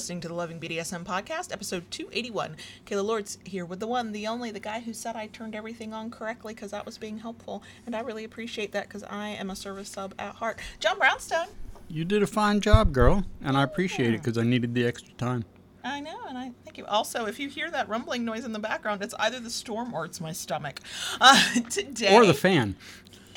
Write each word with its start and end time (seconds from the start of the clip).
listening 0.00 0.18
to 0.22 0.28
the 0.28 0.34
Loving 0.34 0.58
BDSM 0.58 1.04
podcast, 1.04 1.52
episode 1.52 1.90
281. 1.90 2.56
Kayla 2.86 3.04
Lords 3.04 3.36
here 3.44 3.66
with 3.66 3.80
the 3.80 3.86
one, 3.86 4.12
the 4.12 4.26
only, 4.26 4.50
the 4.50 4.58
guy 4.58 4.80
who 4.80 4.94
said 4.94 5.14
I 5.14 5.26
turned 5.26 5.54
everything 5.54 5.92
on 5.92 6.10
correctly 6.10 6.54
because 6.54 6.70
that 6.70 6.86
was 6.86 6.96
being 6.96 7.18
helpful. 7.18 7.62
And 7.84 7.94
I 7.94 8.00
really 8.00 8.24
appreciate 8.24 8.72
that 8.72 8.88
because 8.88 9.02
I 9.02 9.28
am 9.28 9.50
a 9.50 9.54
service 9.54 9.90
sub 9.90 10.14
at 10.18 10.36
heart. 10.36 10.58
John 10.78 10.98
Brownstone. 10.98 11.48
You 11.86 12.06
did 12.06 12.22
a 12.22 12.26
fine 12.26 12.62
job, 12.62 12.94
girl, 12.94 13.26
and 13.44 13.58
I 13.58 13.62
appreciate 13.62 14.14
it 14.14 14.22
because 14.24 14.38
I 14.38 14.42
needed 14.42 14.72
the 14.72 14.86
extra 14.86 15.12
time. 15.18 15.44
I 15.84 16.00
know, 16.00 16.18
and 16.26 16.38
I 16.38 16.52
thank 16.64 16.78
you. 16.78 16.86
Also, 16.86 17.26
if 17.26 17.38
you 17.38 17.50
hear 17.50 17.70
that 17.70 17.86
rumbling 17.86 18.24
noise 18.24 18.46
in 18.46 18.54
the 18.54 18.58
background, 18.58 19.02
it's 19.02 19.14
either 19.18 19.38
the 19.38 19.50
storm 19.50 19.92
or 19.92 20.06
it's 20.06 20.18
my 20.18 20.32
stomach. 20.32 20.80
Uh, 21.20 21.60
today, 21.68 22.16
Or 22.16 22.24
the 22.24 22.32
fan. 22.32 22.74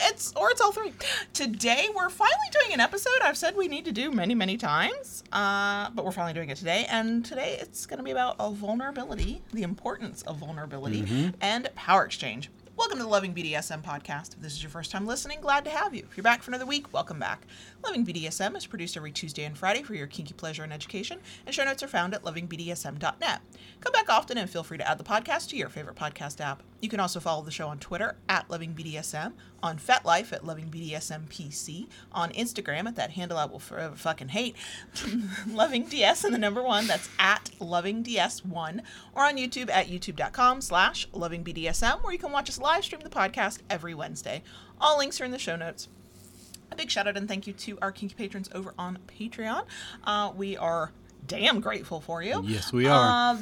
It's 0.06 0.34
or 0.36 0.50
it's 0.52 0.60
all 0.60 0.74
three. 0.74 0.92
Today 1.32 1.88
we're 1.96 2.10
finally 2.10 2.48
doing 2.52 2.74
an 2.74 2.82
episode 2.82 3.14
I've 3.24 3.38
said 3.38 3.56
we 3.56 3.70
need 3.70 3.86
to 3.86 3.94
do 3.94 4.12
many 4.12 4.36
many 4.36 4.58
times, 4.58 5.24
uh, 5.32 5.92
but 5.92 6.04
we're 6.04 6.12
finally 6.12 6.34
doing 6.34 6.50
it 6.50 6.58
today. 6.58 6.86
And 6.90 7.24
today 7.24 7.58
it's 7.62 7.86
going 7.86 8.00
to 8.00 8.04
be 8.04 8.12
about 8.12 8.36
a 8.38 8.52
vulnerability, 8.52 9.42
the 9.54 9.64
importance 9.64 10.22
of 10.24 10.38
vulnerability, 10.38 11.32
and 11.40 11.70
power 11.76 12.04
exchange. 12.04 12.50
Welcome 12.76 12.98
to 12.98 13.04
the 13.04 13.10
Loving 13.10 13.36
BDSM 13.36 13.84
podcast. 13.84 14.34
If 14.34 14.42
this 14.42 14.54
is 14.54 14.64
your 14.64 14.72
first 14.72 14.90
time 14.90 15.06
listening, 15.06 15.40
glad 15.42 15.64
to 15.66 15.72
have 15.72 15.94
you. 15.94 16.06
If 16.10 16.18
you're 16.18 16.24
back 16.24 16.42
for 16.42 16.50
another 16.50 16.66
week, 16.66 16.92
welcome 16.92 17.20
back. 17.20 17.46
Loving 17.86 18.04
BDSM 18.04 18.58
is 18.58 18.66
produced 18.66 18.98
every 18.98 19.12
Tuesday 19.12 19.44
and 19.44 19.56
Friday 19.56 19.84
for 19.84 19.94
your 19.94 20.08
kinky 20.08 20.34
pleasure 20.34 20.64
and 20.64 20.74
education, 20.74 21.20
and 21.46 21.54
show 21.54 21.64
notes 21.64 21.84
are 21.84 21.88
found 21.88 22.16
at 22.16 22.24
lovingbdsm.net. 22.24 23.42
Come 23.80 23.92
back 23.94 24.10
often 24.10 24.40
and 24.40 24.50
feel 24.50 24.64
free 24.64 24.80
to 24.80 24.90
add 24.90 24.98
the 24.98 25.04
podcast 25.04 25.50
to 25.50 25.56
your 25.56 25.70
favorite 25.70 25.96
podcast 25.96 26.42
app. 26.42 26.64
You 26.82 26.90
can 26.90 27.00
also 27.00 27.20
follow 27.20 27.44
the 27.44 27.52
show 27.52 27.68
on 27.68 27.78
Twitter 27.78 28.16
at 28.28 28.50
LovingBDSM, 28.50 29.34
on 29.64 29.78
FetLife 29.78 30.34
at 30.34 30.44
LovingBDSMPC, 30.44 31.88
on 32.12 32.32
Instagram 32.34 32.86
at 32.86 32.98
that 32.98 33.12
handle 33.12 33.38
I 33.38 33.46
will 33.46 33.60
forever 33.60 33.96
fucking 33.96 34.28
hate, 34.28 34.56
Loving 35.48 35.86
DS 35.86 36.26
and 36.26 36.34
the 36.34 36.38
number 36.38 36.62
one, 36.62 36.86
that's 36.86 37.10
at 37.18 37.50
Loving 37.60 38.04
DS1, 38.04 38.82
or 39.16 39.24
on 39.24 39.38
YouTube 39.38 39.72
at 39.72 39.88
youtube.com 39.88 40.60
slash 40.60 41.08
LovingBDSM, 41.12 42.04
where 42.04 42.12
you 42.12 42.20
can 42.20 42.34
watch 42.34 42.50
us 42.50 42.60
live 42.60 42.84
stream 42.84 43.02
the 43.02 43.10
podcast 43.10 43.60
every 43.70 43.94
Wednesday. 43.94 44.44
All 44.82 44.98
links 44.98 45.22
are 45.22 45.26
in 45.26 45.32
the 45.32 45.40
show 45.40 45.56
notes. 45.56 45.88
A 46.72 46.76
big 46.76 46.92
shout 46.92 47.08
out 47.08 47.16
and 47.16 47.28
thank 47.28 47.48
you 47.48 47.54
to 47.54 47.80
our 47.82 47.92
kinky 47.92 48.16
patrons 48.16 48.50
over 48.54 48.74
on 48.78 49.00
Patreon. 49.08 49.66
Uh, 50.04 50.34
we 50.36 50.58
are 50.58 50.92
damn 51.26 51.62
grateful 51.62 52.02
for 52.02 52.22
you. 52.22 52.44
Yes, 52.46 52.74
we 52.74 52.88
are. 52.88 53.36
Uh, 53.36 53.38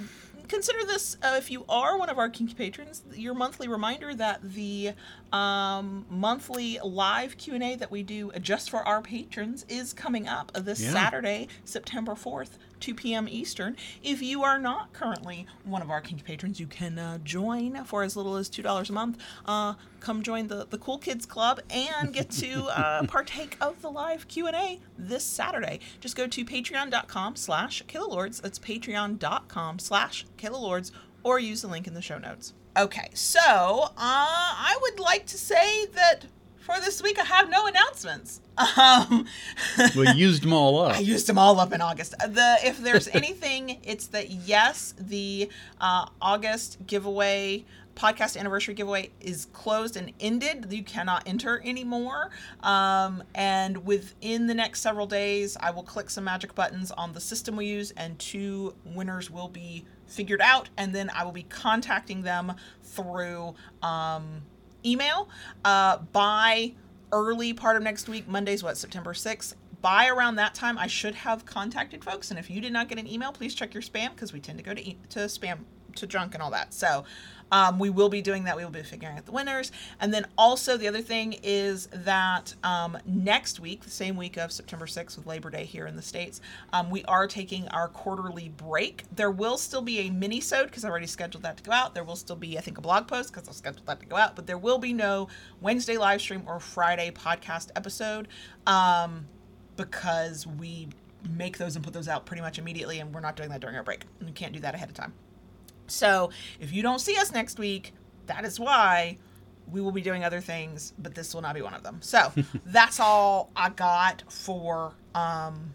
consider 0.52 0.86
this 0.86 1.18
uh, 1.24 1.36
if 1.38 1.50
you 1.50 1.64
are 1.70 1.98
one 1.98 2.10
of 2.10 2.20
our 2.20 2.30
kinky 2.30 2.54
patrons 2.54 3.02
your 3.16 3.34
monthly 3.34 3.68
reminder 3.68 4.14
that 4.14 4.40
the 4.44 4.92
um, 5.32 6.06
monthly 6.10 6.78
live 6.84 7.38
q&a 7.38 7.76
that 7.76 7.90
we 7.90 8.04
do 8.04 8.32
just 8.42 8.70
for 8.70 8.86
our 8.88 9.02
patrons 9.02 9.66
is 9.70 9.94
coming 9.94 10.28
up 10.28 10.52
this 10.54 10.82
Yeah. 10.82 10.92
saturday 10.92 11.48
september 11.64 12.14
4th 12.14 12.58
2 12.82 12.96
p.m 12.96 13.28
eastern. 13.30 13.78
If 14.04 14.22
you 14.22 14.44
are 14.44 14.60
not 14.60 14.94
currently 14.94 15.48
one 15.64 15.82
of 15.82 15.90
our 15.90 16.02
kinky 16.02 16.24
patrons 16.24 16.60
you 16.60 16.68
can 16.68 17.00
uh, 17.00 17.20
join 17.20 17.84
for 17.86 18.04
as 18.04 18.16
little 18.16 18.36
as 18.36 18.50
$2 18.50 18.90
a 18.90 18.94
month. 18.94 19.18
Uh, 19.46 19.76
come 20.00 20.24
join 20.24 20.48
the, 20.48 20.66
the 20.70 20.78
cool 20.78 20.98
kids 20.98 21.26
club 21.26 21.62
and 21.70 22.14
get 22.14 22.30
to 22.32 22.64
uh, 22.76 23.04
partake 23.08 23.58
of 23.62 23.82
the 23.82 23.90
live 23.90 24.28
q&a 24.28 24.80
this 24.98 25.24
saturday. 25.24 25.80
Just 26.00 26.16
go 26.16 26.28
to 26.28 26.46
patreon.com 26.46 27.36
slash 27.36 27.84
kaylalords 27.86 28.42
that's 28.42 28.60
patreon.com 28.60 29.80
slash 29.80 30.26
kaylalords 30.38 30.92
or 31.24 31.40
use 31.40 31.62
the 31.62 31.68
link 31.68 31.88
in 31.88 31.94
the 31.94 32.02
show 32.02 32.18
notes. 32.18 32.54
Okay 32.78 33.10
so 33.14 33.40
uh, 33.40 33.90
i 33.98 34.78
would 34.82 35.00
like 35.00 35.26
to 35.26 35.38
say 35.38 35.86
that 35.88 36.26
for 36.62 36.80
this 36.80 37.02
week 37.02 37.20
i 37.20 37.24
have 37.24 37.50
no 37.50 37.68
announcements 37.68 38.42
um, 38.78 39.26
we 39.96 40.12
used 40.12 40.44
them 40.44 40.54
all 40.54 40.80
up. 40.80 40.96
I 40.96 41.00
used 41.00 41.28
them 41.28 41.38
all 41.38 41.60
up 41.60 41.74
in 41.74 41.82
August. 41.82 42.12
The 42.20 42.58
if 42.64 42.80
there's 42.80 43.08
anything, 43.14 43.80
it's 43.84 44.08
that 44.08 44.30
yes, 44.30 44.94
the 45.00 45.50
uh, 45.80 46.08
August 46.22 46.78
giveaway 46.86 47.66
podcast 47.96 48.38
anniversary 48.38 48.74
giveaway 48.74 49.10
is 49.20 49.48
closed 49.54 49.96
and 49.98 50.12
ended. 50.20 50.68
You 50.70 50.84
cannot 50.84 51.28
enter 51.28 51.62
anymore. 51.64 52.30
Um, 52.62 53.24
and 53.36 53.86
within 53.86 54.48
the 54.48 54.54
next 54.54 54.82
several 54.82 55.08
days, 55.08 55.58
I 55.60 55.72
will 55.72 55.84
click 55.84 56.10
some 56.10 56.24
magic 56.24 56.56
buttons 56.56 56.92
on 56.92 57.14
the 57.14 57.20
system 57.20 57.56
we 57.56 57.66
use, 57.68 57.92
and 57.92 58.18
two 58.18 58.76
winners 58.86 59.30
will 59.30 59.50
be 59.50 59.86
figured 60.08 60.42
out. 60.42 60.70
And 60.78 60.94
then 60.94 61.10
I 61.14 61.24
will 61.24 61.32
be 61.32 61.44
contacting 61.44 62.22
them 62.24 62.54
through 62.84 63.56
um, 63.82 64.42
email 64.86 65.30
uh, 65.66 65.98
by 66.12 66.74
early 67.12 67.54
part 67.54 67.78
of 67.78 67.84
next 67.84 68.08
week. 68.08 68.28
Monday's 68.28 68.64
what, 68.64 68.78
September 68.78 69.14
6th? 69.14 69.54
By 69.82 70.08
around 70.08 70.36
that 70.36 70.54
time, 70.54 70.78
I 70.78 70.88
should 70.88 71.16
have 71.16 71.46
contacted 71.46 72.04
folks. 72.04 72.30
And 72.30 72.40
if 72.40 72.50
you 72.50 72.62
did 72.62 72.72
not 72.72 72.88
get 72.88 73.00
an 73.00 73.08
email, 73.08 73.32
please 73.32 73.56
check 73.56 73.74
your 73.74 73.82
spam 73.82 74.12
because 74.12 74.32
we 74.32 74.40
tend 74.40 74.60
to 74.60 74.64
go 74.64 74.74
to, 74.74 74.82
e- 74.82 74.98
to 75.10 75.20
spam, 75.22 75.60
to 75.96 76.08
drunk 76.08 76.34
and 76.34 76.42
all 76.42 76.52
that. 76.52 76.74
So 76.74 77.06
um, 77.52 77.80
we 77.80 77.90
will 77.90 78.10
be 78.10 78.22
doing 78.22 78.46
that. 78.46 78.56
We 78.56 78.64
will 78.64 78.72
be 78.72 78.82
figuring 78.82 79.18
out 79.18 79.26
the 79.26 79.32
winners. 79.32 79.72
And 80.00 80.14
then 80.14 80.26
also, 80.38 80.78
the 80.78 80.88
other 80.88 81.02
thing 81.02 81.36
is 81.44 81.88
that 81.88 82.56
um, 82.64 82.98
next 83.06 83.60
week, 83.60 83.84
the 83.84 83.90
same 83.90 84.16
week 84.16 84.38
of 84.38 84.52
September 84.52 84.86
6th 84.86 85.18
with 85.18 85.26
Labor 85.26 85.50
Day 85.50 85.66
here 85.66 85.86
in 85.86 85.96
the 85.96 86.02
States, 86.02 86.40
um, 86.72 86.90
we 86.90 87.04
are 87.06 87.28
taking 87.28 87.68
our 87.70 87.90
quarterly 87.90 88.50
break. 88.50 89.04
There 89.14 89.32
will 89.32 89.58
still 89.58 89.82
be 89.82 90.00
a 90.00 90.10
mini-sode 90.10 90.68
because 90.68 90.86
I 90.86 90.90
already 90.90 91.08
scheduled 91.08 91.44
that 91.44 91.58
to 91.58 91.64
go 91.64 91.74
out. 91.74 91.94
There 91.94 92.06
will 92.06 92.16
still 92.16 92.38
be, 92.38 92.58
I 92.58 92.62
think, 92.62 92.78
a 92.78 92.82
blog 92.82 93.08
post 93.08 93.34
because 93.34 93.48
I'll 93.48 93.54
schedule 93.54 93.84
that 93.86 94.00
to 94.00 94.06
go 94.06 94.16
out. 94.16 94.36
But 94.36 94.48
there 94.48 94.58
will 94.58 94.78
be 94.78 94.94
no 94.94 95.28
Wednesday 95.60 95.98
live 95.98 96.22
stream 96.22 96.44
or 96.48 96.60
Friday 96.60 97.12
podcast 97.12 97.70
episode 97.76 98.30
um, 98.66 99.28
because 99.76 100.48
we 100.48 100.88
make 101.30 101.58
those 101.58 101.76
and 101.76 101.84
put 101.84 101.94
those 101.94 102.08
out 102.08 102.26
pretty 102.26 102.42
much 102.42 102.58
immediately, 102.58 103.00
and 103.00 103.14
we're 103.14 103.20
not 103.20 103.36
doing 103.36 103.50
that 103.50 103.60
during 103.60 103.76
our 103.76 103.84
break. 103.84 104.06
We 104.26 104.32
can't 104.32 104.54
do 104.54 104.60
that 104.62 104.74
ahead 104.74 104.90
of 104.90 104.96
time. 104.96 105.14
So 105.92 106.32
if 106.60 106.74
you 106.74 106.82
don't 106.82 107.00
see 107.00 107.18
us 107.18 107.32
next 107.32 107.60
week, 107.60 107.94
that 108.28 108.46
is 108.46 108.60
why 108.60 109.18
we 109.72 109.82
will 109.82 109.92
be 109.92 110.02
doing 110.02 110.24
other 110.24 110.42
things, 110.42 110.94
but 111.00 111.16
this 111.16 111.34
will 111.34 111.42
not 111.42 111.56
be 111.56 111.62
one 111.62 111.74
of 111.74 111.84
them. 111.84 112.00
So 112.02 112.32
that's 112.66 113.00
all 113.00 113.50
I 113.56 113.70
got 113.70 114.24
for 114.30 114.94
um, 115.16 115.72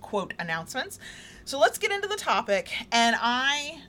quote 0.00 0.34
announcements. 0.38 0.98
So 1.44 1.58
let's 1.58 1.78
get 1.78 1.90
into 1.92 2.08
the 2.08 2.16
topic. 2.16 2.72
And 2.92 3.16
I 3.18 3.80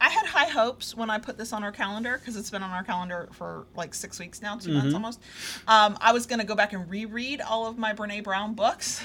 I 0.00 0.10
had 0.10 0.26
high 0.26 0.48
hopes 0.48 0.96
when 0.96 1.08
I 1.08 1.18
put 1.18 1.38
this 1.38 1.52
on 1.52 1.62
our 1.62 1.70
calendar 1.70 2.18
because 2.18 2.36
it's 2.36 2.50
been 2.50 2.64
on 2.64 2.70
our 2.70 2.82
calendar 2.82 3.28
for 3.32 3.66
like 3.76 3.94
six 3.94 4.18
weeks 4.18 4.42
now, 4.42 4.56
2 4.56 4.72
months 4.72 4.92
almost. 4.92 5.20
Um, 5.68 5.96
I 6.00 6.12
was 6.12 6.26
gonna 6.26 6.44
go 6.44 6.56
back 6.56 6.72
and 6.72 6.90
reread 6.90 7.40
all 7.40 7.66
of 7.66 7.78
my 7.78 7.92
Brene 7.94 8.24
Brown 8.24 8.54
books 8.54 9.00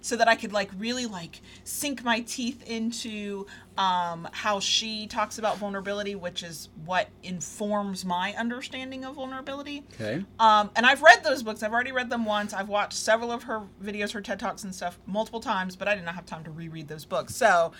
so 0.00 0.16
that 0.16 0.28
I 0.28 0.34
could 0.36 0.52
like 0.52 0.70
really 0.78 1.06
like 1.06 1.40
sink 1.64 2.04
my 2.04 2.20
teeth 2.20 2.62
into 2.68 3.46
um, 3.76 4.28
how 4.32 4.60
she 4.60 5.06
talks 5.06 5.38
about 5.38 5.58
vulnerability, 5.58 6.14
which 6.14 6.42
is 6.42 6.68
what 6.84 7.08
informs 7.22 8.04
my 8.04 8.34
understanding 8.34 9.04
of 9.04 9.16
vulnerability. 9.16 9.84
Okay. 9.94 10.24
Um, 10.38 10.70
and 10.76 10.86
I've 10.86 11.02
read 11.02 11.24
those 11.24 11.42
books. 11.42 11.62
I've 11.62 11.72
already 11.72 11.92
read 11.92 12.10
them 12.10 12.24
once. 12.24 12.52
I've 12.52 12.68
watched 12.68 12.94
several 12.94 13.32
of 13.32 13.44
her 13.44 13.62
videos, 13.82 14.12
her 14.12 14.20
TED 14.20 14.38
Talks 14.38 14.64
and 14.64 14.74
stuff 14.74 14.98
multiple 15.06 15.40
times, 15.40 15.76
but 15.76 15.88
I 15.88 15.94
did 15.94 16.04
not 16.04 16.14
have 16.14 16.26
time 16.26 16.44
to 16.44 16.50
reread 16.50 16.88
those 16.88 17.04
books. 17.04 17.34
So 17.34 17.72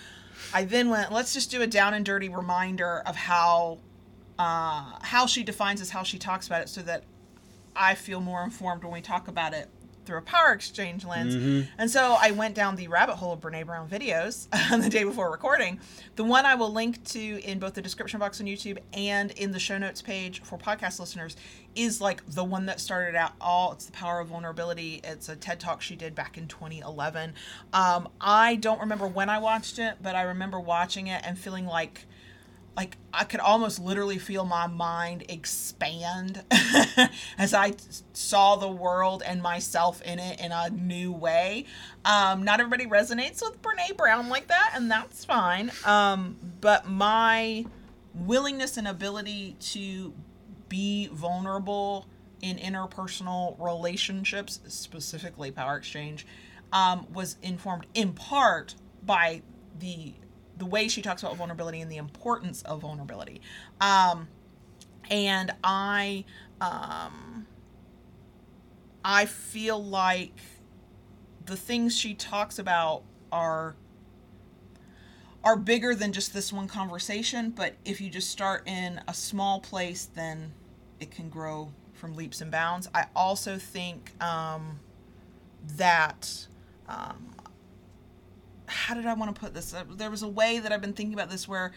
I 0.53 0.65
then 0.65 0.89
went, 0.89 1.11
let's 1.11 1.33
just 1.33 1.49
do 1.51 1.61
a 1.61 1.67
down 1.67 1.93
and 1.93 2.05
dirty 2.05 2.29
reminder 2.29 3.01
of 3.05 3.15
how 3.15 3.79
uh, 4.37 4.99
how 5.01 5.25
she 5.25 5.43
defines 5.43 5.79
this, 5.79 5.89
how 5.89 6.03
she 6.03 6.17
talks 6.17 6.47
about 6.47 6.61
it, 6.61 6.67
so 6.67 6.81
that 6.81 7.03
I 7.73 7.95
feel 7.95 8.19
more 8.19 8.43
informed 8.43 8.83
when 8.83 8.91
we 8.91 9.01
talk 9.01 9.29
about 9.29 9.53
it 9.53 9.69
through 10.05 10.17
a 10.17 10.21
power 10.21 10.51
exchange 10.51 11.05
lens. 11.05 11.35
And 11.77 11.89
so 11.89 12.15
I 12.19 12.31
went 12.31 12.55
down 12.55 12.75
the 12.75 12.87
rabbit 12.87 13.15
hole 13.15 13.33
of 13.33 13.41
Brene 13.41 13.65
Brown 13.65 13.87
videos 13.89 14.47
on 14.71 14.81
the 14.81 14.89
day 14.89 15.03
before 15.03 15.31
recording. 15.31 15.79
The 16.15 16.23
one 16.23 16.45
I 16.45 16.55
will 16.55 16.71
link 16.71 17.03
to 17.05 17.19
in 17.43 17.59
both 17.59 17.73
the 17.73 17.81
description 17.81 18.19
box 18.19 18.39
on 18.39 18.47
YouTube 18.47 18.77
and 18.93 19.31
in 19.31 19.51
the 19.51 19.59
show 19.59 19.77
notes 19.77 20.01
page 20.01 20.41
for 20.43 20.57
podcast 20.57 20.99
listeners 20.99 21.35
is 21.75 21.99
like 21.99 22.25
the 22.27 22.43
one 22.43 22.65
that 22.67 22.79
started 22.79 23.15
out 23.15 23.33
all 23.41 23.73
it's 23.73 23.85
the 23.85 23.91
power 23.91 24.19
of 24.19 24.27
vulnerability. 24.29 25.01
It's 25.03 25.29
a 25.29 25.35
TED 25.35 25.59
talk 25.59 25.81
she 25.81 25.95
did 25.95 26.15
back 26.15 26.37
in 26.37 26.47
2011. 26.47 27.33
Um, 27.73 28.07
I 28.21 28.55
don't 28.55 28.79
remember 28.79 29.07
when 29.07 29.29
I 29.29 29.39
watched 29.39 29.79
it, 29.79 29.95
but 30.01 30.15
I 30.15 30.21
remember 30.21 30.59
watching 30.59 31.07
it 31.07 31.21
and 31.25 31.37
feeling 31.37 31.65
like 31.65 32.05
like 32.75 32.97
I 33.13 33.23
could 33.23 33.39
almost 33.39 33.79
literally 33.79 34.17
feel 34.17 34.45
my 34.45 34.67
mind 34.67 35.23
expand 35.29 36.43
as 37.37 37.53
I 37.53 37.73
saw 38.13 38.57
the 38.57 38.69
world 38.69 39.23
and 39.25 39.41
myself 39.41 40.01
in 40.01 40.19
it 40.19 40.39
in 40.39 40.51
a 40.51 40.69
new 40.69 41.11
way. 41.11 41.65
Um, 42.03 42.43
not 42.43 42.59
everybody 42.59 42.85
resonates 42.85 43.41
with 43.41 43.61
Brene 43.61 43.95
Brown 43.95 44.29
like 44.29 44.47
that, 44.47 44.73
and 44.75 44.91
that's 44.91 45.23
fine. 45.23 45.71
Um, 45.85 46.37
but 46.59 46.87
my 46.87 47.65
willingness 48.13 48.77
and 48.77 48.87
ability 48.87 49.55
to 49.59 50.13
be 50.67 51.07
vulnerable 51.07 52.05
in 52.41 52.57
interpersonal 52.57 53.55
relationships, 53.59 54.59
specifically 54.67 55.51
power 55.51 55.77
exchange, 55.77 56.27
um, 56.73 57.07
was 57.13 57.37
informed 57.41 57.87
in 57.93 58.13
part 58.13 58.75
by 59.05 59.41
the 59.79 60.13
the 60.57 60.65
way 60.65 60.87
she 60.87 61.01
talks 61.01 61.23
about 61.23 61.35
vulnerability 61.35 61.81
and 61.81 61.91
the 61.91 61.97
importance 61.97 62.61
of 62.63 62.81
vulnerability. 62.81 63.41
Um, 63.81 64.27
and 65.09 65.53
I, 65.63 66.25
um, 66.61 67.45
I 69.03 69.25
feel 69.25 69.83
like 69.83 70.39
the 71.45 71.55
things 71.55 71.95
she 71.95 72.13
talks 72.13 72.57
about 72.57 73.03
are 73.31 73.75
are 75.43 75.55
bigger 75.55 75.93
than 75.93 76.11
just 76.11 76.33
this 76.33 76.51
one 76.51 76.67
conversation. 76.67 77.51
But 77.51 77.75
if 77.85 78.01
you 78.01 78.09
just 78.09 78.31
start 78.31 78.67
in 78.67 78.99
a 79.07 79.13
small 79.13 79.59
place, 79.59 80.09
then 80.15 80.53
it 80.99 81.11
can 81.11 81.29
grow 81.29 81.71
from 81.93 82.15
leaps 82.15 82.41
and 82.41 82.49
bounds. 82.49 82.89
I 82.95 83.05
also 83.15 83.59
think 83.59 84.11
um, 84.23 84.79
that. 85.77 86.47
Um, 86.89 87.34
how 88.67 88.93
did 88.95 89.05
I 89.05 89.13
want 89.13 89.33
to 89.33 89.39
put 89.39 89.53
this? 89.53 89.73
Uh, 89.73 89.83
There 89.89 90.09
was 90.11 90.23
a 90.23 90.27
way 90.27 90.59
that 90.59 90.71
I've 90.71 90.81
been 90.81 90.93
thinking 90.93 91.13
about 91.13 91.29
this 91.29 91.47
where 91.47 91.71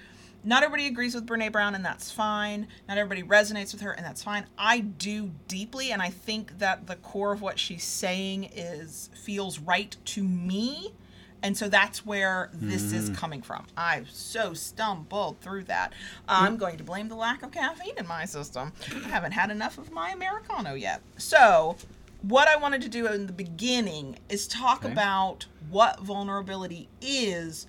not 0.44 0.62
everybody 0.62 0.86
agrees 0.86 1.14
with 1.14 1.26
Brene 1.26 1.50
Brown, 1.50 1.74
and 1.74 1.84
that's 1.84 2.10
fine. 2.10 2.68
Not 2.88 2.96
everybody 2.96 3.22
resonates 3.26 3.72
with 3.72 3.80
her, 3.80 3.90
and 3.90 4.06
that's 4.06 4.22
fine. 4.22 4.46
I 4.56 4.80
do 4.80 5.32
deeply, 5.48 5.90
and 5.90 6.00
I 6.00 6.10
think 6.10 6.58
that 6.58 6.86
the 6.86 6.96
core 6.96 7.32
of 7.32 7.42
what 7.42 7.58
she's 7.58 7.82
saying 7.84 8.44
is 8.54 9.10
feels 9.14 9.58
right 9.58 9.96
to 10.06 10.22
me. 10.22 10.92
And 11.40 11.56
so 11.56 11.68
that's 11.68 12.04
where 12.04 12.50
this 12.52 12.92
is 12.92 13.10
coming 13.10 13.42
from. 13.42 13.66
I've 13.76 14.10
so 14.10 14.54
stumbled 14.54 15.40
through 15.40 15.64
that. 15.64 15.92
I'm 16.28 16.56
going 16.56 16.78
to 16.78 16.84
blame 16.84 17.08
the 17.08 17.14
lack 17.14 17.44
of 17.44 17.52
caffeine 17.52 17.96
in 17.96 18.08
my 18.08 18.24
system. 18.24 18.72
I 19.04 19.08
haven't 19.08 19.32
had 19.32 19.52
enough 19.52 19.78
of 19.78 19.92
my 19.92 20.10
Americano 20.10 20.74
yet. 20.74 21.00
So, 21.16 21.76
what 22.22 22.48
I 22.48 22.56
wanted 22.56 22.82
to 22.82 22.88
do 22.88 23.06
in 23.06 23.26
the 23.26 23.32
beginning 23.32 24.18
is 24.28 24.46
talk 24.48 24.84
Okay. 24.84 24.92
about 24.92 25.46
what 25.70 26.00
vulnerability 26.00 26.88
is 27.00 27.66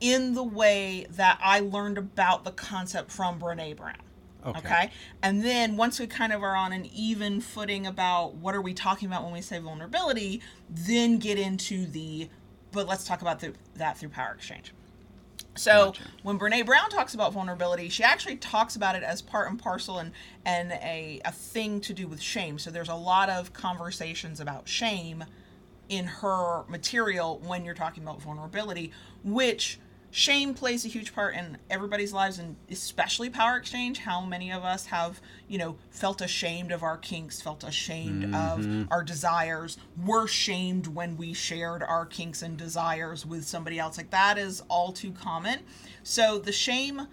in 0.00 0.34
the 0.34 0.42
way 0.42 1.06
that 1.10 1.38
I 1.42 1.60
learned 1.60 1.96
about 1.96 2.44
the 2.44 2.50
concept 2.50 3.10
from 3.10 3.40
Brene 3.40 3.76
Brown. 3.76 3.96
Okay. 4.44 4.90
And 5.22 5.42
then 5.44 5.76
once 5.76 5.98
we 5.98 6.06
kind 6.06 6.32
of 6.32 6.42
are 6.42 6.54
on 6.54 6.72
an 6.72 6.86
even 6.94 7.40
footing 7.40 7.84
about 7.86 8.34
what 8.34 8.54
are 8.54 8.60
we 8.60 8.74
talking 8.74 9.08
about 9.08 9.24
when 9.24 9.32
we 9.32 9.40
say 9.40 9.58
vulnerability, 9.58 10.40
then 10.70 11.18
get 11.18 11.36
into 11.38 11.84
the, 11.86 12.28
but 12.70 12.86
let's 12.86 13.02
talk 13.04 13.22
about 13.22 13.40
the, 13.40 13.54
that 13.74 13.98
through 13.98 14.10
power 14.10 14.32
exchange. 14.36 14.72
So 15.56 15.86
Gotcha. 15.86 16.02
when 16.22 16.38
Brene 16.38 16.64
Brown 16.66 16.88
talks 16.90 17.14
about 17.14 17.32
vulnerability, 17.32 17.88
she 17.88 18.02
actually 18.02 18.36
talks 18.36 18.76
about 18.76 18.94
it 18.94 19.02
as 19.02 19.22
part 19.22 19.50
and 19.50 19.58
parcel 19.58 19.98
and 19.98 20.12
and 20.44 20.72
a, 20.72 21.20
a 21.24 21.32
thing 21.32 21.80
to 21.82 21.92
do 21.92 22.06
with 22.06 22.20
shame. 22.20 22.58
So 22.58 22.70
there's 22.70 22.88
a 22.88 22.94
lot 22.94 23.28
of 23.28 23.52
conversations 23.52 24.40
about 24.40 24.68
shame 24.68 25.24
in 25.88 26.06
her 26.06 26.64
material 26.68 27.40
when 27.44 27.64
you're 27.64 27.74
talking 27.74 28.02
about 28.02 28.20
vulnerability, 28.20 28.92
which 29.24 29.78
shame 30.16 30.54
plays 30.54 30.82
a 30.86 30.88
huge 30.88 31.14
part 31.14 31.34
in 31.34 31.58
everybody's 31.68 32.10
lives 32.10 32.38
and 32.38 32.56
especially 32.70 33.28
power 33.28 33.58
exchange. 33.58 33.98
How 33.98 34.22
many 34.24 34.50
of 34.50 34.64
us 34.64 34.86
have 34.86 35.20
you 35.46 35.58
know 35.58 35.76
felt 35.90 36.22
ashamed 36.22 36.72
of 36.72 36.82
our 36.82 36.96
kinks 36.96 37.42
felt 37.42 37.62
ashamed 37.62 38.24
of 38.24 38.60
mm-hmm. 38.60 38.84
our 38.90 39.02
desires 39.02 39.76
were 40.02 40.26
shamed 40.26 40.86
when 40.86 41.18
we 41.18 41.34
shared 41.34 41.82
our 41.82 42.06
kinks 42.06 42.40
and 42.40 42.56
desires 42.56 43.26
with 43.26 43.44
somebody 43.44 43.78
else? 43.78 43.98
Like 43.98 44.08
that 44.08 44.38
is 44.38 44.62
all 44.68 44.90
too 44.90 45.12
common. 45.12 45.58
So 46.02 46.38
the 46.38 46.50
shame 46.50 47.08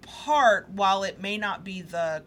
part 0.00 0.70
while 0.70 1.02
it 1.02 1.20
may 1.20 1.36
not 1.36 1.62
be 1.62 1.82
the 1.82 2.22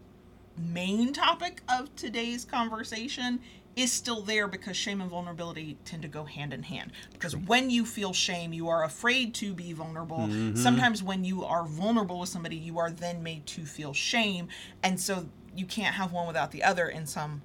main 0.55 1.11
topic 1.11 1.63
of 1.67 1.95
today's 1.95 2.45
conversation 2.45 3.39
is 3.81 3.91
still 3.91 4.21
there 4.21 4.47
because 4.47 4.75
shame 4.75 5.01
and 5.01 5.09
vulnerability 5.09 5.77
tend 5.85 6.01
to 6.01 6.07
go 6.07 6.23
hand 6.23 6.53
in 6.53 6.63
hand. 6.63 6.91
Because 7.13 7.35
when 7.35 7.69
you 7.69 7.85
feel 7.85 8.13
shame, 8.13 8.53
you 8.53 8.67
are 8.69 8.83
afraid 8.83 9.33
to 9.35 9.53
be 9.53 9.73
vulnerable. 9.73 10.29
Sometimes 10.55 11.01
when 11.03 11.23
you 11.23 11.43
are 11.43 11.65
vulnerable 11.65 12.19
with 12.19 12.29
somebody, 12.29 12.55
you 12.55 12.77
are 12.79 12.91
then 12.91 13.23
made 13.23 13.45
to 13.47 13.65
feel 13.65 13.93
shame. 13.93 14.47
And 14.83 14.99
so 14.99 15.27
you 15.55 15.65
can't 15.65 15.95
have 15.95 16.11
one 16.11 16.27
without 16.27 16.51
the 16.51 16.63
other 16.63 16.87
in 16.87 17.05
some 17.05 17.41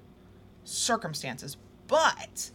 circumstances. 0.63 1.57
But 1.87 2.51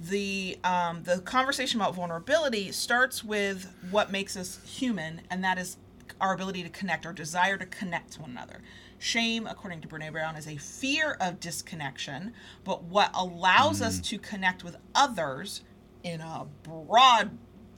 the 0.00 0.58
um, 0.64 1.02
the 1.04 1.18
conversation 1.20 1.80
about 1.80 1.94
vulnerability 1.94 2.72
starts 2.72 3.22
with 3.22 3.72
what 3.90 4.10
makes 4.10 4.36
us 4.36 4.60
human, 4.64 5.20
and 5.30 5.44
that 5.44 5.58
is 5.58 5.76
our 6.20 6.34
ability 6.34 6.62
to 6.62 6.68
connect, 6.68 7.06
our 7.06 7.12
desire 7.12 7.56
to 7.56 7.66
connect 7.66 8.12
to 8.12 8.22
one 8.22 8.30
another. 8.30 8.60
Shame, 9.00 9.46
according 9.46 9.80
to 9.80 9.88
Brene 9.88 10.12
Brown, 10.12 10.36
is 10.36 10.46
a 10.46 10.58
fear 10.58 11.16
of 11.22 11.40
disconnection, 11.40 12.34
but 12.64 12.84
what 12.84 13.10
allows 13.14 13.80
us 13.80 13.98
to 14.00 14.18
connect 14.18 14.62
with 14.62 14.76
others 14.94 15.62
in 16.02 16.20
a 16.20 16.46
broad 16.62 17.30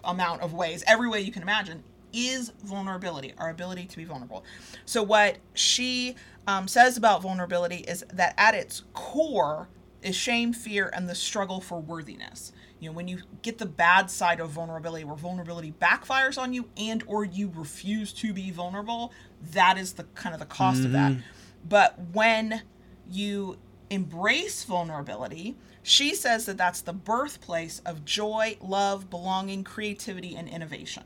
amount 0.03 0.43
of 0.43 0.53
ways, 0.53 0.83
every 0.85 1.09
way 1.09 1.21
you 1.21 1.31
can 1.31 1.43
imagine, 1.43 1.85
is 2.13 2.51
vulnerability, 2.65 3.35
our 3.39 3.51
ability 3.51 3.87
to 3.87 3.97
be 3.97 4.05
vulnerable. 4.05 4.45
So, 4.85 5.05
what 5.05 5.39
she 5.55 6.17
um, 6.49 6.67
says 6.67 6.97
about 6.97 7.23
vulnerability 7.23 7.77
is 7.77 8.05
that 8.13 8.35
at 8.37 8.57
its 8.57 8.83
core 8.93 9.69
is 10.03 10.17
shame, 10.17 10.53
fear, 10.53 10.91
and 10.93 11.09
the 11.09 11.15
struggle 11.15 11.61
for 11.61 11.81
worthiness. 11.81 12.53
You 12.81 12.89
know, 12.91 12.97
when 12.97 13.07
you 13.07 13.21
get 13.43 13.59
the 13.59 13.67
bad 13.67 14.11
side 14.11 14.41
of 14.41 14.51
vulnerability, 14.51 15.05
where 15.05 15.15
vulnerability 15.15 15.73
backfires 15.81 16.37
on 16.37 16.53
you 16.53 16.69
and 16.77 17.05
or 17.07 17.25
you 17.25 17.53
refuse 17.55 18.13
to 18.15 18.33
be 18.33 18.51
vulnerable, 18.51 19.13
that 19.51 19.79
is 19.79 19.95
the 19.95 20.05
kind 20.15 20.35
of 20.35 20.41
the 20.41 20.47
cost 20.47 20.85
of 20.85 20.93
that. 20.93 21.13
Mm-hmm. 21.13 21.21
But 21.69 21.99
when 22.13 22.63
you 23.11 23.59
embrace 23.91 24.65
vulnerability, 24.65 25.57
she 25.83 26.15
says 26.15 26.47
that 26.47 26.57
that's 26.57 26.81
the 26.81 26.93
birthplace 26.93 27.81
of 27.85 28.05
joy, 28.05 28.57
love, 28.61 29.11
belonging, 29.11 29.65
creativity, 29.65 30.35
and 30.35 30.49
innovation. 30.49 31.05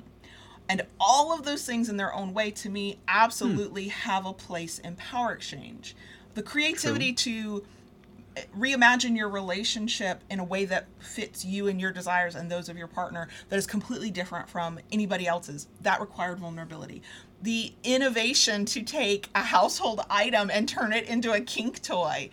And 0.69 0.83
all 1.01 1.33
of 1.33 1.45
those 1.45 1.65
things 1.65 1.89
in 1.89 1.97
their 1.97 2.13
own 2.15 2.35
way, 2.35 2.51
to 2.53 2.69
me, 2.69 2.93
hmm. 2.93 2.99
absolutely 3.09 3.89
have 3.89 4.27
a 4.27 4.33
place 4.33 4.79
in 4.79 4.97
power 4.97 5.33
exchange. 5.33 5.97
The 6.35 6.43
creativity 6.43 7.13
to 7.15 7.65
reimagine 8.57 9.17
your 9.17 9.29
relationship 9.29 10.23
in 10.31 10.39
a 10.39 10.45
way 10.45 10.65
that 10.67 10.87
fits 10.99 11.45
you 11.45 11.69
and 11.69 11.81
your 11.81 11.93
desires 11.93 12.35
and 12.35 12.51
those 12.51 12.69
of 12.69 12.77
your 12.77 12.87
partner 12.87 13.29
that 13.49 13.57
is 13.57 13.67
completely 13.67 14.11
different 14.11 14.49
from 14.49 14.79
anybody 14.93 15.27
else's. 15.27 15.69
That 15.83 16.01
required 16.01 16.39
vulnerability. 16.39 17.03
The 17.43 17.73
innovation 17.85 18.65
to 18.67 18.83
take 18.83 19.29
a 19.35 19.43
household 19.43 20.01
item 20.11 20.51
and 20.51 20.69
turn 20.69 20.93
it 20.93 21.09
into 21.09 21.33
a 21.33 21.41
kink 21.41 21.83
toy. 21.83 22.31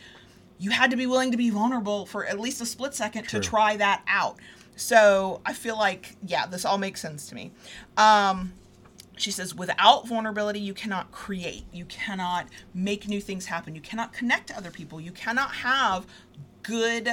You 0.57 0.71
had 0.71 0.91
to 0.91 0.97
be 0.97 1.05
willing 1.05 1.31
to 1.31 1.37
be 1.37 1.49
vulnerable 1.49 2.05
for 2.05 2.25
at 2.25 2.39
least 2.39 2.61
a 2.61 2.65
split 2.65 2.93
second 2.93 3.23
True. 3.23 3.39
to 3.39 3.47
try 3.47 3.77
that 3.77 4.03
out. 4.07 4.37
So 4.75 5.41
i 5.45 5.53
feel 5.53 5.77
like 5.77 6.15
yeah 6.25 6.47
this 6.47 6.65
all 6.65 6.77
makes 6.77 7.01
sense 7.01 7.27
to 7.27 7.35
me. 7.35 7.51
Um 7.97 8.53
she 9.17 9.31
says, 9.31 9.53
without 9.53 10.07
vulnerability, 10.07 10.59
you 10.59 10.73
cannot 10.73 11.11
create. 11.11 11.65
You 11.71 11.85
cannot 11.85 12.47
make 12.73 13.07
new 13.07 13.21
things 13.21 13.45
happen. 13.45 13.75
You 13.75 13.81
cannot 13.81 14.13
connect 14.13 14.47
to 14.47 14.57
other 14.57 14.71
people. 14.71 14.99
You 14.99 15.11
cannot 15.11 15.51
have 15.55 16.07
good, 16.63 17.09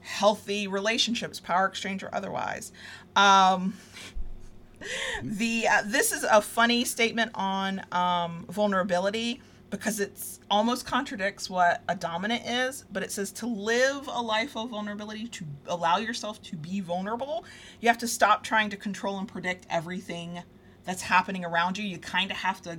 healthy 0.00 0.66
relationships, 0.66 1.38
power 1.40 1.66
exchange 1.66 2.02
or 2.02 2.14
otherwise. 2.14 2.72
Um, 3.14 3.74
the 5.22 5.66
uh, 5.68 5.82
this 5.84 6.12
is 6.12 6.24
a 6.24 6.40
funny 6.40 6.84
statement 6.84 7.32
on 7.34 7.82
um, 7.92 8.46
vulnerability 8.48 9.40
because 9.70 10.00
it's 10.00 10.40
almost 10.50 10.86
contradicts 10.86 11.50
what 11.50 11.82
a 11.88 11.94
dominant 11.94 12.42
is 12.46 12.84
but 12.90 13.02
it 13.02 13.12
says 13.12 13.30
to 13.30 13.46
live 13.46 14.08
a 14.10 14.22
life 14.22 14.56
of 14.56 14.70
vulnerability 14.70 15.26
to 15.26 15.44
allow 15.66 15.98
yourself 15.98 16.40
to 16.40 16.56
be 16.56 16.80
vulnerable 16.80 17.44
you 17.80 17.88
have 17.88 17.98
to 17.98 18.08
stop 18.08 18.42
trying 18.42 18.70
to 18.70 18.76
control 18.76 19.18
and 19.18 19.28
predict 19.28 19.66
everything 19.68 20.42
that's 20.88 21.02
happening 21.02 21.44
around 21.44 21.76
you 21.76 21.84
you 21.84 21.98
kind 21.98 22.30
of 22.30 22.36
have 22.38 22.62
to 22.62 22.78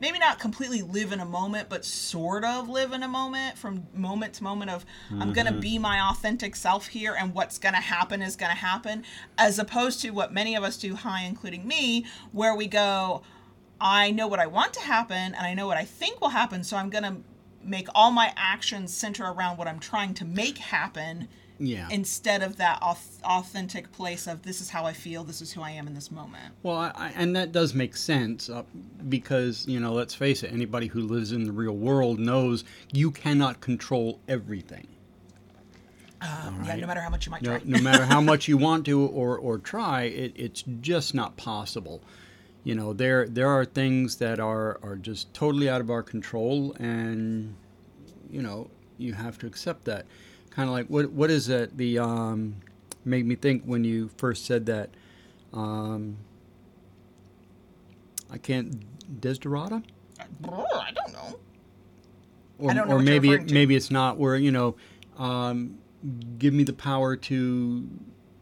maybe 0.00 0.18
not 0.18 0.38
completely 0.38 0.82
live 0.82 1.12
in 1.12 1.20
a 1.20 1.24
moment 1.24 1.68
but 1.68 1.84
sort 1.84 2.44
of 2.44 2.68
live 2.68 2.92
in 2.92 3.02
a 3.02 3.08
moment 3.08 3.56
from 3.56 3.86
moment 3.94 4.34
to 4.34 4.44
moment 4.44 4.70
of 4.70 4.84
i'm 5.12 5.32
going 5.32 5.46
to 5.46 5.52
mm-hmm. 5.52 5.60
be 5.60 5.78
my 5.78 6.00
authentic 6.10 6.54
self 6.54 6.88
here 6.88 7.16
and 7.18 7.34
what's 7.34 7.58
going 7.58 7.74
to 7.74 7.80
happen 7.80 8.22
is 8.22 8.36
going 8.36 8.50
to 8.50 8.56
happen 8.56 9.02
as 9.36 9.58
opposed 9.58 10.00
to 10.00 10.10
what 10.10 10.32
many 10.32 10.54
of 10.54 10.62
us 10.62 10.76
do 10.76 10.94
high, 10.94 11.22
including 11.22 11.66
me 11.66 12.04
where 12.32 12.54
we 12.54 12.66
go 12.66 13.22
i 13.80 14.10
know 14.10 14.26
what 14.26 14.38
i 14.38 14.46
want 14.46 14.72
to 14.72 14.80
happen 14.80 15.16
and 15.16 15.46
i 15.46 15.54
know 15.54 15.66
what 15.66 15.76
i 15.76 15.84
think 15.84 16.20
will 16.20 16.28
happen 16.28 16.62
so 16.62 16.76
i'm 16.76 16.90
going 16.90 17.04
to 17.04 17.16
make 17.64 17.88
all 17.94 18.10
my 18.10 18.32
actions 18.36 18.94
center 18.94 19.24
around 19.24 19.56
what 19.56 19.66
i'm 19.66 19.80
trying 19.80 20.14
to 20.14 20.24
make 20.24 20.58
happen 20.58 21.28
Yeah. 21.60 21.88
instead 21.90 22.42
of 22.42 22.56
that 22.58 22.80
authentic 23.24 23.90
place 23.92 24.26
of 24.28 24.42
this 24.42 24.60
is 24.60 24.70
how 24.70 24.84
i 24.84 24.92
feel 24.92 25.24
this 25.24 25.40
is 25.42 25.52
who 25.52 25.60
i 25.62 25.70
am 25.70 25.86
in 25.88 25.94
this 25.94 26.10
moment 26.10 26.54
Well, 26.62 26.76
I, 26.76 27.12
and 27.16 27.34
that 27.34 27.50
does 27.52 27.74
make 27.74 27.96
sense 27.96 28.48
uh, 28.48 28.62
because, 29.08 29.66
you 29.66 29.80
know, 29.80 29.92
let's 29.92 30.14
face 30.14 30.42
it, 30.44 30.52
anybody 30.52 30.86
who 30.86 31.00
lives 31.00 31.32
in 31.32 31.44
the 31.44 31.52
real 31.52 31.76
world 31.76 32.18
knows 32.20 32.64
you 32.92 33.10
cannot 33.10 33.60
control 33.60 34.20
everything. 34.28 34.86
um, 36.20 36.62
yeah 36.64 36.76
no 36.76 36.86
matter 36.86 37.00
how 37.00 37.10
much 37.10 37.26
you 37.26 37.30
might 37.32 37.42
No, 37.42 37.58
try 37.58 37.62
no 37.64 37.80
matter 37.80 38.04
how 38.04 38.20
much 38.20 38.48
you 38.50 38.56
want 38.56 38.84
to 38.86 39.06
or, 39.06 39.38
or 39.38 39.58
try, 39.58 40.02
it, 40.02 40.32
it's 40.36 40.64
just 40.80 41.14
not 41.14 41.36
possible. 41.36 42.02
You 42.64 42.74
know, 42.74 42.92
there 42.92 43.26
there 43.28 43.48
are 43.48 43.64
things 43.64 44.16
that 44.16 44.40
are, 44.40 44.78
are 44.82 44.96
just 44.96 45.32
totally 45.32 45.68
out 45.70 45.80
of 45.80 45.90
our 45.90 46.02
control, 46.02 46.74
and, 46.78 47.54
you 48.30 48.42
know, 48.42 48.68
you 48.98 49.14
have 49.14 49.38
to 49.38 49.46
accept 49.46 49.84
that. 49.84 50.06
Kind 50.58 50.68
of 50.68 50.72
like, 50.72 50.88
what 50.88 51.12
what 51.12 51.30
is 51.30 51.46
that? 51.46 51.78
The, 51.78 52.00
um, 52.00 52.56
made 53.04 53.24
me 53.24 53.36
think 53.36 53.62
when 53.62 53.84
you 53.84 54.10
first 54.16 54.44
said 54.44 54.66
that. 54.66 54.90
Um, 55.52 56.16
I 58.28 58.38
can't, 58.38 58.82
Desderata? 59.20 59.84
I 60.20 60.90
don't 60.92 61.12
know. 61.12 61.38
or, 62.58 62.72
I 62.72 62.74
don't 62.74 62.88
know 62.88 62.94
or 62.94 62.96
what 62.96 63.04
you're 63.06 63.20
maybe 63.20 63.38
to. 63.38 63.54
maybe 63.54 63.76
it's 63.76 63.92
not 63.92 64.18
where 64.18 64.34
you 64.34 64.50
know 64.50 64.74
um, 65.16 65.78
give 66.40 66.52
me 66.52 66.64
the 66.64 66.72
power 66.72 67.14
to 67.14 67.88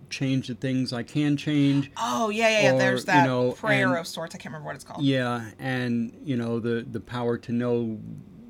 change 0.09 0.49
the 0.49 0.55
things 0.55 0.95
I 0.95 1.03
can 1.03 1.37
change. 1.37 1.91
Oh 1.99 2.31
yeah, 2.31 2.49
yeah, 2.49 2.63
yeah. 2.63 2.75
Or, 2.77 2.79
There's 2.79 3.01
you 3.03 3.07
that 3.09 3.27
know, 3.27 3.53
prayer 3.53 3.89
and- 3.91 3.99
of 3.99 4.07
sorts. 4.07 4.35
I 4.35 4.39
can't 4.39 4.47
remember 4.55 4.65
what 4.69 4.75
it's 4.77 4.85
called. 4.85 5.03
Yeah, 5.05 5.51
and 5.59 6.19
you 6.25 6.39
know 6.39 6.61
the 6.61 6.87
the 6.91 7.01
power 7.01 7.37
to 7.37 7.53
know 7.53 7.99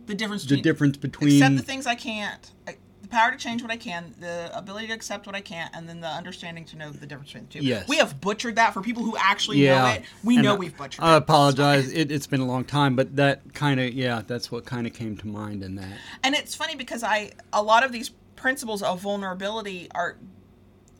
The 0.06 0.14
difference 0.14 0.44
the 0.44 0.50
between 0.50 0.62
difference 0.62 0.96
between 0.99 1.32
accept 1.42 1.56
the 1.56 1.62
things 1.62 1.88
I 1.88 1.96
can't, 1.96 2.52
I- 2.68 2.76
the 3.06 3.16
power 3.16 3.30
to 3.30 3.36
change 3.36 3.62
what 3.62 3.70
I 3.70 3.76
can, 3.76 4.14
the 4.18 4.50
ability 4.56 4.88
to 4.88 4.92
accept 4.92 5.26
what 5.26 5.34
I 5.34 5.40
can't, 5.40 5.75
and 5.75 5.88
then 5.88 6.00
the 6.00 6.08
understanding 6.08 6.64
to 6.66 6.76
know 6.76 6.90
the 6.90 7.06
difference 7.06 7.32
between 7.32 7.46
the 7.46 7.60
two. 7.60 7.64
Yes. 7.64 7.88
We 7.88 7.98
have 7.98 8.20
butchered 8.20 8.56
that 8.56 8.75
for 8.75 8.82
people 8.82 9.02
who 9.02 9.16
actually 9.16 9.58
yeah. 9.58 9.82
know 9.82 9.88
it. 9.94 10.02
We 10.25 10.36
and 10.36 10.44
know 10.44 10.54
I- 10.54 10.58
we've 10.58 10.76
butchered 10.76 11.04
I 11.04 11.14
it. 11.14 11.18
apologize. 11.18 11.92
It, 11.92 12.10
it's 12.10 12.26
been 12.26 12.40
a 12.40 12.46
long 12.46 12.64
time, 12.64 12.96
but 12.96 13.16
that 13.16 13.54
kind 13.54 13.80
of 13.80 13.92
yeah, 13.92 14.22
that's 14.26 14.50
what 14.50 14.64
kind 14.64 14.86
of 14.86 14.92
came 14.92 15.16
to 15.18 15.26
mind 15.26 15.62
in 15.62 15.76
that. 15.76 15.96
And 16.22 16.34
it's 16.34 16.54
funny 16.54 16.75
because 16.75 17.02
I 17.02 17.32
a 17.52 17.62
lot 17.62 17.84
of 17.84 17.92
these 17.92 18.10
principles 18.34 18.82
of 18.82 19.00
vulnerability 19.00 19.88
are 19.94 20.16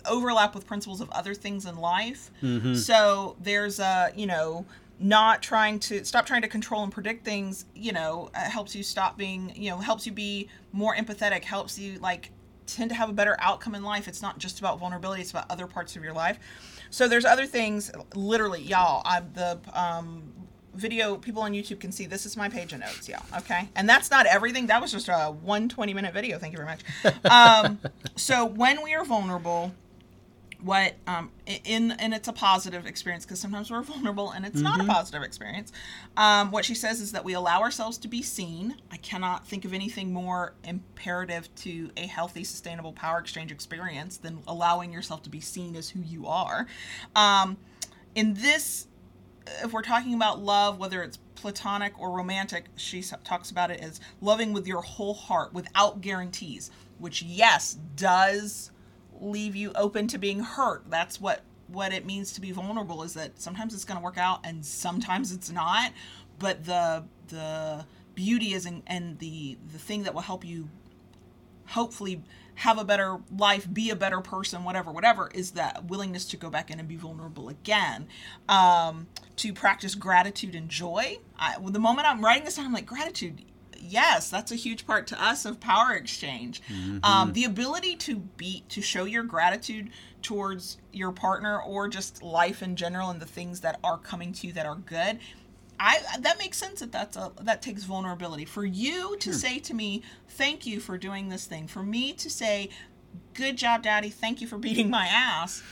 overlap 0.09 0.55
with 0.55 0.67
principles 0.67 1.01
of 1.01 1.11
other 1.11 1.35
things 1.35 1.67
in 1.67 1.77
life. 1.77 2.31
Mm-hmm. 2.43 2.75
So 2.75 3.37
there's 3.41 3.81
a 3.81 4.13
you 4.15 4.27
know 4.27 4.65
not 4.99 5.43
trying 5.43 5.79
to 5.79 6.05
stop 6.05 6.27
trying 6.27 6.43
to 6.43 6.49
control 6.49 6.83
and 6.83 6.93
predict 6.93 7.25
things. 7.25 7.67
You 7.75 7.93
know 7.93 8.31
uh, 8.35 8.41
helps 8.41 8.75
you 8.75 8.83
stop 8.83 9.17
being 9.17 9.53
you 9.55 9.71
know 9.71 9.79
helps 9.79 10.07
you 10.07 10.13
be 10.13 10.49
more 10.73 10.95
empathetic. 10.95 11.45
Helps 11.45 11.79
you 11.79 11.99
like 11.99 12.31
tend 12.67 12.91
to 12.91 12.97
have 12.97 13.09
a 13.09 13.13
better 13.13 13.37
outcome 13.41 13.75
in 13.75 13.83
life. 13.83 14.09
It's 14.09 14.23
not 14.23 14.39
just 14.39 14.59
about 14.59 14.79
vulnerability; 14.79 15.23
it's 15.23 15.31
about 15.31 15.51
other 15.51 15.67
parts 15.67 15.97
of 15.97 16.03
your 16.03 16.13
life. 16.13 16.39
So 16.91 17.09
there's 17.09 17.25
other 17.25 17.47
things. 17.47 17.91
Literally, 18.15 18.63
y'all. 18.63 19.03
I 19.05 19.21
the 19.21 19.59
um 19.73 20.33
video 20.77 21.17
people 21.17 21.43
on 21.43 21.53
YouTube 21.53 21.81
can 21.81 21.91
see 21.91 22.07
this 22.07 22.27
is 22.27 22.37
my 22.37 22.49
page 22.49 22.73
of 22.73 22.81
notes, 22.81 23.09
yeah. 23.09 23.21
Okay. 23.39 23.69
And 23.75 23.89
that's 23.89 24.11
not 24.11 24.27
everything. 24.27 24.67
That 24.67 24.81
was 24.81 24.93
just 24.93 25.09
a 25.09 25.29
one 25.43 25.69
20 25.69 25.95
minute 25.95 26.15
video. 26.15 26.39
Thank 26.39 26.53
you 26.53 26.59
very 26.59 26.69
much. 26.69 26.81
Um, 27.27 27.81
so 28.15 28.45
when 28.45 28.83
we 28.83 28.95
are 28.95 29.05
vulnerable, 29.05 29.73
what 30.61 30.95
um 31.07 31.31
in 31.65 31.93
and 31.93 32.15
it's 32.15 32.29
a 32.29 32.33
positive 32.33 32.87
experience 32.87 33.25
because 33.25 33.41
sometimes 33.41 33.71
we're 33.71 33.83
vulnerable 33.95 34.31
and 34.31 34.45
it's 34.47 34.61
not 34.61 34.81
a 34.81 34.85
positive 34.85 35.23
experience. 35.23 35.73
Um 36.17 36.51
what 36.51 36.65
she 36.65 36.75
says 36.75 37.01
is 37.01 37.13
that 37.13 37.25
we 37.25 37.35
allow 37.35 37.61
ourselves 37.61 37.99
to 37.99 38.09
be 38.09 38.23
seen. 38.23 38.77
I 38.91 38.97
cannot 38.97 39.47
think 39.47 39.65
of 39.65 39.73
anything 39.73 40.13
more 40.13 40.55
imperative 40.65 41.55
to 41.57 41.91
a 41.97 42.07
healthy 42.07 42.45
sustainable 42.45 42.93
power 42.93 43.19
exchange 43.19 43.53
experience 43.53 44.17
than 44.17 44.43
allowing 44.47 44.93
yourself 44.93 45.23
to 45.25 45.31
be 45.31 45.41
seen 45.41 45.77
as 45.77 45.91
who 45.91 46.01
you 46.01 46.27
are. 46.27 46.67
Um 47.15 47.59
in 48.15 48.35
this 48.35 48.89
if 49.63 49.73
we're 49.73 49.83
talking 49.83 50.15
about 50.15 50.41
love, 50.41 50.79
whether 50.79 51.03
it's 51.03 51.19
platonic 51.37 51.93
or 52.01 52.11
romantic, 52.11 52.67
she 52.77 53.03
talks 53.23 53.51
about 53.51 53.71
it 53.71 53.81
as 53.81 54.01
loving 54.21 54.53
with 54.53 54.67
your 54.67 54.83
whole 54.83 55.15
heart 55.15 55.53
without 55.53 56.01
guarantees, 56.01 56.71
which 56.99 57.23
yes 57.23 57.79
does 57.95 58.71
leave 59.21 59.57
you 59.57 59.73
open 59.75 60.07
to 60.09 60.19
being 60.19 60.41
hurt. 60.41 60.85
That's 60.89 61.21
what 61.21 61.43
what 61.69 61.93
it 61.93 62.07
means 62.07 62.33
to 62.33 62.41
be 62.41 62.53
vulnerable 62.53 63.03
is 63.03 63.15
that 63.15 63.41
sometimes 63.41 63.75
it's 63.75 63.85
going 63.85 63.99
to 63.99 64.05
work 64.05 64.19
out 64.19 64.41
and 64.45 64.65
sometimes 64.65 65.33
it's 65.33 65.51
not, 65.51 65.93
but 66.39 66.65
the 66.65 67.05
the 67.29 67.85
beauty 68.15 68.53
is 68.53 68.67
in 68.67 68.83
and 68.87 69.19
the 69.19 69.59
the 69.73 69.79
thing 69.79 70.05
that 70.05 70.15
will 70.15 70.23
help 70.23 70.45
you 70.45 70.69
hopefully 71.67 72.23
have 72.57 72.79
a 72.79 72.85
better 72.85 73.19
life, 73.37 73.69
be 73.71 73.91
a 73.91 73.97
better 73.97 74.21
person, 74.21 74.65
whatever, 74.65 74.91
whatever, 74.91 75.31
is 75.35 75.53
that 75.53 75.85
willingness 75.87 76.25
to 76.25 76.37
go 76.37 76.49
back 76.49 76.71
in 76.71 76.79
and 76.79 76.89
be 76.89 76.97
vulnerable 76.97 77.51
again, 77.51 78.07
um, 78.49 79.07
to 79.37 79.53
practice 79.53 79.95
gratitude 79.95 80.55
and 80.55 80.71
joy. 80.71 81.19
I, 81.39 81.59
well, 81.59 81.71
the 81.71 81.79
moment 81.79 82.09
I'm 82.09 82.25
writing 82.25 82.45
this 82.45 82.57
down, 82.57 82.67
I'm 82.67 82.73
like, 82.73 82.87
gratitude, 82.87 83.43
yes, 83.81 84.31
that's 84.31 84.53
a 84.53 84.57
huge 84.57 84.87
part 84.87 85.07
to 85.09 85.23
us 85.23 85.45
of 85.45 85.61
power 85.61 85.93
exchange. 85.95 86.63
Um, 87.03 87.33
the 87.33 87.45
ability 87.45 87.97
to 87.97 88.17
be, 88.17 88.65
to 88.69 88.81
show 88.83 89.05
your 89.05 89.23
gratitude 89.23 89.91
towards 90.23 90.79
your 90.93 91.13
partner 91.13 91.61
or 91.61 91.89
just 91.89 92.23
life 92.23 92.63
in 92.63 92.77
general 92.77 93.11
and 93.11 93.21
the 93.21 93.27
things 93.27 93.61
that 93.61 93.79
are 93.85 93.99
coming 93.99 94.33
to 94.33 94.47
you 94.47 94.53
that 94.55 94.67
are 94.67 94.77
good. 94.77 95.19
I 95.79 95.99
that 96.21 96.39
makes 96.39 96.57
sense 96.57 96.81
that 96.81 96.91
that's 96.91 97.17
a 97.17 97.33
that 97.43 97.61
takes 97.61 97.85
vulnerability 97.85 98.45
for 98.47 98.65
you 98.65 99.17
to 99.19 99.33
say 99.35 99.59
to 99.59 99.75
me, 99.75 100.03
"Thank 100.29 100.67
you 100.67 100.81
for 100.81 100.97
doing 100.97 101.29
this 101.29 101.45
thing." 101.45 101.67
For 101.69 101.83
me 101.83 102.13
to 102.15 102.31
say, 102.31 102.71
"Good 103.35 103.57
job, 103.59 103.83
Daddy. 103.83 104.09
Thank 104.09 104.41
you 104.41 104.47
for 104.47 104.57
beating 104.59 104.89
my 104.89 105.07
ass." 105.07 105.63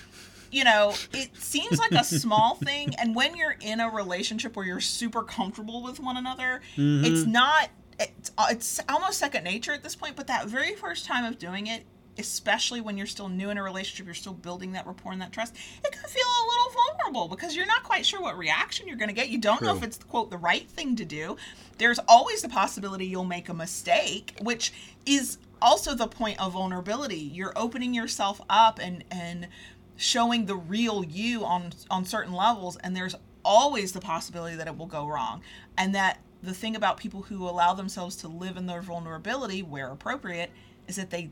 You 0.51 0.63
know, 0.63 0.95
it 1.13 1.35
seems 1.37 1.79
like 1.79 1.93
a 1.93 2.05
small 2.21 2.55
thing, 2.57 2.95
and 2.97 3.15
when 3.17 3.35
you're 3.35 3.57
in 3.61 3.81
a 3.81 3.89
relationship 3.89 4.55
where 4.57 4.67
you're 4.67 4.81
super 4.81 5.23
comfortable 5.23 5.83
with 5.83 5.99
one 6.01 6.17
another, 6.19 6.61
it's 6.77 7.27
not. 7.27 7.71
It's, 7.99 8.33
uh, 8.37 8.47
it's 8.51 8.81
almost 8.89 9.19
second 9.19 9.45
nature 9.45 9.73
at 9.73 9.83
this 9.83 9.95
point. 9.95 10.17
But 10.17 10.27
that 10.27 10.47
very 10.47 10.75
first 10.75 11.07
time 11.07 11.25
of 11.25 11.39
doing 11.39 11.67
it, 11.67 11.85
especially 12.19 12.81
when 12.81 12.97
you're 12.97 13.07
still 13.07 13.29
new 13.29 13.51
in 13.51 13.59
a 13.59 13.63
relationship, 13.63 14.07
you're 14.07 14.15
still 14.15 14.35
building 14.35 14.73
that 14.73 14.87
rapport 14.87 15.13
and 15.13 15.21
that 15.21 15.33
trust, 15.33 15.57
it 15.85 15.93
can 15.93 16.09
feel 16.09 16.23
a 16.23 16.45
little 16.49 16.73
vulnerable 16.73 17.29
because 17.29 17.57
you're 17.57 17.67
not 17.67 17.83
quite 17.83 18.07
sure 18.07 18.21
what 18.21 18.39
reaction 18.39 18.87
you're 18.87 18.97
going 18.97 19.09
to 19.09 19.15
get. 19.15 19.29
You 19.29 19.39
don't 19.39 19.63
know 19.63 19.77
if 19.77 19.83
it's 19.83 19.99
quote 19.99 20.31
the 20.31 20.39
right 20.39 20.69
thing 20.69 20.97
to 20.97 21.05
do. 21.05 21.37
There's 21.79 21.99
always 22.07 22.43
the 22.43 22.49
possibility 22.49 23.07
you'll 23.07 23.25
make 23.25 23.49
a 23.49 23.55
mistake, 23.55 24.37
which 24.41 24.73
is 25.07 25.39
also 25.61 25.95
the 25.95 26.07
point 26.07 26.41
of 26.41 26.53
vulnerability. 26.53 27.17
You're 27.17 27.53
opening 27.57 27.95
yourself 27.95 28.41
up 28.49 28.79
and 28.81 29.05
and 29.11 29.49
showing 29.97 30.47
the 30.47 30.57
real 30.57 31.05
you 31.05 31.45
on 31.45 31.73
on 31.91 32.05
certain 32.05 32.33
levels 32.33 32.77
and 32.79 32.97
there's 32.97 33.15
always 33.45 33.93
the 33.93 34.01
possibility 34.01 34.57
that 34.57 34.67
it 34.67 34.77
will 34.77 34.87
go 34.87 35.07
wrong. 35.07 35.43
And 35.77 35.95
that 35.95 36.21
the 36.45 36.55
thing 36.55 36.77
about 36.77 36.99
people 36.99 37.23
who 37.23 37.49
allow 37.49 37.75
themselves 37.75 38.17
to 38.17 38.29
live 38.29 38.57
in 38.57 38.67
their 38.67 38.83
vulnerability 38.83 39.63
where 39.63 39.91
appropriate 39.91 40.51
is 40.87 40.97
that 40.97 41.11
they 41.11 41.31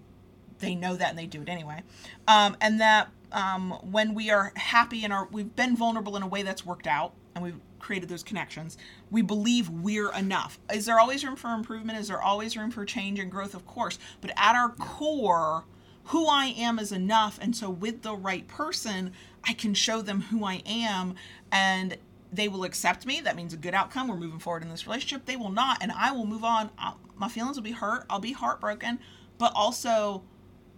they 0.58 0.74
know 0.74 0.94
that 0.94 1.10
and 1.10 1.18
they 1.18 1.26
do 1.26 1.42
it 1.42 1.48
anyway. 1.48 1.82
Um, 2.28 2.56
and 2.60 2.80
that 2.80 3.08
um, 3.32 3.72
when 3.90 4.14
we 4.14 4.30
are 4.30 4.52
happy 4.56 5.04
and 5.04 5.12
are 5.12 5.28
we've 5.30 5.54
been 5.54 5.76
vulnerable 5.76 6.16
in 6.16 6.22
a 6.22 6.26
way 6.26 6.42
that's 6.42 6.64
worked 6.64 6.86
out 6.86 7.12
and 7.34 7.42
we've 7.44 7.60
created 7.78 8.08
those 8.08 8.22
connections, 8.22 8.78
we 9.10 9.22
believe 9.22 9.68
we're 9.68 10.12
enough. 10.12 10.58
Is 10.72 10.86
there 10.86 11.00
always 11.00 11.24
room 11.24 11.36
for 11.36 11.52
improvement? 11.52 11.98
Is 11.98 12.08
there 12.08 12.22
always 12.22 12.56
room 12.56 12.70
for 12.70 12.84
change 12.84 13.18
and 13.18 13.30
growth? 13.30 13.54
Of 13.54 13.66
course. 13.66 13.98
But 14.20 14.30
at 14.36 14.54
our 14.54 14.70
core, 14.70 15.64
who 16.04 16.26
I 16.26 16.46
am 16.56 16.78
is 16.78 16.92
enough. 16.92 17.38
And 17.42 17.54
so 17.54 17.70
with 17.70 18.02
the 18.02 18.14
right 18.14 18.46
person, 18.46 19.12
I 19.44 19.52
can 19.52 19.74
show 19.74 20.00
them 20.00 20.22
who 20.22 20.44
I 20.44 20.62
am 20.64 21.14
and 21.50 21.96
they 22.32 22.48
will 22.48 22.64
accept 22.64 23.04
me. 23.06 23.20
That 23.20 23.36
means 23.36 23.52
a 23.52 23.56
good 23.58 23.74
outcome. 23.74 24.08
We're 24.08 24.16
moving 24.16 24.38
forward 24.38 24.62
in 24.62 24.70
this 24.70 24.86
relationship. 24.86 25.26
They 25.26 25.36
will 25.36 25.50
not, 25.50 25.78
and 25.82 25.92
I 25.92 26.12
will 26.12 26.26
move 26.26 26.44
on. 26.44 26.70
i 26.78 26.94
my 27.16 27.28
feelings 27.28 27.56
will 27.56 27.62
be 27.62 27.72
hurt. 27.72 28.04
I'll 28.10 28.18
be 28.18 28.32
heartbroken, 28.32 28.98
but 29.38 29.52
also 29.54 30.22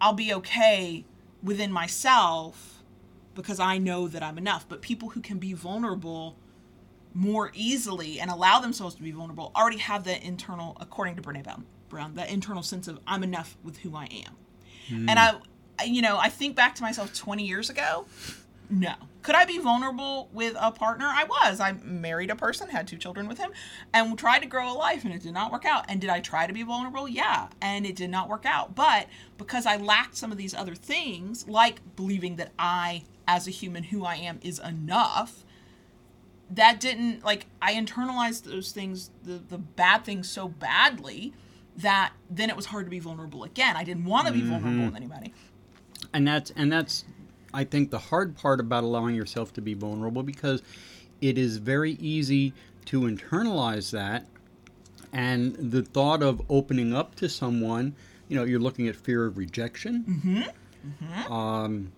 I'll 0.00 0.12
be 0.12 0.34
okay 0.34 1.04
within 1.42 1.70
myself 1.72 2.82
because 3.34 3.58
I 3.60 3.78
know 3.78 4.08
that 4.08 4.22
I'm 4.22 4.36
enough. 4.36 4.68
But 4.68 4.82
people 4.82 5.10
who 5.10 5.20
can 5.20 5.38
be 5.38 5.52
vulnerable 5.54 6.36
more 7.14 7.50
easily 7.54 8.18
and 8.20 8.30
allow 8.30 8.58
themselves 8.58 8.94
to 8.96 9.02
be 9.02 9.12
vulnerable 9.12 9.52
already 9.56 9.78
have 9.78 10.04
that 10.04 10.22
internal, 10.24 10.76
according 10.80 11.14
to 11.16 11.22
Brene 11.22 11.44
Brown, 11.44 11.64
Brown 11.88 12.14
that 12.16 12.28
internal 12.30 12.62
sense 12.62 12.88
of 12.88 12.98
I'm 13.06 13.22
enough 13.22 13.56
with 13.62 13.78
who 13.78 13.94
I 13.96 14.04
am. 14.26 14.36
And 15.08 15.18
I, 15.18 15.34
I- 15.78 15.84
you 15.84 16.02
know, 16.02 16.18
I 16.18 16.28
think 16.28 16.56
back 16.56 16.74
to 16.76 16.82
myself 16.82 17.14
20 17.14 17.46
years 17.46 17.70
ago. 17.70 18.06
No. 18.70 18.94
Could 19.22 19.34
I 19.34 19.46
be 19.46 19.58
vulnerable 19.58 20.28
with 20.32 20.54
a 20.60 20.70
partner? 20.70 21.06
I 21.06 21.24
was. 21.24 21.58
I 21.58 21.72
married 21.82 22.30
a 22.30 22.36
person, 22.36 22.68
had 22.68 22.86
two 22.86 22.98
children 22.98 23.26
with 23.26 23.38
him, 23.38 23.52
and 23.92 24.18
tried 24.18 24.40
to 24.40 24.46
grow 24.46 24.70
a 24.70 24.74
life, 24.74 25.04
and 25.04 25.14
it 25.14 25.22
did 25.22 25.32
not 25.32 25.50
work 25.50 25.64
out. 25.64 25.86
And 25.88 26.00
did 26.00 26.10
I 26.10 26.20
try 26.20 26.46
to 26.46 26.52
be 26.52 26.62
vulnerable? 26.62 27.08
Yeah. 27.08 27.48
And 27.62 27.86
it 27.86 27.96
did 27.96 28.10
not 28.10 28.28
work 28.28 28.44
out. 28.44 28.74
But 28.74 29.06
because 29.38 29.64
I 29.64 29.76
lacked 29.76 30.16
some 30.16 30.30
of 30.30 30.36
these 30.36 30.54
other 30.54 30.74
things, 30.74 31.48
like 31.48 31.80
believing 31.96 32.36
that 32.36 32.52
I, 32.58 33.04
as 33.26 33.48
a 33.48 33.50
human, 33.50 33.84
who 33.84 34.04
I 34.04 34.16
am, 34.16 34.40
is 34.42 34.58
enough, 34.58 35.44
that 36.50 36.78
didn't 36.78 37.24
like 37.24 37.46
I 37.62 37.74
internalized 37.74 38.44
those 38.44 38.72
things, 38.72 39.10
the 39.22 39.40
the 39.48 39.58
bad 39.58 40.04
things 40.04 40.28
so 40.28 40.48
badly 40.48 41.32
that 41.76 42.12
then 42.30 42.50
it 42.50 42.56
was 42.56 42.66
hard 42.66 42.86
to 42.86 42.90
be 42.90 42.98
vulnerable 42.98 43.44
again. 43.44 43.76
I 43.76 43.84
didn't 43.84 44.04
want 44.04 44.26
to 44.26 44.32
be 44.32 44.42
vulnerable 44.42 44.70
mm-hmm. 44.70 44.86
with 44.86 44.96
anybody. 44.96 45.32
and 46.12 46.26
that's 46.26 46.50
and 46.54 46.72
that's 46.72 47.04
i 47.54 47.64
think 47.64 47.90
the 47.90 47.98
hard 47.98 48.36
part 48.36 48.60
about 48.60 48.84
allowing 48.84 49.14
yourself 49.14 49.52
to 49.52 49.62
be 49.62 49.72
vulnerable 49.72 50.22
because 50.22 50.62
it 51.20 51.38
is 51.38 51.56
very 51.56 51.92
easy 51.92 52.52
to 52.84 53.00
internalize 53.02 53.90
that 53.92 54.26
and 55.12 55.54
the 55.56 55.82
thought 55.82 56.22
of 56.22 56.42
opening 56.50 56.92
up 56.94 57.14
to 57.14 57.28
someone 57.28 57.94
you 58.28 58.36
know 58.36 58.44
you're 58.44 58.60
looking 58.60 58.88
at 58.88 58.96
fear 58.96 59.24
of 59.26 59.36
rejection. 59.38 60.04
Mm-hmm. 60.08 60.42
Mm-hmm. 61.04 61.32
Um, 61.32 61.92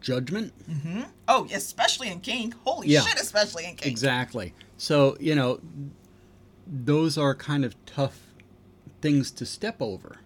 judgment. 0.00 0.52
Mm-hmm. 0.70 1.02
Oh, 1.28 1.46
especially 1.52 2.08
in 2.08 2.20
kink. 2.20 2.54
Holy 2.64 2.88
Yeah. 2.88 3.00
shit, 3.02 3.20
especially 3.20 3.64
in 3.64 3.70
kink. 3.76 3.86
exactly. 3.86 4.54
So 4.78 5.16
you 5.20 5.34
know 5.34 5.60
those 6.66 7.18
are 7.18 7.34
kind 7.34 7.64
of 7.64 7.74
tough 7.84 8.20
things 9.00 9.30
to 9.32 9.44
step 9.44 9.76
over 9.80 10.18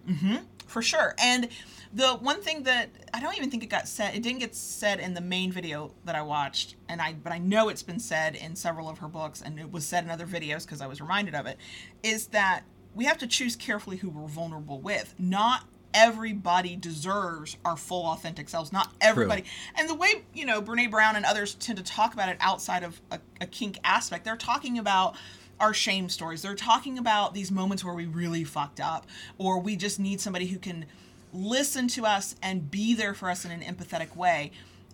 For 0.67 0.81
sure. 0.81 1.15
And 1.17 1.49
the 1.93 2.09
one 2.15 2.41
thing 2.41 2.63
that 2.63 2.89
I 3.13 3.19
don't 3.19 3.35
even 3.37 3.49
think 3.49 3.63
it 3.63 3.67
got 3.67 3.87
said, 3.87 4.13
it 4.13 4.21
didn't 4.21 4.39
get 4.39 4.53
said 4.53 4.99
in 4.99 5.13
the 5.13 5.21
main 5.21 5.51
video 5.51 5.93
that 6.05 6.15
I 6.15 6.21
watched, 6.21 6.75
and 6.89 7.01
I 7.01 7.13
but 7.13 7.31
I 7.31 7.37
know 7.37 7.69
it's 7.69 7.83
been 7.83 7.99
said 7.99 8.35
in 8.35 8.55
several 8.55 8.89
of 8.89 8.99
her 8.99 9.07
books, 9.07 9.41
and 9.41 9.59
it 9.59 9.71
was 9.71 9.85
said 9.85 10.03
in 10.03 10.09
other 10.09 10.27
videos 10.27 10.65
because 10.65 10.81
I 10.81 10.87
was 10.87 11.01
reminded 11.01 11.33
of 11.33 11.45
it, 11.45 11.57
is 12.03 12.27
that 12.27 12.63
we 12.93 13.05
have 13.05 13.17
to 13.19 13.27
choose 13.27 13.55
carefully 13.55 13.97
who 13.97 14.09
we're 14.09 14.27
vulnerable 14.27 14.79
with. 14.81 15.15
Not 15.17 15.63
everybody 15.93 16.75
deserves 16.75 17.57
our 17.65 17.77
full 17.77 18.05
authentic 18.05 18.49
selves. 18.49 18.71
Not 18.71 18.93
everybody. 19.01 19.45
And 19.75 19.89
the 19.89 19.95
way, 19.95 20.25
you 20.33 20.45
know, 20.45 20.61
Brene 20.61 20.91
Brown 20.91 21.15
and 21.15 21.25
others 21.25 21.55
tend 21.55 21.77
to 21.77 21.83
talk 21.83 22.13
about 22.13 22.29
it 22.29 22.37
outside 22.39 22.83
of 22.83 23.01
a, 23.09 23.19
a 23.41 23.47
kink 23.47 23.79
aspect, 23.83 24.25
they're 24.25 24.35
talking 24.35 24.77
about 24.77 25.15
our 25.59 25.73
shame 25.73 26.09
stories. 26.09 26.41
They're 26.41 26.55
talking 26.55 26.97
about 26.97 27.33
these 27.33 27.51
moments 27.51 27.83
where 27.83 27.93
we 27.93 28.05
really 28.05 28.43
fucked 28.43 28.79
up 28.79 29.07
or 29.37 29.59
we 29.59 29.75
just 29.75 29.99
need 29.99 30.21
somebody 30.21 30.47
who 30.47 30.59
can 30.59 30.85
listen 31.33 31.87
to 31.89 32.05
us 32.05 32.35
and 32.41 32.71
be 32.71 32.93
there 32.93 33.13
for 33.13 33.29
us 33.29 33.45
in 33.45 33.51
an 33.51 33.61
empathetic 33.61 34.15
way 34.15 34.51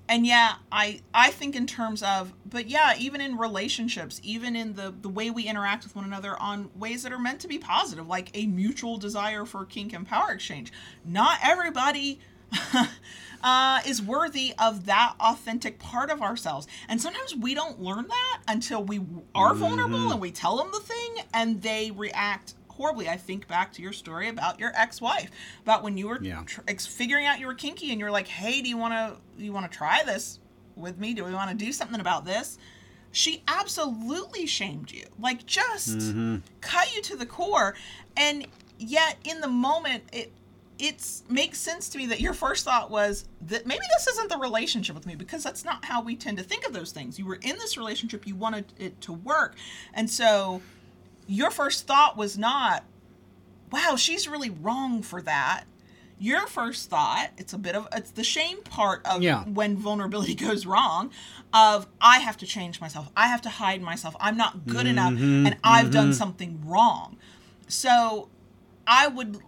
and 0.09 0.25
yeah 0.25 0.55
i 0.71 0.99
i 1.13 1.29
think 1.31 1.55
in 1.55 1.65
terms 1.65 2.03
of 2.03 2.33
but 2.45 2.67
yeah 2.67 2.93
even 2.97 3.21
in 3.21 3.37
relationships 3.37 4.19
even 4.23 4.55
in 4.55 4.73
the 4.73 4.93
the 5.01 5.09
way 5.09 5.29
we 5.29 5.43
interact 5.43 5.83
with 5.83 5.95
one 5.95 6.05
another 6.05 6.39
on 6.41 6.69
ways 6.75 7.03
that 7.03 7.13
are 7.13 7.19
meant 7.19 7.39
to 7.39 7.47
be 7.47 7.57
positive 7.57 8.07
like 8.07 8.29
a 8.33 8.45
mutual 8.47 8.97
desire 8.97 9.45
for 9.45 9.65
kink 9.65 9.93
and 9.93 10.07
power 10.07 10.31
exchange 10.31 10.71
not 11.05 11.37
everybody 11.41 12.19
uh, 13.43 13.79
is 13.85 14.01
worthy 14.01 14.53
of 14.59 14.85
that 14.85 15.13
authentic 15.19 15.79
part 15.79 16.09
of 16.09 16.21
ourselves. 16.21 16.67
And 16.87 17.01
sometimes 17.01 17.35
we 17.35 17.53
don't 17.53 17.81
learn 17.81 18.07
that 18.07 18.41
until 18.47 18.83
we 18.83 19.01
are 19.35 19.53
vulnerable 19.53 19.97
Mm-hmm. 19.99 20.11
and 20.13 20.21
we 20.21 20.31
tell 20.31 20.57
them 20.57 20.69
the 20.71 20.79
thing 20.79 21.15
and 21.33 21.61
they 21.61 21.91
react 21.91 22.53
horribly. 22.69 23.07
I 23.09 23.17
think 23.17 23.47
back 23.47 23.71
to 23.73 23.81
your 23.81 23.93
story 23.93 24.29
about 24.29 24.59
your 24.59 24.71
ex-wife 24.75 25.29
about 25.61 25.83
when 25.83 25.97
you 25.97 26.07
were 26.07 26.19
Yeah. 26.21 26.43
tr- 26.45 26.61
ex- 26.67 26.87
figuring 26.87 27.25
out 27.25 27.39
you 27.39 27.45
were 27.47 27.53
kinky 27.53 27.91
and 27.91 27.99
you 27.99 28.05
were 28.05 28.11
like 28.11 28.27
hey 28.27 28.61
do 28.61 28.69
you 28.69 28.77
want 28.77 28.93
to 28.93 29.41
you 29.43 29.53
want 29.53 29.69
to 29.71 29.77
try 29.77 30.01
this 30.03 30.39
with 30.75 30.97
me? 30.97 31.13
Do 31.13 31.23
we 31.23 31.33
want 31.33 31.51
to 31.51 31.65
do 31.65 31.71
something 31.71 31.99
about 31.99 32.25
this? 32.25 32.57
She 33.11 33.43
absolutely 33.47 34.47
shamed 34.47 34.91
you. 34.91 35.05
Like 35.19 35.45
just 35.45 36.15
cut 36.61 36.95
you 36.95 37.01
to 37.03 37.15
the 37.15 37.27
core. 37.27 37.75
And 38.17 38.47
yet 38.79 39.17
in 39.23 39.39
the 39.41 39.47
moment 39.47 40.03
it 40.11 40.31
it's 40.85 41.23
makes 41.29 41.59
sense 41.59 41.89
to 41.89 41.97
me 41.97 42.05
that 42.07 42.19
your 42.19 42.33
first 42.33 42.65
thought 42.65 42.91
was 42.91 43.25
that 43.41 43.65
maybe 43.65 43.85
this 43.97 44.07
isn't 44.07 44.29
the 44.29 44.37
relationship 44.37 44.95
with 44.95 45.05
me 45.05 45.15
because 45.15 45.43
that's 45.43 45.63
not 45.63 45.85
how 45.85 46.01
we 46.01 46.15
tend 46.15 46.37
to 46.37 46.43
think 46.43 46.65
of 46.65 46.73
those 46.73 46.91
things 46.91 47.17
you 47.17 47.25
were 47.25 47.39
in 47.41 47.57
this 47.57 47.77
relationship 47.77 48.27
you 48.27 48.35
wanted 48.35 48.65
it 48.77 48.99
to 49.01 49.13
work 49.13 49.55
and 49.93 50.09
so 50.09 50.61
your 51.27 51.49
first 51.51 51.87
thought 51.87 52.17
was 52.17 52.37
not 52.37 52.83
wow, 53.73 53.95
she's 53.95 54.27
really 54.27 54.51
wrong 54.51 55.01
for 55.01 55.21
that. 55.23 55.63
Your 56.19 56.45
first 56.45 56.91
thought, 56.91 57.31
it's 57.37 57.53
a 57.53 57.57
bit 57.57 57.75
of 57.75 57.87
it's 57.91 58.11
the 58.11 58.23
shame 58.23 58.61
part 58.61 59.05
of 59.05 59.23
Yeah. 59.23 59.43
when 59.45 59.75
vulnerability 59.75 60.35
goes 60.47 60.65
wrong 60.65 61.09
of 61.51 61.87
I 61.99 62.19
have 62.19 62.37
to 62.37 62.45
change 62.45 62.79
myself. 62.79 63.09
I 63.17 63.27
have 63.27 63.41
to 63.41 63.49
hide 63.49 63.81
myself. 63.81 64.15
I'm 64.19 64.37
not 64.37 64.67
good 64.67 64.85
enough 64.85 65.13
mm-hmm. 65.13 65.47
and 65.47 65.57
I've 65.63 65.91
done 65.91 66.09
mm-hmm. 66.09 66.13
something 66.13 66.61
wrong. 66.63 67.17
So 67.67 68.29
I 68.85 69.07
would 69.07 69.39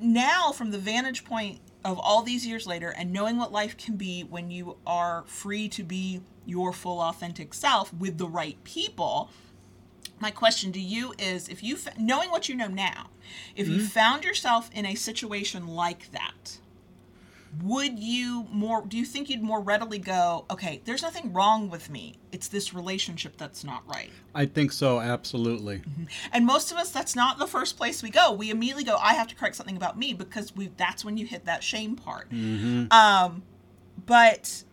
now 0.00 0.52
from 0.52 0.70
the 0.70 0.78
vantage 0.78 1.24
point 1.24 1.60
of 1.84 1.98
all 1.98 2.22
these 2.22 2.46
years 2.46 2.66
later 2.66 2.90
and 2.90 3.12
knowing 3.12 3.36
what 3.36 3.52
life 3.52 3.76
can 3.76 3.96
be 3.96 4.22
when 4.22 4.50
you 4.50 4.76
are 4.86 5.24
free 5.26 5.68
to 5.68 5.82
be 5.82 6.20
your 6.44 6.72
full 6.72 7.00
authentic 7.00 7.54
self 7.54 7.92
with 7.94 8.18
the 8.18 8.26
right 8.26 8.62
people 8.64 9.30
my 10.20 10.30
question 10.30 10.72
to 10.72 10.80
you 10.80 11.14
is 11.18 11.48
if 11.48 11.62
you 11.62 11.76
knowing 11.98 12.30
what 12.30 12.48
you 12.48 12.54
know 12.54 12.66
now 12.66 13.08
if 13.54 13.68
you 13.68 13.76
mm-hmm. 13.76 13.86
found 13.86 14.24
yourself 14.24 14.70
in 14.72 14.84
a 14.86 14.94
situation 14.94 15.68
like 15.68 16.10
that 16.10 16.58
would 17.62 17.98
you 17.98 18.46
more 18.50 18.84
do 18.86 18.96
you 18.96 19.04
think 19.04 19.28
you'd 19.30 19.42
more 19.42 19.60
readily 19.60 19.98
go 19.98 20.44
okay 20.50 20.80
there's 20.84 21.02
nothing 21.02 21.32
wrong 21.32 21.70
with 21.70 21.88
me. 21.90 22.16
It's 22.30 22.48
this 22.48 22.74
relationship 22.74 23.36
that's 23.36 23.64
not 23.64 23.82
right. 23.86 24.10
I 24.34 24.46
think 24.46 24.72
so, 24.72 25.00
absolutely. 25.00 25.82
and 26.32 26.44
most 26.44 26.70
of 26.70 26.78
us 26.78 26.90
that's 26.90 27.16
not 27.16 27.38
the 27.38 27.46
first 27.46 27.76
place 27.76 28.02
we 28.02 28.10
go. 28.10 28.32
We 28.32 28.50
immediately 28.50 28.84
go 28.84 28.96
i 28.96 29.14
have 29.14 29.28
to 29.28 29.34
correct 29.34 29.56
something 29.56 29.76
about 29.76 29.98
me 29.98 30.12
because 30.12 30.54
we 30.54 30.68
that's 30.76 31.04
when 31.04 31.16
you 31.16 31.26
hit 31.26 31.44
that 31.46 31.62
shame 31.62 31.96
part. 31.96 32.30
Um 32.32 33.42
but 34.06 34.64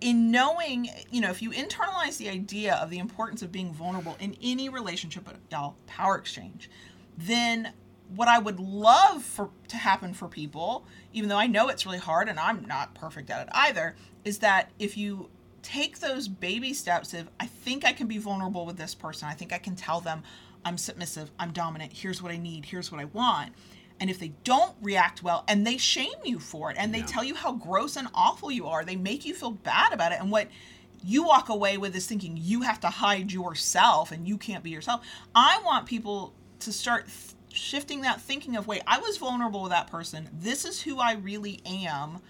in 0.00 0.30
knowing 0.30 0.88
you 1.10 1.20
know 1.20 1.30
if 1.30 1.40
you 1.40 1.50
internalize 1.50 2.16
the 2.18 2.28
idea 2.28 2.74
of 2.74 2.90
the 2.90 2.98
importance 2.98 3.40
of 3.40 3.52
being 3.52 3.72
vulnerable 3.72 4.16
in 4.18 4.36
any 4.42 4.68
relationship 4.68 5.24
but 5.24 5.36
y'all 5.50 5.76
power 5.86 6.16
exchange 6.16 6.68
then 7.16 7.72
what 8.16 8.28
i 8.28 8.38
would 8.38 8.58
love 8.60 9.22
for 9.22 9.50
to 9.68 9.76
happen 9.76 10.12
for 10.14 10.28
people 10.28 10.84
even 11.12 11.28
though 11.28 11.36
i 11.38 11.46
know 11.46 11.68
it's 11.68 11.86
really 11.86 11.98
hard 11.98 12.28
and 12.28 12.38
i'm 12.38 12.64
not 12.66 12.94
perfect 12.94 13.30
at 13.30 13.46
it 13.46 13.48
either 13.52 13.94
is 14.24 14.38
that 14.38 14.70
if 14.78 14.96
you 14.96 15.28
take 15.62 15.98
those 16.00 16.28
baby 16.28 16.72
steps 16.74 17.14
of 17.14 17.28
i 17.40 17.46
think 17.46 17.84
i 17.84 17.92
can 17.92 18.06
be 18.06 18.18
vulnerable 18.18 18.66
with 18.66 18.76
this 18.76 18.94
person 18.94 19.28
i 19.28 19.32
think 19.34 19.52
i 19.52 19.58
can 19.58 19.74
tell 19.76 20.00
them 20.00 20.22
i'm 20.64 20.76
submissive 20.78 21.30
i'm 21.38 21.52
dominant 21.52 21.92
here's 21.92 22.22
what 22.22 22.32
i 22.32 22.36
need 22.36 22.64
here's 22.66 22.90
what 22.90 23.00
i 23.00 23.04
want 23.06 23.52
and 24.00 24.10
if 24.10 24.18
they 24.18 24.32
don't 24.42 24.74
react 24.82 25.22
well 25.22 25.44
and 25.46 25.64
they 25.64 25.76
shame 25.76 26.08
you 26.24 26.40
for 26.40 26.70
it 26.72 26.76
and 26.78 26.92
they 26.92 27.00
Yeah. 27.00 27.06
tell 27.06 27.22
you 27.22 27.36
how 27.36 27.52
gross 27.52 27.94
and 27.96 28.08
awful 28.14 28.50
you 28.50 28.66
are, 28.66 28.84
they 28.84 28.96
make 28.96 29.24
you 29.24 29.32
feel 29.32 29.52
bad 29.52 29.92
about 29.92 30.10
it. 30.10 30.18
And 30.18 30.28
what 30.28 30.48
you 31.04 31.22
walk 31.22 31.50
away 31.50 31.76
with 31.78 31.94
is 31.94 32.06
thinking 32.06 32.36
you 32.36 32.62
have 32.62 32.80
to 32.80 32.88
hide 32.88 33.30
yourself 33.30 34.10
and 34.10 34.26
you 34.26 34.38
can't 34.38 34.64
be 34.64 34.70
yourself. 34.70 35.06
I 35.36 35.60
want 35.64 35.86
people 35.86 36.32
to 36.60 36.72
start 36.72 37.06
shifting 37.54 38.02
that 38.02 38.20
thinking 38.20 38.56
of 38.56 38.66
wait, 38.66 38.82
I 38.86 38.98
was 38.98 39.16
vulnerable 39.18 39.62
with 39.62 39.72
that 39.72 39.90
person. 39.90 40.28
This 40.32 40.64
is 40.64 40.82
who 40.82 40.98
I 40.98 41.14
really 41.14 41.60
am. 41.66 42.20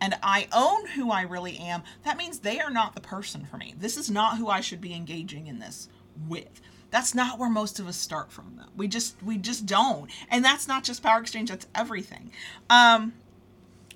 And 0.00 0.18
I 0.20 0.48
own 0.52 0.88
who 0.88 1.12
I 1.12 1.22
really 1.22 1.58
am. 1.58 1.84
That 2.04 2.16
means 2.16 2.40
they 2.40 2.58
are 2.58 2.70
not 2.70 2.96
the 2.96 3.00
person 3.00 3.44
for 3.44 3.56
me. 3.56 3.72
This 3.78 3.96
is 3.96 4.10
not 4.10 4.36
who 4.36 4.48
I 4.48 4.60
should 4.60 4.80
be 4.80 4.94
engaging 4.94 5.46
in 5.46 5.60
this 5.60 5.88
with 6.28 6.60
that's 6.90 7.14
not 7.14 7.38
where 7.38 7.48
most 7.48 7.80
of 7.80 7.88
us 7.88 7.96
start 7.96 8.30
from 8.30 8.52
though 8.56 8.68
we 8.76 8.86
just 8.86 9.16
we 9.22 9.38
just 9.38 9.66
don't 9.66 10.10
and 10.30 10.44
that's 10.44 10.68
not 10.68 10.84
just 10.84 11.02
power 11.02 11.18
exchange 11.20 11.48
that's 11.48 11.66
everything 11.74 12.30
um 12.70 13.12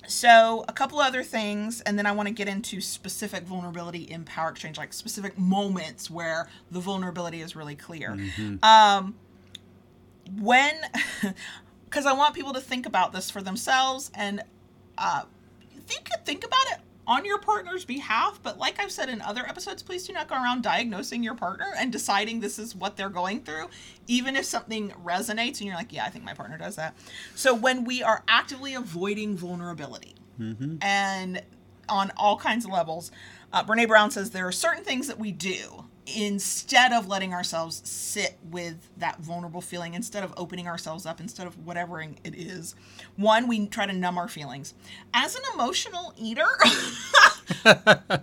so 0.09 0.65
a 0.67 0.73
couple 0.73 0.99
other 0.99 1.23
things 1.23 1.81
and 1.83 1.99
then 1.99 2.07
i 2.07 2.13
want 2.13 2.27
to 2.27 2.33
get 2.35 2.49
into 2.49 2.81
specific 2.81 3.43
vulnerability 3.45 4.03
in 4.03 4.25
power 4.25 4.49
exchange 4.49 4.79
like 4.79 4.93
specific 4.93 5.39
moments 5.39 6.11
where 6.11 6.49
the 6.71 6.81
vulnerability 6.81 7.41
is 7.43 7.55
really 7.55 7.77
clear 7.77 8.17
um 8.63 9.15
when 10.41 10.75
because 11.85 12.07
i 12.07 12.13
want 12.13 12.35
people 12.35 12.53
to 12.53 12.61
think 12.61 12.87
about 12.87 13.13
this 13.13 13.31
for 13.31 13.43
themselves 13.43 14.11
and 14.15 14.43
uh 14.99 15.23
you 15.89 15.99
could 16.05 16.25
think 16.25 16.45
about 16.45 16.65
it 16.73 16.79
on 17.07 17.25
your 17.25 17.39
partner's 17.39 17.85
behalf, 17.85 18.41
but 18.43 18.59
like 18.59 18.81
I've 18.81 18.91
said 18.91 19.09
in 19.09 19.23
other 19.23 19.47
episodes, 19.47 19.83
please 19.83 20.07
do 20.07 20.13
not 20.13 20.29
go 20.29 20.35
around 20.35 20.63
diagnosing 20.63 21.23
your 21.23 21.35
partner 21.37 21.73
and 21.79 21.93
deciding 21.93 22.41
this 22.41 22.59
is 22.59 22.75
what 22.75 22.97
they're 22.97 23.09
going 23.09 23.43
through, 23.45 23.69
even 24.09 24.35
if 24.35 24.45
something 24.45 24.91
resonates 25.05 25.59
and 25.59 25.63
you're 25.63 25.77
like, 25.77 25.93
yeah, 25.93 26.05
I 26.05 26.11
think 26.11 26.25
my 26.25 26.35
partner 26.35 26.59
does 26.59 26.75
that. 26.77 26.97
So 27.37 27.55
when 27.55 27.85
we 27.85 28.03
are 28.03 28.25
actively 28.27 28.75
avoiding 28.75 29.37
vulnerability 29.37 30.15
and 30.83 31.43
on 31.89 32.13
all 32.17 32.37
kinds 32.37 32.65
of 32.65 32.73
levels, 32.73 33.13
uh, 33.53 33.63
Brene 33.63 33.87
Brown 33.87 34.11
says 34.11 34.31
there 34.33 34.47
are 34.49 34.53
certain 34.53 34.83
things 34.83 35.07
that 35.07 35.19
we 35.19 35.31
do 35.31 35.86
instead 36.07 36.93
of 36.93 37.09
letting 37.09 37.33
ourselves 37.33 37.83
sit 37.89 38.39
with 38.51 38.91
that 38.99 39.19
vulnerable 39.21 39.61
feeling, 39.61 39.95
instead 39.95 40.23
of 40.23 40.33
opening 40.37 40.69
ourselves 40.69 41.07
up, 41.07 41.21
instead 41.21 41.47
of 41.47 41.67
whatever 41.67 42.01
it 42.01 42.17
is. 42.25 42.75
One, 43.17 43.49
we 43.49 43.67
try 43.67 43.87
to 43.87 43.93
numb 43.93 44.19
our 44.19 44.29
feelings. 44.29 44.75
As 45.13 45.35
an 45.35 45.43
emotional 45.55 46.15
eater, 46.17 46.47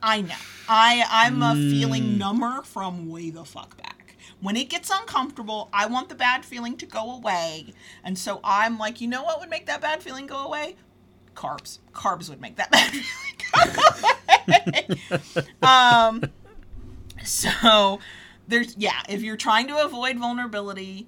I 0.01 0.21
know. 0.21 0.35
I 0.69 1.05
I'm 1.09 1.41
a 1.41 1.55
feeling 1.55 2.17
number 2.17 2.61
from 2.63 3.09
way 3.09 3.29
the 3.29 3.43
fuck 3.43 3.77
back. 3.77 4.15
When 4.41 4.57
it 4.57 4.69
gets 4.69 4.89
uncomfortable, 4.89 5.69
I 5.71 5.85
want 5.85 6.09
the 6.09 6.15
bad 6.15 6.43
feeling 6.45 6.77
to 6.77 6.85
go 6.85 7.15
away. 7.15 7.73
And 8.03 8.17
so 8.17 8.39
I'm 8.43 8.77
like, 8.77 8.99
you 8.99 9.07
know 9.07 9.23
what 9.23 9.39
would 9.39 9.49
make 9.49 9.67
that 9.67 9.81
bad 9.81 10.03
feeling 10.03 10.27
go 10.27 10.45
away? 10.45 10.75
Carbs. 11.35 11.79
Carbs 11.93 12.29
would 12.29 12.41
make 12.41 12.57
that 12.57 12.71
bad 12.71 12.91
feeling 12.91 13.35
go 13.51 15.27
away. 15.31 15.47
um 15.61 16.23
so 17.25 17.99
there's 18.47 18.75
yeah, 18.77 19.01
if 19.09 19.21
you're 19.21 19.37
trying 19.37 19.67
to 19.67 19.83
avoid 19.83 20.17
vulnerability, 20.17 21.07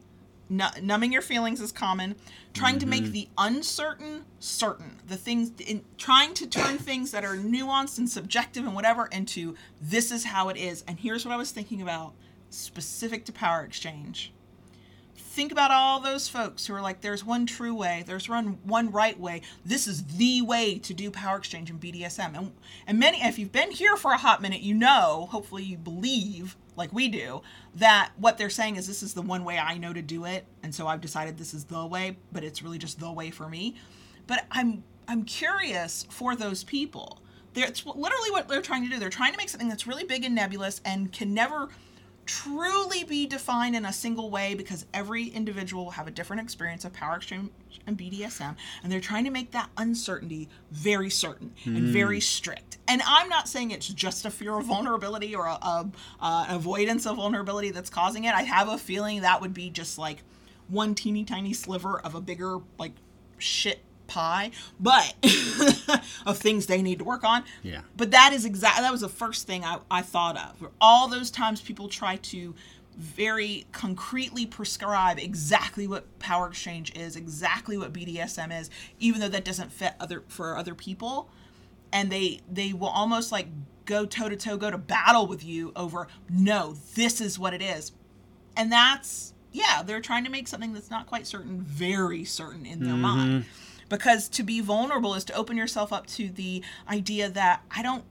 nu- 0.49 0.65
numbing 0.81 1.11
your 1.11 1.21
feelings 1.21 1.61
is 1.61 1.71
common. 1.71 2.15
Trying 2.53 2.79
to 2.79 2.85
make 2.85 3.03
mm-hmm. 3.03 3.11
the 3.11 3.27
uncertain 3.37 4.23
certain, 4.39 5.01
the 5.05 5.17
things 5.17 5.51
in 5.59 5.83
trying 5.97 6.33
to 6.35 6.47
turn 6.47 6.77
things 6.77 7.11
that 7.11 7.25
are 7.25 7.35
nuanced 7.35 7.97
and 7.97 8.09
subjective 8.09 8.65
and 8.65 8.73
whatever 8.73 9.07
into 9.07 9.55
this 9.81 10.09
is 10.09 10.23
how 10.23 10.47
it 10.47 10.55
is. 10.55 10.83
And 10.87 10.97
here's 10.97 11.25
what 11.25 11.33
I 11.33 11.37
was 11.37 11.51
thinking 11.51 11.81
about 11.81 12.13
specific 12.49 13.25
to 13.25 13.33
power 13.33 13.61
exchange. 13.63 14.31
Think 15.35 15.51
about 15.51 15.69
all 15.69 15.99
those 15.99 16.29
folks 16.29 16.65
who 16.65 16.73
are 16.75 16.81
like, 16.81 17.01
there's 17.01 17.25
one 17.25 17.45
true 17.45 17.75
way, 17.75 18.05
there's 18.07 18.29
one 18.29 18.57
one 18.63 18.89
right 18.89 19.19
way. 19.19 19.41
This 19.65 19.85
is 19.85 20.05
the 20.05 20.41
way 20.41 20.79
to 20.79 20.93
do 20.93 21.11
power 21.11 21.35
exchange 21.37 21.69
in 21.69 21.77
BDSM. 21.77 22.37
And 22.37 22.53
and 22.87 22.97
many, 22.97 23.21
if 23.21 23.37
you've 23.37 23.51
been 23.51 23.71
here 23.71 23.97
for 23.97 24.13
a 24.13 24.17
hot 24.17 24.41
minute, 24.41 24.61
you 24.61 24.73
know, 24.73 25.27
hopefully 25.29 25.63
you 25.63 25.75
believe, 25.75 26.55
like 26.77 26.93
we 26.93 27.09
do, 27.09 27.41
that 27.75 28.11
what 28.17 28.37
they're 28.37 28.49
saying 28.49 28.77
is 28.77 28.87
this 28.87 29.03
is 29.03 29.13
the 29.13 29.21
one 29.21 29.43
way 29.43 29.57
I 29.57 29.77
know 29.77 29.91
to 29.91 30.01
do 30.01 30.23
it, 30.23 30.45
and 30.63 30.73
so 30.73 30.87
I've 30.87 31.01
decided 31.01 31.37
this 31.37 31.53
is 31.53 31.65
the 31.65 31.85
way, 31.85 32.15
but 32.31 32.45
it's 32.45 32.63
really 32.63 32.77
just 32.77 33.01
the 33.01 33.11
way 33.11 33.29
for 33.29 33.49
me. 33.49 33.75
But 34.27 34.45
I'm 34.51 34.85
I'm 35.05 35.25
curious 35.25 36.07
for 36.09 36.37
those 36.37 36.63
people. 36.63 37.19
It's 37.55 37.85
literally 37.85 38.31
what 38.31 38.47
they're 38.47 38.61
trying 38.61 38.85
to 38.85 38.89
do. 38.89 38.99
They're 38.99 39.09
trying 39.09 39.33
to 39.33 39.37
make 39.37 39.49
something 39.49 39.67
that's 39.67 39.85
really 39.85 40.05
big 40.05 40.23
and 40.23 40.33
nebulous 40.33 40.79
and 40.85 41.11
can 41.11 41.33
never 41.33 41.67
truly 42.25 43.03
be 43.03 43.25
defined 43.27 43.75
in 43.75 43.85
a 43.85 43.93
single 43.93 44.29
way 44.29 44.55
because 44.55 44.85
every 44.93 45.27
individual 45.27 45.85
will 45.85 45.91
have 45.91 46.07
a 46.07 46.11
different 46.11 46.41
experience 46.41 46.85
of 46.85 46.93
power 46.93 47.17
exchange 47.17 47.49
and 47.87 47.97
BDSM, 47.97 48.55
and 48.83 48.91
they're 48.91 48.99
trying 48.99 49.25
to 49.25 49.29
make 49.29 49.51
that 49.51 49.69
uncertainty 49.77 50.49
very 50.71 51.09
certain 51.09 51.53
and 51.65 51.83
very 51.83 52.19
strict. 52.19 52.77
And 52.87 53.01
I'm 53.05 53.29
not 53.29 53.47
saying 53.47 53.71
it's 53.71 53.87
just 53.87 54.25
a 54.25 54.31
fear 54.31 54.57
of 54.57 54.65
vulnerability 54.65 55.35
or 55.35 55.45
a, 55.45 55.53
a, 55.53 55.89
uh, 56.19 56.45
avoidance 56.49 57.05
of 57.05 57.17
vulnerability 57.17 57.71
that's 57.71 57.89
causing 57.89 58.23
it. 58.25 58.33
I 58.33 58.43
have 58.43 58.69
a 58.69 58.77
feeling 58.77 59.21
that 59.21 59.41
would 59.41 59.53
be 59.53 59.69
just 59.69 59.97
like 59.97 60.23
one 60.67 60.95
teeny 60.95 61.23
tiny 61.23 61.53
sliver 61.53 61.99
of 61.99 62.15
a 62.15 62.21
bigger 62.21 62.59
like 62.79 62.93
shit 63.37 63.79
pie, 64.07 64.51
but 64.79 65.15
of 66.25 66.37
things 66.37 66.67
they 66.67 66.81
need 66.81 66.99
to 66.99 67.05
work 67.05 67.23
on. 67.23 67.43
Yeah. 67.63 67.81
But 67.95 68.11
that 68.11 68.33
is 68.33 68.45
exactly 68.45 68.83
that 68.83 68.91
was 68.91 69.01
the 69.01 69.09
first 69.09 69.47
thing 69.47 69.63
I, 69.63 69.79
I 69.89 70.01
thought 70.01 70.37
of. 70.37 70.69
All 70.79 71.07
those 71.07 71.31
times 71.31 71.61
people 71.61 71.87
try 71.87 72.17
to 72.17 72.53
very 72.97 73.65
concretely 73.71 74.45
prescribe 74.45 75.19
exactly 75.19 75.87
what 75.87 76.19
power 76.19 76.47
exchange 76.47 76.93
is, 76.95 77.15
exactly 77.15 77.77
what 77.77 77.91
BDSM 77.91 78.57
is, 78.57 78.69
even 78.99 79.19
though 79.19 79.29
that 79.29 79.43
doesn't 79.43 79.71
fit 79.71 79.93
other 79.99 80.23
for 80.27 80.57
other 80.57 80.75
people. 80.75 81.29
And 81.91 82.11
they 82.11 82.41
they 82.51 82.73
will 82.73 82.87
almost 82.87 83.31
like 83.31 83.47
go 83.85 84.05
toe 84.05 84.29
to 84.29 84.35
toe, 84.35 84.57
go 84.57 84.71
to 84.71 84.77
battle 84.77 85.27
with 85.27 85.43
you 85.43 85.71
over 85.75 86.07
no, 86.29 86.75
this 86.95 87.21
is 87.21 87.37
what 87.37 87.53
it 87.53 87.61
is. 87.61 87.91
And 88.57 88.71
that's 88.71 89.33
yeah, 89.51 89.83
they're 89.83 90.01
trying 90.01 90.25
to 90.25 90.29
make 90.29 90.47
something 90.47 90.73
that's 90.73 90.91
not 90.91 91.07
quite 91.07 91.25
certain 91.27 91.61
very 91.61 92.25
certain 92.25 92.65
in 92.65 92.83
their 92.83 92.93
mm-hmm. 92.93 93.01
mind 93.01 93.45
because 93.89 94.27
to 94.29 94.43
be 94.43 94.61
vulnerable 94.61 95.13
is 95.13 95.23
to 95.25 95.33
open 95.33 95.57
yourself 95.57 95.93
up 95.93 96.07
to 96.07 96.29
the 96.29 96.63
idea 96.89 97.29
that 97.29 97.61
i 97.71 97.81
don't 97.83 98.03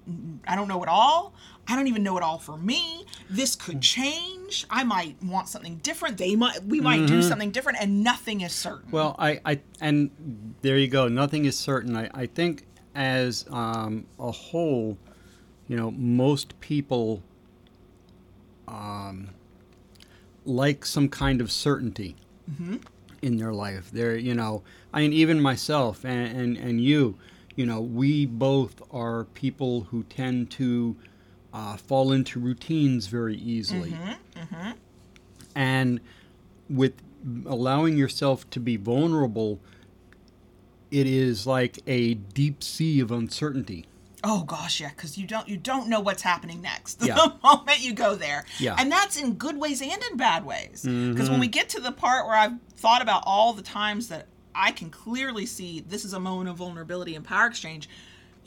i 0.47 0.55
don't 0.55 0.69
know 0.69 0.83
it 0.83 0.89
all. 0.89 1.35
I 1.67 1.77
don't 1.77 1.87
even 1.87 2.03
know 2.03 2.17
it 2.19 2.23
all 2.23 2.39
for 2.39 2.59
me. 2.59 3.07
This 3.31 3.57
could 3.57 3.81
change. 3.81 4.67
I 4.69 4.85
might 4.85 5.17
want 5.23 5.49
something 5.49 5.77
different. 5.77 6.19
They 6.19 6.37
might 6.37 6.63
we 6.65 6.81
might 6.81 7.07
do 7.07 7.23
something 7.23 7.51
different 7.53 7.79
and 7.81 8.05
nothing 8.05 8.43
is 8.43 8.53
certain. 8.53 8.91
Well, 8.91 9.17
I, 9.19 9.41
I 9.47 9.61
and 9.81 10.11
there 10.61 10.77
you 10.77 10.89
go. 10.89 11.09
Nothing 11.09 11.47
is 11.47 11.59
certain. 11.59 11.97
I, 11.97 12.11
I 12.13 12.27
think 12.27 12.67
as 12.95 13.47
um, 13.51 14.07
a 14.19 14.31
whole, 14.31 14.99
you 15.67 15.77
know, 15.77 15.91
most 15.91 16.61
people 16.61 17.23
um, 18.69 19.31
like 20.45 20.85
some 20.85 21.09
kind 21.09 21.41
of 21.41 21.51
certainty 21.51 22.17
in 23.23 23.39
their 23.39 23.53
life. 23.53 23.91
They're, 23.91 24.17
you 24.17 24.35
know, 24.35 24.63
I 24.95 25.01
mean, 25.01 25.13
even 25.13 25.41
myself 25.43 26.05
and, 26.05 26.39
and, 26.39 26.57
and 26.57 26.81
you, 26.81 27.19
you 27.57 27.67
know, 27.67 27.81
we 27.81 28.27
both 28.27 28.81
are 28.93 29.25
people 29.35 29.83
who 29.91 30.05
tend 30.05 30.51
to 30.53 30.97
uh, 31.53 31.77
fall 31.77 32.13
into 32.13 32.39
routines 32.39 33.09
very 33.09 33.37
easily. 33.37 33.91
Mm-hmm, 33.91 34.55
mm-hmm. 34.55 34.71
And 35.57 36.01
with 36.71 36.95
allowing 37.45 37.97
yourself 37.97 38.49
to 38.51 38.61
be 38.61 38.77
vulnerable, 38.77 39.59
it 40.93 41.09
is 41.09 41.45
like 41.45 41.81
a 41.89 42.15
deep 42.15 42.63
sea 42.63 43.01
of 43.01 43.11
uncertainty. 43.11 43.87
oh 44.23 44.45
gosh 44.45 44.81
yeah 44.81 44.91
because 44.91 45.19
you 45.19 45.27
don't 45.27 45.49
you 45.49 45.57
don't 45.57 45.89
know 45.89 46.01
what's 46.01 46.23
happening 46.23 46.63
next 46.63 47.03
Yeah. 47.05 47.15
the 47.17 47.35
moment 47.43 47.81
you 47.81 47.93
go 47.93 48.15
there 48.15 48.47
Yeah. 48.59 48.77
and 48.79 48.91
that's 48.91 49.21
in 49.21 49.35
good 49.35 49.59
ways 49.59 49.83
and 49.83 50.03
in 50.11 50.17
bad 50.17 50.47
ways 50.47 50.83
because 50.83 50.85
when 50.85 51.15
mm-hmm. 51.17 51.41
we 51.41 51.49
get 51.49 51.69
to 51.71 51.81
the 51.81 51.93
part 51.93 52.27
where 52.27 52.37
i've 52.37 52.59
thought 52.77 53.03
about 53.03 53.23
all 53.27 53.53
the 53.53 53.63
times 53.63 54.09
that 54.09 54.29
i 54.55 54.71
can 54.71 54.91
clearly 54.91 55.47
see 55.47 55.81
this 55.81 56.05
is 56.05 56.13
a 56.13 56.21
moment 56.21 56.49
of 56.49 56.57
vulnerability 56.57 57.15
and 57.15 57.25
power 57.25 57.47
exchange. 57.47 57.89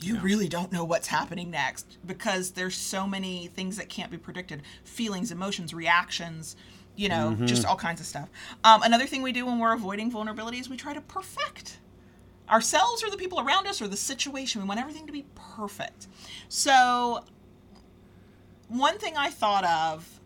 You 0.00 0.16
really 0.20 0.48
don't 0.48 0.70
know 0.70 0.84
what's 0.84 1.08
happening 1.08 1.50
next 1.50 1.98
because 2.06 2.52
there's 2.52 2.76
so 2.76 3.04
many 3.04 3.48
things 3.48 3.76
that 3.78 3.88
can't 3.88 4.12
be 4.12 4.16
predicted. 4.16 4.62
Feelings 4.84 5.32
emotions 5.32 5.74
reactions 5.74 6.54
you 6.94 7.08
know 7.08 7.36
just 7.46 7.64
all 7.64 7.76
kinds 7.76 8.00
of 8.00 8.06
stuff. 8.06 8.28
Um, 8.64 8.82
another 8.82 9.06
thing 9.06 9.22
we 9.22 9.32
do 9.32 9.46
when 9.46 9.58
we're 9.58 9.72
avoiding 9.72 10.10
vulnerability 10.10 10.58
is 10.58 10.68
we 10.68 10.76
try 10.76 10.94
to 10.94 11.00
perfect 11.00 11.78
ourselves 12.50 13.04
or 13.04 13.10
the 13.10 13.16
people 13.16 13.40
around 13.40 13.66
us 13.66 13.80
or 13.80 13.88
the 13.88 13.96
situation. 13.96 14.60
We 14.62 14.68
want 14.68 14.80
everything 14.80 15.06
to 15.06 15.12
be 15.12 15.24
perfect. 15.56 16.08
So, 16.48 17.24
one 18.68 18.98
thing 18.98 19.16
I 19.16 19.30
thought 19.30 19.64
of, 19.64 20.17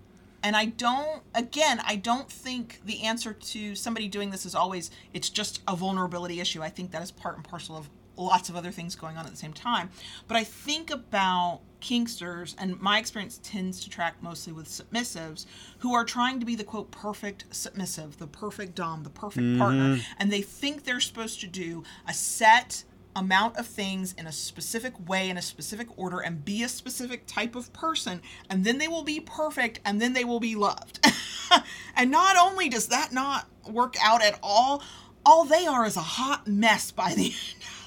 and 0.43 0.57
I 0.57 0.67
don't, 0.67 1.23
again, 1.35 1.81
I 1.85 1.97
don't 1.97 2.31
think 2.31 2.81
the 2.85 3.03
answer 3.03 3.33
to 3.33 3.75
somebody 3.75 4.09
doing 4.09 4.31
this 4.31 4.45
is 4.45 4.55
always 4.55 4.91
it's 5.13 5.29
just 5.29 5.63
a 5.69 5.77
vulnerability 5.77 6.41
issue. 6.41 6.63
I 6.63 6.69
think 6.69 6.91
that 6.93 7.03
is 7.03 7.11
part 7.11 7.37
and 7.37 7.45
parcel 7.45 7.77
of 7.77 7.89
lots 8.17 8.49
of 8.49 8.57
other 8.57 8.71
things 8.71 8.95
going 8.95 9.17
on 9.17 9.25
at 9.25 9.31
the 9.31 9.37
same 9.37 9.53
time. 9.53 9.91
But 10.29 10.37
I 10.37 10.45
think 10.45 10.91
about 10.91 11.61
kinksters, 11.81 12.55
and 12.59 12.81
my 12.81 12.99
experience 12.99 13.41
tends 13.43 13.81
to 13.81 13.91
track 13.91 14.15
mostly 14.21 14.53
with 14.53 14.69
submissives 14.69 15.47
who 15.79 15.95
are 15.95 16.05
trying 16.05 16.39
to 16.41 16.47
be 16.47 16.55
the 16.55 16.65
quote 16.65 16.91
perfect 16.91 17.45
submissive, 17.51 18.19
the 18.19 18.27
perfect 18.27 18.75
dom, 18.75 19.03
the 19.03 19.11
perfect 19.11 19.59
partner, 19.59 19.97
mm-hmm. 19.97 20.13
and 20.19 20.31
they 20.31 20.43
think 20.43 20.85
they're 20.85 21.01
supposed 21.01 21.41
to 21.41 21.47
do 21.47 21.83
a 22.07 22.15
set 22.15 22.85
amount 23.15 23.57
of 23.57 23.67
things 23.67 24.15
in 24.17 24.27
a 24.27 24.33
specific 24.33 24.95
way 25.09 25.29
in 25.29 25.37
a 25.37 25.43
specific 25.43 25.87
order 25.97 26.21
and 26.21 26.45
be 26.45 26.63
a 26.63 26.69
specific 26.69 27.27
type 27.27 27.55
of 27.55 27.73
person 27.73 28.23
and 28.49 28.65
then 28.65 28.79
they 28.79 28.89
will 28.89 29.05
be 29.05 29.21
perfect 29.21 29.81
and 29.85 30.01
then 30.01 30.13
they 30.13 30.25
will 30.25 30.41
be 30.41 30.55
loved. 30.55 30.99
And 31.95 32.11
not 32.11 32.37
only 32.39 32.71
does 32.71 32.89
that 32.89 33.13
not 33.13 33.47
work 33.71 33.97
out 34.03 34.25
at 34.25 34.39
all 34.43 34.83
all 35.25 35.45
they 35.45 35.67
are 35.67 35.87
is 35.87 35.97
a 35.97 36.01
hot 36.01 36.47
mess 36.47 36.91
by 36.91 37.15
the 37.15 37.33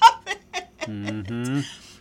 end 0.02 0.30
of 0.30 0.36
it. 0.56 0.66
Mm-hmm. 0.80 1.60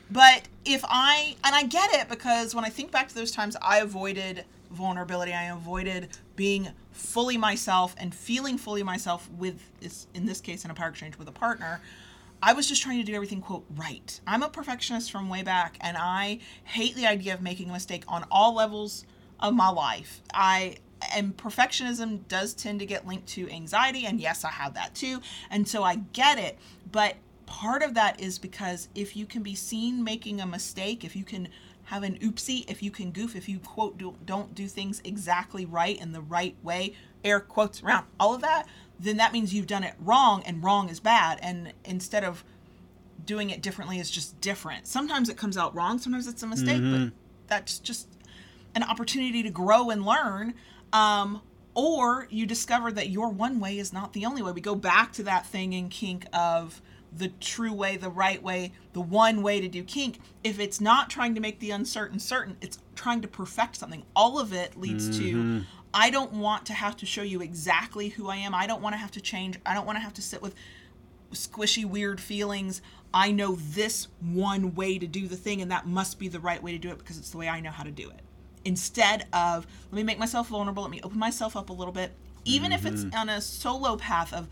But 0.09 0.43
if 0.63 0.85
I 0.87 1.35
and 1.43 1.55
I 1.55 1.63
get 1.63 1.93
it 1.93 2.09
because 2.09 2.55
when 2.55 2.63
I 2.63 2.69
think 2.69 2.91
back 2.91 3.09
to 3.09 3.15
those 3.15 3.31
times 3.31 3.57
I 3.61 3.79
avoided 3.79 4.45
vulnerability, 4.71 5.33
I 5.33 5.45
avoided 5.45 6.09
being 6.35 6.69
fully 6.91 7.37
myself 7.37 7.95
and 7.97 8.13
feeling 8.13 8.57
fully 8.57 8.83
myself 8.83 9.29
with 9.37 9.59
this 9.81 10.07
in 10.13 10.25
this 10.25 10.39
case 10.39 10.63
in 10.63 10.71
a 10.71 10.73
power 10.73 10.89
exchange 10.89 11.17
with 11.17 11.27
a 11.27 11.33
partner. 11.33 11.81
I 12.41 12.53
was 12.53 12.67
just 12.67 12.81
trying 12.81 12.99
to 12.99 13.03
do 13.03 13.15
everything 13.15 13.41
quote 13.41 13.65
right. 13.75 14.19
I'm 14.27 14.43
a 14.43 14.49
perfectionist 14.49 15.11
from 15.11 15.29
way 15.29 15.43
back 15.43 15.77
and 15.81 15.97
I 15.97 16.39
hate 16.63 16.95
the 16.95 17.07
idea 17.07 17.33
of 17.33 17.41
making 17.41 17.69
a 17.69 17.73
mistake 17.73 18.03
on 18.07 18.25
all 18.29 18.53
levels 18.53 19.05
of 19.39 19.53
my 19.53 19.69
life. 19.69 20.21
I 20.33 20.77
and 21.13 21.35
perfectionism 21.35 22.27
does 22.27 22.53
tend 22.53 22.79
to 22.79 22.85
get 22.85 23.05
linked 23.05 23.27
to 23.27 23.49
anxiety 23.49 24.05
and 24.05 24.19
yes, 24.19 24.43
I 24.43 24.49
have 24.51 24.73
that 24.75 24.95
too. 24.95 25.21
And 25.49 25.67
so 25.67 25.83
I 25.83 25.95
get 26.13 26.39
it, 26.39 26.57
but 26.91 27.15
part 27.45 27.83
of 27.83 27.93
that 27.93 28.19
is 28.19 28.39
because 28.39 28.89
if 28.95 29.15
you 29.15 29.25
can 29.25 29.43
be 29.43 29.55
seen 29.55 30.03
making 30.03 30.41
a 30.41 30.45
mistake, 30.45 31.03
if 31.03 31.15
you 31.15 31.23
can 31.23 31.47
have 31.85 32.03
an 32.03 32.17
oopsie, 32.19 32.69
if 32.69 32.81
you 32.81 32.89
can 32.89 33.11
goof, 33.11 33.35
if 33.35 33.47
you 33.47 33.59
quote 33.59 33.97
do, 33.97 34.15
don't 34.25 34.55
do 34.55 34.67
things 34.67 35.01
exactly 35.03 35.65
right 35.65 35.99
in 35.99 36.11
the 36.11 36.21
right 36.21 36.55
way, 36.63 36.93
air 37.23 37.39
quotes 37.39 37.83
around 37.83 38.05
all 38.19 38.33
of 38.33 38.41
that, 38.41 38.67
then 38.99 39.17
that 39.17 39.33
means 39.33 39.53
you've 39.53 39.67
done 39.67 39.83
it 39.83 39.93
wrong 39.99 40.43
and 40.45 40.63
wrong 40.63 40.89
is 40.89 40.99
bad. 40.99 41.39
And 41.41 41.73
instead 41.83 42.23
of 42.23 42.43
doing 43.25 43.49
it 43.49 43.61
differently 43.61 43.99
is 43.99 44.09
just 44.11 44.39
different. 44.41 44.87
Sometimes 44.87 45.29
it 45.29 45.37
comes 45.37 45.57
out 45.57 45.73
wrong, 45.75 45.99
sometimes 45.99 46.27
it's 46.27 46.43
a 46.43 46.47
mistake, 46.47 46.81
but 47.07 47.13
that's 47.47 47.79
just 47.79 48.07
an 48.75 48.83
opportunity 48.83 49.41
to 49.43 49.49
grow 49.49 49.89
and 49.89 50.05
learn. 50.05 50.53
Um, 50.93 51.41
or 51.73 52.27
you 52.29 52.45
discover 52.45 52.91
that 52.91 53.09
your 53.09 53.29
one 53.29 53.59
way 53.59 53.77
is 53.79 53.91
not 53.91 54.13
the 54.13 54.25
only 54.25 54.41
way. 54.41 54.51
We 54.53 54.61
go 54.61 54.75
back 54.75 55.11
to 55.13 55.23
that 55.23 55.45
thing 55.45 55.73
in 55.73 55.89
kink 55.89 56.25
of 56.31 56.81
the 57.17 57.29
true 57.39 57.73
way, 57.73 57.97
the 57.97 58.09
right 58.09 58.41
way, 58.41 58.73
the 58.93 59.01
one 59.01 59.41
way 59.41 59.59
to 59.61 59.67
do 59.67 59.83
kink. 59.83 60.19
If 60.43 60.59
it's 60.59 60.79
not 60.79 61.09
trying 61.09 61.35
to 61.35 61.41
make 61.41 61.59
the 61.59 61.71
uncertain 61.71 62.19
certain, 62.19 62.57
it's 62.61 62.79
trying 62.95 63.21
to 63.21 63.27
perfect 63.27 63.77
something. 63.77 64.03
All 64.15 64.39
of 64.39 64.53
it 64.53 64.77
leads 64.77 65.17
to 65.19 65.63
I 65.97 66.09
don't 66.09 66.33
want 66.33 66.65
to 66.65 66.73
have 66.73 66.97
to 66.97 67.05
show 67.05 67.21
you 67.21 67.41
exactly 67.41 68.09
who 68.09 68.27
I 68.27 68.35
am. 68.35 68.53
I 68.53 68.67
don't 68.67 68.81
want 68.81 68.93
to 68.93 68.97
have 68.97 69.11
to 69.11 69.21
change. 69.21 69.57
I 69.65 69.73
don't 69.73 69.85
want 69.85 69.95
to 69.95 70.01
have 70.01 70.13
to 70.15 70.21
sit 70.21 70.41
with 70.41 70.53
squishy, 71.31 71.85
weird 71.85 72.19
feelings. 72.19 72.81
I 73.13 73.31
know 73.31 73.55
this 73.55 74.09
one 74.19 74.75
way 74.75 74.99
to 74.99 75.07
do 75.07 75.29
the 75.29 75.37
thing, 75.37 75.61
and 75.61 75.71
that 75.71 75.87
must 75.87 76.19
be 76.19 76.27
the 76.27 76.41
right 76.41 76.61
way 76.61 76.73
to 76.73 76.77
do 76.77 76.89
it 76.89 76.97
because 76.97 77.17
it's 77.17 77.29
the 77.29 77.37
way 77.37 77.47
I 77.47 77.61
know 77.61 77.71
how 77.71 77.83
to 77.83 77.91
do 77.91 78.09
it. 78.09 78.19
Instead 78.65 79.27
of, 79.31 79.65
let 79.89 79.93
me 79.93 80.03
make 80.03 80.19
myself 80.19 80.49
vulnerable, 80.49 80.83
let 80.83 80.91
me 80.91 80.99
open 81.01 81.17
myself 81.17 81.55
up 81.55 81.69
a 81.69 81.73
little 81.73 81.93
bit, 81.93 82.11
even 82.43 82.73
if 82.73 82.85
it's 82.85 83.05
mm-hmm. 83.05 83.17
on 83.17 83.29
a 83.29 83.39
solo 83.39 83.95
path 83.95 84.33
of 84.33 84.49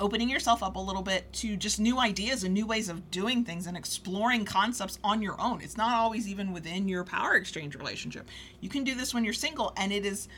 opening 0.00 0.28
yourself 0.28 0.62
up 0.62 0.76
a 0.76 0.80
little 0.80 1.02
bit 1.02 1.32
to 1.32 1.56
just 1.56 1.80
new 1.80 1.98
ideas 1.98 2.44
and 2.44 2.52
new 2.52 2.66
ways 2.66 2.88
of 2.88 3.10
doing 3.10 3.44
things 3.44 3.66
and 3.66 3.76
exploring 3.76 4.44
concepts 4.44 4.98
on 5.02 5.22
your 5.22 5.40
own. 5.40 5.60
It's 5.60 5.76
not 5.76 5.94
always 5.94 6.28
even 6.28 6.52
within 6.52 6.88
your 6.88 7.04
power 7.04 7.34
exchange 7.34 7.74
relationship. 7.74 8.28
You 8.60 8.68
can 8.68 8.84
do 8.84 8.94
this 8.94 9.14
when 9.14 9.24
you're 9.24 9.32
single, 9.32 9.72
and 9.76 9.92
it 9.92 10.04
is 10.04 10.28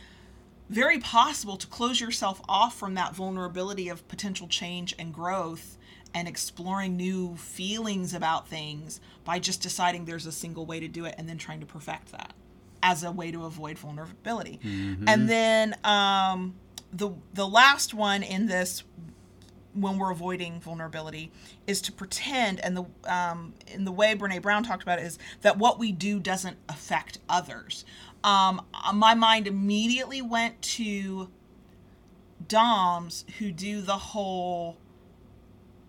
very 0.68 0.98
possible 0.98 1.56
to 1.56 1.66
close 1.66 2.00
yourself 2.00 2.40
off 2.48 2.78
from 2.78 2.94
that 2.94 3.14
vulnerability 3.14 3.88
of 3.88 4.06
potential 4.08 4.46
change 4.48 4.94
and 4.98 5.12
growth 5.14 5.76
and 6.14 6.28
exploring 6.28 6.96
new 6.96 7.36
feelings 7.36 8.14
about 8.14 8.48
things 8.48 9.00
by 9.24 9.38
just 9.38 9.62
deciding 9.62 10.04
there's 10.04 10.26
a 10.26 10.32
single 10.32 10.66
way 10.66 10.80
to 10.80 10.88
do 10.88 11.04
it 11.04 11.14
and 11.18 11.28
then 11.28 11.38
trying 11.38 11.60
to 11.60 11.66
perfect 11.66 12.12
that 12.12 12.32
as 12.82 13.02
a 13.02 13.10
way 13.10 13.30
to 13.30 13.44
avoid 13.44 13.78
vulnerability. 13.78 14.58
And 15.08 15.28
then 15.28 15.76
um, 15.84 16.54
the 16.92 17.10
the 17.34 17.46
last 17.46 17.92
one 17.92 18.22
in 18.22 18.46
this 18.46 18.84
when 19.80 19.98
we're 19.98 20.10
avoiding 20.10 20.60
vulnerability 20.60 21.30
is 21.66 21.80
to 21.82 21.92
pretend 21.92 22.60
and 22.60 22.76
the 22.76 22.84
um, 23.10 23.54
in 23.66 23.84
the 23.84 23.92
way 23.92 24.14
brene 24.14 24.40
brown 24.40 24.62
talked 24.62 24.82
about 24.82 24.98
it 24.98 25.04
is 25.04 25.18
that 25.42 25.58
what 25.58 25.78
we 25.78 25.92
do 25.92 26.20
doesn't 26.20 26.56
affect 26.68 27.18
others. 27.28 27.84
Um, 28.24 28.62
my 28.94 29.14
mind 29.14 29.46
immediately 29.46 30.20
went 30.22 30.60
to 30.62 31.30
doms 32.46 33.24
who 33.38 33.52
do 33.52 33.80
the 33.80 33.96
whole 33.96 34.76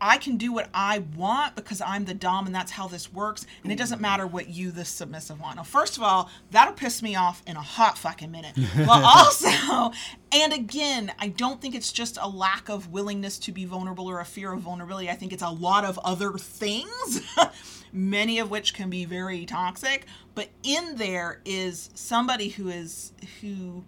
I 0.01 0.17
can 0.17 0.37
do 0.37 0.53
what 0.53 0.69
I 0.73 0.99
want 0.99 1.55
because 1.55 1.81
I'm 1.81 2.05
the 2.05 2.13
dom 2.13 2.45
and 2.45 2.55
that's 2.55 2.71
how 2.71 2.87
this 2.87 3.11
works. 3.11 3.45
And 3.63 3.71
it 3.71 3.77
doesn't 3.77 3.99
matter 4.01 4.25
what 4.25 4.49
you, 4.49 4.71
the 4.71 4.85
submissive, 4.85 5.39
want. 5.39 5.57
Now, 5.57 5.63
first 5.63 5.97
of 5.97 6.03
all, 6.03 6.29
that'll 6.51 6.73
piss 6.73 7.01
me 7.01 7.15
off 7.15 7.43
in 7.45 7.57
a 7.57 7.61
hot 7.61 7.97
fucking 7.97 8.31
minute. 8.31 8.55
But 8.89 9.03
also, 9.03 9.91
and 10.31 10.53
again, 10.53 11.11
I 11.19 11.27
don't 11.27 11.61
think 11.61 11.75
it's 11.75 11.91
just 11.91 12.17
a 12.21 12.27
lack 12.27 12.69
of 12.69 12.91
willingness 12.91 13.37
to 13.39 13.51
be 13.51 13.65
vulnerable 13.65 14.07
or 14.07 14.19
a 14.19 14.25
fear 14.25 14.53
of 14.53 14.61
vulnerability. 14.61 15.09
I 15.09 15.15
think 15.15 15.33
it's 15.33 15.43
a 15.43 15.49
lot 15.49 15.85
of 15.85 15.99
other 15.99 16.31
things, 16.33 17.21
many 17.93 18.39
of 18.39 18.49
which 18.49 18.73
can 18.73 18.89
be 18.89 19.05
very 19.05 19.45
toxic. 19.45 20.05
But 20.33 20.49
in 20.63 20.95
there 20.95 21.41
is 21.45 21.89
somebody 21.93 22.49
who 22.49 22.69
is, 22.69 23.11
who, 23.41 23.83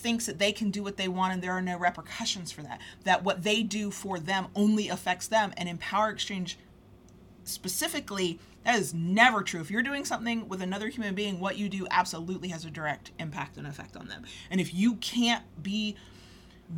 thinks 0.00 0.26
that 0.26 0.38
they 0.38 0.52
can 0.52 0.70
do 0.70 0.82
what 0.82 0.96
they 0.96 1.08
want 1.08 1.32
and 1.32 1.42
there 1.42 1.52
are 1.52 1.62
no 1.62 1.78
repercussions 1.78 2.50
for 2.50 2.62
that. 2.62 2.80
That 3.04 3.24
what 3.24 3.42
they 3.42 3.62
do 3.62 3.90
for 3.90 4.18
them 4.18 4.48
only 4.54 4.88
affects 4.88 5.28
them. 5.28 5.52
And 5.56 5.68
in 5.68 5.78
Power 5.78 6.10
Exchange 6.10 6.58
specifically, 7.44 8.38
that 8.64 8.78
is 8.78 8.92
never 8.92 9.42
true. 9.42 9.60
If 9.60 9.70
you're 9.70 9.82
doing 9.82 10.04
something 10.04 10.48
with 10.48 10.60
another 10.60 10.88
human 10.88 11.14
being, 11.14 11.40
what 11.40 11.56
you 11.56 11.68
do 11.68 11.86
absolutely 11.90 12.48
has 12.48 12.64
a 12.64 12.70
direct 12.70 13.10
impact 13.18 13.56
and 13.56 13.66
effect 13.66 13.96
on 13.96 14.08
them. 14.08 14.24
And 14.50 14.60
if 14.60 14.74
you 14.74 14.96
can't 14.96 15.44
be 15.62 15.96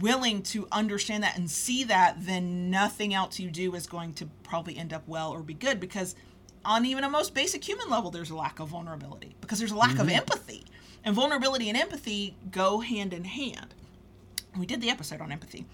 willing 0.01 0.43
to 0.43 0.67
understand 0.73 1.23
that 1.23 1.37
and 1.37 1.51
see 1.51 1.85
that, 1.85 2.17
then 2.19 2.71
nothing 2.71 3.13
else 3.13 3.39
you 3.39 3.51
do 3.51 3.75
is 3.75 3.87
going 3.87 4.15
to 4.15 4.27
probably 4.43 4.77
end 4.77 4.93
up 4.93 5.07
well 5.07 5.31
or 5.31 5.43
be 5.43 5.55
good 5.55 5.81
because 5.81 6.15
on 6.65 6.87
even 6.87 7.05
a 7.05 7.11
most 7.11 7.35
basic 7.35 7.67
human 7.67 7.91
level, 7.91 8.11
there's 8.11 8.31
a 8.31 8.37
lack 8.37 8.61
of 8.61 8.69
vulnerability 8.69 9.35
because 9.41 9.59
there's 9.59 9.73
a 9.73 9.77
lack 9.77 9.91
mm-hmm. 9.91 10.01
of 10.03 10.09
empathy. 10.09 10.65
And 11.05 11.15
vulnerability 11.15 11.69
and 11.69 11.77
empathy 11.77 12.37
go 12.51 12.81
hand 12.81 13.13
in 13.13 13.25
hand. 13.25 13.75
We 14.57 14.67
did 14.67 14.81
the 14.81 14.91
episode 14.91 15.21
on 15.21 15.33
empathy. 15.33 15.65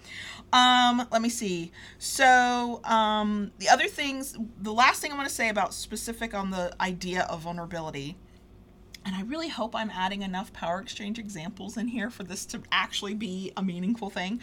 Um, 0.52 1.06
let 1.10 1.20
me 1.20 1.28
see. 1.28 1.72
So, 1.98 2.80
um, 2.84 3.50
the 3.58 3.68
other 3.68 3.88
things, 3.88 4.36
the 4.60 4.72
last 4.72 5.00
thing 5.00 5.12
I 5.12 5.16
want 5.16 5.28
to 5.28 5.34
say 5.34 5.48
about 5.48 5.74
specific 5.74 6.32
on 6.32 6.50
the 6.50 6.72
idea 6.80 7.22
of 7.22 7.40
vulnerability, 7.40 8.16
and 9.04 9.16
I 9.16 9.22
really 9.22 9.48
hope 9.48 9.74
I'm 9.74 9.90
adding 9.90 10.22
enough 10.22 10.52
power 10.52 10.80
exchange 10.80 11.18
examples 11.18 11.76
in 11.76 11.88
here 11.88 12.08
for 12.08 12.22
this 12.22 12.46
to 12.46 12.62
actually 12.70 13.14
be 13.14 13.52
a 13.56 13.62
meaningful 13.62 14.10
thing. 14.10 14.40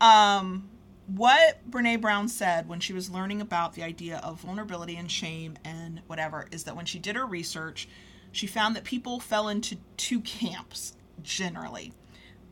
Um, 0.00 0.68
what 1.06 1.68
Brene 1.70 2.00
Brown 2.00 2.28
said 2.28 2.68
when 2.68 2.80
she 2.80 2.92
was 2.92 3.10
learning 3.10 3.40
about 3.40 3.74
the 3.74 3.82
idea 3.82 4.18
of 4.18 4.40
vulnerability 4.40 4.96
and 4.96 5.10
shame 5.10 5.56
and 5.64 6.02
whatever 6.08 6.46
is 6.50 6.64
that 6.64 6.76
when 6.76 6.84
she 6.84 6.98
did 6.98 7.16
her 7.16 7.24
research, 7.24 7.88
she 8.36 8.46
found 8.46 8.76
that 8.76 8.84
people 8.84 9.20
fell 9.20 9.48
into 9.48 9.76
two 9.96 10.20
camps 10.20 10.94
generally 11.22 11.92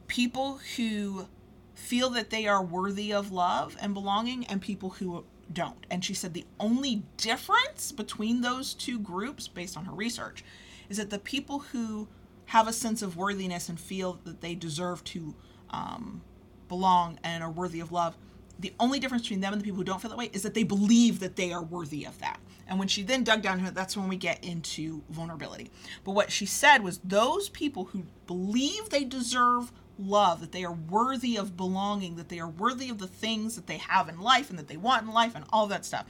people 0.09 0.61
who 0.77 1.27
feel 1.75 2.11
that 2.11 2.31
they 2.31 2.47
are 2.47 2.63
worthy 2.63 3.13
of 3.13 3.33
love 3.33 3.77
and 3.81 3.95
belonging, 3.95 4.47
and 4.47 4.61
people 4.61 4.91
who 4.91 5.25
don't. 5.53 5.87
And 5.91 6.05
she 6.05 6.15
said 6.15 6.33
the 6.33 6.47
only 6.59 7.03
difference 7.17 7.93
between 7.93 8.41
those 8.41 8.75
two 8.75 8.99
groups, 8.99 9.49
based 9.49 9.77
on 9.77 9.85
her 9.85 9.93
research, 9.93 10.45
is 10.89 10.97
that 10.97 11.11
the 11.11 11.19
people 11.19 11.61
who 11.61 12.09
have 12.47 12.69
a 12.69 12.73
sense 12.73 13.03
of 13.03 13.17
worthiness 13.17 13.69
and 13.69 13.79
feel 13.79 14.21
that 14.25 14.41
they 14.41 14.55
deserve 14.55 15.03
to 15.05 15.35
um, 15.71 16.23
belong 16.69 17.19
and 17.25 17.43
are 17.43 17.51
worthy 17.51 17.81
of 17.81 17.91
love 17.91 18.17
the 18.59 18.73
only 18.79 18.99
difference 18.99 19.23
between 19.23 19.41
them 19.41 19.53
and 19.53 19.61
the 19.61 19.65
people 19.65 19.79
who 19.79 19.85
don't 19.85 20.01
feel 20.01 20.11
that 20.11 20.19
way 20.19 20.31
is 20.33 20.43
that 20.43 20.55
they 20.55 20.63
believe 20.63 21.21
that 21.21 21.37
they 21.37 21.53
are 21.53 21.63
worthy 21.63 22.05
of 22.05 22.19
that. 22.21 22.39
And 22.67 22.79
when 22.79 22.89
she 22.89 23.03
then 23.03 23.25
dug 23.25 23.43
down 23.43 23.59
to 23.59 23.67
it, 23.67 23.75
that's 23.75 23.97
when 23.97 24.09
we 24.09 24.17
get 24.17 24.43
into 24.45 25.03
vulnerability. 25.11 25.71
But 26.05 26.13
what 26.13 26.33
she 26.33 26.47
said 26.47 26.83
was 26.83 26.99
those 27.05 27.49
people 27.49 27.87
who 27.87 28.05
believe 28.27 28.89
they 28.89 29.05
deserve 29.05 29.73
love, 29.99 30.41
that 30.41 30.53
they 30.53 30.65
are 30.65 30.73
worthy 30.73 31.37
of 31.37 31.57
belonging, 31.57 32.17
that 32.17 32.29
they 32.29 32.41
are 32.41 32.49
worthy 32.49 32.89
of 32.89 32.99
the 32.99 33.07
things 33.07 33.55
that 33.57 33.67
they 33.67 33.77
have 33.77 34.09
in 34.09 34.21
life 34.21 34.51
and 34.51 34.59
that 34.59 34.69
they 34.69 34.77
want 34.77 35.03
in 35.03 35.13
life 35.13 35.35
and 35.35 35.45
all 35.53 35.67
that 35.67 35.85
stuff. 35.85 36.07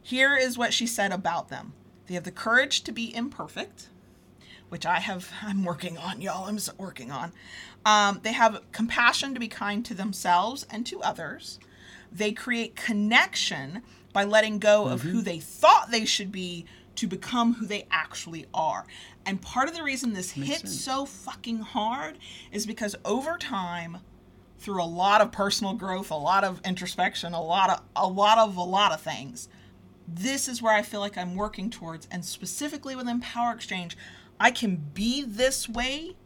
Here 0.00 0.36
is 0.36 0.56
what 0.56 0.72
she 0.72 0.86
said 0.86 1.12
about 1.12 1.48
them. 1.48 1.72
They 2.06 2.14
have 2.14 2.24
the 2.24 2.30
courage 2.30 2.82
to 2.82 2.92
be 2.92 3.14
imperfect, 3.14 3.88
which 4.68 4.86
I 4.86 5.00
have 5.00 5.32
I'm 5.42 5.64
working 5.64 5.98
on, 5.98 6.20
y'all. 6.20 6.46
I'm 6.46 6.58
working 6.78 7.10
on. 7.10 7.32
Um, 7.84 8.20
they 8.22 8.32
have 8.32 8.62
compassion 8.72 9.34
to 9.34 9.40
be 9.40 9.48
kind 9.48 9.84
to 9.84 9.94
themselves 9.94 10.66
and 10.70 10.86
to 10.86 11.02
others. 11.02 11.58
They 12.16 12.32
create 12.32 12.76
connection 12.76 13.82
by 14.12 14.24
letting 14.24 14.58
go 14.58 14.84
mm-hmm. 14.84 14.92
of 14.92 15.02
who 15.02 15.18
mm-hmm. 15.18 15.22
they 15.22 15.38
thought 15.38 15.90
they 15.90 16.04
should 16.04 16.32
be 16.32 16.64
to 16.96 17.06
become 17.06 17.54
who 17.54 17.66
they 17.66 17.86
actually 17.90 18.46
are. 18.54 18.86
And 19.26 19.40
part 19.42 19.68
of 19.68 19.74
the 19.74 19.82
reason 19.82 20.12
this 20.12 20.36
Makes 20.36 20.48
hits 20.48 20.60
sense. 20.62 20.80
so 20.80 21.04
fucking 21.04 21.58
hard 21.58 22.18
is 22.50 22.66
because 22.66 22.96
over 23.04 23.36
time, 23.36 23.98
through 24.58 24.82
a 24.82 24.86
lot 24.86 25.20
of 25.20 25.32
personal 25.32 25.74
growth, 25.74 26.10
a 26.10 26.14
lot 26.14 26.44
of 26.44 26.60
introspection, 26.64 27.34
a 27.34 27.42
lot 27.42 27.70
of 27.70 27.82
a 27.94 28.08
lot 28.08 28.38
of 28.38 28.56
a 28.56 28.62
lot 28.62 28.92
of 28.92 29.00
things, 29.00 29.48
this 30.08 30.48
is 30.48 30.62
where 30.62 30.74
I 30.74 30.82
feel 30.82 31.00
like 31.00 31.18
I'm 31.18 31.34
working 31.34 31.70
towards. 31.70 32.08
And 32.10 32.24
specifically 32.24 32.96
within 32.96 33.20
Power 33.20 33.52
Exchange, 33.52 33.96
I 34.40 34.50
can 34.50 34.76
be 34.94 35.22
this 35.22 35.68
way 35.68 36.16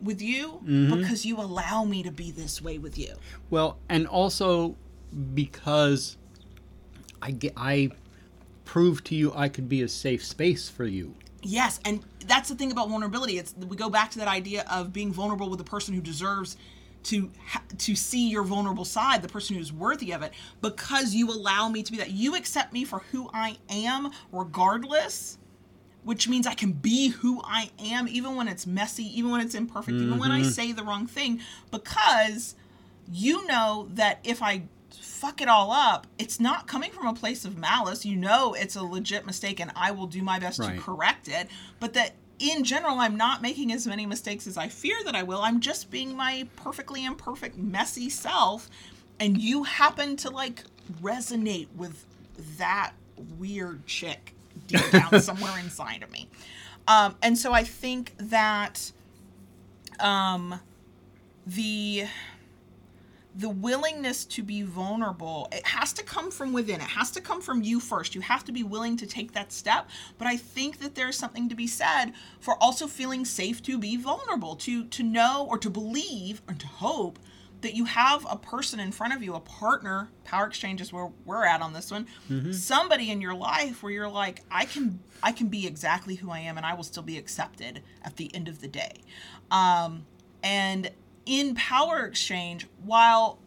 with 0.00 0.20
you 0.20 0.60
mm-hmm. 0.64 1.00
because 1.00 1.24
you 1.24 1.38
allow 1.38 1.84
me 1.84 2.02
to 2.02 2.10
be 2.10 2.30
this 2.30 2.60
way 2.60 2.78
with 2.78 2.98
you. 2.98 3.14
Well, 3.50 3.78
and 3.88 4.06
also 4.06 4.76
because 5.34 6.16
I 7.20 7.30
get 7.30 7.52
I 7.56 7.90
prove 8.64 9.04
to 9.04 9.14
you 9.14 9.32
I 9.34 9.48
could 9.48 9.68
be 9.68 9.82
a 9.82 9.88
safe 9.88 10.24
space 10.24 10.68
for 10.68 10.84
you. 10.84 11.14
Yes, 11.42 11.80
and 11.84 12.02
that's 12.26 12.48
the 12.48 12.54
thing 12.54 12.70
about 12.70 12.88
vulnerability. 12.88 13.38
It's 13.38 13.54
we 13.56 13.76
go 13.76 13.90
back 13.90 14.10
to 14.12 14.18
that 14.18 14.28
idea 14.28 14.64
of 14.70 14.92
being 14.92 15.12
vulnerable 15.12 15.50
with 15.50 15.58
the 15.58 15.64
person 15.64 15.94
who 15.94 16.00
deserves 16.00 16.56
to 17.04 17.30
to 17.78 17.96
see 17.96 18.28
your 18.28 18.44
vulnerable 18.44 18.84
side, 18.84 19.22
the 19.22 19.28
person 19.28 19.56
who's 19.56 19.72
worthy 19.72 20.12
of 20.12 20.22
it, 20.22 20.32
because 20.60 21.14
you 21.14 21.30
allow 21.30 21.68
me 21.68 21.82
to 21.82 21.92
be 21.92 21.98
that. 21.98 22.10
You 22.10 22.36
accept 22.36 22.72
me 22.72 22.84
for 22.84 23.00
who 23.10 23.28
I 23.34 23.56
am, 23.68 24.10
regardless, 24.30 25.38
which 26.04 26.28
means 26.28 26.46
I 26.46 26.54
can 26.54 26.72
be 26.72 27.08
who 27.08 27.40
I 27.44 27.70
am, 27.84 28.06
even 28.08 28.36
when 28.36 28.46
it's 28.46 28.66
messy, 28.66 29.04
even 29.18 29.30
when 29.30 29.40
it's 29.40 29.54
imperfect, 29.54 29.96
mm-hmm. 29.96 30.06
even 30.06 30.18
when 30.18 30.30
I 30.30 30.40
mm-hmm. 30.42 30.50
say 30.50 30.72
the 30.72 30.84
wrong 30.84 31.06
thing, 31.06 31.40
because 31.70 32.54
you 33.12 33.44
know 33.46 33.88
that 33.94 34.20
if 34.22 34.42
I 34.42 34.62
fuck 34.94 35.40
it 35.40 35.48
all 35.48 35.70
up, 35.70 36.06
it's 36.18 36.40
not 36.40 36.66
coming 36.66 36.90
from 36.90 37.06
a 37.06 37.14
place 37.14 37.44
of 37.44 37.56
malice. 37.58 38.04
You 38.04 38.16
know 38.16 38.54
it's 38.54 38.76
a 38.76 38.82
legit 38.82 39.26
mistake 39.26 39.60
and 39.60 39.70
I 39.76 39.90
will 39.90 40.06
do 40.06 40.22
my 40.22 40.38
best 40.38 40.58
right. 40.58 40.74
to 40.74 40.80
correct 40.80 41.28
it. 41.28 41.48
But 41.80 41.94
that 41.94 42.14
in 42.38 42.64
general, 42.64 42.98
I'm 42.98 43.16
not 43.16 43.40
making 43.40 43.72
as 43.72 43.86
many 43.86 44.04
mistakes 44.04 44.46
as 44.46 44.56
I 44.56 44.68
fear 44.68 44.96
that 45.04 45.14
I 45.14 45.22
will. 45.22 45.40
I'm 45.40 45.60
just 45.60 45.90
being 45.90 46.16
my 46.16 46.48
perfectly 46.56 47.04
imperfect, 47.04 47.56
messy 47.56 48.10
self. 48.10 48.68
And 49.20 49.38
you 49.38 49.62
happen 49.62 50.16
to 50.16 50.30
like 50.30 50.64
resonate 51.00 51.68
with 51.76 52.04
that 52.58 52.92
weird 53.38 53.86
chick 53.86 54.34
deep 54.66 54.90
down 54.90 55.20
somewhere 55.20 55.56
inside 55.58 56.02
of 56.02 56.10
me. 56.10 56.28
Um, 56.88 57.14
and 57.22 57.38
so 57.38 57.52
I 57.52 57.62
think 57.62 58.14
that 58.18 58.90
um, 60.00 60.60
the 61.46 62.06
the 63.34 63.48
willingness 63.48 64.24
to 64.26 64.42
be 64.42 64.62
vulnerable 64.62 65.48
it 65.52 65.66
has 65.66 65.92
to 65.94 66.02
come 66.02 66.30
from 66.30 66.52
within. 66.52 66.76
It 66.76 66.82
has 66.82 67.10
to 67.12 67.20
come 67.20 67.40
from 67.40 67.62
you 67.62 67.80
first. 67.80 68.14
You 68.14 68.20
have 68.20 68.44
to 68.44 68.52
be 68.52 68.62
willing 68.62 68.96
to 68.98 69.06
take 69.06 69.32
that 69.32 69.52
step. 69.52 69.88
But 70.18 70.28
i 70.28 70.36
think 70.36 70.78
that 70.80 70.94
there's 70.94 71.16
something 71.16 71.48
to 71.48 71.54
be 71.54 71.66
said 71.66 72.12
for 72.40 72.54
also 72.62 72.86
feeling 72.86 73.24
safe 73.24 73.62
to 73.62 73.78
be 73.78 73.96
vulnerable 73.96 74.56
to 74.56 74.84
to 74.84 75.02
know 75.02 75.46
or 75.48 75.58
to 75.58 75.70
believe 75.70 76.42
or 76.48 76.54
to 76.54 76.66
hope 76.66 77.18
that 77.62 77.74
you 77.74 77.84
have 77.84 78.26
a 78.28 78.36
person 78.36 78.80
in 78.80 78.90
front 78.90 79.14
of 79.14 79.22
you 79.22 79.34
a 79.34 79.40
partner. 79.40 80.08
Power 80.24 80.46
exchange 80.46 80.80
is 80.80 80.92
where 80.92 81.10
we're 81.24 81.44
at 81.44 81.62
on 81.62 81.72
this 81.72 81.90
one. 81.90 82.06
Mm-hmm. 82.28 82.52
somebody 82.52 83.10
in 83.10 83.20
your 83.20 83.34
life 83.34 83.82
where 83.82 83.92
you're 83.92 84.08
like 84.08 84.42
i 84.50 84.64
can 84.64 85.00
i 85.22 85.32
can 85.32 85.48
be 85.48 85.66
exactly 85.66 86.16
who 86.16 86.30
i 86.30 86.40
am 86.40 86.56
and 86.56 86.66
i 86.66 86.74
will 86.74 86.82
still 86.82 87.02
be 87.02 87.16
accepted 87.16 87.82
at 88.04 88.16
the 88.16 88.34
end 88.34 88.48
of 88.48 88.60
the 88.60 88.68
day. 88.68 89.02
Um, 89.50 90.04
and 90.42 90.90
in 91.26 91.54
Power 91.54 92.06
Exchange, 92.06 92.66
while 92.84 93.38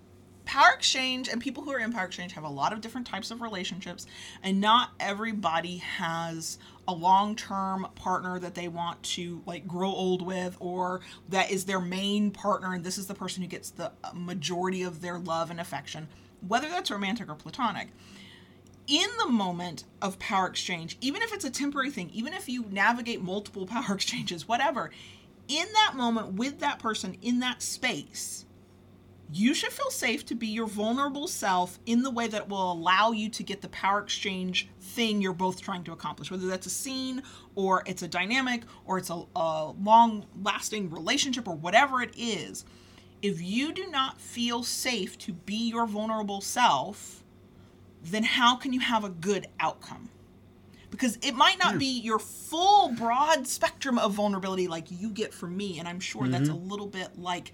Power 0.46 0.74
Exchange 0.74 1.28
and 1.28 1.42
people 1.42 1.64
who 1.64 1.72
are 1.72 1.80
in 1.80 1.92
Power 1.92 2.06
Exchange 2.06 2.34
have 2.34 2.44
a 2.44 2.50
lot 2.50 2.72
of 2.72 2.82
different 2.82 3.08
types 3.08 3.32
of 3.32 3.42
relationships, 3.42 4.06
and 4.44 4.62
not 4.62 4.92
everybody 5.00 5.78
has 5.78 6.58
a 6.88 6.94
long-term 6.94 7.88
partner 7.96 8.40
that 8.40 8.56
they 8.56 8.68
want 8.68 9.02
to 9.02 9.42
like 9.46 9.68
grow 9.68 9.90
old 9.90 10.22
with 10.22 10.56
or 10.60 11.02
that 11.30 11.50
is 11.52 11.66
their 11.66 11.80
main 11.80 12.32
partner 12.32 12.74
and 12.74 12.84
this 12.84 12.98
is 12.98 13.08
the 13.08 13.16
person 13.16 13.42
who 13.42 13.50
gets 13.50 13.72
the 13.72 13.92
majority 14.14 14.84
of 14.84 15.02
their 15.02 15.18
love 15.18 15.50
and 15.50 15.60
affection 15.60 16.08
whether 16.48 16.68
that's 16.70 16.92
romantic 16.92 17.28
or 17.28 17.36
platonic. 17.36 17.88
In 18.88 19.08
the 19.18 19.28
moment 19.28 19.84
of 20.00 20.20
power 20.20 20.46
exchange 20.48 20.98
even 21.02 21.24
if 21.24 21.34
it's 21.34 21.46
a 21.46 21.50
temporary 21.50 21.90
thing 21.90 22.12
even 22.14 22.34
if 22.34 22.48
you 22.48 22.66
navigate 22.70 23.22
multiple 23.22 23.66
power 23.66 23.96
exchanges 23.96 24.48
whatever 24.48 24.92
in 25.48 25.66
that 25.74 25.94
moment 25.96 26.34
with 26.34 26.60
that 26.60 26.80
person 26.80 27.18
in 27.22 27.40
that 27.40 27.62
space, 27.62 28.46
you 29.32 29.54
should 29.54 29.72
feel 29.72 29.90
safe 29.90 30.26
to 30.28 30.36
be 30.36 30.48
your 30.48 30.68
vulnerable 30.68 31.28
self 31.28 31.80
in 31.86 32.04
the 32.04 32.12
way 32.12 32.28
that 32.28 32.48
will 32.48 32.72
allow 32.72 33.12
you 33.12 33.30
to 33.30 33.44
get 33.44 33.62
the 33.62 33.70
power 33.70 34.00
exchange 34.00 34.70
thing 34.80 35.22
you're 35.22 35.34
both 35.34 35.62
trying 35.62 35.84
to 35.84 35.92
accomplish, 35.92 36.30
whether 36.30 36.48
that's 36.48 36.68
a 36.68 36.70
scene 36.72 37.24
or 37.56 37.84
it's 37.86 38.04
a 38.04 38.08
dynamic 38.08 38.64
or 38.86 38.98
it's 38.98 39.10
a, 39.10 39.24
a 39.36 39.74
long 39.82 40.26
lasting 40.44 40.90
relationship 40.90 41.48
or 41.48 41.56
whatever 41.56 42.02
it 42.02 42.14
is. 42.16 42.66
If 43.22 43.42
you 43.42 43.74
do 43.74 43.88
not 43.88 44.22
feel 44.22 44.62
safe 44.62 45.18
to 45.20 45.34
be 45.34 45.70
your 45.70 45.88
vulnerable 45.88 46.42
self, 46.42 47.24
then 48.04 48.24
how 48.24 48.56
can 48.56 48.74
you 48.74 48.80
have 48.80 49.04
a 49.04 49.10
good 49.10 49.48
outcome? 49.60 50.10
Because 50.96 51.18
it 51.22 51.34
might 51.34 51.60
not 51.60 51.78
be 51.78 52.00
your 52.00 52.20
full 52.20 52.90
broad 52.94 53.48
spectrum 53.48 53.98
of 53.98 54.14
vulnerability 54.14 54.68
like 54.68 54.86
you 54.90 55.10
get 55.10 55.34
from 55.34 55.56
me, 55.58 55.80
and 55.80 55.88
I'm 55.88 56.00
sure 56.00 56.28
that's 56.28 56.50
a 56.50 56.54
little 56.54 56.88
bit 56.88 57.20
like 57.20 57.52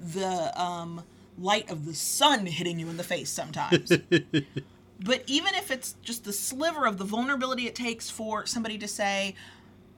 the 0.00 0.60
um, 0.60 1.02
light 1.38 1.70
of 1.70 1.86
the 1.86 1.94
sun 1.94 2.46
hitting 2.46 2.78
you 2.78 2.88
in 2.88 2.96
the 2.96 3.04
face 3.04 3.30
sometimes. 3.30 3.88
but 5.00 5.22
even 5.26 5.54
if 5.54 5.70
it's 5.70 5.94
just 6.02 6.24
the 6.24 6.32
sliver 6.32 6.86
of 6.86 6.98
the 6.98 7.04
vulnerability 7.04 7.66
it 7.66 7.74
takes 7.74 8.10
for 8.10 8.46
somebody 8.46 8.78
to 8.78 8.88
say, 8.88 9.34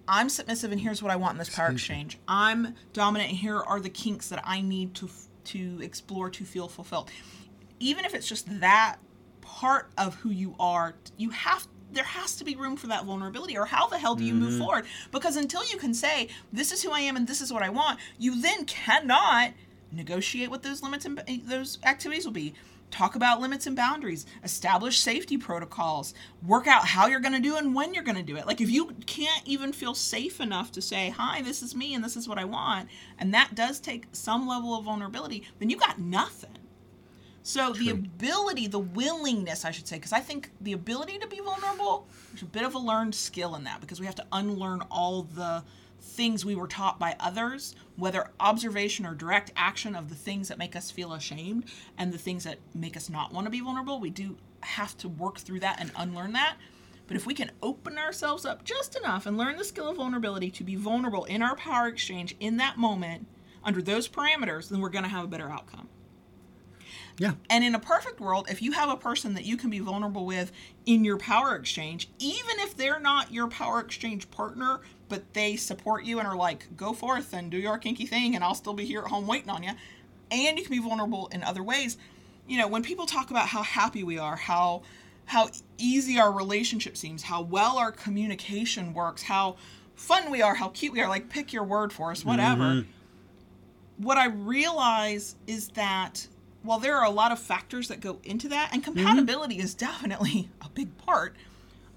I'm 0.08 0.28
submissive 0.28 0.72
and 0.72 0.80
here's 0.80 1.02
what 1.02 1.12
I 1.12 1.16
want 1.16 1.32
in 1.32 1.38
this 1.38 1.54
power 1.54 1.70
exchange. 1.70 2.18
I'm 2.28 2.74
dominant 2.92 3.30
and 3.30 3.38
here 3.38 3.58
are 3.58 3.80
the 3.80 3.90
kinks 3.90 4.28
that 4.28 4.40
I 4.44 4.60
need 4.60 4.94
to 4.96 5.10
to 5.44 5.78
explore 5.80 6.28
to 6.30 6.44
feel 6.44 6.68
fulfilled. 6.68 7.10
Even 7.78 8.04
if 8.04 8.14
it's 8.14 8.26
just 8.26 8.60
that 8.60 8.96
part 9.42 9.90
of 9.96 10.16
who 10.16 10.30
you 10.30 10.56
are, 10.58 10.94
you 11.16 11.30
have 11.30 11.68
there 11.92 12.04
has 12.04 12.36
to 12.36 12.44
be 12.44 12.56
room 12.56 12.76
for 12.76 12.86
that 12.88 13.04
vulnerability 13.04 13.56
or 13.56 13.64
how 13.64 13.86
the 13.86 13.98
hell 13.98 14.14
do 14.14 14.24
you 14.24 14.34
move 14.34 14.50
mm-hmm. 14.50 14.60
forward? 14.60 14.86
Because 15.12 15.36
until 15.36 15.64
you 15.68 15.76
can 15.76 15.94
say 15.94 16.28
this 16.52 16.72
is 16.72 16.82
who 16.82 16.90
I 16.90 17.00
am 17.00 17.16
and 17.16 17.26
this 17.26 17.40
is 17.40 17.52
what 17.52 17.62
I 17.62 17.70
want, 17.70 17.98
you 18.18 18.40
then 18.40 18.64
cannot 18.64 19.52
negotiate 19.92 20.50
what 20.50 20.62
those 20.62 20.82
limits 20.82 21.04
and 21.04 21.22
eh, 21.28 21.38
those 21.44 21.78
activities 21.84 22.24
will 22.24 22.32
be. 22.32 22.54
Talk 22.90 23.16
about 23.16 23.40
limits 23.40 23.66
and 23.66 23.74
boundaries. 23.74 24.26
Establish 24.44 25.00
safety 25.00 25.36
protocols. 25.36 26.14
Work 26.46 26.68
out 26.68 26.86
how 26.86 27.08
you're 27.08 27.20
going 27.20 27.34
to 27.34 27.40
do 27.40 27.56
and 27.56 27.74
when 27.74 27.92
you're 27.92 28.04
going 28.04 28.16
to 28.16 28.22
do 28.22 28.36
it. 28.36 28.46
Like 28.46 28.60
if 28.60 28.70
you 28.70 28.92
can't 29.06 29.42
even 29.44 29.72
feel 29.72 29.94
safe 29.94 30.40
enough 30.40 30.70
to 30.72 30.80
say 30.80 31.10
hi 31.10 31.42
this 31.42 31.62
is 31.62 31.74
me 31.74 31.94
and 31.94 32.04
this 32.04 32.16
is 32.16 32.28
what 32.28 32.38
i 32.38 32.44
want 32.44 32.88
and 33.18 33.32
that 33.34 33.54
does 33.54 33.80
take 33.80 34.06
some 34.12 34.46
level 34.46 34.76
of 34.76 34.84
vulnerability 34.84 35.42
then 35.58 35.70
you 35.70 35.76
got 35.76 35.98
nothing 35.98 36.56
so 37.46 37.72
the 37.74 37.90
ability 37.90 38.66
the 38.66 38.78
willingness 38.78 39.64
i 39.64 39.70
should 39.70 39.86
say 39.86 39.96
because 39.96 40.12
i 40.12 40.20
think 40.20 40.50
the 40.60 40.72
ability 40.72 41.18
to 41.18 41.28
be 41.28 41.38
vulnerable 41.38 42.06
there's 42.32 42.42
a 42.42 42.46
bit 42.46 42.64
of 42.64 42.74
a 42.74 42.78
learned 42.78 43.14
skill 43.14 43.54
in 43.54 43.64
that 43.64 43.80
because 43.80 44.00
we 44.00 44.06
have 44.06 44.14
to 44.14 44.26
unlearn 44.32 44.82
all 44.90 45.22
the 45.22 45.62
things 46.00 46.44
we 46.44 46.54
were 46.54 46.66
taught 46.66 46.98
by 46.98 47.16
others, 47.18 47.74
whether 47.96 48.30
observation 48.40 49.04
or 49.04 49.14
direct 49.14 49.52
action 49.56 49.94
of 49.94 50.08
the 50.08 50.14
things 50.14 50.48
that 50.48 50.58
make 50.58 50.76
us 50.76 50.90
feel 50.90 51.12
ashamed 51.12 51.64
and 51.98 52.12
the 52.12 52.18
things 52.18 52.44
that 52.44 52.58
make 52.74 52.96
us 52.96 53.10
not 53.10 53.32
want 53.32 53.46
to 53.46 53.50
be 53.50 53.60
vulnerable, 53.60 54.00
we 54.00 54.10
do 54.10 54.36
have 54.60 54.96
to 54.98 55.08
work 55.08 55.38
through 55.38 55.60
that 55.60 55.80
and 55.80 55.90
unlearn 55.96 56.32
that. 56.32 56.56
But 57.06 57.16
if 57.16 57.26
we 57.26 57.34
can 57.34 57.52
open 57.62 57.98
ourselves 57.98 58.44
up 58.44 58.64
just 58.64 58.96
enough 58.96 59.26
and 59.26 59.36
learn 59.36 59.56
the 59.56 59.64
skill 59.64 59.88
of 59.88 59.96
vulnerability 59.96 60.50
to 60.52 60.64
be 60.64 60.74
vulnerable 60.74 61.24
in 61.24 61.42
our 61.42 61.54
power 61.56 61.86
exchange 61.86 62.34
in 62.40 62.56
that 62.56 62.78
moment 62.78 63.26
under 63.62 63.82
those 63.82 64.08
parameters, 64.08 64.68
then 64.68 64.80
we're 64.80 64.88
going 64.88 65.04
to 65.04 65.10
have 65.10 65.24
a 65.24 65.28
better 65.28 65.50
outcome. 65.50 65.88
Yeah. 67.18 67.32
And 67.48 67.64
in 67.64 67.74
a 67.74 67.78
perfect 67.78 68.20
world, 68.20 68.46
if 68.50 68.60
you 68.60 68.72
have 68.72 68.90
a 68.90 68.96
person 68.96 69.34
that 69.34 69.44
you 69.44 69.56
can 69.56 69.70
be 69.70 69.78
vulnerable 69.78 70.26
with 70.26 70.52
in 70.84 71.04
your 71.04 71.16
power 71.16 71.54
exchange, 71.56 72.10
even 72.18 72.58
if 72.58 72.76
they're 72.76 73.00
not 73.00 73.32
your 73.32 73.48
power 73.48 73.80
exchange 73.80 74.30
partner, 74.30 74.80
but 75.08 75.32
they 75.32 75.56
support 75.56 76.04
you 76.04 76.18
and 76.18 76.28
are 76.28 76.36
like, 76.36 76.76
go 76.76 76.92
forth 76.92 77.32
and 77.32 77.50
do 77.50 77.56
your 77.56 77.78
kinky 77.78 78.06
thing, 78.06 78.34
and 78.34 78.44
I'll 78.44 78.54
still 78.54 78.74
be 78.74 78.84
here 78.84 79.00
at 79.00 79.06
home 79.06 79.26
waiting 79.26 79.50
on 79.50 79.62
you, 79.62 79.72
and 80.30 80.58
you 80.58 80.64
can 80.64 80.76
be 80.76 80.82
vulnerable 80.82 81.28
in 81.28 81.42
other 81.42 81.62
ways. 81.62 81.96
You 82.46 82.58
know, 82.58 82.68
when 82.68 82.82
people 82.82 83.06
talk 83.06 83.30
about 83.30 83.48
how 83.48 83.62
happy 83.62 84.04
we 84.04 84.18
are, 84.18 84.36
how 84.36 84.82
how 85.26 85.48
easy 85.76 86.18
our 86.18 86.32
relationship 86.32 86.96
seems, 86.96 87.22
how 87.22 87.42
well 87.42 87.78
our 87.78 87.92
communication 87.92 88.94
works, 88.94 89.22
how 89.22 89.56
fun 89.96 90.30
we 90.30 90.40
are, 90.40 90.54
how 90.54 90.68
cute 90.68 90.92
we 90.92 91.00
are, 91.00 91.08
like 91.08 91.28
pick 91.28 91.52
your 91.52 91.64
word 91.64 91.92
for 91.92 92.12
us, 92.12 92.24
whatever. 92.24 92.62
Mm-hmm. 92.62 92.90
What 94.04 94.18
I 94.18 94.26
realize 94.26 95.36
is 95.46 95.68
that 95.70 96.26
while 96.66 96.78
there 96.78 96.96
are 96.96 97.04
a 97.04 97.10
lot 97.10 97.32
of 97.32 97.38
factors 97.38 97.88
that 97.88 98.00
go 98.00 98.18
into 98.24 98.48
that, 98.48 98.70
and 98.72 98.82
compatibility 98.82 99.58
is 99.58 99.74
definitely 99.74 100.50
a 100.60 100.68
big 100.68 100.96
part, 100.98 101.34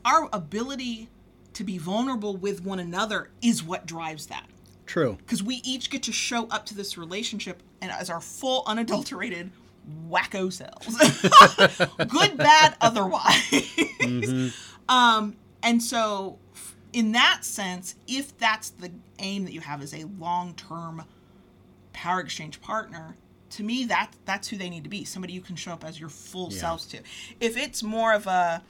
our 0.05 0.29
ability 0.32 1.10
to 1.53 1.63
be 1.63 1.77
vulnerable 1.77 2.38
with 2.38 2.63
one 2.63 2.79
another 2.79 3.29
is 3.41 3.63
what 3.63 3.86
drives 3.86 4.27
that. 4.27 4.45
True. 4.86 5.17
Because 5.17 5.43
we 5.43 5.55
each 5.63 5.89
get 5.89 6.03
to 6.03 6.12
show 6.12 6.47
up 6.47 6.65
to 6.67 6.75
this 6.75 6.97
relationship 6.97 7.62
and 7.82 7.91
as 7.91 8.10
our 8.10 8.21
full, 8.21 8.63
unadulterated 8.65 9.51
wacko 10.08 10.51
selves. 10.51 10.97
Good, 12.08 12.38
bad, 12.38 12.75
otherwise. 12.82 14.53
Um, 14.89 15.36
and 15.62 15.84
so, 15.84 16.39
in 16.91 17.12
that 17.12 17.45
sense, 17.45 17.93
if 18.08 18.36
that's 18.39 18.71
the 18.71 18.91
aim 19.19 19.45
that 19.45 19.53
you 19.53 19.62
have 19.62 19.84
as 19.84 19.93
a 19.93 20.05
long 20.17 20.55
term 20.55 21.03
power 21.93 22.19
exchange 22.19 22.60
partner, 22.60 23.15
to 23.51 23.63
me 23.63 23.85
that 23.85 24.12
that's 24.25 24.47
who 24.47 24.57
they 24.57 24.69
need 24.69 24.83
to 24.83 24.89
be. 24.89 25.03
Somebody 25.05 25.33
you 25.33 25.41
can 25.41 25.55
show 25.55 25.71
up 25.71 25.83
as 25.83 25.99
your 25.99 26.09
full 26.09 26.51
Yeah. 26.51 26.59
selves 26.59 26.85
to. 26.88 26.99
If 27.39 27.57
it's 27.57 27.81
more 27.83 28.13
of 28.13 28.27
a 28.27 28.62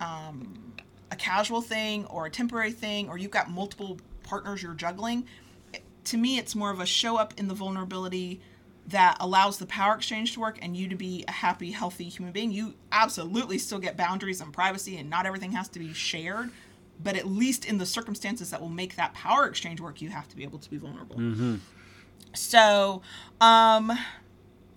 um, 0.00 0.72
a 1.10 1.16
casual 1.16 1.60
thing 1.62 2.04
or 2.06 2.26
a 2.26 2.30
temporary 2.30 2.70
thing, 2.70 3.08
or 3.08 3.18
you've 3.18 3.30
got 3.32 3.50
multiple 3.50 3.98
partners 4.22 4.62
you're 4.62 4.74
juggling, 4.74 5.26
it- 5.72 5.82
to 6.04 6.16
me 6.16 6.38
it's 6.38 6.54
more 6.54 6.70
of 6.70 6.78
a 6.80 6.86
show 6.86 7.16
up 7.16 7.34
in 7.36 7.48
the 7.48 7.54
vulnerability 7.54 8.40
that 8.86 9.16
allows 9.20 9.58
the 9.58 9.66
power 9.66 9.94
exchange 9.94 10.34
to 10.34 10.40
work 10.40 10.58
and 10.62 10.76
you 10.76 10.86
to 10.88 10.94
be 10.96 11.24
a 11.26 11.32
happy, 11.32 11.72
healthy 11.72 12.04
human 12.08 12.32
being. 12.32 12.50
You 12.52 12.74
absolutely 12.92 13.58
still 13.58 13.78
get 13.78 13.96
boundaries 13.96 14.40
and 14.40 14.52
privacy, 14.52 14.96
and 14.98 15.10
not 15.10 15.26
everything 15.26 15.52
has 15.52 15.68
to 15.70 15.78
be 15.78 15.92
shared. 15.92 16.50
But 17.02 17.16
at 17.16 17.26
least 17.26 17.64
in 17.64 17.78
the 17.78 17.86
circumstances 17.86 18.50
that 18.50 18.60
will 18.60 18.68
make 18.70 18.96
that 18.96 19.14
power 19.14 19.46
exchange 19.46 19.80
work, 19.80 20.00
you 20.00 20.08
have 20.10 20.28
to 20.28 20.36
be 20.36 20.42
able 20.42 20.58
to 20.58 20.70
be 20.70 20.76
vulnerable. 20.78 21.58
So, 22.34 23.02
um, 23.40 23.92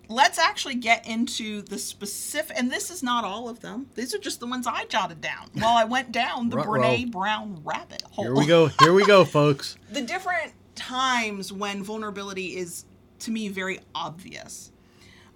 let's 0.08 0.38
actually 0.38 0.74
get 0.74 1.06
into 1.06 1.62
the 1.62 1.78
specific, 1.78 2.56
and 2.58 2.70
this 2.70 2.90
is 2.90 3.02
not 3.02 3.24
all 3.24 3.48
of 3.48 3.60
them. 3.60 3.86
These 3.94 4.14
are 4.14 4.18
just 4.18 4.40
the 4.40 4.46
ones 4.46 4.66
I 4.66 4.84
jotted 4.86 5.20
down 5.20 5.50
while 5.54 5.76
I 5.76 5.84
went 5.84 6.12
down 6.12 6.48
the 6.50 6.56
Brene 6.58 7.10
Brown 7.10 7.60
rabbit 7.64 8.02
hole. 8.02 8.24
Here 8.24 8.34
we 8.34 8.46
go. 8.46 8.66
Here 8.80 8.92
we 8.92 9.04
go, 9.04 9.24
folks. 9.26 9.76
the 9.90 10.02
different 10.02 10.52
times 10.74 11.52
when 11.52 11.82
vulnerability 11.82 12.56
is, 12.56 12.84
to 13.20 13.30
me, 13.30 13.48
very 13.48 13.80
obvious 13.94 14.72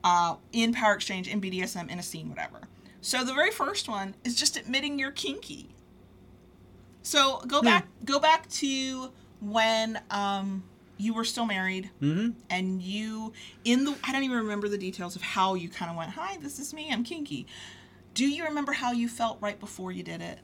uh, 0.04 0.36
in 0.52 0.72
power 0.72 0.94
exchange, 0.94 1.28
in 1.28 1.40
BDSM, 1.40 1.90
in 1.90 1.98
a 1.98 2.02
scene, 2.02 2.28
whatever. 2.28 2.60
So 3.00 3.24
the 3.24 3.34
very 3.34 3.50
first 3.50 3.88
one 3.88 4.14
is 4.24 4.34
just 4.34 4.56
admitting 4.56 4.98
you're 4.98 5.12
kinky. 5.12 5.68
So 7.02 7.40
go 7.46 7.62
back, 7.62 7.86
go 8.04 8.18
back 8.18 8.48
to 8.50 9.12
when 9.40 10.00
um, 10.10 10.64
you 10.98 11.14
were 11.14 11.24
still 11.24 11.46
married, 11.46 11.90
and 12.00 12.82
you 12.82 13.32
in 13.64 13.84
the 13.84 13.94
I 14.04 14.12
don't 14.12 14.24
even 14.24 14.38
remember 14.38 14.68
the 14.68 14.78
details 14.78 15.16
of 15.16 15.22
how 15.22 15.54
you 15.54 15.68
kind 15.68 15.90
of 15.90 15.96
went. 15.96 16.10
Hi, 16.12 16.38
this 16.40 16.58
is 16.58 16.72
me. 16.72 16.88
I'm 16.90 17.04
kinky. 17.04 17.46
Do 18.14 18.26
you 18.26 18.44
remember 18.44 18.72
how 18.72 18.92
you 18.92 19.08
felt 19.08 19.38
right 19.40 19.60
before 19.60 19.92
you 19.92 20.02
did 20.02 20.22
it? 20.22 20.38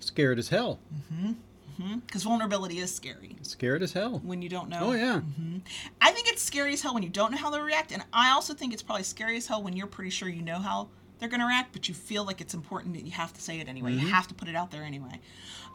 Scared 0.00 0.38
as 0.38 0.48
hell. 0.50 0.78
Mm-hmm. 1.14 1.32
Mm-hmm. 1.80 1.98
Because 2.00 2.24
vulnerability 2.24 2.80
is 2.80 2.94
scary 2.94 3.36
Scared 3.40 3.82
as 3.82 3.94
hell. 3.94 4.20
when 4.22 4.42
you 4.42 4.50
don't 4.50 4.68
know. 4.68 4.90
Oh 4.90 4.92
yeah. 4.92 5.20
mm-hmm. 5.20 5.58
I 6.02 6.10
think 6.10 6.28
it's 6.28 6.42
scary 6.42 6.74
as 6.74 6.82
hell 6.82 6.92
when 6.92 7.02
you 7.02 7.08
don't 7.08 7.30
know 7.30 7.38
how 7.38 7.48
they'll 7.50 7.62
react, 7.62 7.92
and 7.92 8.04
I 8.12 8.32
also 8.32 8.52
think 8.52 8.72
it's 8.74 8.82
probably 8.82 9.04
scary 9.04 9.38
as 9.38 9.46
hell 9.46 9.62
when 9.62 9.74
you're 9.74 9.86
pretty 9.86 10.10
sure 10.10 10.28
you 10.28 10.42
know 10.42 10.58
how 10.58 10.88
they're 11.18 11.30
going 11.30 11.40
to 11.40 11.46
react, 11.46 11.72
but 11.72 11.88
you 11.88 11.94
feel 11.94 12.24
like 12.24 12.40
it's 12.40 12.52
important 12.52 12.94
that 12.94 13.04
you 13.04 13.12
have 13.12 13.32
to 13.32 13.40
say 13.40 13.60
it 13.60 13.68
anyway. 13.68 13.92
You 13.92 14.08
have 14.08 14.26
to 14.26 14.34
put 14.34 14.48
it 14.48 14.56
out 14.56 14.72
there 14.72 14.82
anyway. 14.82 15.20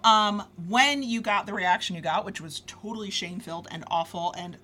Um, 0.04 0.44
when 0.68 1.04
you 1.04 1.22
got 1.22 1.46
the 1.48 1.54
reaction 1.54 1.96
you 1.96 2.02
got, 2.02 2.24
which 2.26 2.40
was 2.40 2.62
totally 2.68 3.10
shame 3.10 3.40
filled 3.40 3.68
and 3.72 3.84
awful, 3.88 4.34
and 4.38 4.58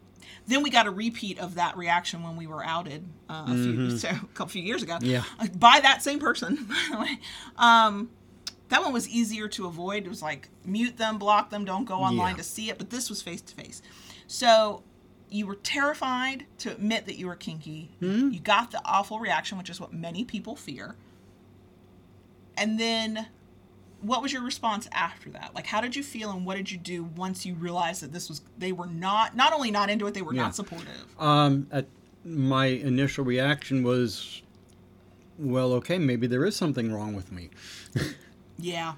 then 0.47 0.63
we 0.63 0.69
got 0.69 0.87
a 0.87 0.91
repeat 0.91 1.39
of 1.39 1.55
that 1.55 1.75
reaction 1.77 2.23
when 2.23 2.35
we 2.35 2.47
were 2.47 2.63
outed 2.63 3.05
uh, 3.29 3.45
a 3.47 3.53
few 3.53 3.97
so, 3.97 4.09
a 4.09 4.13
couple 4.33 4.47
few 4.49 4.61
years 4.63 4.83
ago. 4.83 4.97
Yeah. 5.01 5.23
uh, 5.39 5.47
by 5.57 5.79
that 5.81 6.01
same 6.03 6.19
person, 6.19 6.55
by 6.69 6.75
the 6.91 6.99
way. 6.99 7.19
Um, 7.57 8.09
that 8.69 8.81
one 8.81 8.93
was 8.93 9.07
easier 9.09 9.47
to 9.49 9.67
avoid. 9.67 10.05
It 10.05 10.09
was 10.09 10.21
like 10.21 10.49
mute 10.65 10.97
them, 10.97 11.17
block 11.17 11.49
them, 11.49 11.65
don't 11.65 11.85
go 11.85 11.95
online 11.95 12.31
Yeah. 12.31 12.37
to 12.37 12.43
see 12.43 12.69
it. 12.69 12.77
But 12.77 12.89
this 12.89 13.09
was 13.09 13.21
face 13.21 13.41
to 13.41 13.53
face. 13.55 13.81
So 14.27 14.83
you 15.29 15.45
were 15.47 15.55
terrified 15.55 16.45
to 16.59 16.71
admit 16.71 17.05
that 17.05 17.17
you 17.17 17.27
were 17.27 17.35
kinky. 17.35 17.89
You 17.99 18.39
got 18.39 18.71
the 18.71 18.81
awful 18.85 19.19
reaction, 19.19 19.57
which 19.57 19.69
is 19.69 19.79
what 19.79 19.93
many 19.93 20.23
people 20.23 20.55
fear. 20.55 20.95
And 22.57 22.79
then 22.79 23.27
what 24.03 24.21
was 24.21 24.31
your 24.31 24.43
response 24.43 24.87
after 24.91 25.29
that? 25.31 25.51
Like 25.55 25.65
how 25.65 25.81
did 25.81 25.95
you 25.95 26.03
feel 26.03 26.29
and 26.31 26.45
what 26.45 26.57
did 26.57 26.71
you 26.71 26.77
do 26.77 27.03
once 27.03 27.45
you 27.45 27.55
realized 27.55 28.01
that 28.03 28.11
this 28.13 28.29
was 28.29 28.41
they 28.57 28.71
were 28.71 28.85
not 28.87 29.35
not 29.35 29.53
only 29.53 29.71
not 29.71 29.89
into 29.89 30.05
it, 30.07 30.13
they 30.13 30.21
were 30.21 30.33
Yeah. 30.33 30.43
not 30.43 30.55
supportive. 30.55 31.05
Um, 31.19 31.67
at 31.71 31.87
my 32.25 32.65
initial 32.67 33.25
reaction 33.25 33.83
was, 33.83 34.41
well, 35.37 35.73
okay, 35.73 35.97
maybe 35.97 36.27
there 36.27 36.45
is 36.45 36.55
something 36.55 36.93
wrong 36.93 37.13
with 37.15 37.31
me. 37.31 37.49
Yeah. 38.59 38.93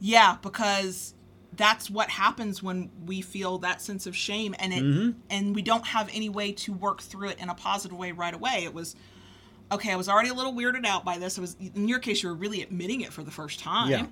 Yeah, 0.00 0.36
because 0.42 1.12
that's 1.54 1.90
what 1.90 2.08
happens 2.10 2.62
when 2.62 2.90
we 3.04 3.20
feel 3.20 3.58
that 3.58 3.80
sense 3.82 4.06
of 4.06 4.16
shame 4.16 4.54
and 4.58 4.72
it 4.74 5.14
and 5.30 5.54
we 5.54 5.62
don't 5.62 5.86
have 5.86 6.08
any 6.14 6.28
way 6.28 6.52
to 6.52 6.72
work 6.72 7.00
through 7.02 7.28
it 7.28 7.38
in 7.38 7.48
a 7.48 7.54
positive 7.54 7.96
way 7.96 8.12
right 8.12 8.34
away 8.34 8.62
it 8.64 8.74
was 8.74 8.94
okay 9.72 9.90
i 9.92 9.96
was 9.96 10.06
already 10.08 10.28
a 10.28 10.34
little 10.34 10.52
weirded 10.52 10.84
out 10.84 11.02
by 11.02 11.16
this 11.16 11.38
it 11.38 11.40
was 11.40 11.56
in 11.74 11.88
your 11.88 11.98
case 11.98 12.22
you 12.22 12.28
were 12.28 12.34
really 12.34 12.60
admitting 12.62 13.00
it 13.00 13.10
for 13.12 13.22
the 13.22 13.30
first 13.30 13.58
time 13.60 13.88
Yeah. 13.90 14.06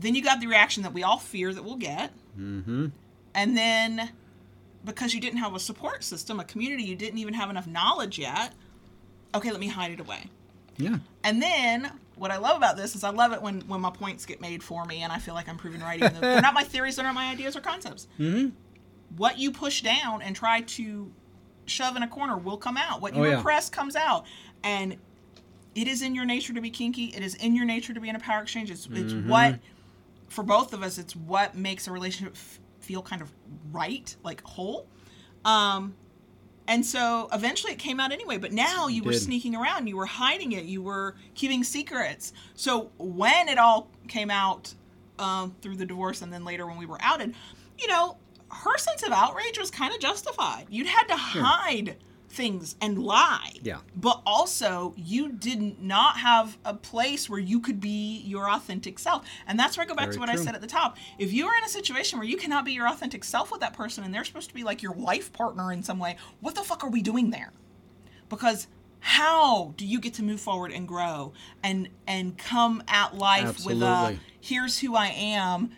Then 0.00 0.14
you 0.14 0.22
got 0.22 0.40
the 0.40 0.46
reaction 0.46 0.82
that 0.82 0.92
we 0.92 1.02
all 1.02 1.18
fear 1.18 1.52
that 1.54 1.62
we'll 1.64 1.76
get 1.76 2.10
Mm-hmm. 2.38 2.86
and 3.34 3.56
then 3.56 4.10
because 4.84 5.12
you 5.14 5.20
didn't 5.20 5.38
have 5.40 5.54
a 5.54 5.60
support 5.60 6.02
system 6.04 6.40
a 6.40 6.44
community 6.44 6.84
you 6.84 6.96
didn't 6.96 7.18
even 7.18 7.34
have 7.34 7.50
enough 7.50 7.66
knowledge 7.66 8.18
yet 8.18 8.54
okay 9.34 9.50
let 9.50 9.60
me 9.60 9.66
hide 9.68 9.90
it 9.90 10.00
away 10.00 10.22
Yeah. 10.78 10.98
and 11.24 11.42
then 11.42 11.90
what 12.14 12.30
I 12.30 12.36
love 12.38 12.56
about 12.56 12.76
this 12.76 12.94
is 12.94 13.02
I 13.02 13.10
love 13.10 13.32
it 13.32 13.40
when 13.42 13.60
when 13.62 13.80
my 13.80 13.90
points 13.90 14.24
get 14.26 14.40
made 14.40 14.62
for 14.62 14.84
me 14.84 15.02
and 15.02 15.12
I 15.12 15.18
feel 15.18 15.34
like 15.34 15.48
I'm 15.48 15.56
proven 15.56 15.80
right. 15.80 15.96
Even 15.98 16.12
though 16.14 16.20
they're 16.20 16.42
not 16.42 16.52
my 16.52 16.64
theories, 16.64 16.96
they're 16.96 17.04
not 17.06 17.14
my 17.14 17.30
ideas 17.30 17.56
or 17.56 17.62
concepts. 17.62 18.08
Mm-hmm. 18.18 18.50
What 19.16 19.38
you 19.38 19.50
push 19.52 19.80
down 19.80 20.20
and 20.20 20.36
try 20.36 20.60
to 20.60 21.10
shove 21.64 21.96
in 21.96 22.02
a 22.02 22.08
corner 22.08 22.36
will 22.36 22.58
come 22.58 22.76
out. 22.76 23.00
What 23.00 23.14
you 23.14 23.22
Oh, 23.24 23.28
yeah. 23.28 23.36
repress 23.36 23.70
comes 23.70 23.96
out, 23.96 24.26
and 24.62 24.96
it 25.74 25.88
is 25.88 26.02
in 26.02 26.14
your 26.14 26.26
nature 26.26 26.52
to 26.52 26.60
be 26.60 26.68
kinky. 26.70 27.06
It 27.06 27.22
is 27.22 27.34
in 27.36 27.54
your 27.56 27.64
nature 27.64 27.94
to 27.94 28.00
be 28.00 28.10
in 28.10 28.16
a 28.16 28.20
power 28.20 28.42
exchange. 28.42 28.70
It's 28.70 28.84
it's 28.92 29.14
Mm-hmm. 29.14 29.28
what 29.30 29.58
for 30.30 30.42
both 30.42 30.72
of 30.72 30.82
us. 30.82 30.96
It's 30.96 31.14
what 31.14 31.54
makes 31.54 31.86
a 31.86 31.92
relationship 31.92 32.34
f- 32.34 32.58
feel 32.80 33.02
kind 33.02 33.20
of 33.20 33.30
right, 33.70 34.14
like 34.24 34.42
whole. 34.44 34.86
Um, 35.44 35.94
and 36.66 36.86
so 36.86 37.28
eventually 37.32 37.72
it 37.72 37.78
came 37.78 37.98
out 38.00 38.12
anyway, 38.12 38.38
but 38.38 38.52
now 38.52 38.86
you 38.86 39.02
were 39.02 39.12
did. 39.12 39.22
sneaking 39.22 39.56
around, 39.56 39.88
you 39.88 39.96
were 39.96 40.06
hiding 40.06 40.52
it, 40.52 40.64
you 40.64 40.82
were 40.82 41.16
keeping 41.34 41.64
secrets. 41.64 42.32
So 42.54 42.92
when 42.96 43.48
it 43.48 43.58
all 43.58 43.90
came 44.08 44.30
out 44.30 44.72
um, 45.18 45.54
through 45.60 45.76
the 45.76 45.86
divorce 45.86 46.22
and 46.22 46.32
then 46.32 46.44
later 46.44 46.66
when 46.66 46.78
we 46.78 46.86
were 46.86 46.98
outed, 47.00 47.34
you 47.78 47.88
know, 47.88 48.16
her 48.50 48.78
sense 48.78 49.02
of 49.02 49.10
outrage 49.12 49.58
was 49.58 49.70
kind 49.70 49.92
of 49.92 50.00
justified. 50.00 50.66
You'd 50.70 50.86
had 50.86 51.04
to 51.08 51.16
hide 51.16 51.96
things 52.30 52.76
and 52.80 53.02
lie. 53.02 53.52
Yeah. 53.62 53.78
But 53.94 54.22
also, 54.24 54.94
you 54.96 55.32
did 55.32 55.82
not 55.82 56.18
have 56.18 56.56
a 56.64 56.74
place 56.74 57.28
where 57.28 57.40
you 57.40 57.60
could 57.60 57.80
be 57.80 58.22
your 58.24 58.48
authentic 58.48 58.98
self. 58.98 59.26
And 59.46 59.58
that's 59.58 59.76
where 59.76 59.84
I 59.84 59.88
go 59.88 59.94
back 59.94 60.06
Very 60.06 60.14
to 60.14 60.20
what 60.20 60.30
I 60.30 60.36
said 60.36 60.54
at 60.54 60.60
the 60.60 60.66
top. 60.66 60.96
If 61.18 61.32
you 61.32 61.46
are 61.46 61.58
in 61.58 61.64
a 61.64 61.68
situation 61.68 62.18
where 62.18 62.28
you 62.28 62.36
cannot 62.36 62.64
be 62.64 62.72
your 62.72 62.88
authentic 62.88 63.24
self 63.24 63.50
with 63.50 63.60
that 63.60 63.74
person 63.74 64.04
and 64.04 64.14
they're 64.14 64.24
supposed 64.24 64.48
to 64.48 64.54
be 64.54 64.62
like 64.62 64.82
your 64.82 64.94
life 64.94 65.32
partner 65.32 65.72
in 65.72 65.82
some 65.82 65.98
way, 65.98 66.16
what 66.40 66.54
the 66.54 66.62
fuck 66.62 66.84
are 66.84 66.90
we 66.90 67.02
doing 67.02 67.30
there? 67.30 67.52
Because 68.28 68.68
how 69.00 69.74
do 69.76 69.86
you 69.86 69.98
get 69.98 70.14
to 70.14 70.22
move 70.22 70.40
forward 70.40 70.70
and 70.70 70.86
grow 70.86 71.32
and 71.62 71.88
and 72.06 72.36
come 72.36 72.82
at 72.86 73.16
life 73.16 73.64
with 73.64 73.82
a 73.82 74.18
here's 74.40 74.80
who 74.80 74.94
I 74.94 75.06
am, 75.06 75.70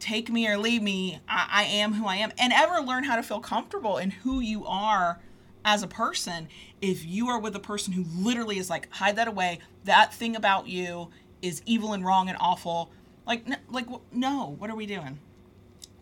take 0.00 0.28
me 0.28 0.48
or 0.48 0.58
leave 0.58 0.82
me, 0.82 1.20
I, 1.28 1.48
I 1.50 1.62
am 1.64 1.94
who 1.94 2.06
I 2.06 2.16
am, 2.16 2.32
and 2.36 2.52
ever 2.52 2.80
learn 2.80 3.04
how 3.04 3.16
to 3.16 3.22
feel 3.22 3.40
comfortable 3.40 3.96
in 3.96 4.10
who 4.10 4.40
you 4.40 4.66
are 4.66 5.20
as 5.64 5.82
a 5.82 5.86
person 5.86 6.48
if 6.80 7.04
you 7.04 7.28
are 7.28 7.38
with 7.38 7.56
a 7.56 7.60
person 7.60 7.92
who 7.94 8.04
literally 8.14 8.58
is 8.58 8.68
like 8.68 8.90
hide 8.92 9.16
that 9.16 9.28
away. 9.28 9.60
That 9.84 10.12
thing 10.12 10.36
about 10.36 10.68
you 10.68 11.08
is 11.42 11.62
evil 11.66 11.92
and 11.92 12.04
wrong 12.04 12.28
and 12.28 12.36
awful. 12.40 12.90
Like 13.26 13.46
like 13.70 13.86
no. 14.12 14.54
What 14.58 14.70
are 14.70 14.76
we 14.76 14.86
doing? 14.86 15.18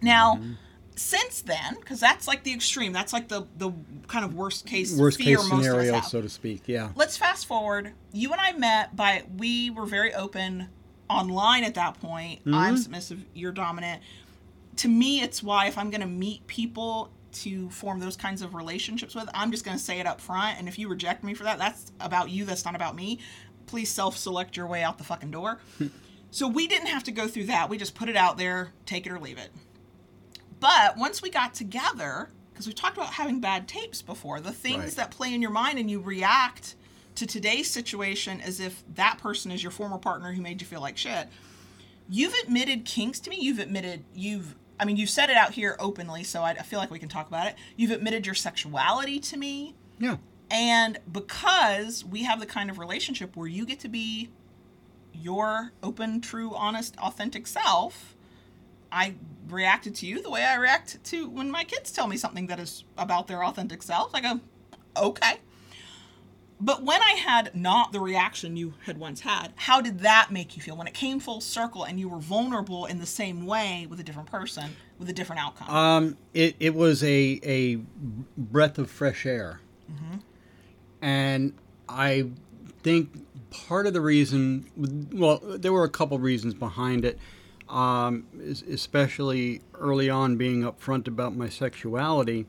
Now 0.00 0.36
Mm-hmm. 0.36 0.52
since 0.96 1.42
then 1.42 1.76
because 1.80 2.00
that's 2.00 2.26
like 2.26 2.42
the 2.42 2.52
extreme. 2.52 2.92
That's 2.92 3.12
like 3.12 3.28
the 3.28 3.46
the 3.56 3.70
kind 4.08 4.24
of 4.24 4.34
worst 4.34 4.66
case 4.66 4.96
Worst 4.96 5.18
fear 5.18 5.38
case 5.38 5.48
most 5.50 5.66
of 5.66 5.74
us 5.74 5.84
scenario, 5.84 6.00
so 6.00 6.20
to 6.22 6.28
speak. 6.28 6.62
Yeah. 6.66 6.90
let's 6.96 7.16
fast 7.16 7.46
forward. 7.46 7.92
You 8.12 8.32
and 8.32 8.40
i 8.40 8.52
met 8.52 8.96
by 8.96 9.24
we 9.36 9.70
were 9.70 9.86
very 9.86 10.12
open 10.14 10.68
online 11.08 11.62
at 11.64 11.74
that 11.74 12.00
point. 12.00 12.40
I'm 12.46 12.76
submissive 12.76 13.24
you're 13.34 13.52
dominant. 13.52 14.02
To 14.76 14.88
me 14.88 15.20
it's 15.20 15.42
why 15.42 15.66
if 15.66 15.78
i'm 15.78 15.90
going 15.90 16.00
to 16.00 16.06
meet 16.06 16.46
people 16.46 17.10
to 17.32 17.68
form 17.70 17.98
those 18.00 18.16
kinds 18.16 18.42
of 18.42 18.54
relationships 18.54 19.14
with 19.14 19.28
i'm 19.34 19.50
just 19.50 19.64
going 19.64 19.76
to 19.76 19.82
say 19.82 19.98
it 20.00 20.06
up 20.06 20.20
front 20.20 20.58
and 20.58 20.68
if 20.68 20.78
you 20.78 20.88
reject 20.88 21.24
me 21.24 21.34
for 21.34 21.44
that 21.44 21.58
that's 21.58 21.92
about 22.00 22.30
you 22.30 22.44
that's 22.44 22.64
not 22.64 22.74
about 22.74 22.94
me 22.94 23.18
please 23.66 23.88
self-select 23.90 24.56
your 24.56 24.66
way 24.66 24.82
out 24.82 24.98
the 24.98 25.04
fucking 25.04 25.30
door 25.30 25.58
so 26.30 26.46
we 26.48 26.66
didn't 26.66 26.88
have 26.88 27.04
to 27.04 27.10
go 27.12 27.26
through 27.28 27.44
that 27.44 27.68
we 27.70 27.76
just 27.78 27.94
put 27.94 28.08
it 28.08 28.16
out 28.16 28.36
there 28.38 28.72
take 28.86 29.06
it 29.06 29.12
or 29.12 29.18
leave 29.18 29.38
it 29.38 29.50
but 30.60 30.96
once 30.96 31.20
we 31.20 31.28
got 31.28 31.54
together, 31.54 32.30
because 32.52 32.68
we 32.68 32.72
talked 32.72 32.96
about 32.96 33.14
having 33.14 33.40
bad 33.40 33.66
tapes 33.66 34.00
before, 34.00 34.38
the 34.38 34.52
things 34.52 34.78
Right. 34.84 34.92
that 34.92 35.10
play 35.10 35.34
in 35.34 35.42
your 35.42 35.50
mind 35.50 35.76
and 35.76 35.90
you 35.90 35.98
react 36.00 36.76
to 37.16 37.26
today's 37.26 37.68
situation 37.68 38.40
as 38.40 38.60
if 38.60 38.84
that 38.94 39.18
person 39.18 39.50
is 39.50 39.60
your 39.60 39.72
former 39.72 39.98
partner 39.98 40.32
who 40.32 40.40
made 40.40 40.60
you 40.60 40.66
feel 40.68 40.80
like 40.80 40.96
shit. 40.96 41.26
You've 42.08 42.34
admitted 42.44 42.84
kinks 42.84 43.18
to 43.20 43.30
me. 43.30 43.38
You've 43.40 43.58
admitted 43.58 44.04
you've. 44.14 44.54
I 44.82 44.84
mean, 44.84 44.96
you've 44.96 45.10
said 45.10 45.30
it 45.30 45.36
out 45.36 45.52
here 45.52 45.76
openly, 45.78 46.24
so 46.24 46.42
I, 46.42 46.50
I 46.50 46.62
feel 46.62 46.80
like 46.80 46.90
we 46.90 46.98
can 46.98 47.08
talk 47.08 47.28
about 47.28 47.46
it. 47.46 47.54
You've 47.76 47.92
admitted 47.92 48.26
your 48.26 48.34
sexuality 48.34 49.20
to 49.20 49.36
me. 49.36 49.76
Yeah. 50.00 50.16
And 50.50 50.98
because 51.10 52.04
we 52.04 52.24
have 52.24 52.40
the 52.40 52.46
kind 52.46 52.68
of 52.68 52.80
relationship 52.80 53.36
where 53.36 53.46
you 53.46 53.64
get 53.64 53.78
to 53.80 53.88
be 53.88 54.30
your 55.12 55.70
open, 55.84 56.20
true, 56.20 56.52
honest, 56.56 56.96
authentic 56.98 57.46
self, 57.46 58.16
I 58.90 59.14
reacted 59.48 59.94
to 59.96 60.06
you 60.06 60.20
the 60.20 60.30
way 60.30 60.42
I 60.42 60.56
react 60.56 61.02
to 61.04 61.28
when 61.28 61.48
my 61.48 61.62
kids 61.62 61.92
tell 61.92 62.08
me 62.08 62.16
something 62.16 62.48
that 62.48 62.58
is 62.58 62.82
about 62.98 63.28
their 63.28 63.44
authentic 63.44 63.84
self. 63.84 64.12
I 64.16 64.20
go, 64.20 64.30
um, 64.30 64.42
okay. 64.96 65.34
But 66.64 66.84
when 66.84 67.02
I 67.02 67.14
had 67.14 67.56
not 67.56 67.90
the 67.90 67.98
reaction 67.98 68.56
you 68.56 68.74
had 68.86 68.96
once 68.96 69.20
had, 69.20 69.52
how 69.56 69.80
did 69.80 69.98
that 70.00 70.30
make 70.30 70.56
you 70.56 70.62
feel 70.62 70.76
when 70.76 70.86
it 70.86 70.94
came 70.94 71.18
full 71.18 71.40
circle 71.40 71.82
and 71.82 71.98
you 71.98 72.08
were 72.08 72.20
vulnerable 72.20 72.86
in 72.86 73.00
the 73.00 73.06
same 73.06 73.46
way 73.46 73.88
with 73.90 73.98
a 73.98 74.04
different 74.04 74.30
person 74.30 74.76
with 74.96 75.08
a 75.08 75.12
different 75.12 75.42
outcome? 75.42 75.68
Um, 75.68 76.16
it, 76.32 76.54
it 76.60 76.76
was 76.76 77.02
a, 77.02 77.40
a 77.42 77.76
breath 78.38 78.78
of 78.78 78.88
fresh 78.88 79.26
air. 79.26 79.60
And 81.02 81.54
I 81.88 82.30
think 82.84 83.26
part 83.50 83.88
of 83.88 83.92
the 83.92 84.00
reason, 84.00 85.10
well, 85.12 85.40
there 85.42 85.72
were 85.72 85.82
a 85.82 85.90
couple 85.90 86.16
reasons 86.20 86.54
behind 86.54 87.04
it, 87.04 87.18
um, 87.68 88.24
especially 88.70 89.62
early 89.74 90.08
on 90.08 90.36
being 90.36 90.62
upfront 90.62 91.08
about 91.08 91.34
my 91.34 91.48
sexuality. 91.48 92.46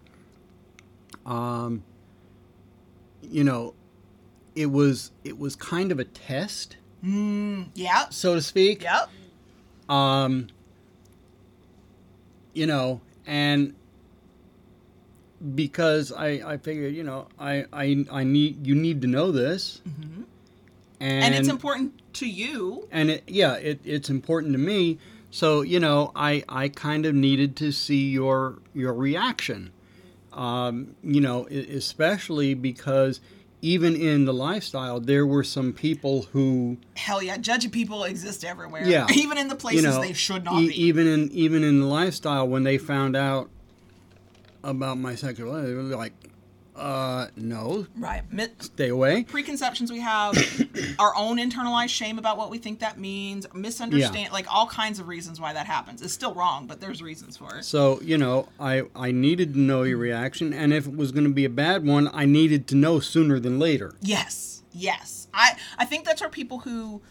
Um, 1.26 1.84
you 3.24 3.44
know, 3.44 3.74
it 4.56 4.68
was 4.68 5.12
it 5.24 5.38
was 5.38 5.56
kind 5.56 5.92
of 5.92 6.00
a 6.00 6.06
test, 6.06 6.78
yeah. 7.04 8.10
so 8.10 8.36
to 8.36 8.42
speak. 8.42 8.84
Yep. 8.84 9.10
Um, 9.90 10.48
you 12.54 12.66
know, 12.66 13.02
and 13.26 13.74
because 15.56 16.12
I, 16.12 16.42
I 16.46 16.58
figured, 16.58 16.94
you 16.94 17.04
know, 17.04 17.28
I, 17.38 17.66
I, 17.74 18.06
I 18.12 18.24
need, 18.24 18.66
you 18.66 18.76
need 18.76 19.02
to 19.02 19.08
know 19.08 19.32
this. 19.32 19.82
And, 19.86 21.24
And 21.24 21.36
it's 21.36 21.50
important 21.50 22.02
to 22.14 22.28
you. 22.28 22.88
and 22.92 23.10
it, 23.10 23.24
yeah, 23.28 23.56
it, 23.56 23.82
it's 23.84 24.10
important 24.10 24.54
to 24.54 24.60
me. 24.60 25.00
So, 25.32 25.62
you 25.62 25.80
know, 25.80 26.12
I, 26.16 26.44
I 26.48 26.70
kind 26.70 27.06
of 27.06 27.14
needed 27.14 27.56
to 27.58 27.72
see 27.72 28.10
your, 28.10 28.60
your 28.74 28.94
reaction. 28.94 29.72
Um, 30.32 30.96
you 31.04 31.22
know, 31.22 31.46
especially 31.48 32.54
because 32.54 33.20
even 33.64 33.96
in 33.96 34.26
the 34.26 34.34
lifestyle, 34.34 35.00
there 35.00 35.26
were 35.26 35.44
some 35.44 35.72
people 35.72 36.24
who, 36.34 36.78
Hell 36.98 37.24
yeah, 37.24 37.38
judgy 37.38 37.72
people 37.72 38.04
exist 38.04 38.44
everywhere. 38.44 38.84
Yeah. 38.86 39.08
Even 39.14 39.38
in 39.38 39.48
the 39.48 39.56
places 39.56 39.84
you 39.84 39.90
know, 39.90 40.02
they 40.02 40.12
should 40.12 40.44
not 40.44 40.62
e- 40.62 40.68
be. 40.68 40.84
even 40.84 41.08
in 41.08 41.32
even 41.32 41.64
in 41.64 41.80
the 41.80 41.86
lifestyle 41.86 42.46
when 42.46 42.64
they 42.64 42.78
found 42.78 43.16
out 43.16 43.50
about 44.66 44.98
my 44.98 45.16
sexuality, 45.16 45.68
they 45.70 45.74
were 45.76 45.84
like, 45.96 46.12
uh, 46.76 47.28
no, 47.36 47.86
right. 47.98 48.24
Stay 48.60 48.90
away. 48.90 49.24
preconceptions 49.24 49.92
we 49.92 50.00
have, 50.00 50.36
our 51.00 51.16
own 51.16 51.38
internalized 51.38 51.90
shame 51.90 52.18
about 52.18 52.38
what 52.38 52.50
we 52.50 52.58
think 52.58 52.80
that 52.80 52.98
means, 53.00 53.46
misunderstand, 53.54 54.32
like 54.34 54.52
all 54.54 54.68
kinds 54.68 55.00
of 55.00 55.08
reasons 55.08 55.40
why 55.40 55.54
that 55.54 55.68
happens. 55.68 56.02
It's 56.02 56.14
still 56.14 56.34
wrong, 56.34 56.66
but 56.66 56.82
there's 56.82 57.02
reasons 57.02 57.38
for 57.38 57.58
it. 57.58 57.66
So 57.66 58.02
you 58.02 58.18
know, 58.18 58.50
I 58.60 58.84
I 58.96 59.12
needed 59.12 59.54
to 59.54 59.60
know 59.60 59.84
your 59.84 59.98
reaction, 59.98 60.54
and 60.54 60.74
if 60.74 60.88
it 60.88 60.96
was 60.96 61.12
going 61.12 61.26
to 61.26 61.34
be 61.34 61.46
a 61.46 61.50
bad 61.50 61.86
one, 61.86 62.10
I 62.14 62.26
needed 62.26 62.68
to 62.70 62.76
know 62.76 63.00
sooner 63.00 63.40
than 63.40 63.60
later. 63.60 63.94
Yes, 64.02 64.64
yes. 64.72 65.28
I 65.34 65.56
I 65.78 65.86
think 65.86 66.06
that's 66.06 66.22
where 66.22 66.30
people 66.30 66.60
who 66.60 67.02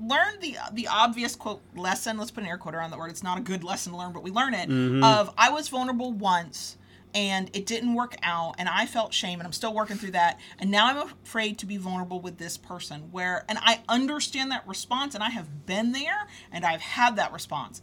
learn 0.00 0.40
the 0.40 0.56
the 0.72 0.88
obvious 0.88 1.36
quote 1.36 1.60
lesson. 1.76 2.18
Let's 2.18 2.30
put 2.30 2.42
an 2.42 2.48
air 2.48 2.58
quote 2.58 2.74
around 2.74 2.90
the 2.90 2.98
word. 2.98 3.10
It's 3.10 3.22
not 3.22 3.38
a 3.38 3.42
good 3.42 3.62
lesson 3.62 3.92
to 3.92 3.98
learn, 3.98 4.12
but 4.12 4.22
we 4.22 4.30
learn 4.30 4.54
it. 4.54 4.68
Of 5.04 5.32
I 5.38 5.50
was 5.50 5.68
vulnerable 5.68 6.12
once. 6.12 6.76
And 7.18 7.50
it 7.52 7.66
didn't 7.66 7.94
work 7.94 8.14
out, 8.22 8.54
and 8.58 8.68
I 8.68 8.86
felt 8.86 9.12
shame, 9.12 9.40
and 9.40 9.46
I'm 9.46 9.52
still 9.52 9.74
working 9.74 9.96
through 9.96 10.12
that. 10.12 10.38
And 10.60 10.70
now 10.70 10.86
I'm 10.86 11.08
afraid 11.24 11.58
to 11.58 11.66
be 11.66 11.76
vulnerable 11.76 12.20
with 12.20 12.38
this 12.38 12.56
person. 12.56 13.08
Where, 13.10 13.44
and 13.48 13.58
I 13.60 13.80
understand 13.88 14.52
that 14.52 14.68
response, 14.68 15.16
and 15.16 15.24
I 15.24 15.30
have 15.30 15.66
been 15.66 15.90
there, 15.90 16.28
and 16.52 16.64
I've 16.64 16.80
had 16.80 17.16
that 17.16 17.32
response. 17.32 17.82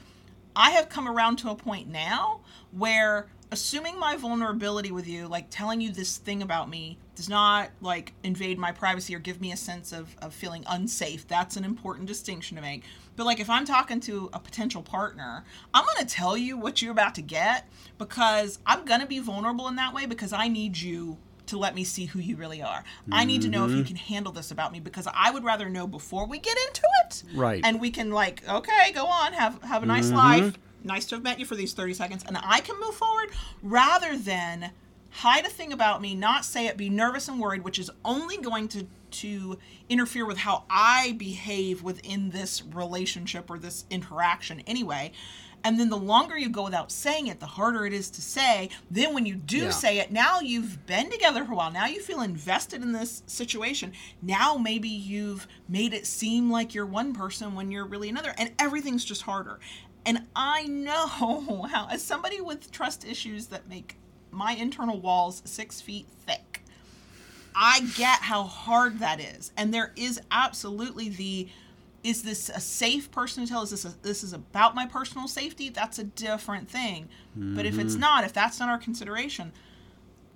I 0.55 0.71
have 0.71 0.89
come 0.89 1.07
around 1.07 1.37
to 1.37 1.49
a 1.49 1.55
point 1.55 1.87
now 1.87 2.41
where 2.71 3.27
assuming 3.51 3.99
my 3.99 4.15
vulnerability 4.17 4.91
with 4.91 5.07
you, 5.07 5.27
like 5.27 5.47
telling 5.49 5.81
you 5.81 5.91
this 5.91 6.17
thing 6.17 6.41
about 6.41 6.69
me, 6.69 6.97
does 7.15 7.29
not 7.29 7.69
like 7.81 8.13
invade 8.23 8.57
my 8.57 8.71
privacy 8.71 9.15
or 9.15 9.19
give 9.19 9.39
me 9.39 9.51
a 9.51 9.57
sense 9.57 9.91
of, 9.91 10.15
of 10.21 10.33
feeling 10.33 10.63
unsafe. 10.67 11.27
That's 11.27 11.55
an 11.55 11.63
important 11.63 12.07
distinction 12.07 12.55
to 12.57 12.61
make. 12.61 12.83
But 13.15 13.25
like 13.25 13.39
if 13.39 13.49
I'm 13.49 13.65
talking 13.65 13.99
to 14.01 14.29
a 14.33 14.39
potential 14.39 14.81
partner, 14.81 15.45
I'm 15.73 15.85
gonna 15.85 16.05
tell 16.07 16.35
you 16.35 16.57
what 16.57 16.81
you're 16.81 16.91
about 16.91 17.15
to 17.15 17.21
get 17.21 17.69
because 17.97 18.59
I'm 18.65 18.83
gonna 18.85 19.07
be 19.07 19.19
vulnerable 19.19 19.67
in 19.67 19.75
that 19.77 19.93
way 19.93 20.05
because 20.05 20.33
I 20.33 20.47
need 20.47 20.77
you 20.77 21.17
to 21.47 21.57
let 21.57 21.75
me 21.75 21.83
see 21.83 22.05
who 22.05 22.19
you 22.19 22.35
really 22.35 22.61
are. 22.61 22.83
I 23.11 23.25
need 23.25 23.41
to 23.43 23.49
know 23.49 23.65
if 23.65 23.71
you 23.71 23.77
mm-hmm. 23.77 23.87
can 23.87 23.95
handle 23.95 24.31
this 24.31 24.51
about 24.51 24.71
me 24.71 24.79
because 24.79 25.07
I 25.13 25.31
would 25.31 25.43
rather 25.43 25.69
know 25.69 25.87
before 25.87 26.27
we 26.27 26.39
get 26.39 26.57
into 26.67 26.83
it. 27.05 27.23
Right. 27.33 27.61
And 27.63 27.79
we 27.79 27.91
can 27.91 28.11
like, 28.11 28.47
okay, 28.47 28.91
go 28.93 29.05
on, 29.05 29.33
have 29.33 29.61
have 29.63 29.83
a 29.83 29.85
nice 29.85 30.07
mm-hmm. 30.07 30.17
life. 30.17 30.57
Nice 30.83 31.05
to 31.07 31.15
have 31.15 31.23
met 31.23 31.39
you 31.39 31.45
for 31.45 31.55
these 31.55 31.73
30 31.73 31.95
seconds 31.95 32.23
and 32.27 32.37
I 32.43 32.59
can 32.59 32.79
move 32.79 32.93
forward 32.93 33.29
rather 33.63 34.15
than 34.15 34.69
hide 35.09 35.45
a 35.45 35.49
thing 35.49 35.73
about 35.73 36.01
me, 36.01 36.13
not 36.13 36.45
say 36.45 36.67
it, 36.67 36.77
be 36.77 36.89
nervous 36.89 37.27
and 37.27 37.39
worried, 37.39 37.63
which 37.63 37.79
is 37.79 37.89
only 38.03 38.37
going 38.37 38.67
to 38.69 38.87
to 39.11 39.57
interfere 39.87 40.25
with 40.25 40.37
how 40.37 40.65
I 40.69 41.13
behave 41.13 41.83
within 41.83 42.31
this 42.31 42.61
relationship 42.61 43.49
or 43.49 43.57
this 43.57 43.85
interaction 43.89 44.61
anyway. 44.67 45.13
And 45.65 45.79
then 45.79 45.89
the 45.89 45.97
longer 45.97 46.37
you 46.37 46.47
go 46.47 46.63
without 46.63 46.91
saying 46.91 47.25
it, 47.25 47.39
the 47.39 47.47
harder 47.47 47.87
it 47.87 47.91
is 47.91 48.11
to 48.11 48.21
say. 48.21 48.69
Then 48.91 49.15
when 49.15 49.25
you 49.25 49.33
do 49.35 49.57
Yeah. 49.57 49.69
say 49.71 49.97
it, 49.97 50.11
now 50.11 50.39
you've 50.39 50.85
been 50.85 51.09
together 51.09 51.43
for 51.43 51.53
a 51.53 51.55
while. 51.55 51.71
Now 51.71 51.87
you 51.87 52.01
feel 52.03 52.21
invested 52.21 52.83
in 52.83 52.91
this 52.91 53.23
situation. 53.25 53.91
Now 54.21 54.57
maybe 54.57 54.87
you've 54.87 55.47
made 55.67 55.91
it 55.93 56.05
seem 56.05 56.51
like 56.51 56.75
you're 56.75 56.85
one 56.85 57.13
person 57.13 57.55
when 57.55 57.71
you're 57.71 57.87
really 57.87 58.09
another, 58.09 58.35
and 58.37 58.51
everything's 58.59 59.03
just 59.03 59.23
harder. 59.23 59.59
And 60.05 60.27
I 60.35 60.67
know 60.67 61.07
how, 61.67 61.87
as 61.89 62.03
somebody 62.03 62.39
with 62.39 62.71
trust 62.71 63.03
issues 63.03 63.47
that 63.47 63.67
make 63.67 63.97
my 64.29 64.51
internal 64.53 64.99
walls 64.99 65.41
six 65.45 65.81
feet 65.81 66.05
thick, 66.27 66.61
I 67.55 67.79
get 67.95 68.19
how 68.21 68.43
hard 68.43 68.99
that 68.99 69.19
is. 69.19 69.51
And 69.57 69.73
there 69.73 69.93
is 69.95 70.21
absolutely 70.29 71.09
the 71.09 71.47
is 72.05 72.21
this 72.21 72.49
a 72.49 72.59
safe 72.59 73.09
person 73.09 73.43
to 73.43 73.51
tell? 73.51 73.63
Is 73.63 73.71
this 73.71 73.83
a, 73.83 73.95
this 74.03 74.23
is 74.23 74.31
about 74.31 74.75
my 74.75 74.85
personal 74.85 75.27
safety? 75.27 75.69
That's 75.69 75.97
a 75.97 76.03
different 76.03 76.69
thing. 76.69 77.09
But 77.55 77.65
if 77.65 77.79
it's 77.79 77.93
mm-hmm. 77.93 78.01
not, 78.01 78.23
if 78.23 78.31
that's 78.31 78.59
not 78.59 78.69
our 78.69 78.77
consideration, 78.77 79.51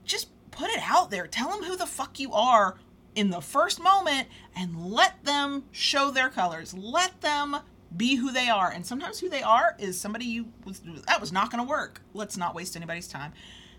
just 0.03 0.30
put 0.49 0.72
it 0.72 0.80
out 0.82 1.11
there. 1.11 1.28
Tell 1.28 1.51
them 1.51 1.63
who 1.63 1.78
the 1.78 1.86
fuck 1.86 2.20
you 2.20 2.34
are 2.34 2.78
in 3.13 3.30
the 3.30 3.39
first 3.39 3.80
moment 3.80 4.28
and 4.55 4.91
let 4.91 5.24
them 5.26 5.65
show 5.72 6.09
their 6.09 6.30
colors. 6.30 6.74
Let 6.74 7.22
them 7.22 7.57
be 7.95 8.15
who 8.15 8.32
they 8.32 8.49
are. 8.49 8.72
And 8.72 8.84
sometimes 8.84 9.20
who 9.20 9.30
they 9.30 9.43
are 9.43 9.76
is 9.78 9.99
somebody 9.99 10.26
you 10.26 10.47
was 10.65 10.82
that 11.05 11.22
was 11.22 11.32
not 11.32 11.51
going 11.51 11.63
to 11.63 11.70
work. 11.70 12.01
Let's 12.15 12.36
not 12.36 12.55
waste 12.55 12.76
anybody's 12.76 13.07
time. 13.07 13.34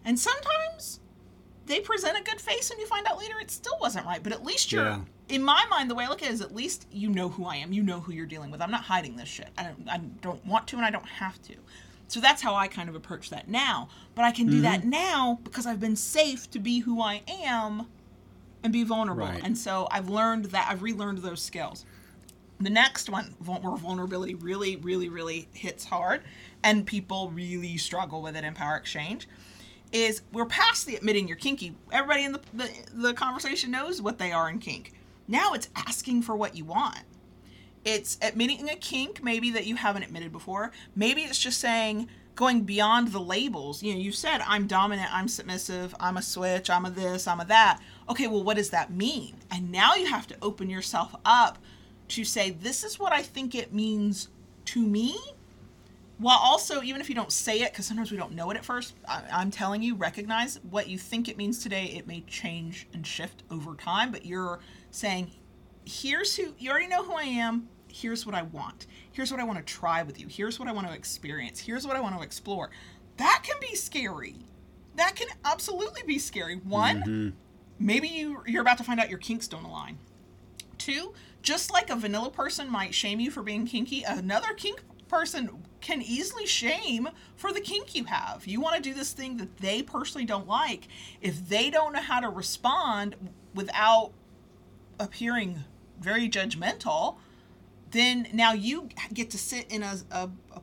And 0.04 0.16
sometimes 0.16 1.00
they 1.66 1.80
present 1.80 2.16
a 2.16 2.22
good 2.22 2.40
face 2.40 2.70
and 2.70 2.78
you 2.78 2.86
find 2.86 3.04
out 3.08 3.18
later 3.18 3.34
it 3.40 3.50
still 3.50 3.78
wasn't 3.80 4.06
right. 4.06 4.22
But 4.22 4.32
at 4.32 4.44
least 4.44 4.70
you're 4.70 4.84
Yeah. 4.84 5.00
In 5.30 5.42
my 5.42 5.64
mind 5.70 5.90
the 5.90 5.94
way 5.94 6.04
I 6.04 6.08
look 6.08 6.22
at 6.22 6.30
it 6.30 6.34
is 6.34 6.40
at 6.40 6.54
least 6.54 6.86
you 6.92 7.08
know 7.08 7.28
who 7.28 7.44
I 7.44 7.56
am. 7.56 7.72
You 7.72 7.82
know 7.82 8.00
who 8.00 8.12
you're 8.12 8.26
dealing 8.26 8.50
with. 8.50 8.60
I'm 8.60 8.70
not 8.70 8.82
hiding 8.82 9.16
this 9.16 9.28
shit. 9.28 9.48
I 9.56 9.64
don't 9.64 9.88
I 9.88 9.98
don't 10.22 10.44
want 10.46 10.66
to 10.68 10.76
and 10.76 10.84
I 10.84 10.90
don't 10.90 11.08
have 11.08 11.40
to. 11.42 11.54
So 12.08 12.18
that's 12.18 12.42
how 12.42 12.56
I 12.56 12.66
kind 12.66 12.88
of 12.88 12.96
approach 12.96 13.30
that 13.30 13.48
now. 13.48 13.88
But 14.16 14.24
I 14.24 14.32
can 14.32 14.48
do 14.48 14.60
that 14.62 14.80
mm-hmm. 14.80 14.90
now 14.90 15.38
because 15.44 15.64
I've 15.64 15.78
been 15.78 15.94
safe 15.94 16.50
to 16.50 16.58
be 16.58 16.80
who 16.80 17.00
I 17.00 17.22
am 17.28 17.86
and 18.64 18.72
be 18.72 18.82
vulnerable. 18.82 19.26
Right. 19.26 19.40
And 19.44 19.56
so 19.56 19.86
I've 19.92 20.08
learned 20.08 20.46
that 20.46 20.66
I've 20.68 20.82
relearned 20.82 21.18
those 21.18 21.40
skills. 21.40 21.84
The 22.60 22.68
next 22.68 23.08
one, 23.08 23.34
where 23.44 23.76
vulnerability 23.76 24.34
really, 24.34 24.76
really, 24.76 25.08
really 25.08 25.48
hits 25.54 25.84
hard, 25.84 26.22
and 26.62 26.84
people 26.84 27.30
really 27.30 27.78
struggle 27.78 28.20
with 28.20 28.36
it 28.36 28.44
in 28.44 28.54
Power 28.54 28.76
Exchange, 28.76 29.28
is 29.92 30.22
we're 30.32 30.46
past 30.46 30.86
the 30.86 30.96
admitting 30.96 31.26
you're 31.26 31.36
kinky. 31.36 31.74
Everybody 31.90 32.24
in 32.24 32.32
the, 32.32 32.40
the, 32.52 32.70
the 32.92 33.14
conversation 33.14 33.70
knows 33.70 34.02
what 34.02 34.18
they 34.18 34.32
are 34.32 34.50
in 34.50 34.58
kink. 34.58 34.92
Now 35.28 35.52
it's 35.52 35.68
asking 35.74 36.22
for 36.22 36.36
what 36.36 36.56
you 36.56 36.64
want. 36.64 37.00
It's 37.84 38.18
admitting 38.20 38.68
a 38.68 38.76
kink, 38.76 39.22
maybe 39.22 39.50
that 39.52 39.66
you 39.66 39.76
haven't 39.76 40.02
admitted 40.02 40.32
before. 40.32 40.70
Maybe 40.94 41.22
it's 41.22 41.38
just 41.38 41.58
saying, 41.58 42.08
going 42.34 42.62
beyond 42.62 43.08
the 43.08 43.20
labels. 43.20 43.82
You 43.82 43.94
know, 43.94 44.00
you 44.00 44.12
said, 44.12 44.40
I'm 44.46 44.66
dominant, 44.66 45.08
I'm 45.12 45.28
submissive, 45.28 45.94
I'm 46.00 46.16
a 46.16 46.22
switch, 46.22 46.70
I'm 46.70 46.84
a 46.84 46.90
this, 46.90 47.26
I'm 47.26 47.40
a 47.40 47.44
that. 47.46 47.80
Okay, 48.08 48.26
well, 48.26 48.42
what 48.42 48.56
does 48.56 48.70
that 48.70 48.90
mean? 48.90 49.36
And 49.50 49.70
now 49.70 49.94
you 49.94 50.06
have 50.06 50.26
to 50.28 50.36
open 50.42 50.68
yourself 50.70 51.14
up 51.24 51.58
to 52.08 52.24
say, 52.24 52.50
this 52.50 52.82
is 52.84 52.98
what 52.98 53.12
I 53.12 53.22
think 53.22 53.54
it 53.54 53.72
means 53.72 54.28
to 54.66 54.82
me. 54.82 55.18
While 56.18 56.38
also, 56.42 56.82
even 56.82 57.00
if 57.00 57.08
you 57.08 57.14
don't 57.14 57.32
say 57.32 57.62
it, 57.62 57.72
because 57.72 57.86
sometimes 57.86 58.10
we 58.10 58.18
don't 58.18 58.32
know 58.32 58.50
it 58.50 58.56
at 58.56 58.64
first, 58.64 58.94
I, 59.08 59.22
I'm 59.32 59.50
telling 59.50 59.82
you, 59.82 59.94
recognize 59.94 60.60
what 60.68 60.88
you 60.88 60.98
think 60.98 61.28
it 61.28 61.38
means 61.38 61.62
today. 61.62 61.86
It 61.86 62.06
may 62.06 62.20
change 62.22 62.86
and 62.92 63.06
shift 63.06 63.42
over 63.50 63.74
time, 63.74 64.12
but 64.12 64.26
you're 64.26 64.60
saying, 64.90 65.30
here's 65.84 66.36
who 66.36 66.54
you 66.58 66.70
already 66.70 66.88
know 66.88 67.04
who 67.04 67.14
I 67.14 67.24
am. 67.24 67.68
Here's 67.88 68.24
what 68.24 68.34
I 68.34 68.42
want. 68.42 68.86
Here's 69.12 69.30
what 69.30 69.40
I 69.40 69.44
want 69.44 69.58
to 69.58 69.64
try 69.64 70.02
with 70.02 70.20
you. 70.20 70.28
Here's 70.28 70.58
what 70.58 70.68
I 70.68 70.72
want 70.72 70.86
to 70.86 70.94
experience. 70.94 71.58
Here's 71.58 71.86
what 71.86 71.96
I 71.96 72.00
want 72.00 72.16
to 72.16 72.22
explore. 72.22 72.70
That 73.16 73.42
can 73.42 73.56
be 73.60 73.74
scary. 73.74 74.36
That 74.96 75.16
can 75.16 75.28
absolutely 75.44 76.02
be 76.06 76.18
scary. 76.18 76.56
One, 76.56 77.02
mm-hmm. 77.02 77.28
maybe 77.78 78.08
you 78.08 78.42
you're 78.46 78.62
about 78.62 78.78
to 78.78 78.84
find 78.84 79.00
out 79.00 79.10
your 79.10 79.18
kinks 79.18 79.48
don't 79.48 79.64
align. 79.64 79.98
Two, 80.78 81.14
just 81.42 81.72
like 81.72 81.90
a 81.90 81.96
vanilla 81.96 82.30
person 82.30 82.70
might 82.70 82.94
shame 82.94 83.20
you 83.20 83.30
for 83.30 83.42
being 83.42 83.66
kinky, 83.66 84.02
another 84.02 84.54
kink 84.54 84.82
person 85.08 85.50
can 85.80 86.00
easily 86.02 86.46
shame 86.46 87.08
for 87.36 87.52
the 87.52 87.60
kink 87.60 87.94
you 87.94 88.04
have. 88.04 88.46
You 88.46 88.60
want 88.60 88.76
to 88.76 88.82
do 88.82 88.94
this 88.94 89.12
thing 89.12 89.36
that 89.38 89.56
they 89.58 89.82
personally 89.82 90.24
don't 90.24 90.46
like. 90.46 90.86
If 91.20 91.48
they 91.48 91.70
don't 91.70 91.92
know 91.92 92.00
how 92.00 92.20
to 92.20 92.28
respond 92.28 93.16
without 93.54 94.12
appearing 95.00 95.64
very 96.00 96.28
judgmental, 96.28 97.16
then 97.90 98.28
now 98.32 98.52
you 98.52 98.88
get 99.12 99.30
to 99.30 99.38
sit 99.38 99.70
in 99.70 99.82
a, 99.82 99.96
a, 100.10 100.30
a 100.54 100.62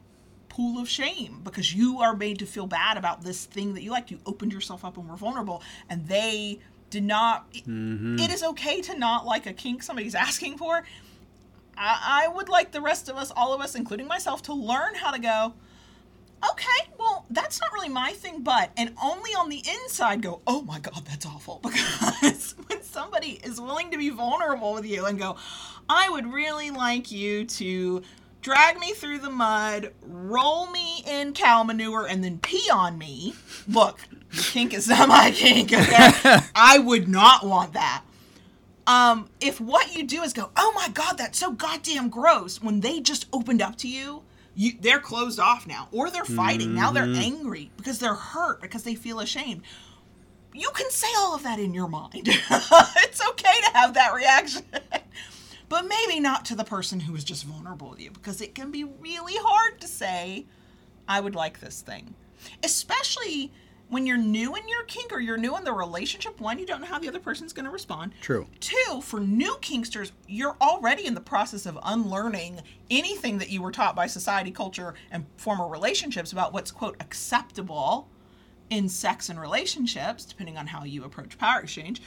pool 0.50 0.80
of 0.80 0.88
shame 0.90 1.42
because 1.44 1.74
you 1.74 2.00
are 2.00 2.16
made 2.16 2.40
to 2.40 2.46
feel 2.46 2.68
bad 2.68 2.98
about 2.98 3.24
this 3.24 3.46
thing 3.46 3.74
that 3.74 3.84
you 3.84 3.92
like. 3.92 4.10
You 4.10 4.20
opened 4.26 4.54
yourself 4.54 4.86
up 4.86 4.98
and 4.98 5.10
were 5.10 5.16
vulnerable, 5.16 5.62
and 5.90 6.08
they 6.08 6.60
did 6.90 7.04
not. 7.04 7.48
it 7.52 7.68
mm-hmm. 7.68 8.20
is 8.20 8.44
okay 8.44 8.82
to 8.82 8.98
not 8.98 9.26
like 9.26 9.46
a 9.46 9.54
kink 9.54 9.84
somebody's 9.84 10.16
asking 10.28 10.58
for. 10.58 10.84
I, 11.78 12.24
I 12.26 12.28
would 12.28 12.50
like 12.50 12.72
the 12.72 12.82
rest 12.82 13.10
of 13.10 13.18
us, 13.18 13.32
all 13.36 13.54
of 13.54 13.62
us, 13.62 13.76
including 13.76 14.08
myself, 14.08 14.42
to 14.44 14.54
learn 14.54 14.96
how 14.96 15.12
to 15.12 15.20
go. 15.20 15.54
Okay, 16.44 16.92
well, 17.00 17.26
that's 17.30 17.60
not 17.60 17.74
really 17.74 17.90
my 17.90 18.12
thing, 18.12 18.42
but 18.42 18.72
and 18.78 18.94
only 19.02 19.32
on 19.32 19.50
the 19.50 19.64
inside 19.84 20.22
go, 20.22 20.42
oh 20.46 20.62
my 20.62 20.80
god, 20.80 21.06
that's 21.06 21.26
awful. 21.26 21.62
Because 21.64 22.56
when 22.68 22.84
somebody 22.84 23.40
is 23.44 23.60
willing 23.60 23.92
to 23.92 23.98
be 23.98 24.10
vulnerable 24.10 24.74
with 24.74 24.86
you 24.86 25.06
and 25.06 25.18
go, 25.18 25.38
I 25.90 26.10
would 26.10 26.32
really 26.32 26.72
like 26.72 27.12
you 27.12 27.46
to 27.46 28.02
drag 28.42 28.80
me 28.80 28.94
through 28.94 29.20
the 29.20 29.30
mud, 29.30 29.94
roll 30.06 30.68
me 30.68 31.04
in 31.08 31.34
cow 31.34 31.64
manure, 31.64 32.06
and 32.08 32.24
then 32.24 32.40
pee 32.40 32.70
on 32.72 32.98
me. 32.98 33.34
Look, 33.68 34.00
your 34.32 34.44
kink 34.44 34.74
is 34.74 34.88
not 34.88 35.10
my 35.10 35.32
kink. 35.32 35.74
Okay? 35.74 36.12
I 36.56 36.80
would 36.80 37.08
not 37.08 37.46
want 37.46 37.74
that. 37.74 38.04
Um, 38.86 39.30
if 39.42 39.60
what 39.60 39.96
you 39.96 40.04
do 40.06 40.22
is 40.22 40.32
go, 40.32 40.50
oh 40.56 40.72
my 40.76 40.88
god, 40.90 41.18
that's 41.18 41.38
so 41.40 41.52
goddamn 41.52 42.10
gross, 42.10 42.62
when 42.62 42.80
they 42.80 43.02
just 43.02 43.28
opened 43.34 43.62
up 43.62 43.76
to 43.78 43.88
you, 43.90 44.24
you 44.58 44.74
they're 44.82 45.00
closed 45.00 45.40
off 45.40 45.68
now, 45.68 45.88
or 45.92 46.10
they're 46.10 46.26
fighting. 46.26 46.74
Now 46.74 46.92
they're 46.92 47.06
mm. 47.06 47.16
angry 47.16 47.72
because 47.78 48.00
they're 48.00 48.16
hurt 48.16 48.60
because 48.60 48.84
they 48.84 48.96
feel 48.96 49.20
ashamed. 49.20 49.62
You 50.54 50.72
can 50.74 50.90
say 50.90 51.08
all 51.20 51.36
of 51.36 51.44
that 51.44 51.60
in 51.60 51.76
your 51.76 51.88
mind. 51.88 52.28
it's 52.28 53.28
okay 53.30 53.62
to 53.66 53.72
have 53.76 53.94
that 53.94 54.16
reaction. 54.16 54.64
but 55.70 55.88
maybe 55.88 56.20
not 56.20 56.44
to 56.46 56.56
the 56.56 56.64
person 56.64 57.00
who 57.00 57.16
is 57.16 57.24
just 57.24 57.44
vulnerable 57.44 57.92
with 57.92 58.02
you 58.02 58.10
because 58.10 58.42
it 58.42 58.56
can 58.56 58.72
be 58.72 58.84
really 58.84 59.36
hard 59.36 59.80
to 59.82 59.88
say, 59.88 60.48
I 61.08 61.20
would 61.20 61.36
like 61.36 61.60
this 61.60 61.82
thing. 61.82 62.16
Especially 62.64 63.52
when 63.90 64.06
you're 64.06 64.18
new 64.18 64.56
in 64.56 64.68
your 64.68 64.84
kink 64.84 65.14
or 65.14 65.20
you're 65.20 65.38
new 65.38 65.56
in 65.56 65.64
the 65.64 65.72
relationship. 65.72 66.42
One, 66.42 66.60
you 66.60 66.66
don't 66.66 66.82
know 66.82 66.88
how 66.88 67.00
the 67.00 67.08
other 67.08 67.20
person's 67.20 67.54
going 67.54 67.66
to 67.66 67.72
respond. 67.72 68.12
True. 68.22 68.48
Two, 68.60 69.02
for 69.02 69.20
new 69.20 69.56
kinksters, 69.62 70.12
you're 70.28 70.58
already 70.62 71.06
in 71.06 71.14
the 71.14 71.22
process 71.22 71.66
of 71.66 71.80
unlearning 71.84 72.62
anything 72.90 73.38
that 73.38 73.50
you 73.50 73.62
were 73.62 73.72
taught 73.72 73.96
by 73.96 74.08
society, 74.08 74.52
culture, 74.52 74.94
and 75.12 75.26
former 75.38 75.68
relationships 75.68 76.32
about 76.32 76.54
what's, 76.54 76.72
quote, 76.72 76.98
acceptable 77.00 78.10
in 78.70 78.90
sex 78.90 79.30
and 79.30 79.40
relationships, 79.40 80.26
depending 80.26 80.58
on 80.58 80.68
how 80.68 80.84
you 80.84 81.06
approach 81.06 81.38
power 81.38 81.62
exchange. 81.62 82.02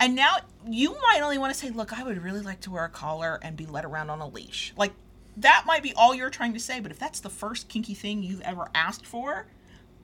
And 0.00 0.14
now 0.14 0.36
you 0.66 0.96
might 1.02 1.20
only 1.22 1.38
want 1.38 1.54
to 1.54 1.58
say, 1.58 1.70
look, 1.70 1.96
I 1.96 2.02
would 2.02 2.22
really 2.22 2.42
like 2.42 2.60
to 2.62 2.70
wear 2.70 2.84
a 2.84 2.88
collar 2.88 3.38
and 3.42 3.56
be 3.56 3.66
led 3.66 3.84
around 3.84 4.10
on 4.10 4.20
a 4.20 4.28
leash. 4.28 4.74
Like, 4.76 4.92
that 5.38 5.64
might 5.66 5.82
be 5.82 5.92
all 5.94 6.14
you're 6.14 6.30
trying 6.30 6.54
to 6.54 6.60
say, 6.60 6.80
but 6.80 6.90
if 6.90 6.98
that's 6.98 7.20
the 7.20 7.30
first 7.30 7.68
kinky 7.68 7.94
thing 7.94 8.22
you've 8.22 8.40
ever 8.40 8.68
asked 8.74 9.06
for, 9.06 9.46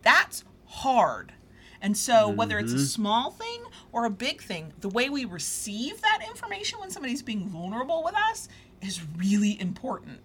that's 0.03 0.44
hard. 0.73 1.33
And 1.81 1.97
so, 1.97 2.29
whether 2.29 2.61
it's 2.61 2.73
a 2.73 2.87
small 2.87 3.33
thing 3.33 3.64
or 3.91 4.05
a 4.05 4.11
big 4.11 4.41
thing, 4.41 4.73
the 4.81 4.89
way 4.89 5.09
we 5.09 5.25
receive 5.25 6.01
that 6.01 6.20
information 6.27 6.79
when 6.79 6.91
somebody's 6.91 7.23
being 7.23 7.49
vulnerable 7.49 8.05
with 8.05 8.14
us 8.14 8.49
is 8.81 9.01
really 9.16 9.61
important. 9.61 10.20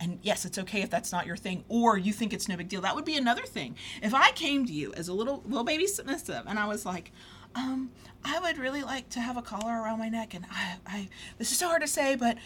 And 0.00 0.18
yes, 0.22 0.44
it's 0.44 0.58
okay 0.58 0.82
if 0.82 0.90
that's 0.90 1.12
not 1.12 1.24
your 1.24 1.36
thing, 1.36 1.64
or 1.68 1.96
you 1.96 2.12
think 2.12 2.32
it's 2.32 2.48
no 2.48 2.56
big 2.56 2.68
deal. 2.68 2.80
That 2.80 2.96
would 2.96 3.04
be 3.04 3.16
another 3.16 3.44
thing. 3.44 3.76
If 4.02 4.14
I 4.14 4.32
came 4.32 4.66
to 4.66 4.72
you 4.72 4.92
as 4.94 5.06
a 5.06 5.14
little 5.14 5.42
little 5.46 5.64
baby 5.64 5.86
submissive, 5.86 6.42
and 6.46 6.58
I 6.58 6.66
was 6.66 6.84
like, 6.84 7.12
um, 7.54 7.92
I 8.24 8.40
would 8.40 8.58
really 8.58 8.82
like 8.82 9.08
to 9.10 9.20
have 9.20 9.36
a 9.36 9.42
collar 9.42 9.80
around 9.80 10.00
my 10.00 10.08
neck, 10.08 10.34
and 10.34 10.44
I, 10.50 10.76
I 10.86 11.08
this 11.38 11.52
is 11.52 11.58
so 11.58 11.68
hard 11.68 11.82
to 11.82 11.88
say, 11.88 12.16
but 12.16 12.36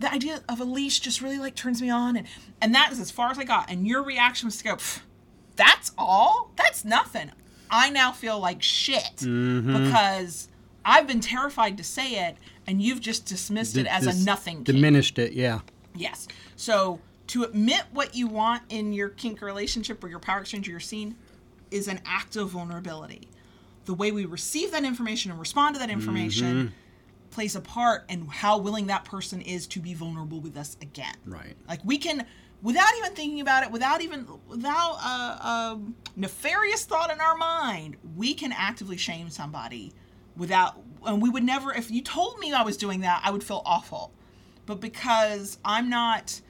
the 0.00 0.12
idea 0.12 0.42
of 0.48 0.60
a 0.60 0.64
leash 0.64 1.00
just 1.00 1.20
really 1.20 1.38
like 1.38 1.54
turns 1.54 1.80
me 1.80 1.88
on, 1.88 2.16
and 2.16 2.26
and 2.60 2.74
that 2.74 2.90
is 2.92 2.98
as 2.98 3.12
far 3.12 3.30
as 3.30 3.38
I 3.38 3.44
got. 3.44 3.70
And 3.70 3.86
your 3.86 4.02
reaction 4.02 4.48
was 4.48 4.58
to 4.58 4.64
go, 4.64 4.74
"Pff, 4.74 5.00
that's 5.58 5.92
all? 5.98 6.50
That's 6.56 6.86
nothing. 6.86 7.30
I 7.70 7.90
now 7.90 8.12
feel 8.12 8.40
like 8.40 8.62
shit 8.62 9.16
mm-hmm. 9.16 9.84
because 9.84 10.48
I've 10.84 11.06
been 11.06 11.20
terrified 11.20 11.76
to 11.76 11.84
say 11.84 12.26
it, 12.26 12.36
and 12.66 12.80
you've 12.80 13.00
just 13.00 13.26
dismissed 13.26 13.76
it 13.76 13.86
as 13.86 14.06
a 14.06 14.24
nothing. 14.24 14.64
kink. 14.64 14.66
Diminished 14.66 15.18
it, 15.18 15.34
yeah. 15.34 15.60
Yes. 15.94 16.28
So 16.56 17.00
to 17.28 17.42
admit 17.44 17.82
what 17.92 18.14
you 18.14 18.26
want 18.26 18.62
in 18.70 18.92
your 18.92 19.10
kink 19.10 19.42
relationship 19.42 20.02
or 20.02 20.08
your 20.08 20.18
power 20.18 20.40
exchange 20.40 20.66
or 20.66 20.70
your 20.70 20.80
scene 20.80 21.14
is 21.70 21.88
an 21.88 22.00
act 22.06 22.36
of 22.36 22.48
vulnerability. 22.50 23.28
The 23.84 23.94
way 23.94 24.12
we 24.12 24.24
receive 24.24 24.70
that 24.72 24.84
information 24.84 25.30
and 25.30 25.38
respond 25.38 25.74
to 25.74 25.78
that 25.80 25.90
information 25.90 26.54
mm-hmm. 26.54 26.74
plays 27.30 27.54
a 27.54 27.60
part 27.60 28.04
in 28.08 28.26
how 28.26 28.58
willing 28.58 28.86
that 28.86 29.04
person 29.04 29.40
is 29.42 29.66
to 29.68 29.80
be 29.80 29.94
vulnerable 29.94 30.40
with 30.40 30.56
us 30.56 30.76
again. 30.80 31.14
Right. 31.26 31.54
Like 31.68 31.80
we 31.84 31.98
can, 31.98 32.26
without 32.62 32.90
even 32.98 33.14
thinking 33.14 33.40
about 33.40 33.62
it, 33.62 33.70
without 33.70 34.00
even 34.02 34.26
without 34.46 34.96
a, 34.96 35.46
a 35.46 35.80
nefarious 36.16 36.84
thought 36.84 37.12
in 37.12 37.20
our 37.20 37.36
mind, 37.36 37.96
we 38.16 38.34
can 38.34 38.52
actively 38.52 38.96
shame 38.96 39.30
somebody 39.30 39.92
without. 40.36 40.80
And 41.06 41.22
we 41.22 41.28
would 41.28 41.44
never. 41.44 41.72
If 41.72 41.90
you 41.90 42.02
told 42.02 42.38
me 42.38 42.52
I 42.52 42.62
was 42.62 42.76
doing 42.76 43.00
that, 43.00 43.22
I 43.24 43.30
would 43.30 43.44
feel 43.44 43.62
awful. 43.64 44.12
But 44.66 44.80
because 44.80 45.58
I'm 45.64 45.88
not 45.88 46.40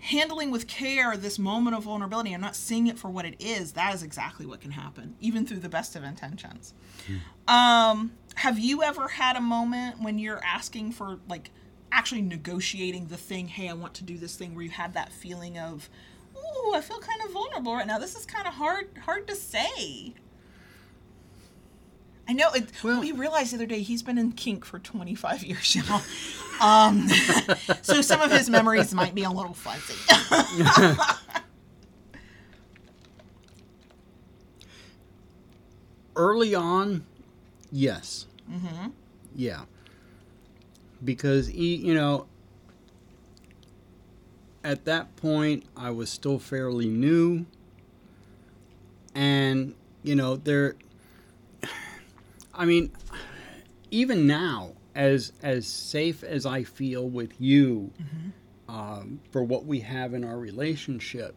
handling 0.00 0.50
with 0.50 0.68
care 0.68 1.16
this 1.16 1.38
moment 1.38 1.76
of 1.76 1.84
vulnerability, 1.84 2.32
I'm 2.32 2.40
not 2.40 2.54
seeing 2.54 2.86
it 2.86 2.98
for 2.98 3.08
what 3.08 3.24
it 3.24 3.34
is. 3.40 3.72
That 3.72 3.94
is 3.94 4.02
exactly 4.02 4.46
what 4.46 4.60
can 4.60 4.70
happen, 4.70 5.16
even 5.20 5.44
through 5.46 5.58
the 5.58 5.68
best 5.68 5.96
of 5.96 6.04
intentions. 6.04 6.74
Hmm. 7.06 7.52
Um, 7.52 8.12
have 8.36 8.58
you 8.58 8.82
ever 8.82 9.08
had 9.08 9.36
a 9.36 9.40
moment 9.40 10.00
when 10.00 10.18
you're 10.18 10.42
asking 10.44 10.92
for 10.92 11.18
like 11.28 11.50
actually 11.92 12.22
negotiating 12.22 13.06
the 13.06 13.16
thing, 13.16 13.48
hey, 13.48 13.68
I 13.68 13.72
want 13.72 13.94
to 13.94 14.04
do 14.04 14.18
this 14.18 14.36
thing 14.36 14.54
where 14.54 14.64
you 14.64 14.70
have 14.70 14.92
that 14.94 15.12
feeling 15.12 15.58
of, 15.58 15.88
ooh, 16.36 16.74
I 16.74 16.80
feel 16.80 16.98
kind 16.98 17.20
of 17.24 17.32
vulnerable 17.32 17.74
right 17.74 17.86
now. 17.86 17.98
This 17.98 18.14
is 18.16 18.26
kind 18.26 18.46
of 18.46 18.54
hard 18.54 18.88
hard 19.04 19.26
to 19.28 19.34
say. 19.34 20.14
I 22.28 22.34
know 22.34 22.50
it 22.52 22.70
Well- 22.84 23.00
we 23.00 23.12
realized 23.12 23.52
the 23.52 23.56
other 23.56 23.66
day 23.66 23.80
he's 23.80 24.02
been 24.02 24.18
in 24.18 24.32
kink 24.32 24.64
for 24.66 24.78
25 24.78 25.42
years 25.44 25.76
now. 25.88 26.02
Um, 26.60 27.08
so 27.82 28.02
some 28.02 28.20
of 28.20 28.30
his 28.30 28.50
memories 28.50 28.92
might 28.94 29.14
be 29.14 29.22
a 29.22 29.30
little 29.30 29.54
fuzzy. 29.54 29.94
Early 36.16 36.54
on, 36.54 37.04
yes. 37.70 38.26
Mm-hmm. 38.50 38.88
Yeah. 39.36 39.62
Because, 41.04 41.50
e- 41.50 41.76
you 41.76 41.94
know, 41.94 42.26
at 44.64 44.84
that 44.84 45.14
point, 45.16 45.64
I 45.76 45.90
was 45.90 46.10
still 46.10 46.38
fairly 46.38 46.88
new. 46.88 47.46
And, 49.14 49.74
you 50.02 50.14
know, 50.14 50.36
there. 50.36 50.76
I 52.54 52.64
mean, 52.64 52.90
even 53.90 54.26
now, 54.26 54.72
as 54.94 55.32
as 55.42 55.66
safe 55.66 56.24
as 56.24 56.44
I 56.44 56.64
feel 56.64 57.08
with 57.08 57.40
you 57.40 57.92
um, 58.68 59.20
for 59.30 59.44
what 59.44 59.64
we 59.64 59.80
have 59.80 60.12
in 60.12 60.24
our 60.24 60.36
relationship, 60.38 61.36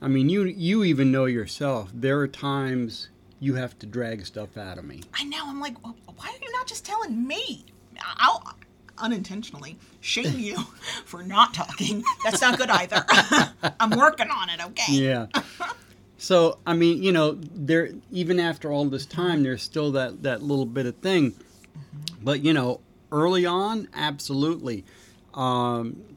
I 0.00 0.08
mean, 0.08 0.28
you 0.28 0.44
you 0.44 0.84
even 0.84 1.10
know 1.10 1.24
yourself. 1.24 1.90
There 1.92 2.20
are 2.20 2.28
times 2.28 3.08
you 3.40 3.54
have 3.54 3.78
to 3.80 3.86
drag 3.86 4.24
stuff 4.24 4.56
out 4.56 4.78
of 4.78 4.84
me. 4.84 5.02
I 5.12 5.24
know. 5.24 5.42
I'm 5.44 5.60
like, 5.60 5.76
why 5.82 6.28
are 6.28 6.44
you 6.44 6.52
not 6.52 6.66
just 6.66 6.84
telling 6.84 7.26
me? 7.26 7.64
I'll 8.16 8.56
unintentionally 8.98 9.76
shame 10.00 10.38
you 10.38 10.56
for 11.04 11.22
not 11.22 11.54
talking. 11.54 12.02
That's 12.24 12.40
not 12.40 12.58
good 12.58 12.70
either. 12.70 13.04
I'm 13.80 13.90
working 13.90 14.28
on 14.28 14.50
it. 14.50 14.64
Okay. 14.66 14.92
Yeah. 14.92 15.26
So 16.16 16.58
I 16.64 16.72
mean, 16.72 17.02
you 17.02 17.12
know, 17.12 17.32
there 17.32 17.90
even 18.10 18.40
after 18.40 18.72
all 18.72 18.86
this 18.86 19.04
time, 19.04 19.42
there's 19.42 19.62
still 19.62 19.92
that 19.92 20.22
that 20.22 20.42
little 20.42 20.64
bit 20.64 20.86
of 20.86 20.96
thing. 20.96 21.34
But 22.22 22.42
you 22.42 22.54
know, 22.54 22.80
early 23.12 23.44
on, 23.44 23.88
absolutely. 23.92 24.86
Um, 25.34 26.13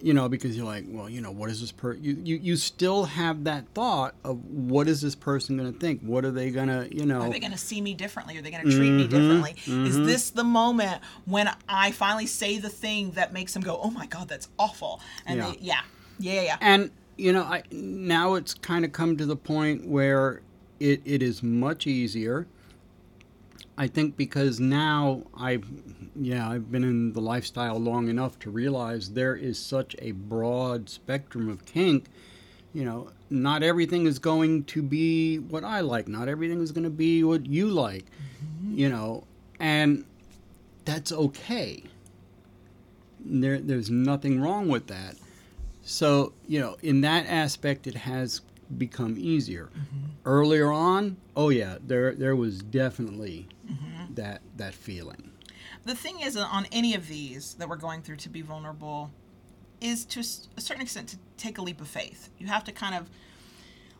you 0.00 0.14
know, 0.14 0.28
because 0.28 0.56
you're 0.56 0.66
like, 0.66 0.84
well, 0.88 1.08
you 1.08 1.20
know, 1.20 1.30
what 1.30 1.50
is 1.50 1.60
this 1.60 1.72
per? 1.72 1.94
You, 1.94 2.20
you 2.22 2.36
you 2.36 2.56
still 2.56 3.04
have 3.04 3.44
that 3.44 3.66
thought 3.74 4.14
of 4.24 4.44
what 4.44 4.88
is 4.88 5.00
this 5.00 5.14
person 5.14 5.56
going 5.56 5.72
to 5.72 5.78
think? 5.78 6.00
What 6.02 6.24
are 6.24 6.30
they 6.30 6.50
going 6.50 6.68
to, 6.68 6.88
you 6.94 7.04
know? 7.04 7.22
Are 7.22 7.30
they 7.30 7.40
going 7.40 7.52
to 7.52 7.58
see 7.58 7.80
me 7.80 7.94
differently? 7.94 8.38
Are 8.38 8.42
they 8.42 8.50
going 8.50 8.64
to 8.64 8.70
treat 8.70 8.90
me 8.90 9.06
mm-hmm, 9.06 9.10
differently? 9.10 9.52
Is 9.56 9.96
mm-hmm. 9.96 10.04
this 10.04 10.30
the 10.30 10.44
moment 10.44 11.00
when 11.24 11.50
I 11.68 11.90
finally 11.92 12.26
say 12.26 12.58
the 12.58 12.68
thing 12.68 13.12
that 13.12 13.32
makes 13.32 13.54
them 13.54 13.62
go, 13.62 13.78
"Oh 13.82 13.90
my 13.90 14.06
god, 14.06 14.28
that's 14.28 14.48
awful"? 14.58 15.00
And 15.26 15.38
Yeah. 15.38 15.50
they, 15.50 15.58
yeah, 15.60 15.80
yeah, 16.18 16.32
yeah, 16.32 16.42
yeah. 16.42 16.56
And 16.60 16.90
you 17.16 17.32
know, 17.32 17.42
I 17.42 17.62
now 17.72 18.34
it's 18.34 18.54
kind 18.54 18.84
of 18.84 18.92
come 18.92 19.16
to 19.16 19.26
the 19.26 19.36
point 19.36 19.86
where 19.86 20.42
it, 20.78 21.02
it 21.04 21.22
is 21.22 21.42
much 21.42 21.86
easier. 21.86 22.46
I 23.76 23.86
think 23.86 24.16
because 24.16 24.58
now 24.58 25.22
I've 25.36 25.87
yeah 26.20 26.48
I've 26.48 26.70
been 26.70 26.84
in 26.84 27.12
the 27.12 27.20
lifestyle 27.20 27.78
long 27.78 28.08
enough 28.08 28.38
to 28.40 28.50
realize 28.50 29.10
there 29.12 29.36
is 29.36 29.58
such 29.58 29.94
a 30.00 30.12
broad 30.12 30.88
spectrum 30.88 31.48
of 31.48 31.64
kink. 31.64 32.06
You 32.74 32.84
know, 32.84 33.10
not 33.30 33.62
everything 33.62 34.06
is 34.06 34.18
going 34.18 34.64
to 34.64 34.82
be 34.82 35.38
what 35.38 35.64
I 35.64 35.80
like. 35.80 36.06
Not 36.06 36.28
everything 36.28 36.60
is 36.60 36.70
going 36.70 36.84
to 36.84 36.90
be 36.90 37.24
what 37.24 37.46
you 37.46 37.68
like. 37.68 38.04
Mm-hmm. 38.04 38.78
You 38.78 38.88
know, 38.90 39.24
and 39.58 40.04
that's 40.84 41.10
okay. 41.12 41.82
There, 43.20 43.58
there's 43.58 43.90
nothing 43.90 44.40
wrong 44.40 44.68
with 44.68 44.86
that. 44.88 45.16
So, 45.82 46.34
you 46.46 46.60
know, 46.60 46.76
in 46.82 47.00
that 47.00 47.26
aspect, 47.26 47.86
it 47.86 47.94
has 47.94 48.42
become 48.76 49.16
easier. 49.18 49.70
Mm-hmm. 49.72 50.04
Earlier 50.26 50.70
on, 50.70 51.16
oh 51.34 51.48
yeah, 51.48 51.78
there 51.84 52.14
there 52.14 52.36
was 52.36 52.58
definitely 52.58 53.48
mm-hmm. 53.66 54.14
that 54.14 54.42
that 54.56 54.74
feeling. 54.74 55.32
The 55.88 55.94
thing 55.94 56.20
is 56.20 56.36
on 56.36 56.66
any 56.70 56.94
of 56.94 57.08
these 57.08 57.54
that 57.54 57.68
we're 57.68 57.76
going 57.76 58.02
through 58.02 58.16
to 58.16 58.28
be 58.28 58.42
vulnerable 58.42 59.10
is 59.80 60.04
to 60.04 60.20
a 60.20 60.60
certain 60.60 60.82
extent 60.82 61.08
to 61.08 61.16
take 61.38 61.56
a 61.56 61.62
leap 61.62 61.80
of 61.80 61.88
faith. 61.88 62.28
You 62.38 62.46
have 62.48 62.62
to 62.64 62.72
kind 62.72 62.94
of 62.94 63.08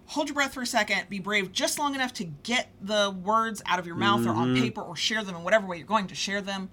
hold 0.06 0.28
your 0.28 0.34
breath 0.34 0.54
for 0.54 0.62
a 0.62 0.66
second 0.66 1.08
be 1.08 1.18
brave 1.18 1.50
just 1.52 1.78
long 1.78 1.94
enough 1.94 2.12
to 2.14 2.24
get 2.24 2.68
the 2.80 3.14
words 3.22 3.62
out 3.64 3.78
of 3.78 3.86
your 3.86 3.96
mouth 3.96 4.26
or 4.26 4.30
on 4.30 4.48
mm-hmm. 4.48 4.62
paper 4.62 4.82
or 4.82 4.96
share 4.96 5.24
them 5.24 5.34
in 5.34 5.44
whatever 5.44 5.66
way 5.66 5.78
you're 5.78 5.86
going 5.86 6.06
to 6.08 6.14
share 6.14 6.42
them. 6.42 6.68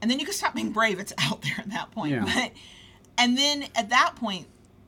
And 0.00 0.10
then 0.10 0.20
you 0.20 0.24
can 0.24 0.34
stop 0.34 0.54
being 0.54 0.72
brave. 0.72 1.00
It's 1.00 1.12
out 1.18 1.42
there 1.42 1.56
at 1.58 1.70
that 1.70 1.90
point. 1.90 2.12
Yeah. 2.12 2.24
but 2.24 2.52
and 3.18 3.36
then 3.36 3.64
at 3.74 3.90
that 3.90 4.14
point 4.16 4.46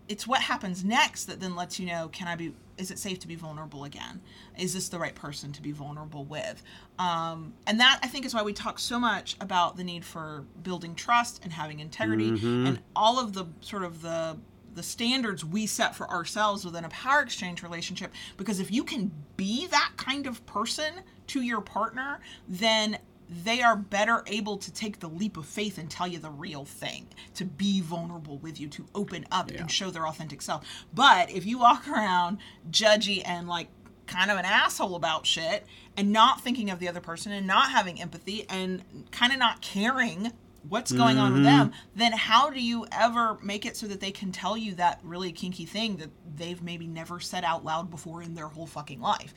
it's 0.09 0.27
what 0.27 0.41
happens 0.41 0.85
next 0.85 1.25
that 1.25 1.41
then 1.41 1.57
lets 1.57 1.81
you 1.81 1.87
know 1.87 2.09
can 2.09 2.29
i 2.29 2.37
be 2.37 2.53
is 2.77 2.91
it 2.91 2.99
safe 2.99 3.19
to 3.21 3.29
be 3.29 3.37
vulnerable 3.37 3.85
again? 3.85 4.21
Is 4.59 4.75
this 4.75 4.89
the 4.89 4.99
right 4.99 5.15
person 5.15 5.53
to 5.53 5.63
be 5.63 5.73
vulnerable 5.73 6.25
with? 6.25 6.63
Um, 6.99 7.55
and 7.67 7.81
that 7.81 7.99
i 8.03 8.07
think 8.07 8.25
is 8.25 8.35
why 8.35 8.43
we 8.43 8.53
talk 8.53 8.79
so 8.79 8.99
much 8.99 9.37
about 9.41 9.77
the 9.77 9.85
need 9.85 10.05
for 10.05 10.45
building 10.63 10.95
trust 10.95 11.43
and 11.43 11.53
having 11.53 11.81
integrity 11.81 12.29
and 12.29 12.79
all 12.95 13.19
of 13.19 13.33
the 13.33 13.47
sort 13.61 13.83
of 13.83 14.03
the 14.03 14.37
the 14.75 14.83
standards 14.83 15.45
we 15.45 15.67
set 15.67 15.95
for 15.95 16.09
ourselves 16.11 16.65
within 16.65 16.85
a 16.85 16.89
power 16.89 17.21
exchange 17.21 17.63
relationship 17.63 18.13
because 18.37 18.61
if 18.61 18.71
you 18.71 18.83
can 18.85 19.11
be 19.37 19.67
that 19.69 19.93
kind 19.97 20.27
of 20.27 20.45
person 20.47 20.95
to 21.27 21.43
your 21.43 21.61
partner 21.61 22.21
then 22.49 22.99
they 23.29 23.63
are 23.63 23.77
better 23.77 24.23
able 24.27 24.57
to 24.59 24.73
take 24.73 25.01
the 25.01 25.09
leap 25.09 25.37
of 25.37 25.47
faith 25.47 25.79
and 25.79 25.91
tell 25.91 26.07
you 26.07 26.19
the 26.19 26.31
real 26.31 26.65
thing, 26.65 27.07
to 27.35 27.45
be 27.45 27.81
vulnerable 27.81 28.39
with 28.39 28.61
you, 28.61 28.69
to 28.69 28.87
open 28.95 29.27
up 29.31 29.51
Yeah. 29.51 29.61
and 29.61 29.71
show 29.71 29.91
their 29.91 30.07
authentic 30.07 30.43
self. 30.43 30.65
But 30.93 31.31
if 31.31 31.47
you 31.47 31.59
walk 31.59 31.89
around 31.89 32.39
judgy 32.71 33.23
and 33.25 33.49
like 33.49 33.69
kind 34.07 34.31
of 34.31 34.37
an 34.37 34.45
asshole 34.45 34.97
about 34.97 35.27
shit 35.27 35.67
and 35.97 36.13
not 36.13 36.43
thinking 36.43 36.71
of 36.71 36.79
the 36.79 36.89
other 36.89 37.01
person 37.01 37.33
and 37.33 37.47
not 37.47 37.71
having 37.71 38.01
empathy 38.01 38.45
and 38.51 38.83
kind 39.11 39.33
of 39.33 39.39
not 39.39 39.63
caring 39.63 40.33
what's 40.69 40.93
going 40.93 41.19
on 41.19 41.35
with 41.35 41.43
mm-hmm. 41.43 41.59
them, 41.59 41.73
then 41.95 42.13
how 42.13 42.49
do 42.49 42.61
you 42.61 42.87
ever 42.91 43.39
make 43.43 43.67
it 43.67 43.77
so 43.77 43.87
that 43.87 44.01
they 44.01 44.11
can 44.11 44.33
tell 44.33 44.57
you 44.57 44.75
that 44.75 44.99
really 45.03 45.31
kinky 45.31 45.67
thing 45.67 45.97
that 45.97 46.09
they've 46.37 46.63
maybe 46.63 46.87
never 46.87 47.21
said 47.21 47.45
out 47.45 47.65
loud 47.65 47.91
before 47.91 48.23
in 48.23 48.35
their 48.35 48.49
whole 48.49 48.67
fucking 48.67 49.01
life? 49.01 49.35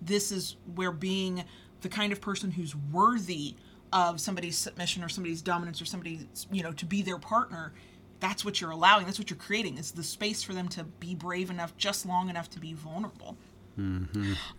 this 0.00 0.32
is 0.32 0.56
where 0.74 0.92
being 0.92 1.44
the 1.80 1.88
kind 1.88 2.12
of 2.12 2.20
person 2.20 2.50
who's 2.52 2.74
worthy 2.74 3.54
of 3.92 4.20
somebody's 4.20 4.56
submission 4.58 5.02
or 5.02 5.08
somebody's 5.08 5.40
dominance 5.42 5.80
or 5.80 5.84
somebody's 5.86 6.26
you 6.52 6.62
know 6.62 6.72
to 6.72 6.84
be 6.84 7.00
their 7.02 7.18
partner 7.18 7.72
that's 8.20 8.44
what 8.44 8.60
you're 8.60 8.70
allowing 8.70 9.06
that's 9.06 9.18
what 9.18 9.30
you're 9.30 9.38
creating 9.38 9.78
is 9.78 9.92
the 9.92 10.02
space 10.02 10.42
for 10.42 10.52
them 10.52 10.68
to 10.68 10.84
be 10.84 11.14
brave 11.14 11.50
enough 11.50 11.76
just 11.76 12.04
long 12.04 12.28
enough 12.28 12.50
to 12.50 12.58
be 12.60 12.72
vulnerable. 12.74 13.36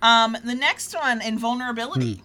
Um, 0.01 0.37
the 0.45 0.55
next 0.55 0.93
one 0.95 1.21
in 1.21 1.37
vulnerability 1.37 2.23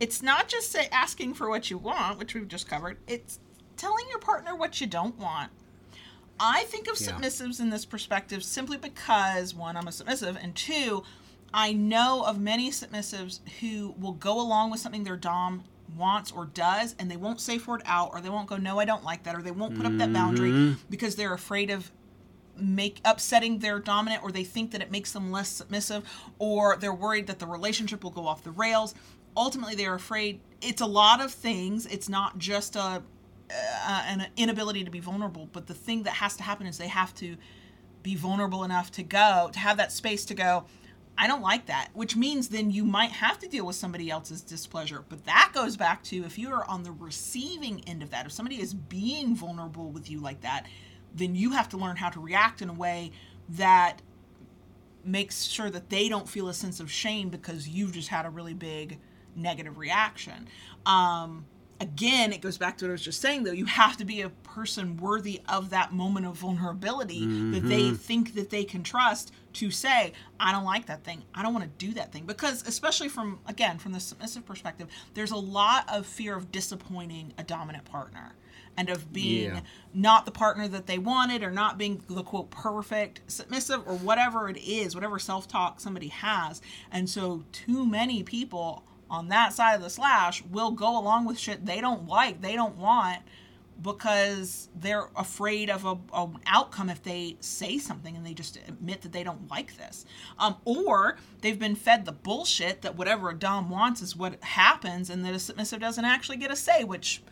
it's 0.00 0.22
not 0.22 0.48
just 0.48 0.70
say 0.70 0.88
asking 0.92 1.34
for 1.34 1.48
what 1.48 1.70
you 1.70 1.78
want 1.78 2.18
which 2.18 2.34
we've 2.34 2.46
just 2.48 2.68
covered 2.68 2.98
it's 3.06 3.38
telling 3.76 4.04
your 4.10 4.18
partner 4.18 4.54
what 4.54 4.80
you 4.80 4.86
don't 4.86 5.18
want. 5.18 5.50
I 6.38 6.64
think 6.64 6.88
of 6.88 7.00
Yeah. 7.00 7.12
submissives 7.12 7.60
in 7.60 7.70
this 7.70 7.84
perspective 7.84 8.44
simply 8.44 8.76
because 8.76 9.54
one, 9.54 9.76
I'm 9.76 9.86
a 9.88 9.92
submissive, 9.92 10.36
and 10.40 10.54
two, 10.54 11.04
I 11.54 11.72
know 11.72 12.24
of 12.26 12.40
many 12.40 12.70
submissives 12.70 13.38
who 13.60 13.94
will 13.96 14.12
go 14.12 14.40
along 14.40 14.72
with 14.72 14.80
something 14.80 15.04
their 15.04 15.16
dom 15.16 15.62
wants 15.96 16.32
or 16.32 16.46
does, 16.46 16.96
and 16.98 17.08
they 17.08 17.16
won't 17.16 17.40
say 17.40 17.58
for 17.58 17.76
it 17.76 17.82
out, 17.86 18.10
or 18.12 18.20
they 18.20 18.28
won't 18.28 18.48
go, 18.48 18.56
"No, 18.56 18.80
I 18.80 18.84
don't 18.84 19.04
like 19.04 19.22
that," 19.22 19.36
or 19.36 19.42
they 19.42 19.52
won't 19.52 19.76
put 19.76 19.86
up 19.86 19.96
that 19.98 20.12
boundary 20.12 20.76
because 20.90 21.14
they're 21.14 21.32
afraid 21.32 21.70
of 21.70 21.92
make 22.56 23.00
upsetting 23.04 23.60
their 23.60 23.78
dominant 23.78 24.22
or 24.22 24.30
they 24.30 24.44
think 24.44 24.70
that 24.72 24.80
it 24.80 24.90
makes 24.90 25.12
them 25.12 25.32
less 25.32 25.48
submissive 25.48 26.08
or 26.38 26.76
they're 26.76 26.94
worried 26.94 27.26
that 27.26 27.38
the 27.40 27.46
relationship 27.46 28.04
will 28.04 28.10
go 28.10 28.26
off 28.26 28.44
the 28.44 28.50
rails. 28.50 28.94
Ultimately 29.36 29.74
they're 29.74 29.94
afraid 29.94 30.40
it's 30.60 30.80
a 30.80 30.86
lot 30.86 31.20
of 31.20 31.32
things. 31.32 31.86
It's 31.86 32.08
not 32.08 32.38
just 32.38 32.76
a 32.76 33.02
uh, 33.50 34.02
an 34.06 34.26
inability 34.36 34.84
to 34.84 34.90
be 34.90 35.00
vulnerable 35.00 35.48
but 35.52 35.66
the 35.66 35.74
thing 35.74 36.04
that 36.04 36.12
has 36.14 36.36
to 36.36 36.42
happen 36.42 36.66
is 36.66 36.78
they 36.78 36.88
have 36.88 37.14
to 37.14 37.36
be 38.02 38.14
vulnerable 38.14 38.64
enough 38.64 38.90
to 38.92 39.02
go 39.02 39.50
to 39.52 39.58
have 39.58 39.76
that 39.76 39.92
space 39.92 40.24
to 40.24 40.34
go 40.34 40.64
I 41.16 41.26
don't 41.26 41.42
like 41.42 41.66
that, 41.66 41.90
which 41.92 42.16
means 42.16 42.48
then 42.48 42.70
you 42.70 42.84
might 42.84 43.12
have 43.12 43.38
to 43.38 43.48
deal 43.48 43.66
with 43.66 43.76
somebody 43.76 44.10
else's 44.10 44.42
displeasure. 44.42 45.04
But 45.08 45.24
that 45.26 45.52
goes 45.54 45.76
back 45.76 46.02
to 46.04 46.24
if 46.24 46.38
you 46.38 46.52
are 46.52 46.68
on 46.68 46.82
the 46.82 46.90
receiving 46.92 47.84
end 47.86 48.02
of 48.02 48.10
that, 48.10 48.26
if 48.26 48.32
somebody 48.32 48.60
is 48.60 48.74
being 48.74 49.36
vulnerable 49.36 49.90
with 49.90 50.10
you 50.10 50.18
like 50.18 50.40
that, 50.40 50.66
then 51.14 51.36
you 51.36 51.52
have 51.52 51.68
to 51.68 51.76
learn 51.76 51.96
how 51.96 52.10
to 52.10 52.18
react 52.18 52.62
in 52.62 52.68
a 52.68 52.72
way 52.72 53.12
that 53.50 54.02
makes 55.04 55.44
sure 55.44 55.70
that 55.70 55.90
they 55.90 56.08
don't 56.08 56.28
feel 56.28 56.48
a 56.48 56.54
sense 56.54 56.80
of 56.80 56.90
shame 56.90 57.28
because 57.28 57.68
you've 57.68 57.92
just 57.92 58.08
had 58.08 58.26
a 58.26 58.30
really 58.30 58.54
big 58.54 58.98
negative 59.36 59.78
reaction. 59.78 60.48
Um, 60.86 61.44
again, 61.84 62.32
it 62.32 62.40
goes 62.40 62.56
back 62.56 62.78
to 62.78 62.86
what 62.86 62.90
I 62.90 62.92
was 62.92 63.02
just 63.02 63.20
saying, 63.20 63.44
though. 63.44 63.52
You 63.52 63.66
have 63.66 63.98
to 63.98 64.04
be 64.04 64.22
a 64.22 64.30
person 64.30 64.96
worthy 64.96 65.42
of 65.48 65.70
that 65.70 65.92
moment 65.92 66.24
of 66.24 66.36
vulnerability 66.36 67.20
that 67.52 67.68
they 67.68 67.82
mm-hmm. 67.82 67.94
think 67.94 68.34
that 68.34 68.48
they 68.48 68.64
can 68.64 68.82
trust 68.82 69.32
to 69.54 69.70
say, 69.70 70.14
I 70.40 70.50
don't 70.50 70.64
like 70.64 70.86
that 70.86 71.04
thing. 71.04 71.22
I 71.34 71.42
don't 71.42 71.52
want 71.52 71.64
to 71.66 71.86
do 71.86 71.92
that 71.94 72.10
thing. 72.10 72.24
Because, 72.24 72.66
especially 72.66 73.08
from, 73.10 73.38
again, 73.46 73.78
from 73.78 73.92
the 73.92 74.00
submissive 74.00 74.46
perspective, 74.46 74.88
there's 75.12 75.30
a 75.30 75.36
lot 75.36 75.84
of 75.92 76.06
fear 76.06 76.34
of 76.34 76.50
disappointing 76.50 77.34
a 77.36 77.44
dominant 77.44 77.84
partner 77.84 78.32
and 78.76 78.88
of 78.88 79.12
being 79.12 79.54
Yeah. 79.54 79.60
not 79.92 80.24
the 80.24 80.32
partner 80.32 80.66
that 80.68 80.86
they 80.86 80.98
wanted 80.98 81.42
or 81.42 81.50
not 81.50 81.76
being 81.78 82.02
the 82.08 82.22
quote 82.22 82.50
perfect 82.50 83.20
submissive 83.26 83.86
or 83.86 83.96
whatever 83.96 84.48
it 84.48 84.56
is, 84.56 84.94
whatever 84.94 85.18
self 85.18 85.46
talk 85.46 85.80
somebody 85.80 86.08
has. 86.08 86.62
And 86.90 87.08
so, 87.10 87.44
too 87.52 87.86
many 87.86 88.22
people 88.22 88.84
on 89.14 89.28
that 89.28 89.52
side 89.52 89.74
of 89.74 89.82
the 89.82 89.90
slash 89.90 90.42
will 90.44 90.70
go 90.70 90.98
along 90.98 91.24
with 91.24 91.38
shit 91.38 91.64
they 91.64 91.80
don't 91.80 92.06
like, 92.06 92.40
they 92.42 92.56
don't 92.56 92.76
want 92.76 93.22
because 93.82 94.68
they're 94.74 95.08
afraid 95.16 95.68
of 95.68 95.84
a, 95.84 95.98
an 96.14 96.38
outcome 96.46 96.88
if 96.88 97.02
they 97.02 97.36
say 97.40 97.76
something 97.78 98.16
and 98.16 98.24
they 98.24 98.32
just 98.32 98.56
admit 98.68 99.02
that 99.02 99.12
they 99.12 99.24
don't 99.24 99.50
like 99.50 99.76
this. 99.76 100.04
Um, 100.38 100.56
or 100.64 101.16
they've 101.40 101.58
been 101.58 101.74
fed 101.74 102.04
the 102.04 102.12
bullshit 102.12 102.82
that 102.82 102.96
whatever 102.96 103.30
a 103.30 103.34
Dom 103.34 103.70
wants 103.70 104.00
is 104.00 104.16
what 104.16 104.42
happens 104.42 105.10
and 105.10 105.24
that 105.24 105.34
a 105.34 105.38
submissive 105.38 105.80
doesn't 105.80 106.04
actually 106.04 106.36
get 106.36 106.50
a 106.50 106.56
say, 106.56 106.84
which 106.84 107.22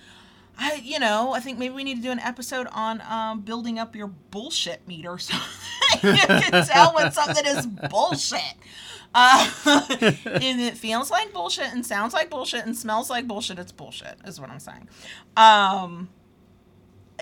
I, 0.59 0.81
you 0.83 0.99
know, 0.99 1.33
I 1.33 1.41
think 1.41 1.59
maybe 1.59 1.75
we 1.75 1.85
need 1.85 1.97
to 1.97 2.03
do 2.03 2.11
an 2.11 2.21
episode 2.21 2.67
on 2.73 3.03
um, 3.09 3.41
building 3.41 3.79
up 3.79 3.97
your 3.97 4.09
bullshit 4.09 4.87
meter 4.87 5.19
so 5.19 5.35
you 6.03 6.13
can 6.15 6.67
tell 6.67 6.95
when 6.95 7.13
something 7.13 7.47
is 7.47 7.67
bullshit. 7.67 8.55
Uh, 9.15 9.51
and 10.25 10.61
it 10.61 10.77
feels 10.77 11.11
like 11.11 11.33
bullshit 11.33 11.73
and 11.73 11.85
sounds 11.85 12.15
like 12.15 12.31
bullshit 12.31 12.65
and 12.65 12.77
smells 12.77 13.11
like 13.11 13.29
bullshit. 13.29 13.59
It's 13.59 13.73
bullshit, 13.73 14.17
is 14.25 14.41
what 14.41 14.51
I'm 14.51 14.61
saying. 14.61 14.89
Um, 15.37 16.09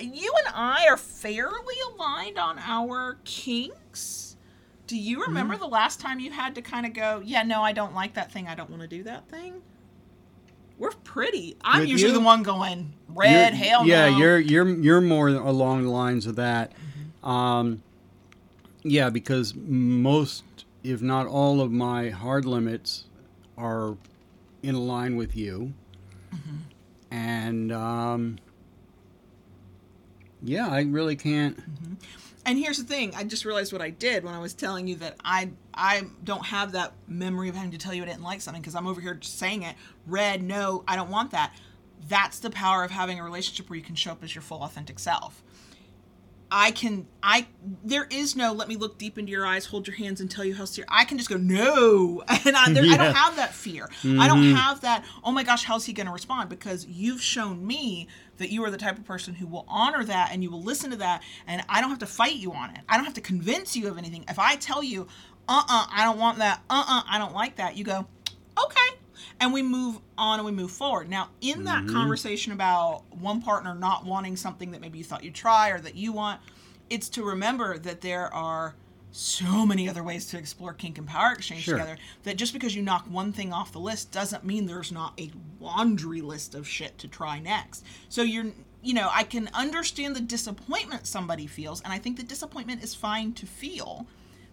you 0.01 0.33
and 0.45 0.55
I 0.55 0.87
are 0.89 0.97
fairly 0.97 1.75
aligned 1.95 2.39
on 2.39 2.59
our 2.59 3.19
kinks. 3.25 4.37
Do 4.87 4.97
you 4.97 5.23
remember 5.23 5.57
the 5.57 5.67
last 5.69 6.01
time 6.01 6.19
you 6.21 6.31
had 6.33 6.55
to 6.57 6.63
kind 6.63 6.85
of 6.87 6.95
go, 6.95 7.23
yeah, 7.25 7.43
no, 7.43 7.63
I 7.63 7.73
don't 7.73 7.95
like 7.95 8.15
that 8.15 8.33
thing. 8.33 8.49
I 8.49 8.55
don't 8.55 8.71
want 8.71 8.83
to 8.83 8.89
do 8.89 9.03
that 9.05 9.29
thing? 9.29 9.63
We're 10.79 10.91
pretty. 10.91 11.57
I'm 11.61 11.81
With 11.81 11.91
usually 11.91 12.13
you? 12.13 12.19
the 12.19 12.25
one 12.25 12.43
going, 12.43 12.93
red, 13.09 13.53
You're- 13.55 13.67
hell 13.69 13.87
yeah, 13.87 14.09
no. 14.11 14.17
you're 14.17 14.39
you're 14.39 14.69
you're 14.69 15.01
more 15.03 15.29
along 15.29 15.83
the 15.83 15.91
lines 15.91 16.27
of 16.27 16.37
that. 16.37 16.73
Um, 17.23 17.83
yeah, 18.83 19.11
because 19.11 19.55
most, 19.55 20.43
if 20.83 21.03
not 21.03 21.27
all, 21.27 21.61
of 21.61 21.71
my 21.71 22.11
hard 22.11 22.45
limits 22.45 23.05
are 23.57 23.97
in 24.63 24.87
line 24.87 25.17
with 25.17 25.37
you, 25.37 25.73
and 27.11 27.73
um, 27.73 28.39
yeah, 30.43 30.69
I 30.69 30.83
really 30.83 31.17
can't. 31.17 31.59
And 32.47 32.59
here's 32.59 32.79
the 32.79 32.85
thing: 32.85 33.15
I 33.15 33.25
just 33.25 33.45
realized 33.45 33.73
what 33.73 33.83
I 33.83 33.91
did 33.91 34.25
when 34.25 34.35
I 34.35 34.39
was 34.39 34.55
telling 34.55 34.87
you 34.87 34.97
that 34.97 35.17
I 35.25 35.51
I 35.75 36.05
don't 36.25 36.47
have 36.47 36.73
that 36.73 36.93
memory 37.07 37.49
of 37.49 37.55
having 37.55 37.73
to 37.73 37.79
tell 37.79 37.93
you 37.93 38.03
I 38.03 38.07
didn't 38.07 38.23
like 38.23 38.41
something 38.41 38.63
because 38.63 38.75
I'm 38.75 38.87
over 38.87 39.01
here 39.01 39.19
saying 39.23 39.63
it. 39.63 39.77
Red, 40.07 40.43
no, 40.43 40.85
I 40.89 40.97
don't 40.97 41.11
want 41.11 41.33
that. 41.33 41.55
That's 42.09 42.39
the 42.39 42.51
power 42.51 42.83
of 42.83 42.91
having 42.91 43.21
a 43.21 43.25
relationship 43.25 43.69
where 43.69 43.77
you 43.77 43.85
can 43.85 43.95
show 43.95 44.13
up 44.13 44.25
as 44.25 44.35
your 44.35 44.43
full 44.43 44.63
authentic 44.63 44.99
self. 44.99 45.43
I 46.51 46.73
can 46.73 47.07
I 47.23 47.47
there 47.85 48.07
is 48.11 48.35
no 48.35 48.53
let 48.53 48.69
me 48.69 48.77
look 48.77 48.99
deep 48.99 49.19
into 49.19 49.31
your 49.31 49.47
eyes, 49.47 49.67
hold 49.67 49.87
your 49.87 49.97
hands, 49.97 50.21
and 50.21 50.31
tell 50.31 50.45
you 50.45 50.55
how 50.55 50.65
serious. 50.65 50.89
I 50.93 51.05
can 51.05 51.17
just 51.17 51.31
go 51.31 51.37
no, 51.37 52.23
and 52.29 52.57
I, 52.57 52.73
there, 52.73 52.85
I 52.85 52.97
don't 52.97 53.15
have 53.15 53.37
that 53.37 53.55
fear. 53.55 53.89
I 54.05 54.27
don't 54.27 54.43
have 54.55 54.81
that. 54.81 55.05
Oh 55.23 55.31
my 55.31 55.45
gosh, 55.45 55.65
how's 55.65 55.87
he 55.87 55.93
going 55.93 56.07
to 56.07 56.13
respond? 56.13 56.49
Because 56.49 56.87
you've 56.87 57.23
shown 57.23 57.65
me 57.67 58.09
that 58.39 58.51
you 58.51 58.65
are 58.65 58.71
the 58.71 58.79
type 58.79 58.99
of 58.99 59.05
person 59.05 59.35
who 59.35 59.47
will 59.47 59.65
honor 59.69 60.03
that 60.05 60.31
and 60.33 60.43
you 60.43 60.51
will 60.51 60.63
listen 60.63 60.91
to 60.91 60.97
that, 60.97 61.23
and 61.47 61.63
I 61.69 61.81
don't 61.81 61.91
have 61.91 62.01
to 62.01 62.07
fight 62.07 62.37
you 62.37 62.53
on 62.53 62.71
it. 62.71 62.81
I 62.89 62.97
don't 62.97 63.05
have 63.05 63.15
to 63.15 63.21
convince 63.21 63.77
you 63.77 63.89
of 63.89 63.97
anything. 63.99 64.25
If 64.29 64.39
I 64.39 64.57
tell 64.57 64.83
you, 64.83 65.07
uh 65.49 65.63
uh 65.69 65.87
I 65.91 66.05
don't 66.05 66.19
want 66.19 66.39
that. 66.39 66.63
Uh 66.69 66.85
uh 66.87 67.03
I 67.09 67.19
don't 67.19 67.35
like 67.35 67.57
that. 67.57 67.77
You 67.77 67.85
go, 67.85 68.07
okay. 68.65 68.97
And 69.39 69.53
we 69.53 69.63
move 69.63 69.99
on 70.19 70.39
and 70.39 70.47
we 70.47 70.53
move 70.53 70.71
forward. 70.71 71.09
Now, 71.09 71.31
in 71.41 71.65
that 71.65 71.85
mm-hmm. 71.85 71.95
conversation 71.95 72.53
about 72.53 73.03
one 73.11 73.43
partner 73.43 73.75
not 73.75 74.05
wanting 74.05 74.37
something 74.37 74.71
that 74.73 74.81
maybe 74.81 74.99
you 74.99 75.05
thought 75.05 75.25
you'd 75.25 75.35
try 75.35 75.71
or 75.71 75.81
that 75.81 75.95
you 75.95 76.13
want, 76.13 76.41
it's 76.89 77.09
to 77.11 77.25
remember 77.25 77.79
that 77.79 78.01
there 78.01 78.33
are 78.35 78.75
so 79.13 79.67
many 79.67 79.89
other 79.89 80.03
ways 80.03 80.27
to 80.27 80.39
explore 80.39 80.73
kink 80.73 80.99
and 80.99 81.07
power 81.07 81.33
exchange 81.33 81.65
Sure. 81.65 81.79
together 81.79 81.99
that 82.23 82.37
just 82.37 82.53
because 82.53 82.77
you 82.77 82.83
knock 82.83 83.07
one 83.07 83.33
thing 83.33 83.53
off 83.53 83.73
the 83.73 83.81
list 83.81 84.13
doesn't 84.13 84.45
mean 84.45 84.67
there's 84.67 84.93
not 84.93 85.19
a 85.19 85.31
laundry 85.59 86.21
list 86.21 86.55
of 86.55 86.67
shit 86.69 86.97
to 86.99 87.09
try 87.09 87.39
next. 87.39 87.85
So 88.09 88.23
you're 88.23 88.53
you 88.83 88.95
know, 88.95 89.11
I 89.13 89.25
can 89.25 89.51
understand 89.53 90.17
the 90.17 90.23
disappointment 90.23 91.07
somebody 91.07 91.47
feels 91.47 91.83
and 91.83 91.93
I 91.93 91.99
think 91.99 92.17
the 92.17 92.23
disappointment 92.23 92.83
is 92.83 92.95
fine 92.95 93.33
to 93.35 93.47
feel. 93.47 94.07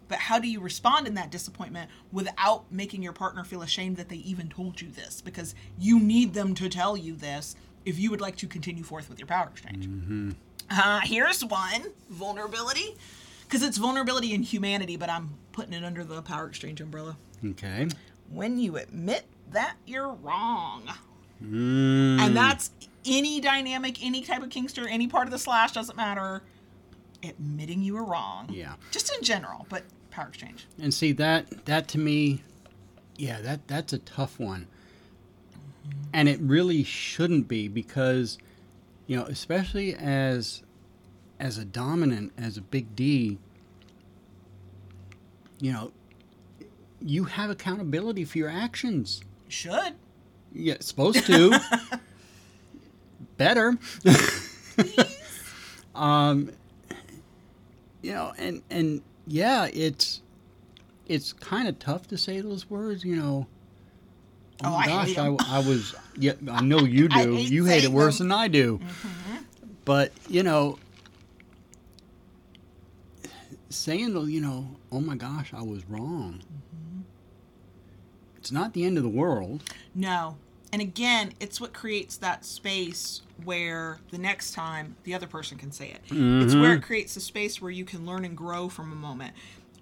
But 0.07 0.19
how 0.19 0.39
do 0.39 0.47
you 0.47 0.59
respond 0.59 1.07
in 1.07 1.15
that 1.15 1.31
disappointment 1.31 1.89
without 2.11 2.71
making 2.71 3.03
your 3.03 3.13
partner 3.13 3.43
feel 3.43 3.61
ashamed 3.61 3.97
that 3.97 4.09
they 4.09 4.17
even 4.17 4.49
told 4.49 4.79
you 4.81 4.89
this? 4.89 5.21
Because 5.21 5.53
you 5.79 5.99
need 5.99 6.33
them 6.33 6.53
to 6.55 6.69
tell 6.69 6.95
you 6.95 7.15
this 7.15 7.55
if 7.85 7.99
you 7.99 8.09
would 8.11 8.21
like 8.21 8.35
to 8.37 8.47
continue 8.47 8.83
forth 8.83 9.09
with 9.09 9.19
your 9.19 9.27
power 9.27 9.49
exchange. 9.51 10.33
Uh, 10.69 10.99
here's 11.03 11.43
one 11.43 11.83
vulnerability. 12.09 12.95
Because 13.43 13.63
it's 13.63 13.77
vulnerability 13.77 14.33
in 14.33 14.43
humanity, 14.43 14.97
but 14.97 15.09
I'm 15.09 15.29
putting 15.53 15.71
it 15.73 15.83
under 15.83 16.03
the 16.03 16.21
power 16.21 16.47
exchange 16.47 16.81
umbrella. 16.81 17.15
Okay. 17.45 17.87
When 18.29 18.59
you 18.59 18.75
admit 18.75 19.23
that 19.51 19.75
you're 19.85 20.11
wrong. 20.13 20.83
Mm, 21.41 22.19
And 22.19 22.35
that's 22.35 22.71
any 23.05 23.39
dynamic, 23.39 24.03
any 24.03 24.21
type 24.21 24.43
of 24.43 24.49
kinkster 24.49 24.85
any 24.89 25.07
part 25.07 25.27
of 25.27 25.31
the 25.31 25.39
slash, 25.39 25.71
doesn't 25.71 25.95
matter. 25.95 26.41
Admitting 27.23 27.81
you 27.81 27.93
were 27.93 28.03
wrong. 28.03 28.49
Yeah. 28.51 28.73
Just 28.91 29.15
in 29.15 29.23
general, 29.23 29.65
but 29.69 29.83
power 30.17 30.29
exchange. 30.29 30.65
And 30.81 30.91
see 30.91 31.11
that 31.13 31.65
that 31.65 31.87
to 31.89 31.99
me, 31.99 32.41
yeah, 33.17 33.39
that 33.41 33.67
that's 33.67 33.93
a 33.93 33.99
tough 33.99 34.39
one. 34.39 34.67
And 36.11 36.27
it 36.27 36.39
really 36.41 36.83
shouldn't 36.83 37.47
be 37.47 37.67
because, 37.67 38.39
you 39.05 39.15
know, 39.15 39.25
especially 39.25 39.93
as 39.93 40.63
as 41.39 41.59
a 41.59 41.65
dominant, 41.65 42.33
as 42.35 42.57
a 42.57 42.61
big 42.61 42.95
D, 42.95 43.37
you 45.59 45.71
know, 45.71 45.91
you 46.99 47.25
have 47.25 47.51
accountability 47.51 48.25
for 48.25 48.39
your 48.39 48.49
actions. 48.49 49.21
Should. 49.47 49.93
Yeah, 50.51 50.77
supposed 50.79 51.27
to. 51.27 51.59
Better. 53.37 53.77
um, 55.95 56.51
you 58.01 58.13
know, 58.13 58.33
and 58.39 58.63
and 58.71 59.03
yeah, 59.27 59.67
it's 59.73 60.21
it's 61.05 61.33
kind 61.33 61.67
of 61.67 61.77
tough 61.79 62.07
to 62.07 62.17
say 62.17 62.41
those 62.41 62.69
words. 62.69 63.03
You 63.03 63.15
know. 63.17 63.47
Oh, 64.63 64.69
oh 64.69 64.71
my 64.71 64.77
I 64.77 64.85
gosh, 64.87 65.17
I, 65.17 65.27
'em. 65.27 65.37
I 65.39 65.59
was. 65.59 65.95
Yeah, 66.17 66.33
I 66.51 66.61
know 66.61 66.79
you 66.83 67.07
do. 67.07 67.15
hate 67.35 67.49
you 67.51 67.65
hate 67.65 67.83
it 67.83 67.91
worse 67.91 68.17
them. 68.17 68.29
than 68.29 68.37
I 68.37 68.47
do. 68.47 68.79
Mm-hmm. 68.79 69.35
But 69.85 70.11
you 70.27 70.43
know, 70.43 70.79
saying 73.69 74.15
you 74.29 74.41
know, 74.41 74.67
oh 74.91 74.99
my 74.99 75.15
gosh, 75.15 75.53
I 75.53 75.61
was 75.61 75.85
wrong. 75.87 76.41
Mm-hmm. 76.41 77.01
It's 78.37 78.51
not 78.51 78.73
the 78.73 78.83
end 78.85 78.97
of 78.97 79.03
the 79.03 79.09
world. 79.09 79.63
No. 79.93 80.37
And 80.73 80.81
again, 80.81 81.33
it's 81.39 81.61
what 81.61 81.73
creates 81.73 82.17
that 82.17 82.43
space 82.43 83.21
where 83.43 83.99
the 84.11 84.17
next 84.17 84.51
time 84.51 84.95
the 85.03 85.13
other 85.13 85.27
person 85.27 85.57
can 85.57 85.71
say 85.71 85.89
it. 85.89 86.01
It's 86.09 86.53
where 86.55 86.73
it 86.73 86.77
mm-hmm. 86.77 86.85
creates 86.85 87.15
a 87.15 87.21
space 87.21 87.61
where 87.61 87.71
you 87.71 87.85
can 87.85 88.05
learn 88.05 88.25
and 88.25 88.35
grow 88.35 88.67
from 88.69 88.91
a 88.91 88.95
moment. 88.95 89.33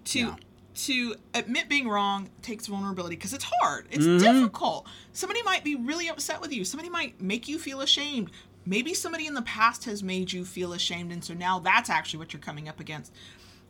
To 0.06 0.20
Yeah. 0.20 0.36
to 0.76 1.16
admit 1.34 1.70
being 1.70 1.88
wrong 1.88 2.30
takes 2.42 2.68
vulnerability 2.68 3.16
because 3.16 3.34
it's 3.34 3.46
hard. 3.60 3.88
It's 3.90 4.06
mm-hmm. 4.06 4.20
difficult. 4.20 4.88
Somebody 5.14 5.42
might 5.44 5.64
be 5.64 5.76
really 5.76 6.08
upset 6.10 6.42
with 6.42 6.54
you. 6.54 6.64
Somebody 6.66 6.90
might 6.90 7.20
make 7.22 7.48
you 7.48 7.58
feel 7.58 7.82
ashamed. 7.82 8.30
Maybe 8.66 8.94
somebody 8.94 9.26
in 9.26 9.34
the 9.34 9.42
past 9.44 9.86
has 9.86 10.04
made 10.04 10.34
you 10.34 10.46
feel 10.46 10.74
ashamed 10.74 11.12
and 11.12 11.24
so 11.24 11.34
now 11.34 11.60
that's 11.60 11.90
actually 11.90 12.20
what 12.20 12.34
you're 12.34 12.42
coming 12.42 12.70
up 12.70 12.80
against. 12.80 13.12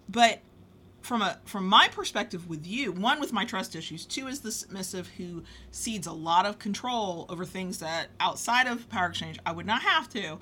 But 0.10 0.42
from 1.06 1.22
a 1.22 1.38
from 1.46 1.68
my 1.68 1.88
perspective 1.88 2.50
with 2.50 2.66
you, 2.66 2.92
one 2.92 3.20
with 3.20 3.32
my 3.32 3.46
trust 3.46 3.76
issues, 3.76 4.06
two 4.06 4.28
is 4.28 4.42
the 4.42 4.52
submissive 4.52 5.08
who 5.18 5.44
cedes 5.72 6.08
a 6.08 6.12
lot 6.12 6.46
of 6.46 6.60
control 6.60 7.26
over 7.30 7.46
things 7.46 7.80
that 7.80 8.08
outside 8.20 8.68
of 8.68 8.90
power 8.90 9.08
exchange 9.08 9.40
I 9.46 9.52
would 9.52 9.66
not 9.66 9.84
have 9.84 10.10
to. 10.10 10.40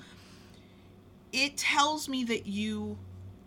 It 1.32 1.56
tells 1.56 2.08
me 2.08 2.24
that 2.24 2.46
you 2.46 2.96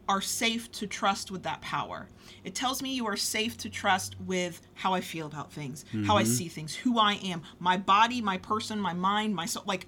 are 0.08 0.22
safe 0.22 0.72
to 0.74 0.88
trust 0.88 1.32
with 1.32 1.44
that 1.44 1.60
power. 1.62 2.08
It 2.44 2.56
tells 2.56 2.82
me 2.82 2.94
you 2.94 3.08
are 3.08 3.18
safe 3.18 3.58
to 3.58 3.70
trust 3.70 4.16
with 4.22 4.62
how 4.74 4.94
I 4.94 5.02
feel 5.02 5.26
about 5.26 5.52
things, 5.52 5.84
how 6.06 6.16
I 6.16 6.24
mm-hmm. 6.24 6.32
see 6.32 6.48
things, 6.48 6.76
who 6.76 6.98
I 7.00 7.14
am, 7.16 7.42
my 7.60 7.78
body, 7.78 8.22
my 8.22 8.38
person, 8.38 8.80
my 8.80 8.94
mind, 8.94 9.36
my 9.36 9.46
soul, 9.46 9.64
like 9.66 9.88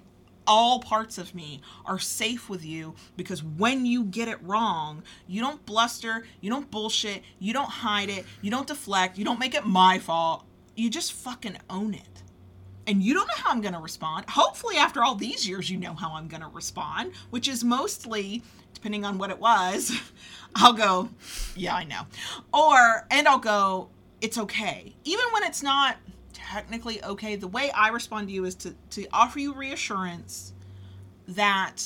all 0.50 0.80
parts 0.80 1.16
of 1.16 1.32
me 1.32 1.60
are 1.86 2.00
safe 2.00 2.48
with 2.50 2.64
you 2.64 2.96
because 3.16 3.40
when 3.40 3.86
you 3.86 4.02
get 4.02 4.26
it 4.26 4.42
wrong, 4.42 5.04
you 5.28 5.40
don't 5.40 5.64
bluster, 5.64 6.24
you 6.40 6.50
don't 6.50 6.68
bullshit, 6.72 7.22
you 7.38 7.52
don't 7.52 7.70
hide 7.70 8.08
it, 8.08 8.24
you 8.42 8.50
don't 8.50 8.66
deflect, 8.66 9.16
you 9.16 9.24
don't 9.24 9.38
make 9.38 9.54
it 9.54 9.64
my 9.64 10.00
fault. 10.00 10.44
You 10.74 10.90
just 10.90 11.12
fucking 11.12 11.56
own 11.70 11.94
it 11.94 12.22
and 12.88 13.00
you 13.00 13.14
don't 13.14 13.28
know 13.28 13.34
how 13.36 13.52
I'm 13.52 13.60
going 13.60 13.74
to 13.74 13.80
respond. 13.80 14.28
Hopefully, 14.28 14.76
after 14.76 15.04
all 15.04 15.14
these 15.14 15.48
years, 15.48 15.70
you 15.70 15.78
know 15.78 15.94
how 15.94 16.14
I'm 16.14 16.26
going 16.26 16.42
to 16.42 16.48
respond, 16.48 17.12
which 17.30 17.46
is 17.46 17.62
mostly, 17.62 18.42
depending 18.74 19.04
on 19.04 19.18
what 19.18 19.30
it 19.30 19.38
was, 19.38 19.92
I'll 20.56 20.72
go, 20.72 21.10
yeah, 21.54 21.76
I 21.76 21.84
know. 21.84 22.02
Or, 22.52 23.06
and 23.12 23.28
I'll 23.28 23.38
go, 23.38 23.88
it's 24.20 24.36
okay. 24.36 24.96
Even 25.04 25.26
when 25.32 25.44
it's 25.44 25.62
not 25.62 25.98
technically 26.32 27.02
okay, 27.04 27.36
the 27.36 27.48
way 27.48 27.70
I 27.72 27.88
respond 27.88 28.28
to 28.28 28.34
you 28.34 28.44
is 28.44 28.54
to, 28.56 28.74
to 28.90 29.06
offer 29.12 29.38
you 29.38 29.52
reassurance 29.54 30.52
that 31.28 31.82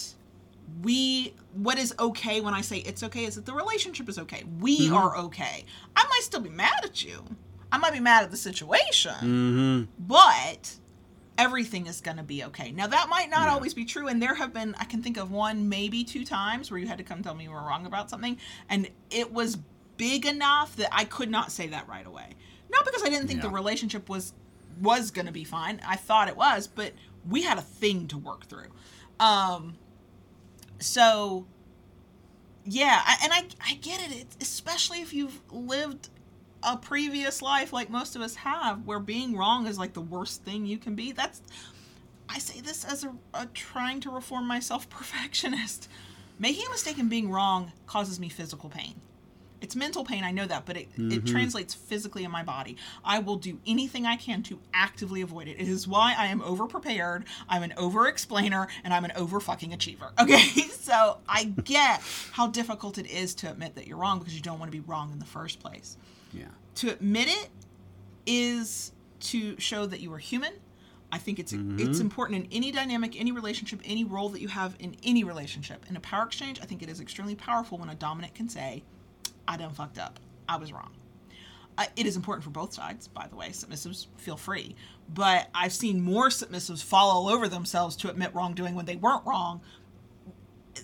we 0.82 1.34
what 1.52 1.78
is 1.78 1.94
okay 1.98 2.40
when 2.40 2.54
I 2.54 2.60
say 2.62 2.78
it's 2.78 3.02
okay 3.02 3.24
is 3.24 3.34
that 3.36 3.46
the 3.46 3.52
relationship 3.52 4.08
is 4.08 4.18
okay. 4.18 4.44
We 4.60 4.90
are 4.90 5.16
okay. 5.18 5.64
I 5.94 6.04
might 6.08 6.22
still 6.22 6.40
be 6.40 6.48
mad 6.50 6.84
at 6.84 7.04
you. 7.04 7.22
I 7.70 7.78
might 7.78 7.92
be 7.92 8.00
mad 8.00 8.24
at 8.24 8.30
the 8.30 8.36
situation 8.36 9.12
Mm-hmm. 9.14 9.82
but 10.06 10.76
everything 11.36 11.86
is 11.88 12.00
going 12.00 12.16
to 12.16 12.22
be 12.22 12.44
okay. 12.44 12.70
Now 12.70 12.86
that 12.86 13.08
might 13.08 13.28
not 13.28 13.46
Yeah. 13.46 13.54
always 13.54 13.74
be 13.74 13.84
true 13.84 14.08
and 14.08 14.22
there 14.22 14.34
have 14.36 14.52
been 14.54 14.74
I 14.78 14.84
can 14.84 15.02
think 15.02 15.16
of 15.16 15.30
one 15.30 15.68
maybe 15.68 16.04
two 16.04 16.24
times 16.24 16.70
where 16.70 16.78
you 16.80 16.86
had 16.86 16.98
to 16.98 17.04
come 17.04 17.22
tell 17.22 17.34
me 17.34 17.44
you 17.44 17.50
were 17.50 17.56
wrong 17.62 17.86
about 17.86 18.08
something 18.08 18.38
and 18.68 18.88
it 19.10 19.32
was 19.32 19.58
big 19.96 20.26
enough 20.26 20.76
that 20.76 20.88
I 20.92 21.04
could 21.04 21.30
not 21.30 21.52
say 21.52 21.66
that 21.68 21.88
right 21.88 22.06
away. 22.06 22.30
Not 22.74 22.84
because 22.84 23.02
I 23.02 23.08
didn't 23.08 23.28
think 23.28 23.40
the 23.42 23.48
relationship 23.48 24.08
was 24.08 24.34
was 24.80 25.10
going 25.10 25.26
to 25.26 25.32
be 25.32 25.44
fine. 25.44 25.80
I 25.86 25.96
thought 25.96 26.28
it 26.28 26.36
was, 26.36 26.66
but 26.66 26.92
we 27.28 27.42
had 27.42 27.58
a 27.58 27.62
thing 27.62 28.08
to 28.08 28.18
work 28.18 28.46
through. 28.46 28.68
Um 29.20 29.76
so 30.78 31.46
yeah, 32.64 33.00
I, 33.04 33.16
and 33.22 33.32
I 33.32 33.44
I 33.64 33.74
get 33.74 34.00
it. 34.00 34.16
It's, 34.16 34.36
especially 34.40 35.00
if 35.00 35.12
you've 35.12 35.40
lived 35.52 36.08
a 36.62 36.76
previous 36.76 37.42
life 37.42 37.72
like 37.72 37.90
most 37.90 38.16
of 38.16 38.22
us 38.22 38.34
have, 38.36 38.84
where 38.86 38.98
being 38.98 39.36
wrong 39.36 39.66
is 39.66 39.78
like 39.78 39.92
the 39.92 40.00
worst 40.00 40.42
thing 40.44 40.66
you 40.66 40.78
can 40.78 40.94
be. 40.94 41.12
That's 41.12 41.42
I 42.28 42.38
say 42.38 42.60
this 42.60 42.84
as 42.84 43.04
a, 43.04 43.14
a 43.34 43.46
trying 43.46 44.00
to 44.00 44.10
reform 44.10 44.46
myself 44.46 44.88
perfectionist. 44.88 45.88
Making 46.38 46.66
a 46.66 46.70
mistake 46.70 46.98
and 46.98 47.08
being 47.08 47.30
wrong 47.30 47.72
causes 47.86 48.18
me 48.18 48.28
physical 48.28 48.68
pain. 48.68 48.94
It's 49.64 49.74
mental 49.74 50.04
pain, 50.04 50.24
I 50.24 50.30
know 50.30 50.44
that, 50.44 50.66
but 50.66 50.76
it, 50.76 50.88
it 50.94 51.00
mm-hmm. 51.00 51.24
translates 51.24 51.72
physically 51.72 52.22
in 52.22 52.30
my 52.30 52.42
body. 52.42 52.76
I 53.02 53.20
will 53.20 53.36
do 53.36 53.58
anything 53.66 54.04
I 54.04 54.16
can 54.16 54.42
to 54.42 54.60
actively 54.74 55.22
avoid 55.22 55.48
it. 55.48 55.58
It 55.58 55.68
is 55.68 55.88
why 55.88 56.14
I 56.18 56.26
am 56.26 56.42
over 56.42 56.66
prepared, 56.66 57.24
I'm 57.48 57.62
an 57.62 57.72
over 57.78 58.06
explainer, 58.06 58.68
and 58.84 58.92
I'm 58.92 59.06
an 59.06 59.12
over 59.16 59.40
fucking 59.40 59.72
achiever. 59.72 60.10
Okay, 60.24 60.68
so 60.70 61.18
I 61.28 61.44
get 61.44 62.02
how 62.32 62.46
difficult 62.46 62.98
it 62.98 63.06
is 63.06 63.34
to 63.36 63.50
admit 63.50 63.74
that 63.74 63.86
you're 63.86 63.96
wrong 63.96 64.18
because 64.18 64.34
you 64.34 64.42
don't 64.42 64.58
want 64.58 64.70
to 64.70 64.78
be 64.78 64.84
wrong 64.86 65.12
in 65.12 65.18
the 65.18 65.24
first 65.24 65.60
place. 65.60 65.96
Yeah. 66.32 66.44
To 66.76 66.90
admit 66.90 67.28
it 67.28 67.48
is 68.26 68.92
to 69.20 69.58
show 69.58 69.86
that 69.86 70.00
you 70.00 70.12
are 70.12 70.18
human. 70.18 70.52
I 71.12 71.18
think 71.18 71.38
it's 71.38 71.52
mm-hmm. 71.52 71.78
it's 71.78 72.00
important 72.00 72.44
in 72.44 72.52
any 72.52 72.70
dynamic, 72.70 73.18
any 73.18 73.32
relationship, 73.32 73.80
any 73.84 74.04
role 74.04 74.30
that 74.30 74.40
you 74.40 74.48
have 74.48 74.76
in 74.78 74.96
any 75.04 75.24
relationship. 75.24 75.84
In 75.88 75.96
a 75.96 76.00
power 76.00 76.24
exchange, 76.24 76.60
I 76.60 76.64
think 76.64 76.82
it 76.82 76.88
is 76.88 77.00
extremely 77.00 77.34
powerful 77.34 77.78
when 77.78 77.88
a 77.88 77.94
dominant 77.94 78.34
can 78.34 78.48
say, 78.48 78.82
"I 79.46 79.56
done 79.56 79.72
fucked 79.72 79.98
up. 79.98 80.20
I 80.48 80.56
was 80.56 80.72
wrong." 80.72 80.92
Uh, 81.76 81.86
it 81.96 82.06
is 82.06 82.14
important 82.14 82.44
for 82.44 82.50
both 82.50 82.72
sides, 82.72 83.08
by 83.08 83.26
the 83.26 83.34
way. 83.34 83.48
Submissives 83.48 84.06
feel 84.16 84.36
free, 84.36 84.76
but 85.12 85.48
I've 85.54 85.72
seen 85.72 86.00
more 86.00 86.28
submissives 86.28 86.82
fall 86.82 87.10
all 87.10 87.28
over 87.28 87.48
themselves 87.48 87.96
to 87.96 88.10
admit 88.10 88.32
wrongdoing 88.34 88.74
when 88.74 88.86
they 88.86 88.96
weren't 88.96 89.26
wrong, 89.26 89.60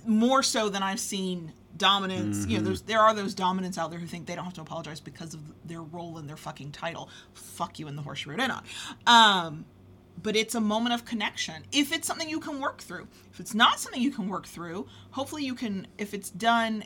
more 0.04 0.42
so 0.42 0.68
than 0.68 0.82
I've 0.82 1.00
seen 1.00 1.52
dominants. 1.76 2.46
You 2.46 2.58
know, 2.58 2.64
there's 2.64 2.82
there 2.82 3.00
are 3.00 3.14
those 3.14 3.34
dominants 3.34 3.78
out 3.78 3.90
there 3.90 3.98
who 3.98 4.06
think 4.06 4.26
they 4.26 4.34
don't 4.34 4.44
have 4.44 4.54
to 4.54 4.60
apologize 4.60 5.00
because 5.00 5.34
of 5.34 5.40
their 5.64 5.82
role 5.82 6.18
in 6.18 6.26
their 6.26 6.36
fucking 6.36 6.72
title. 6.72 7.08
Fuck 7.34 7.78
you 7.78 7.88
in 7.88 7.96
the 7.96 8.02
horse 8.02 8.24
you 8.24 8.32
rode 8.32 8.40
in 8.40 8.50
on. 8.50 8.64
Um, 9.06 9.64
but 10.22 10.36
it's 10.36 10.54
a 10.54 10.60
moment 10.60 10.94
of 10.94 11.04
connection. 11.04 11.64
If 11.72 11.92
it's 11.92 12.06
something 12.06 12.28
you 12.28 12.40
can 12.40 12.60
work 12.60 12.80
through, 12.82 13.08
if 13.32 13.40
it's 13.40 13.54
not 13.54 13.80
something 13.80 14.00
you 14.00 14.10
can 14.10 14.28
work 14.28 14.46
through, 14.46 14.86
hopefully 15.12 15.44
you 15.44 15.54
can. 15.54 15.86
If 15.98 16.14
it's 16.14 16.30
done, 16.30 16.84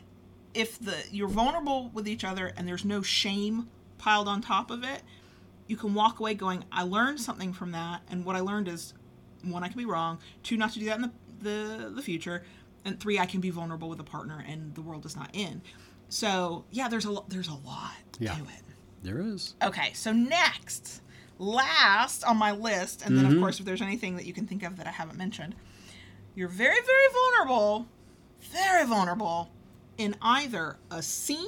if 0.55 0.79
the 0.79 0.95
you're 1.11 1.27
vulnerable 1.27 1.91
with 1.93 2.07
each 2.07 2.23
other 2.23 2.51
and 2.55 2.67
there's 2.67 2.85
no 2.85 3.01
shame 3.01 3.69
piled 3.97 4.27
on 4.27 4.41
top 4.41 4.71
of 4.71 4.83
it, 4.83 5.01
you 5.67 5.77
can 5.77 5.93
walk 5.93 6.19
away 6.19 6.33
going, 6.33 6.63
I 6.71 6.83
learned 6.83 7.19
something 7.19 7.53
from 7.53 7.71
that, 7.71 8.01
and 8.09 8.25
what 8.25 8.35
I 8.35 8.39
learned 8.39 8.67
is 8.67 8.93
one, 9.43 9.63
I 9.63 9.67
can 9.67 9.77
be 9.77 9.85
wrong. 9.85 10.19
Two, 10.43 10.57
not 10.57 10.71
to 10.73 10.79
do 10.79 10.85
that 10.85 10.95
in 10.95 11.01
the 11.03 11.11
the, 11.41 11.91
the 11.93 12.01
future, 12.01 12.43
and 12.85 12.99
three, 12.99 13.19
I 13.19 13.25
can 13.25 13.41
be 13.41 13.49
vulnerable 13.49 13.89
with 13.89 13.99
a 13.99 14.03
partner, 14.03 14.43
and 14.47 14.73
the 14.73 14.81
world 14.81 15.03
does 15.03 15.15
not 15.15 15.29
end. 15.33 15.61
So 16.09 16.65
yeah, 16.71 16.87
there's 16.87 17.05
a 17.05 17.11
lo- 17.11 17.25
there's 17.27 17.49
a 17.49 17.53
lot 17.53 17.91
Yeah. 18.19 18.35
to 18.35 18.43
it. 18.43 18.61
There 19.03 19.19
is. 19.19 19.53
Okay, 19.61 19.91
so 19.93 20.11
next, 20.11 21.01
last 21.37 22.23
on 22.23 22.37
my 22.37 22.51
list, 22.51 23.05
and 23.05 23.17
then 23.17 23.25
of 23.25 23.31
mm-hmm. 23.33 23.41
course, 23.41 23.59
if 23.59 23.65
there's 23.65 23.81
anything 23.81 24.15
that 24.15 24.25
you 24.25 24.33
can 24.33 24.47
think 24.47 24.63
of 24.63 24.77
that 24.77 24.87
I 24.87 24.91
haven't 24.91 25.17
mentioned, 25.17 25.55
you're 26.33 26.47
very, 26.47 26.81
very 26.81 27.07
vulnerable, 27.13 27.87
very 28.51 28.85
vulnerable 28.85 29.49
in 29.97 30.15
either 30.21 30.77
a 30.91 31.01
scene 31.01 31.47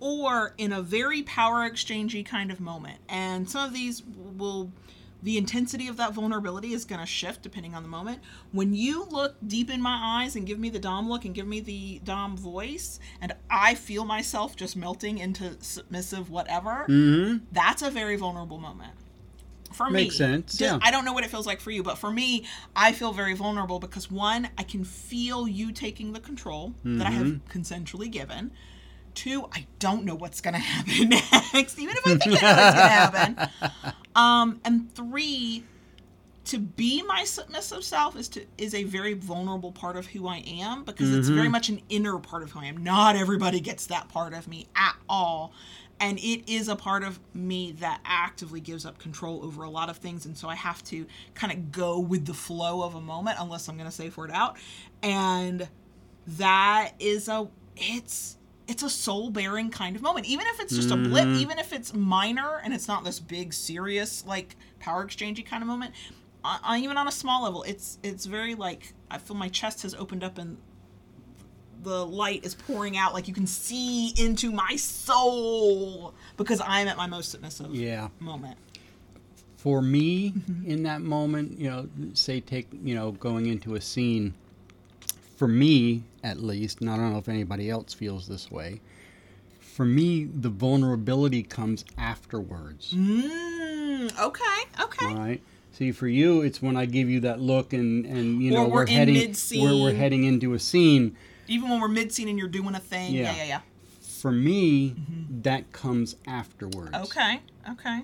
or 0.00 0.54
in 0.58 0.72
a 0.72 0.80
very 0.82 1.22
power 1.22 1.68
exchangey 1.68 2.24
kind 2.24 2.50
of 2.50 2.60
moment. 2.60 2.98
And 3.08 3.48
some 3.48 3.66
of 3.66 3.74
these 3.74 4.02
will. 4.04 4.72
The 5.22 5.36
intensity 5.36 5.86
of 5.86 5.98
that 5.98 6.14
vulnerability 6.14 6.72
is 6.72 6.86
going 6.86 6.98
to 7.02 7.04
shift 7.06 7.42
depending 7.42 7.74
on 7.74 7.82
the 7.82 7.90
moment. 7.90 8.20
When 8.52 8.72
you 8.72 9.04
look 9.10 9.36
deep 9.46 9.68
in 9.68 9.82
my 9.82 10.00
eyes 10.02 10.34
and 10.34 10.46
give 10.46 10.58
me 10.58 10.70
the 10.70 10.78
Dom 10.78 11.10
look 11.10 11.26
and 11.26 11.34
give 11.34 11.46
me 11.46 11.60
the 11.60 12.00
Dom 12.02 12.38
voice, 12.38 12.98
and 13.20 13.34
I 13.50 13.74
feel 13.74 14.06
myself 14.06 14.56
just 14.56 14.76
melting 14.76 15.18
into 15.18 15.58
submissive 15.60 16.30
whatever, 16.30 16.86
Mm-hmm. 16.88 17.44
that's 17.52 17.82
a 17.82 17.90
very 17.90 18.16
vulnerable 18.16 18.56
moment 18.56 18.94
for 19.86 19.90
Makes 19.90 20.14
me. 20.14 20.18
sense, 20.18 20.52
Does- 20.52 20.60
yeah. 20.60 20.78
I 20.82 20.90
don't 20.90 21.04
know 21.04 21.12
what 21.12 21.24
it 21.24 21.30
feels 21.30 21.46
like 21.46 21.60
for 21.60 21.70
you, 21.70 21.82
but 21.82 21.98
for 21.98 22.10
me, 22.10 22.44
I 22.76 22.92
feel 22.92 23.12
very 23.12 23.34
vulnerable 23.34 23.78
because 23.78 24.10
one, 24.10 24.48
I 24.58 24.62
can 24.62 24.84
feel 24.84 25.46
you 25.48 25.72
taking 25.72 26.12
the 26.12 26.20
control 26.20 26.74
that 26.84 27.06
I 27.06 27.10
have 27.10 27.26
Mm-hmm. 27.26 27.58
consensually 27.58 28.10
given. 28.10 28.50
Two, 29.14 29.48
I 29.52 29.66
don't 29.80 30.04
know 30.04 30.14
what's 30.14 30.40
going 30.40 30.54
to 30.60 30.60
happen 30.60 31.08
next, 31.52 31.78
even 31.78 31.96
if 31.96 32.06
I 32.06 32.14
think 32.16 32.42
I 32.42 32.52
know 32.52 32.62
what's 32.62 32.74
going 32.76 33.36
to 33.36 33.46
happen. 33.46 33.92
Um, 34.16 34.60
and 34.64 34.92
three, 34.94 35.62
to 36.46 36.58
be 36.58 37.00
my 37.02 37.22
submissive 37.22 37.84
self 37.84 38.16
is 38.16 38.28
to 38.30 38.44
is 38.58 38.74
a 38.74 38.82
very 38.82 39.14
vulnerable 39.14 39.70
part 39.70 39.96
of 39.96 40.06
who 40.06 40.26
I 40.26 40.38
am 40.38 40.82
because 40.82 41.14
it's 41.14 41.28
very 41.28 41.48
much 41.48 41.68
an 41.68 41.80
inner 41.88 42.18
part 42.18 42.42
of 42.42 42.50
who 42.50 42.58
I 42.58 42.64
am. 42.64 42.78
Not 42.82 43.14
everybody 43.14 43.60
gets 43.60 43.86
that 43.86 44.08
part 44.08 44.34
of 44.34 44.48
me 44.48 44.66
at 44.74 44.96
all. 45.08 45.52
And 46.00 46.18
it 46.18 46.50
is 46.50 46.68
a 46.68 46.76
part 46.76 47.04
of 47.04 47.20
me 47.34 47.72
that 47.72 48.00
actively 48.06 48.60
gives 48.60 48.86
up 48.86 48.98
control 48.98 49.44
over 49.44 49.64
a 49.64 49.70
lot 49.70 49.90
of 49.90 49.98
things. 49.98 50.24
And 50.24 50.36
so 50.36 50.48
I 50.48 50.54
have 50.54 50.82
to 50.84 51.06
kind 51.34 51.52
of 51.52 51.70
go 51.70 51.98
with 52.00 52.24
the 52.24 52.34
flow 52.34 52.82
of 52.82 52.94
a 52.94 53.00
moment 53.00 53.36
unless 53.38 53.68
I'm 53.68 53.76
gonna 53.76 53.90
say 53.90 54.08
for 54.08 54.24
it 54.24 54.30
out. 54.32 54.56
And 55.02 55.68
that 56.26 56.92
is 56.98 57.28
a 57.28 57.48
it's 57.76 58.38
it's 58.66 58.82
a 58.82 58.90
soul 58.90 59.30
bearing 59.30 59.68
kind 59.68 59.96
of 59.96 60.02
moment. 60.02 60.26
Even 60.26 60.46
if 60.46 60.60
it's 60.60 60.74
just 60.74 60.90
a 60.92 60.96
blip, 60.96 61.26
even 61.26 61.58
if 61.58 61.72
it's 61.72 61.92
minor 61.92 62.60
and 62.62 62.72
it's 62.72 62.86
not 62.86 63.04
this 63.04 63.18
big 63.18 63.52
serious 63.52 64.24
like 64.24 64.56
power 64.78 65.04
exchangey 65.04 65.44
kind 65.44 65.62
of 65.62 65.66
moment, 65.66 65.92
uh, 66.44 66.76
even 66.78 66.96
on 66.96 67.08
a 67.08 67.12
small 67.12 67.42
level, 67.42 67.62
it's 67.64 67.98
it's 68.02 68.26
very 68.26 68.54
like 68.54 68.94
I 69.10 69.18
feel 69.18 69.36
my 69.36 69.48
chest 69.48 69.82
has 69.82 69.94
opened 69.94 70.22
up 70.22 70.38
and 70.38 70.56
the 71.82 72.04
light 72.06 72.44
is 72.44 72.54
pouring 72.54 72.96
out 72.96 73.14
like 73.14 73.26
you 73.28 73.34
can 73.34 73.46
see 73.46 74.08
into 74.22 74.50
my 74.50 74.76
soul 74.76 76.14
because 76.36 76.60
I'm 76.64 76.88
at 76.88 76.96
my 76.96 77.06
most 77.06 77.30
submissive 77.30 77.74
Yeah. 77.74 78.08
moment. 78.18 78.56
for 79.56 79.82
me 79.82 80.32
in 80.64 80.84
that 80.84 81.02
moment, 81.02 81.58
you 81.58 81.68
know, 81.68 81.86
say 82.14 82.40
take, 82.40 82.66
you 82.82 82.94
know, 82.94 83.12
going 83.12 83.44
into 83.46 83.74
a 83.74 83.80
scene, 83.80 84.32
for 85.36 85.46
me 85.46 86.02
at 86.24 86.40
least, 86.42 86.80
and 86.80 86.88
I 86.88 86.96
don't 86.96 87.12
know 87.12 87.18
if 87.18 87.28
anybody 87.28 87.68
else 87.68 87.92
feels 87.92 88.26
this 88.26 88.50
way, 88.50 88.80
for 89.58 89.84
me, 89.84 90.24
the 90.24 90.48
vulnerability 90.48 91.42
comes 91.42 91.84
afterwards. 91.98 92.94
Mm, 92.94 94.18
okay, 94.18 94.82
okay. 94.82 95.06
All 95.06 95.14
right. 95.14 95.42
See, 95.72 95.92
for 95.92 96.08
you, 96.08 96.40
it's 96.40 96.60
when 96.62 96.76
I 96.76 96.86
give 96.86 97.08
you 97.10 97.20
that 97.20 97.40
look 97.40 97.72
and, 97.74 98.04
and 98.06 98.42
you 98.42 98.52
Or 98.52 98.62
know, 98.64 98.68
we're 98.68 98.82
in 98.84 98.88
heading, 98.88 99.36
we're, 99.56 99.76
we're 99.76 99.92
heading 99.94 100.24
into 100.24 100.54
a 100.54 100.58
scene. 100.58 101.16
Even 101.50 101.68
when 101.68 101.80
we're 101.80 101.88
mid 101.88 102.12
scene 102.12 102.28
and 102.28 102.38
you're 102.38 102.48
doing 102.48 102.74
a 102.74 102.80
thing. 102.80 103.12
Yeah, 103.12 103.22
Yeah. 103.24 103.36
yeah, 103.36 103.44
yeah. 103.44 103.60
For 104.00 104.32
me, 104.32 104.90
mm-hmm. 104.90 105.40
that 105.42 105.72
comes 105.72 106.16
afterwards. 106.26 106.94
Okay, 106.94 107.40
okay. 107.70 108.02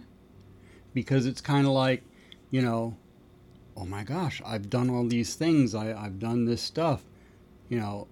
because 0.94 1.26
it's 1.26 1.40
kind 1.42 1.66
of 1.66 1.72
like, 1.72 2.02
you 2.50 2.62
know, 2.62 2.96
oh 3.76 3.84
my 3.84 4.02
gosh, 4.02 4.40
I've 4.44 4.70
done 4.70 4.88
all 4.90 5.06
these 5.06 5.34
things. 5.34 5.74
I, 5.74 5.92
I've 5.92 6.18
done 6.18 6.46
this 6.46 6.62
stuff. 6.62 7.02
You 7.68 7.78
know, 7.80 8.08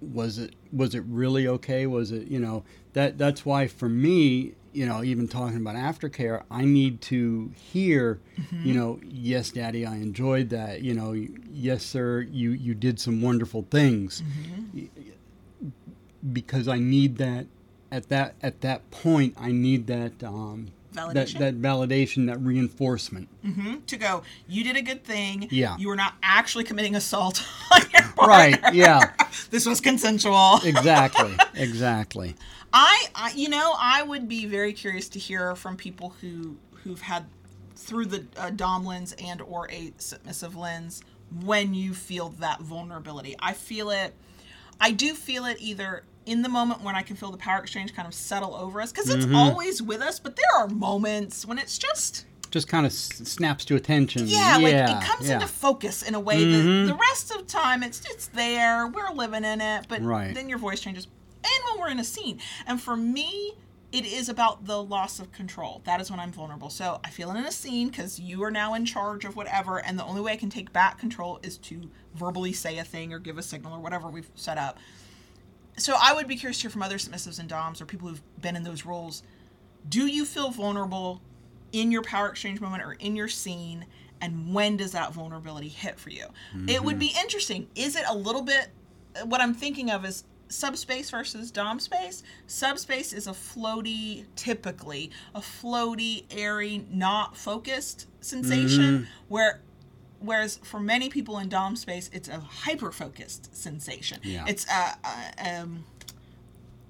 was 0.00 0.38
it 0.38 0.54
was 0.72 0.94
it 0.94 1.04
really 1.06 1.46
okay? 1.48 1.86
Was 1.86 2.12
it 2.12 2.28
you 2.28 2.38
know 2.38 2.64
that 2.92 3.18
that's 3.18 3.44
why 3.46 3.66
for 3.66 3.88
me, 3.88 4.54
you 4.72 4.86
know, 4.86 5.02
even 5.02 5.26
talking 5.28 5.56
about 5.56 5.74
aftercare, 5.74 6.42
I 6.50 6.64
need 6.64 7.00
to 7.02 7.50
hear, 7.54 8.20
you 8.62 8.74
know, 8.74 9.00
yes, 9.04 9.50
Daddy, 9.50 9.84
I 9.84 9.96
enjoyed 9.96 10.50
that. 10.50 10.82
You 10.82 10.94
know, 10.94 11.12
yes, 11.52 11.84
sir, 11.84 12.20
you 12.20 12.50
you 12.52 12.74
did 12.74 13.00
some 13.00 13.20
wonderful 13.20 13.66
things. 13.70 14.22
Because 16.32 16.68
I 16.68 16.78
need 16.78 17.16
that 17.16 17.46
at 17.90 18.08
that 18.10 18.34
at 18.42 18.60
that 18.60 18.90
point. 18.90 19.34
I 19.38 19.52
need 19.52 19.86
that 19.86 20.22
um, 20.22 20.68
that 20.92 21.14
Validation? 21.14 21.38
that 21.38 21.62
validation, 21.62 22.26
that 22.26 22.40
reinforcement. 22.40 23.28
hmm 23.42 23.76
To 23.86 23.96
go, 23.96 24.22
you 24.48 24.64
did 24.64 24.76
a 24.76 24.82
good 24.82 25.04
thing. 25.04 25.48
Yeah. 25.50 25.76
You 25.78 25.88
were 25.88 25.96
not 25.96 26.14
actually 26.22 26.64
committing 26.64 26.94
assault 26.94 27.42
on 27.72 27.80
your 27.92 28.02
partner. 28.02 28.26
Right? 28.26 28.74
Yeah. 28.74 29.12
This 29.50 29.64
was 29.66 29.80
consensual. 29.80 30.60
Exactly. 30.64 31.36
Exactly. 31.54 32.34
I, 32.72 33.06
I, 33.14 33.32
you 33.34 33.48
know, 33.48 33.74
I 33.78 34.02
would 34.02 34.28
be 34.28 34.46
very 34.46 34.72
curious 34.72 35.08
to 35.10 35.18
hear 35.18 35.54
from 35.56 35.76
people 35.76 36.14
who 36.20 36.56
who've 36.84 37.00
had 37.00 37.26
through 37.76 38.06
the 38.06 38.26
uh, 38.36 38.50
dom 38.50 38.84
lens 38.84 39.14
and 39.22 39.40
or 39.42 39.68
a 39.70 39.92
submissive 39.98 40.56
lens 40.56 41.02
when 41.42 41.74
you 41.74 41.94
feel 41.94 42.30
that 42.40 42.60
vulnerability. 42.60 43.34
I 43.40 43.52
feel 43.54 43.90
it. 43.90 44.14
I 44.80 44.92
do 44.92 45.14
feel 45.14 45.44
it 45.46 45.56
either 45.60 46.04
in 46.26 46.42
the 46.42 46.48
moment 46.48 46.82
when 46.82 46.94
I 46.94 47.02
can 47.02 47.16
feel 47.16 47.30
the 47.30 47.36
power 47.38 47.60
exchange 47.60 47.94
kind 47.94 48.06
of 48.06 48.14
settle 48.14 48.54
over 48.54 48.80
us 48.80 48.92
because 48.92 49.10
it's 49.10 49.26
always 49.34 49.82
with 49.82 50.00
us, 50.00 50.18
but 50.20 50.36
there 50.36 50.44
are 50.58 50.68
moments 50.68 51.44
when 51.44 51.58
it's 51.58 51.76
just 51.78 52.26
Just 52.50 52.68
kind 52.68 52.86
of 52.86 52.92
s- 52.92 53.08
snaps 53.24 53.64
to 53.66 53.76
attention. 53.76 54.26
yeah, 54.26 54.58
yeah 54.58 54.84
like 54.86 54.96
it 55.02 55.06
comes 55.06 55.28
yeah. 55.28 55.34
into 55.34 55.46
focus 55.46 56.02
in 56.02 56.14
a 56.14 56.20
way 56.20 56.44
that 56.44 56.86
the 56.86 56.94
rest 56.94 57.30
of 57.30 57.38
the 57.38 57.44
time 57.44 57.82
it's 57.82 58.00
it's 58.10 58.26
there, 58.28 58.86
we're 58.86 59.10
living 59.12 59.44
in 59.44 59.60
it, 59.60 59.86
but 59.88 60.02
Right. 60.02 60.34
then 60.34 60.48
your 60.48 60.58
voice 60.58 60.80
changes. 60.80 61.08
And 61.42 61.64
when 61.70 61.80
we're 61.80 61.90
in 61.90 61.98
a 61.98 62.04
scene, 62.04 62.40
and 62.66 62.80
for 62.80 62.96
me, 62.96 63.54
it 63.92 64.06
is 64.06 64.28
about 64.28 64.66
the 64.66 64.82
loss 64.82 65.18
of 65.18 65.32
control. 65.32 65.82
That 65.84 66.00
is 66.00 66.10
when 66.10 66.20
I'm 66.20 66.30
vulnerable. 66.30 66.70
So 66.70 67.00
I 67.02 67.10
feel 67.10 67.30
it 67.32 67.38
in 67.38 67.44
a 67.44 67.52
scene 67.52 67.88
because 67.88 68.20
you 68.20 68.42
are 68.44 68.50
now 68.50 68.74
in 68.74 68.84
charge 68.84 69.24
of 69.24 69.34
whatever, 69.34 69.78
and 69.84 69.98
the 69.98 70.04
only 70.04 70.20
way 70.20 70.32
I 70.32 70.36
can 70.36 70.50
take 70.50 70.72
back 70.72 70.98
control 70.98 71.40
is 71.42 71.58
to 71.58 71.90
verbally 72.14 72.52
say 72.52 72.78
a 72.78 72.84
thing 72.84 73.12
or 73.12 73.18
give 73.18 73.36
a 73.38 73.42
signal 73.42 73.74
or 73.74 73.80
whatever 73.80 74.08
we've 74.08 74.30
set 74.34 74.58
up. 74.58 74.78
So 75.76 75.96
I 76.00 76.12
would 76.12 76.28
be 76.28 76.36
curious 76.36 76.58
to 76.58 76.62
hear 76.64 76.70
from 76.70 76.82
other 76.82 76.98
submissives 76.98 77.38
and 77.38 77.48
doms 77.48 77.80
or 77.80 77.86
people 77.86 78.08
who've 78.08 78.22
been 78.40 78.54
in 78.54 78.62
those 78.62 78.84
roles. 78.84 79.22
Do 79.88 80.06
you 80.06 80.24
feel 80.24 80.50
vulnerable 80.50 81.20
in 81.72 81.90
your 81.90 82.02
power 82.02 82.28
exchange 82.28 82.60
moment 82.60 82.84
or 82.84 82.92
in 82.92 83.16
your 83.16 83.28
scene? 83.28 83.86
And 84.20 84.52
when 84.52 84.76
does 84.76 84.92
that 84.92 85.14
vulnerability 85.14 85.68
hit 85.68 85.98
for 85.98 86.10
you? 86.10 86.26
It 86.68 86.84
would 86.84 86.96
mm-hmm. 86.96 87.00
be 87.00 87.14
interesting. 87.18 87.68
Is 87.74 87.96
it 87.96 88.04
a 88.08 88.14
little 88.14 88.42
bit? 88.42 88.68
What 89.24 89.40
I'm 89.40 89.54
thinking 89.54 89.90
of 89.90 90.04
is 90.04 90.24
subspace 90.50 91.10
versus 91.10 91.50
dom 91.50 91.80
space. 91.80 92.22
Subspace 92.46 93.12
is 93.12 93.26
a 93.26 93.32
floaty, 93.32 94.26
typically 94.36 95.10
a 95.34 95.40
floaty, 95.40 96.24
airy, 96.30 96.84
not 96.90 97.36
focused 97.36 98.06
sensation, 98.20 98.98
mm-hmm. 98.98 99.04
where 99.28 99.60
whereas 100.18 100.58
for 100.62 100.78
many 100.80 101.08
people 101.08 101.38
in 101.38 101.48
dom 101.48 101.74
space 101.74 102.10
it's 102.12 102.28
a 102.28 102.38
hyper 102.38 102.92
focused 102.92 103.56
sensation 103.56 104.18
Yeah. 104.22 104.44
it's 104.46 104.66
a, 104.66 104.98
a 105.02 105.60
um 105.60 105.84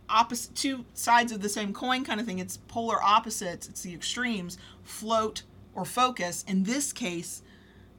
opposite 0.09 0.57
two 0.57 0.85
sides 0.95 1.31
of 1.31 1.41
the 1.41 1.49
same 1.49 1.73
coin 1.73 2.05
kind 2.05 2.19
of 2.19 2.27
thing 2.27 2.41
it's 2.41 2.57
polar 2.57 3.01
opposites 3.01 3.69
it's 3.69 3.83
the 3.83 3.95
extremes 3.95 4.59
float 4.83 5.43
or 5.77 5.85
focus 5.85 6.45
in 6.49 6.65
this 6.65 6.93
case 6.93 7.43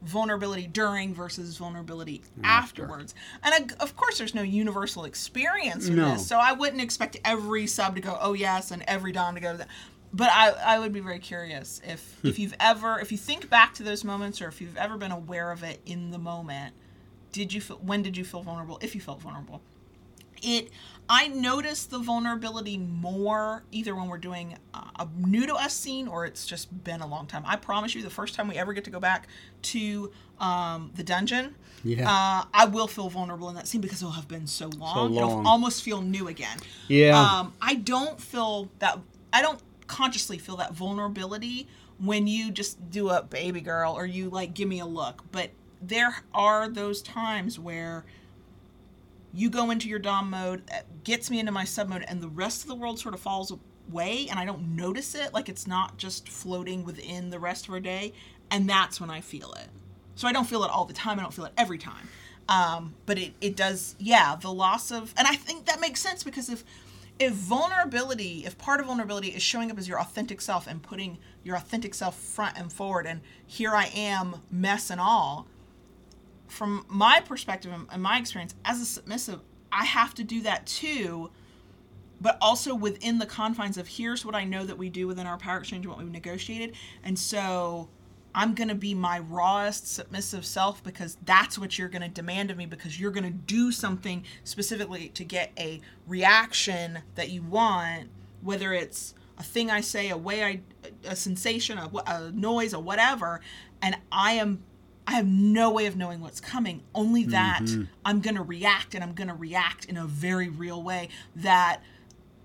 vulnerability 0.04 0.66
during 0.66 1.14
versus 1.14 1.56
vulnerability 1.56 2.22
After. 2.42 2.82
afterwards 2.82 3.14
and 3.42 3.72
uh, 3.72 3.74
of 3.80 3.96
course 3.96 4.18
there's 4.18 4.34
no 4.34 4.42
universal 4.42 5.04
experience 5.04 5.88
with 5.88 5.96
No. 5.98 6.12
this 6.12 6.26
so 6.26 6.38
i 6.38 6.52
wouldn't 6.52 6.82
expect 6.82 7.16
every 7.24 7.66
sub 7.66 7.94
to 7.94 8.00
go 8.02 8.18
oh 8.20 8.32
yes 8.32 8.70
and 8.72 8.82
every 8.88 9.12
dom 9.12 9.34
to 9.36 9.40
go 9.40 9.56
that 9.56 9.68
but 10.14 10.28
I, 10.30 10.50
I 10.50 10.78
would 10.78 10.92
be 10.92 11.00
very 11.00 11.20
curious 11.20 11.80
if 11.86 12.18
Hmm. 12.22 12.28
if 12.28 12.38
you've 12.38 12.54
ever 12.60 12.98
if 13.00 13.12
you 13.12 13.18
think 13.18 13.48
back 13.48 13.74
to 13.74 13.82
those 13.82 14.02
moments 14.04 14.42
or 14.42 14.48
if 14.48 14.60
you've 14.60 14.76
ever 14.76 14.96
been 14.98 15.12
aware 15.12 15.52
of 15.52 15.62
it 15.62 15.80
in 15.86 16.10
the 16.10 16.18
moment 16.18 16.74
did 17.30 17.52
you 17.52 17.60
feel 17.60 17.76
when 17.78 18.02
did 18.02 18.16
you 18.16 18.24
feel 18.24 18.42
vulnerable 18.42 18.78
if 18.82 18.94
you 18.94 19.00
felt 19.00 19.20
vulnerable 19.22 19.62
it 20.42 20.68
i 21.08 21.28
notice 21.28 21.86
the 21.86 21.98
vulnerability 21.98 22.76
more 22.78 23.62
either 23.72 23.94
when 23.94 24.08
we're 24.08 24.18
doing 24.18 24.56
a, 24.74 25.06
new 25.18 25.46
to 25.46 25.54
us 25.54 25.74
scene 25.74 26.06
or 26.08 26.24
it's 26.26 26.46
just 26.46 26.82
been 26.84 27.00
a 27.00 27.06
long 27.06 27.26
time 27.26 27.42
i 27.46 27.56
promise 27.56 27.94
you 27.94 28.02
the 28.02 28.10
first 28.10 28.34
time 28.34 28.48
we 28.48 28.56
ever 28.56 28.72
get 28.72 28.84
to 28.84 28.90
go 28.90 29.00
back 29.00 29.26
to 29.62 30.10
um, 30.40 30.90
the 30.94 31.02
dungeon 31.02 31.54
Yeah. 31.84 32.08
uh, 32.08 32.44
i 32.54 32.64
will 32.66 32.86
feel 32.88 33.08
vulnerable 33.08 33.48
in 33.48 33.54
that 33.56 33.66
scene 33.66 33.80
because 33.80 34.00
it'll 34.02 34.12
have 34.12 34.28
been 34.28 34.46
so 34.46 34.68
long, 34.78 35.14
it'll 35.14 35.28
long. 35.28 35.46
almost 35.46 35.82
feel 35.82 36.00
new 36.02 36.28
again 36.28 36.56
Yeah. 36.88 37.18
um, 37.20 37.52
i 37.60 37.74
don't 37.74 38.20
feel 38.20 38.68
that 38.78 38.98
i 39.32 39.42
don't 39.42 39.60
consciously 39.86 40.38
feel 40.38 40.56
that 40.56 40.72
vulnerability 40.74 41.66
when 41.98 42.26
you 42.26 42.50
just 42.50 42.90
do 42.90 43.10
a 43.10 43.22
baby 43.22 43.60
girl 43.60 43.92
or 43.92 44.06
you 44.06 44.30
like 44.30 44.54
give 44.54 44.68
me 44.68 44.80
a 44.80 44.86
look 44.86 45.22
but 45.32 45.50
there 45.80 46.22
are 46.32 46.68
those 46.68 47.02
times 47.02 47.58
where 47.58 48.04
you 49.34 49.50
go 49.50 49.70
into 49.70 49.88
your 49.88 49.98
dom 49.98 50.30
mode 50.30 50.62
it 50.70 50.86
gets 51.04 51.30
me 51.30 51.38
into 51.38 51.52
my 51.52 51.64
sub 51.64 51.88
mode 51.88 52.04
and 52.08 52.20
the 52.20 52.28
rest 52.28 52.62
of 52.62 52.68
the 52.68 52.74
world 52.74 52.98
sort 52.98 53.14
of 53.14 53.20
falls 53.20 53.52
away 53.90 54.26
and 54.30 54.38
i 54.38 54.44
don't 54.44 54.76
notice 54.76 55.14
it 55.14 55.32
like 55.32 55.48
it's 55.48 55.66
not 55.66 55.96
just 55.96 56.28
floating 56.28 56.84
within 56.84 57.30
the 57.30 57.38
rest 57.38 57.66
of 57.66 57.74
our 57.74 57.80
day 57.80 58.12
and 58.50 58.68
that's 58.68 59.00
when 59.00 59.10
i 59.10 59.20
feel 59.20 59.52
it. 59.54 59.68
So 60.14 60.28
i 60.28 60.32
don't 60.32 60.46
feel 60.46 60.64
it 60.64 60.70
all 60.70 60.84
the 60.84 60.92
time 60.94 61.18
i 61.18 61.22
don't 61.22 61.34
feel 61.34 61.46
it 61.46 61.52
every 61.56 61.78
time. 61.78 62.08
Um, 62.48 62.96
but 63.06 63.18
it, 63.18 63.34
it 63.40 63.56
does 63.56 63.94
yeah 63.98 64.36
the 64.36 64.52
loss 64.52 64.90
of 64.90 65.14
and 65.16 65.26
i 65.26 65.36
think 65.36 65.66
that 65.66 65.80
makes 65.80 66.00
sense 66.00 66.22
because 66.24 66.48
if 66.48 66.64
if 67.18 67.32
vulnerability 67.32 68.44
if 68.44 68.58
part 68.58 68.80
of 68.80 68.86
vulnerability 68.86 69.28
is 69.28 69.42
showing 69.42 69.70
up 69.70 69.78
as 69.78 69.88
your 69.88 70.00
authentic 70.00 70.40
self 70.40 70.66
and 70.66 70.82
putting 70.82 71.18
your 71.44 71.56
authentic 71.56 71.94
self 71.94 72.18
front 72.18 72.58
and 72.58 72.72
forward 72.72 73.06
and 73.06 73.20
here 73.46 73.70
i 73.70 73.86
am 73.94 74.36
mess 74.50 74.90
and 74.90 75.00
all 75.00 75.46
from 76.52 76.84
my 76.88 77.20
perspective 77.20 77.72
and- 77.72 78.02
my 78.02 78.18
experience 78.18 78.54
as 78.64 78.80
a 78.80 78.84
submissive, 78.84 79.40
I 79.72 79.84
have 79.84 80.14
to 80.14 80.24
do 80.24 80.42
that 80.42 80.66
too, 80.66 81.30
but 82.20 82.36
also 82.40 82.74
within 82.74 83.18
the 83.18 83.26
confines 83.26 83.78
of 83.78 83.88
here's 83.88 84.24
what 84.24 84.34
I 84.34 84.44
know 84.44 84.64
that 84.66 84.76
we 84.76 84.90
do 84.90 85.06
within 85.06 85.26
our 85.26 85.38
power 85.38 85.58
exchange 85.58 85.86
what 85.86 85.98
we've 85.98 86.10
negotiated. 86.10 86.76
And 87.02 87.18
so 87.18 87.88
I'm 88.34 88.54
going 88.54 88.68
to 88.68 88.74
be 88.74 88.92
my 88.92 89.18
rawest 89.18 89.86
submissive 89.86 90.44
self 90.44 90.84
because 90.84 91.16
that's 91.24 91.58
what 91.58 91.78
you're 91.78 91.88
going 91.88 92.02
to 92.02 92.08
demand 92.08 92.50
of 92.50 92.58
me 92.58 92.66
because 92.66 93.00
you're 93.00 93.10
going 93.10 93.24
to 93.24 93.30
do 93.30 93.72
something 93.72 94.22
specifically 94.44 95.08
to 95.08 95.24
get 95.24 95.52
a 95.58 95.80
reaction 96.06 97.00
that 97.14 97.30
you 97.30 97.42
want, 97.42 98.08
whether 98.42 98.74
it's 98.74 99.14
a 99.38 99.42
thing 99.42 99.70
I 99.70 99.80
say, 99.80 100.10
a 100.10 100.16
way 100.18 100.44
I, 100.44 100.60
a 101.04 101.16
sensation, 101.16 101.78
a, 101.78 101.90
a 102.06 102.30
noise, 102.30 102.74
or 102.74 102.82
whatever. 102.82 103.40
And 103.80 103.96
I 104.12 104.32
am 104.34 104.62
I 105.06 105.12
have 105.12 105.26
no 105.26 105.70
way 105.70 105.86
of 105.86 105.96
knowing 105.96 106.20
what's 106.20 106.40
coming, 106.40 106.82
only 106.94 107.22
mm-hmm. 107.22 107.30
that 107.32 107.88
I'm 108.04 108.20
going 108.20 108.36
to 108.36 108.42
react 108.42 108.94
and 108.94 109.02
I'm 109.02 109.14
going 109.14 109.28
to 109.28 109.34
react 109.34 109.84
in 109.86 109.96
a 109.96 110.06
very 110.06 110.48
real 110.48 110.82
way 110.82 111.08
that 111.36 111.80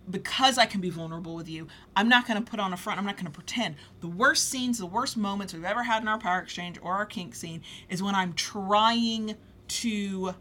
because 0.10 0.58
I 0.58 0.66
can 0.66 0.82
be 0.82 0.90
vulnerable 0.90 1.36
with 1.36 1.50
you, 1.50 1.68
I'm 1.96 2.08
not 2.08 2.28
going 2.28 2.42
to 2.42 2.50
put 2.50 2.60
on 2.60 2.74
a 2.74 2.78
front. 2.78 2.98
I'm 2.98 3.06
not 3.06 3.16
going 3.16 3.26
to 3.26 3.32
pretend. 3.32 3.76
The 4.00 4.08
worst 4.08 4.50
scenes, 4.50 4.78
the 4.80 4.86
worst 4.86 5.18
moments 5.18 5.54
we've 5.54 5.66
ever 5.66 5.84
had 5.84 6.02
in 6.02 6.08
our 6.08 6.18
power 6.18 6.40
exchange 6.40 6.80
or 6.82 6.94
our 6.94 7.06
kink 7.06 7.36
scene 7.36 7.62
is 7.90 8.02
when 8.02 8.16
I'm 8.16 8.34
trying 8.34 9.36
to 9.68 10.34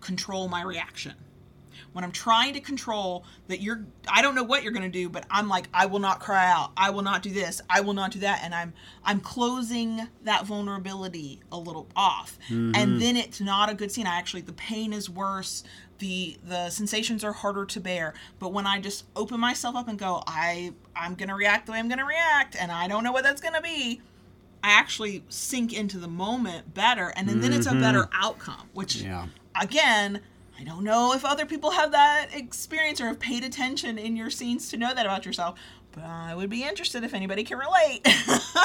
control 0.00 0.48
my 0.48 0.62
reaction. 0.62 1.14
When 1.92 2.04
I'm 2.04 2.12
trying 2.12 2.54
to 2.54 2.60
control 2.60 3.24
that 3.48 3.60
you're 3.60 3.84
I 4.08 4.22
don't 4.22 4.34
know 4.34 4.42
what 4.42 4.62
you're 4.62 4.72
going 4.72 4.90
to 4.90 4.98
do, 4.98 5.08
but 5.08 5.24
I'm 5.30 5.48
like 5.48 5.68
I 5.72 5.86
will 5.86 5.98
not 5.98 6.20
cry 6.20 6.50
out. 6.50 6.72
I 6.76 6.90
will 6.90 7.02
not 7.02 7.22
do 7.22 7.30
this. 7.30 7.60
I 7.68 7.80
will 7.80 7.94
not 7.94 8.10
do 8.12 8.20
that 8.20 8.40
and 8.42 8.54
I'm 8.54 8.72
I'm 9.04 9.20
closing 9.20 10.08
that 10.24 10.46
vulnerability 10.46 11.40
a 11.50 11.58
little 11.58 11.88
off. 11.94 12.38
And 12.48 12.74
mm-hmm. 12.74 12.98
then 12.98 13.16
it's 13.16 13.40
not 13.40 13.70
a 13.70 13.74
good 13.74 13.92
scene. 13.92 14.06
I 14.06 14.16
actually 14.16 14.42
the 14.42 14.52
pain 14.52 14.92
is 14.92 15.08
worse. 15.08 15.64
The 15.98 16.36
the 16.44 16.70
sensations 16.70 17.22
are 17.24 17.32
harder 17.32 17.64
to 17.66 17.80
bear. 17.80 18.14
But 18.38 18.52
when 18.52 18.66
I 18.66 18.80
just 18.80 19.04
open 19.14 19.38
myself 19.38 19.76
up 19.76 19.88
and 19.88 19.98
go, 19.98 20.22
I 20.26 20.72
I'm 20.96 21.14
going 21.14 21.28
to 21.28 21.34
react 21.34 21.66
the 21.66 21.72
way 21.72 21.78
I'm 21.78 21.88
going 21.88 21.98
to 21.98 22.04
react 22.04 22.56
and 22.58 22.72
I 22.72 22.88
don't 22.88 23.04
know 23.04 23.12
what 23.12 23.24
that's 23.24 23.40
going 23.40 23.54
to 23.54 23.62
be. 23.62 24.00
I 24.64 24.70
actually 24.70 25.24
sink 25.28 25.72
into 25.72 25.98
the 25.98 26.08
moment 26.08 26.72
better 26.72 27.12
and 27.16 27.28
then, 27.28 27.40
then 27.40 27.52
it's 27.52 27.66
a 27.66 27.74
better 27.74 28.04
mm-hmm. 28.04 28.24
outcome, 28.24 28.68
which 28.74 28.96
Yeah. 28.96 29.26
again, 29.60 30.20
I 30.58 30.64
don't 30.64 30.84
know 30.84 31.12
if 31.14 31.24
other 31.24 31.46
people 31.46 31.70
have 31.70 31.92
that 31.92 32.28
experience 32.32 33.00
or 33.00 33.06
have 33.06 33.18
paid 33.18 33.42
attention 33.44 33.98
in 33.98 34.16
your 34.16 34.30
scenes 34.30 34.68
to 34.70 34.76
know 34.76 34.94
that 34.94 35.06
about 35.06 35.24
yourself, 35.26 35.58
but 35.92 36.04
I 36.04 36.34
would 36.34 36.50
be 36.50 36.62
interested 36.64 37.04
if 37.04 37.14
anybody 37.14 37.42
can 37.44 37.58
relate. 37.58 38.06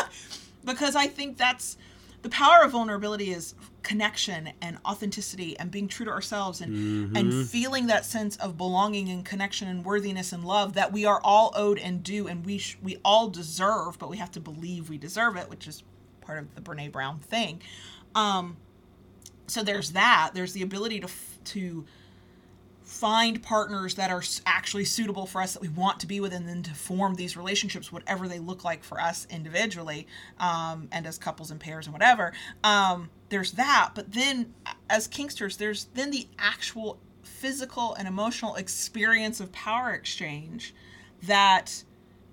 because 0.66 0.96
I 0.96 1.08
think 1.08 1.38
that's 1.38 1.78
the 2.24 2.30
power 2.30 2.64
of 2.64 2.72
vulnerability 2.72 3.32
is 3.32 3.56
connection 3.84 4.50
and 4.62 4.78
authenticity 4.86 5.58
and 5.58 5.72
being 5.72 5.88
true 5.88 6.06
to 6.06 6.12
ourselves 6.12 6.60
and 6.60 7.16
and 7.16 7.48
feeling 7.48 7.88
that 7.88 8.06
sense 8.06 8.36
of 8.38 8.58
belonging 8.58 9.08
and 9.10 9.24
connection 9.24 9.68
and 9.70 9.86
worthiness 9.86 10.34
and 10.34 10.44
love 10.44 10.74
that 10.74 10.92
we 10.92 11.06
are 11.06 11.22
all 11.24 11.54
owed 11.56 11.80
and 11.80 12.04
due 12.04 12.28
and 12.28 12.46
we 12.46 12.58
sh- 12.58 12.78
we 12.84 12.98
all 13.06 13.30
deserve, 13.30 13.98
but 13.98 14.10
we 14.10 14.18
have 14.18 14.32
to 14.32 14.40
believe 14.42 14.90
we 14.90 14.98
deserve 14.98 15.38
it, 15.38 15.50
which 15.50 15.68
is 15.68 15.84
part 16.20 16.40
of 16.40 16.54
the 16.56 16.62
Brene 16.62 16.92
Brown 16.92 17.20
thing. 17.20 17.62
Um, 18.14 18.58
so 19.46 19.64
there's 19.64 19.92
that 19.94 20.32
there's 20.34 20.52
the 20.52 20.64
ability 20.64 21.00
to 21.00 21.06
f- 21.08 21.37
to 21.48 21.86
find 22.88 23.44
partners 23.44 23.96
that 23.96 24.10
are 24.10 24.24
actually 24.46 24.86
suitable 24.86 25.26
for 25.26 25.42
us 25.42 25.54
that 25.54 25.62
we 25.62 25.68
want 25.68 26.00
to 26.00 26.08
be 26.08 26.22
with 26.22 26.32
and 26.32 26.48
then 26.48 26.64
to 26.64 26.74
form 26.74 27.16
these 27.16 27.36
relationships 27.36 27.92
whatever 27.92 28.30
they 28.30 28.40
look 28.40 28.64
like 28.64 28.82
for 28.82 29.00
us 29.02 29.28
individually 29.30 30.08
um, 30.40 30.88
and 30.94 31.06
as 31.06 31.18
couples 31.18 31.52
and 31.52 31.60
pairs 31.60 31.86
and 31.86 31.94
whatever 31.94 32.32
um, 32.64 33.10
there's 33.28 33.52
that. 33.54 33.92
But 33.94 34.14
then 34.14 34.54
as 34.90 35.08
kinksters 35.10 35.58
there's 35.58 35.86
then 35.96 36.12
the 36.12 36.28
actual 36.40 36.98
physical 37.24 37.94
and 37.96 38.08
emotional 38.08 38.56
experience 38.56 39.42
of 39.42 39.52
power 39.52 39.92
exchange 39.92 40.74
that 41.24 41.84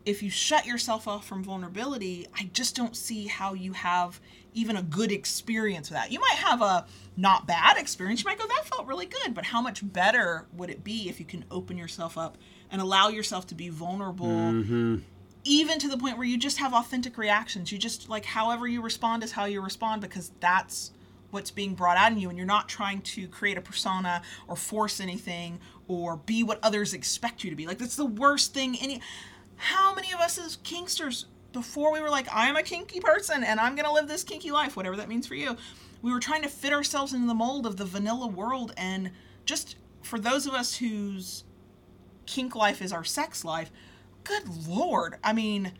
if 0.07 0.23
you 0.23 0.31
shut 0.31 0.67
yourself 0.67 1.09
off 1.09 1.27
from 1.27 1.43
vulnerability, 1.43 2.27
I 2.39 2.51
just 2.53 2.77
don't 2.77 2.95
see 2.95 3.27
how 3.27 3.55
you 3.55 3.73
have 3.73 4.21
even 4.55 4.77
a 4.77 4.83
good 4.83 5.13
experience 5.13 5.91
with 5.91 5.99
that. 5.99 6.11
You 6.11 6.21
might 6.21 6.37
have 6.37 6.63
a 6.63 6.87
not 7.17 7.47
bad 7.47 7.77
experience. 7.77 8.23
You 8.23 8.31
might 8.31 8.39
go, 8.39 8.47
that 8.47 8.65
felt 8.65 8.87
really 8.87 9.07
good, 9.07 9.35
but 9.35 9.45
how 9.45 9.61
much 9.61 9.81
better 9.93 10.47
would 10.55 10.71
it 10.71 10.83
be 10.83 11.09
if 11.09 11.21
you 11.21 11.27
can 11.27 11.45
open 11.51 11.77
yourself 11.77 12.17
up 12.17 12.39
and 12.71 12.81
allow 12.81 13.09
yourself 13.09 13.47
to 13.49 13.55
be 13.55 13.69
vulnerable, 13.69 14.27
mm-hmm. 14.27 14.97
even 15.45 15.79
to 15.81 15.89
the 15.89 15.99
point 15.99 16.17
where 16.17 16.27
you 16.27 16.39
just 16.39 16.59
have 16.59 16.73
authentic 16.73 17.19
reactions? 17.19 17.71
You 17.71 17.79
just, 17.79 18.09
like, 18.09 18.25
however 18.25 18.67
you 18.67 18.81
respond 18.81 19.23
is 19.23 19.33
how 19.33 19.45
you 19.45 19.61
respond 19.61 20.01
because 20.01 20.33
that's 20.41 20.93
what's 21.31 21.51
being 21.51 21.75
brought 21.75 21.97
out 21.97 22.13
in 22.13 22.19
you 22.19 22.29
and 22.29 22.39
you're 22.39 22.47
not 22.47 22.69
trying 22.69 23.01
to 23.01 23.27
create 23.27 23.59
a 23.59 23.61
persona 23.61 24.23
or 24.47 24.55
force 24.55 25.01
anything 25.01 25.59
or 25.89 26.17
be 26.17 26.45
what 26.45 26.61
others 26.63 26.95
expect 26.95 27.43
you 27.43 27.51
to 27.51 27.57
be 27.57 27.67
like 27.67 27.77
that's 27.77 27.97
the 27.97 28.05
worst 28.05 28.55
thing 28.55 28.77
any 28.81 29.01
how 29.57 29.93
many 29.93 30.13
of 30.13 30.21
us 30.21 30.39
as 30.39 30.57
kinksters 30.59 31.25
before 31.55 31.91
we 31.91 32.01
were 32.01 32.11
like 32.11 32.27
i'm 32.31 32.57
a 32.57 32.63
kinky 32.63 33.01
person 33.01 33.43
and 33.43 33.59
i'm 33.59 33.75
going 33.75 33.87
to 33.87 33.93
live 33.93 34.07
this 34.07 34.23
kinky 34.23 34.51
life 34.51 34.77
whatever 34.77 34.97
that 34.97 35.09
means 35.09 35.27
for 35.27 35.35
you 35.35 35.57
we 36.03 36.13
were 36.13 36.21
trying 36.21 36.43
to 36.43 36.49
fit 36.49 36.73
ourselves 36.73 37.15
into 37.15 37.27
the 37.27 37.35
mold 37.35 37.65
of 37.65 37.79
the 37.79 37.85
vanilla 37.85 38.27
world 38.27 38.75
and 38.77 39.11
just 39.47 39.77
for 40.03 40.19
those 40.19 40.47
of 40.47 40.53
us 40.53 40.77
whose 40.77 41.45
kink 42.27 42.55
life 42.55 42.83
is 42.83 42.93
our 42.93 43.05
sex 43.05 43.43
life 43.45 43.73
good 44.25 44.47
lord 44.69 45.17
i 45.25 45.33
mean 45.33 45.73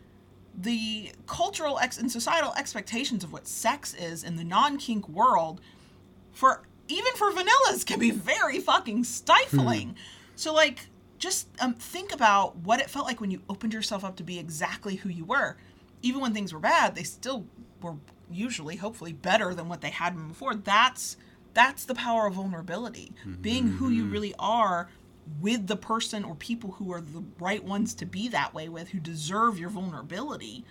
the 0.57 1.11
cultural 1.27 1.77
ex- 1.79 1.97
and 1.97 2.11
societal 2.11 2.53
expectations 2.53 3.23
of 3.23 3.31
what 3.31 3.47
sex 3.47 3.93
is 3.93 4.23
in 4.23 4.37
the 4.37 4.43
non-kink 4.43 5.07
world 5.07 5.61
for 6.31 6.63
even 6.87 7.13
for 7.15 7.31
vanillas 7.31 7.85
can 7.85 7.99
be 7.99 8.11
very 8.11 8.59
fucking 8.59 9.03
stifling. 9.03 9.89
Hmm. 9.89 9.95
So 10.35 10.53
like 10.53 10.87
just 11.17 11.47
um, 11.59 11.73
think 11.73 12.13
about 12.13 12.57
what 12.57 12.79
it 12.79 12.89
felt 12.89 13.05
like 13.05 13.21
when 13.21 13.31
you 13.31 13.41
opened 13.49 13.73
yourself 13.73 14.03
up 14.03 14.15
to 14.17 14.23
be 14.23 14.39
exactly 14.39 14.95
who 14.95 15.09
you 15.09 15.25
were. 15.25 15.57
Even 16.01 16.21
when 16.21 16.33
things 16.33 16.53
were 16.53 16.59
bad, 16.59 16.95
they 16.95 17.03
still 17.03 17.45
were 17.81 17.95
usually 18.29 18.75
hopefully 18.75 19.13
better 19.13 19.53
than 19.53 19.69
what 19.69 19.81
they 19.81 19.89
had 19.89 20.15
been 20.15 20.27
before. 20.27 20.55
That's 20.55 21.17
that's 21.53 21.85
the 21.85 21.95
power 21.95 22.27
of 22.27 22.33
vulnerability. 22.33 23.13
Being 23.41 23.67
who 23.67 23.89
you 23.89 24.05
really 24.05 24.35
are 24.37 24.89
with 25.41 25.67
the 25.67 25.77
person 25.77 26.23
or 26.23 26.35
people 26.35 26.73
who 26.73 26.91
are 26.91 27.01
the 27.01 27.23
right 27.39 27.63
ones 27.63 27.93
to 27.95 28.05
be 28.05 28.27
that 28.29 28.53
way 28.53 28.67
with, 28.69 28.89
who 28.89 28.99
deserve 28.99 29.57
your 29.57 29.69
vulnerability 29.69 30.65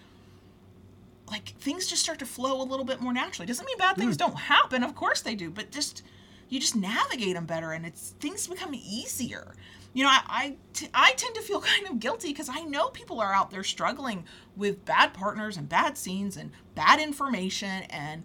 like 1.26 1.50
things 1.58 1.86
just 1.86 2.02
start 2.02 2.18
to 2.18 2.26
flow 2.26 2.60
a 2.60 2.64
little 2.64 2.84
bit 2.84 3.00
more 3.00 3.12
naturally. 3.12 3.46
Doesn't 3.46 3.64
mean 3.66 3.78
bad 3.78 3.96
things 3.96 4.16
don't 4.16 4.36
happen, 4.36 4.82
of 4.82 4.94
course 4.94 5.22
they 5.22 5.34
do, 5.34 5.50
but 5.50 5.70
just 5.70 6.02
you 6.48 6.60
just 6.60 6.76
navigate 6.76 7.34
them 7.34 7.46
better 7.46 7.72
and 7.72 7.86
it's 7.86 8.14
things 8.20 8.46
become 8.46 8.74
easier. 8.74 9.54
You 9.94 10.04
know, 10.04 10.10
I 10.10 10.22
I, 10.28 10.56
t- 10.74 10.88
I 10.92 11.12
tend 11.12 11.34
to 11.36 11.40
feel 11.40 11.60
kind 11.62 11.86
of 11.88 11.98
guilty 11.98 12.28
because 12.28 12.50
I 12.50 12.62
know 12.64 12.88
people 12.88 13.20
are 13.20 13.32
out 13.32 13.50
there 13.50 13.64
struggling 13.64 14.24
with 14.56 14.84
bad 14.84 15.14
partners 15.14 15.56
and 15.56 15.68
bad 15.68 15.96
scenes 15.96 16.36
and 16.36 16.50
bad 16.74 17.00
information 17.00 17.84
and 17.84 18.24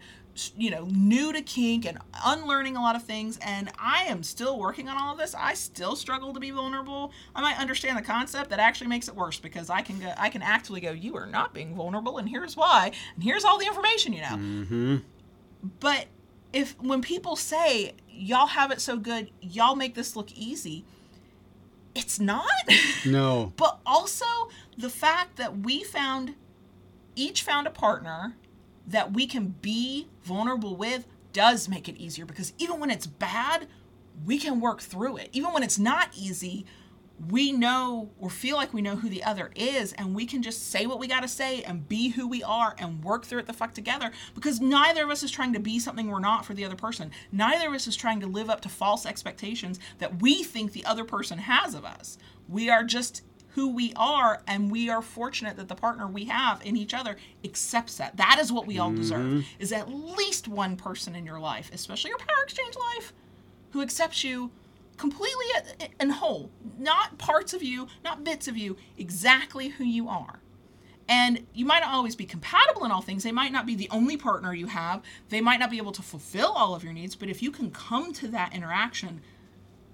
you 0.56 0.70
know 0.70 0.86
new 0.92 1.34
to 1.34 1.42
kink 1.42 1.86
and 1.86 1.98
unlearning 2.26 2.78
a 2.78 2.82
lot 2.82 2.96
of 2.96 3.04
things 3.04 3.38
and 3.42 3.70
i 3.78 4.04
am 4.04 4.24
still 4.24 4.58
working 4.58 4.88
on 4.88 4.98
all 4.98 5.12
of 5.12 5.20
this. 5.20 5.36
I 5.36 5.54
still 5.54 5.96
struggle 5.96 6.34
to 6.34 6.40
be 6.40 6.52
vulnerable. 6.52 7.12
I 7.36 7.42
might 7.42 7.60
understand 7.60 7.98
the 7.98 8.02
concept 8.02 8.50
that 8.52 8.60
actually 8.60 8.88
makes 8.88 9.08
it 9.08 9.16
worse 9.16 9.40
because 9.40 9.70
i 9.70 9.82
can 9.82 10.00
go 10.00 10.14
i 10.18 10.30
can 10.30 10.42
actively 10.42 10.82
go 10.82 10.92
you 10.92 11.16
are 11.18 11.26
not 11.26 11.54
being 11.54 11.76
vulnerable 11.76 12.18
and 12.20 12.30
here's 12.30 12.56
why 12.56 12.92
and 13.16 13.24
here's 13.24 13.44
all 13.44 13.58
the 13.58 13.66
information 13.66 14.14
you 14.14 14.22
know. 14.22 14.28
Mm-hmm. 14.28 14.98
but 15.80 16.06
if 16.54 16.80
when 16.80 17.02
people 17.02 17.36
say 17.36 17.94
y'all 18.10 18.48
have 18.48 18.72
it 18.72 18.82
so 18.82 18.98
good 18.98 19.32
y'all 19.42 19.76
make 19.76 19.96
this 19.96 20.16
look 20.16 20.32
easy 20.32 20.86
it's 22.00 22.20
not 22.20 22.46
No. 23.06 23.54
but 23.58 23.80
also 23.86 24.26
the 24.78 24.90
fact 24.90 25.38
that 25.38 25.60
we 25.60 25.84
found 25.84 26.36
each 27.16 27.44
found 27.44 27.68
a 27.68 27.72
partner 27.72 28.36
that 28.88 29.14
we 29.14 29.28
can 29.28 29.56
be 29.62 30.08
vulnerable 30.24 30.76
with 30.76 31.06
does 31.34 31.68
make 31.68 31.88
it 31.88 31.98
easier 31.98 32.26
because 32.26 32.54
even 32.58 32.80
when 32.80 32.90
it's 32.90 33.06
bad 33.06 33.68
we 34.26 34.38
can 34.38 34.60
work 34.60 34.82
through 34.82 35.18
it 35.18 35.30
even 35.32 35.54
when 35.54 35.62
it's 35.64 35.78
not 35.78 36.10
easy 36.18 36.66
we 37.28 37.52
know 37.52 38.10
or 38.20 38.30
feel 38.30 38.56
like 38.56 38.74
we 38.74 38.82
know 38.82 38.96
who 38.96 39.10
the 39.10 39.24
other 39.24 39.52
is 39.56 39.94
and 39.94 40.16
we 40.16 40.26
can 40.26 40.42
just 40.42 40.70
say 40.70 40.86
what 40.86 41.00
we 41.00 41.08
got 41.08 41.22
to 41.22 41.28
say 41.28 41.62
and 41.64 41.88
be 41.90 42.10
who 42.10 42.28
we 42.28 42.42
are 42.44 42.76
and 42.78 43.04
work 43.04 43.26
through 43.26 43.40
it 43.40 43.48
the 43.48 43.54
fuck 43.54 43.74
together 43.74 44.12
because 44.36 44.62
neither 44.62 45.04
of 45.04 45.10
us 45.10 45.24
is 45.24 45.32
trying 45.32 45.54
to 45.54 45.60
be 45.60 45.80
something 45.80 46.08
we're 46.08 46.20
not 46.20 46.46
for 46.46 46.54
the 46.54 46.64
other 46.64 46.76
person. 46.76 47.12
Neither 47.32 47.68
of 47.68 47.74
us 47.74 47.88
is 47.88 47.96
trying 47.96 48.22
to 48.22 48.28
live 48.28 48.50
up 48.50 48.62
to 48.62 48.70
false 48.70 49.06
expectations 49.06 49.80
that 49.98 50.22
we 50.22 50.44
think 50.44 50.72
the 50.72 50.86
other 50.86 51.04
person 51.04 51.40
has 51.40 51.74
of 51.74 51.84
us. 51.84 52.18
We 52.48 52.70
are 52.70 52.84
just 52.84 53.24
who 53.50 53.68
we 53.68 53.92
are 53.96 54.42
and 54.48 54.72
we 54.72 54.90
are 54.90 55.02
fortunate 55.02 55.58
that 55.58 55.68
the 55.68 55.76
partner 55.76 56.08
we 56.08 56.26
have 56.26 56.66
in 56.66 56.78
each 56.78 56.94
other 56.94 57.18
accepts 57.44 57.98
that. 57.98 58.16
That 58.16 58.38
is 58.40 58.52
what 58.52 58.68
we 58.68 58.80
all 58.80 58.94
deserve 58.94 59.26
mm-hmm. 59.26 59.42
is 59.60 59.74
at 59.74 59.92
least 59.92 60.48
one 60.48 60.78
person 60.78 61.16
in 61.16 61.26
your 61.26 61.40
life 61.40 61.70
especially 61.74 62.10
your 62.10 62.20
power 62.20 62.44
exchange 62.44 62.76
life 62.96 63.12
who 63.72 63.82
accepts 63.82 64.24
you 64.24 64.52
completely 65.00 65.46
and 66.00 66.12
whole, 66.12 66.52
not 66.78 67.18
parts 67.18 67.54
of 67.54 67.64
you, 67.64 67.88
not 68.04 68.24
bits 68.24 68.48
of 68.48 68.58
you, 68.58 68.76
exactly 68.98 69.70
who 69.70 69.84
you 69.84 70.08
are. 70.08 70.42
And 71.08 71.48
you 71.54 71.66
might 71.66 71.80
not 71.80 71.92
always 71.92 72.16
be 72.16 72.26
compatible 72.26 72.86
in 72.86 72.92
all 72.92 73.02
things. 73.02 73.24
They 73.24 73.32
might 73.32 73.52
not 73.52 73.66
be 73.66 73.76
the 73.76 73.90
only 73.90 74.16
partner 74.16 74.54
you 74.54 74.68
have. 74.68 75.02
They 75.30 75.42
might 75.42 75.60
not 75.60 75.72
be 75.72 75.78
able 75.78 75.94
to 75.94 76.04
fulfill 76.04 76.52
all 76.52 76.76
of 76.76 76.84
your 76.84 76.94
needs, 76.94 77.16
but 77.16 77.30
if 77.30 77.42
you 77.42 77.50
can 77.50 77.72
come 77.72 78.14
to 78.14 78.28
that 78.28 78.54
interaction 78.54 79.22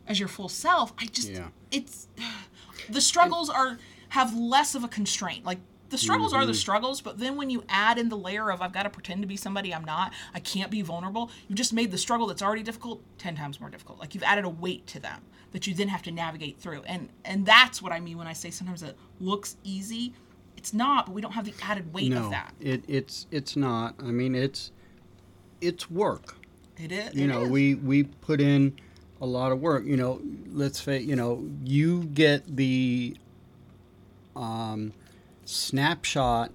as 0.08 0.20
your 0.20 0.28
full 0.28 0.50
self, 0.50 0.92
I 1.00 1.06
just 1.06 1.30
Yeah. 1.30 1.48
it's 1.72 2.08
the 2.90 3.00
struggles 3.00 3.50
are 3.50 3.78
have 4.10 4.36
less 4.36 4.76
of 4.76 4.84
a 4.84 4.88
constraint. 4.88 5.46
Like 5.46 5.60
the 5.96 6.04
struggles 6.04 6.34
are 6.34 6.46
the 6.46 6.54
struggles, 6.54 7.02
but 7.02 7.18
then 7.18 7.36
when 7.36 7.50
you 7.50 7.64
add 7.70 7.98
in 7.98 8.10
the 8.10 8.18
layer 8.18 8.52
of 8.52 8.62
I've 8.62 8.74
got 8.74 8.84
to 8.84 8.90
pretend 8.90 9.22
to 9.22 9.28
be 9.28 9.38
somebody 9.38 9.74
I'm 9.74 9.86
not, 9.86 10.14
I 10.34 10.40
can't 10.40 10.70
be 10.72 10.82
vulnerable, 10.82 11.32
you've 11.48 11.58
just 11.58 11.74
made 11.74 11.92
the 11.92 11.98
struggle 11.98 12.28
that's 12.28 12.42
already 12.42 12.64
difficult 12.64 13.02
10 13.18 13.36
times 13.36 13.60
more 13.60 13.70
difficult. 13.70 14.00
Like 14.00 14.14
you've 14.14 14.24
added 14.24 14.46
a 14.46 14.50
weight 14.50 14.88
to 14.88 15.00
them 15.00 15.22
that 15.52 15.68
you 15.68 15.74
then 15.74 15.88
have 15.88 16.02
to 16.04 16.12
navigate 16.12 16.60
through. 16.60 16.84
And 16.84 17.10
and 17.24 17.46
that's 17.46 17.82
what 17.82 17.92
I 17.92 18.00
mean 18.00 18.18
when 18.18 18.28
I 18.28 18.34
say 18.34 18.50
sometimes 18.50 18.84
it 18.84 18.98
looks 19.20 19.58
easy. 19.64 20.14
It's 20.58 20.74
not, 20.74 21.06
but 21.06 21.16
we 21.16 21.22
don't 21.22 21.34
have 21.34 21.46
the 21.46 21.54
added 21.62 21.94
weight 21.94 22.12
no. 22.12 22.26
of 22.26 22.32
that. 22.32 22.54
It, 22.60 22.84
it's 22.88 23.28
it's 23.32 23.56
not. 23.56 23.96
I 24.00 24.12
mean, 24.12 24.36
it's 24.36 24.72
it's 25.62 25.90
work. 25.90 26.36
It 26.78 26.92
is. 26.92 27.16
you 27.16 27.24
it 27.24 27.28
know 27.28 27.44
is. 27.44 27.50
we 27.50 27.76
we 27.76 28.04
put 28.04 28.42
in 28.42 28.78
a 29.22 29.26
lot 29.26 29.54
of 29.54 29.62
work 29.62 29.86
you 29.86 29.96
know 29.96 30.20
let's 30.50 30.84
say 30.84 31.00
you 31.00 31.16
know 31.16 31.48
you 31.64 32.04
get 32.04 32.58
the 32.58 33.16
um, 34.36 34.92
snapshot 35.46 36.52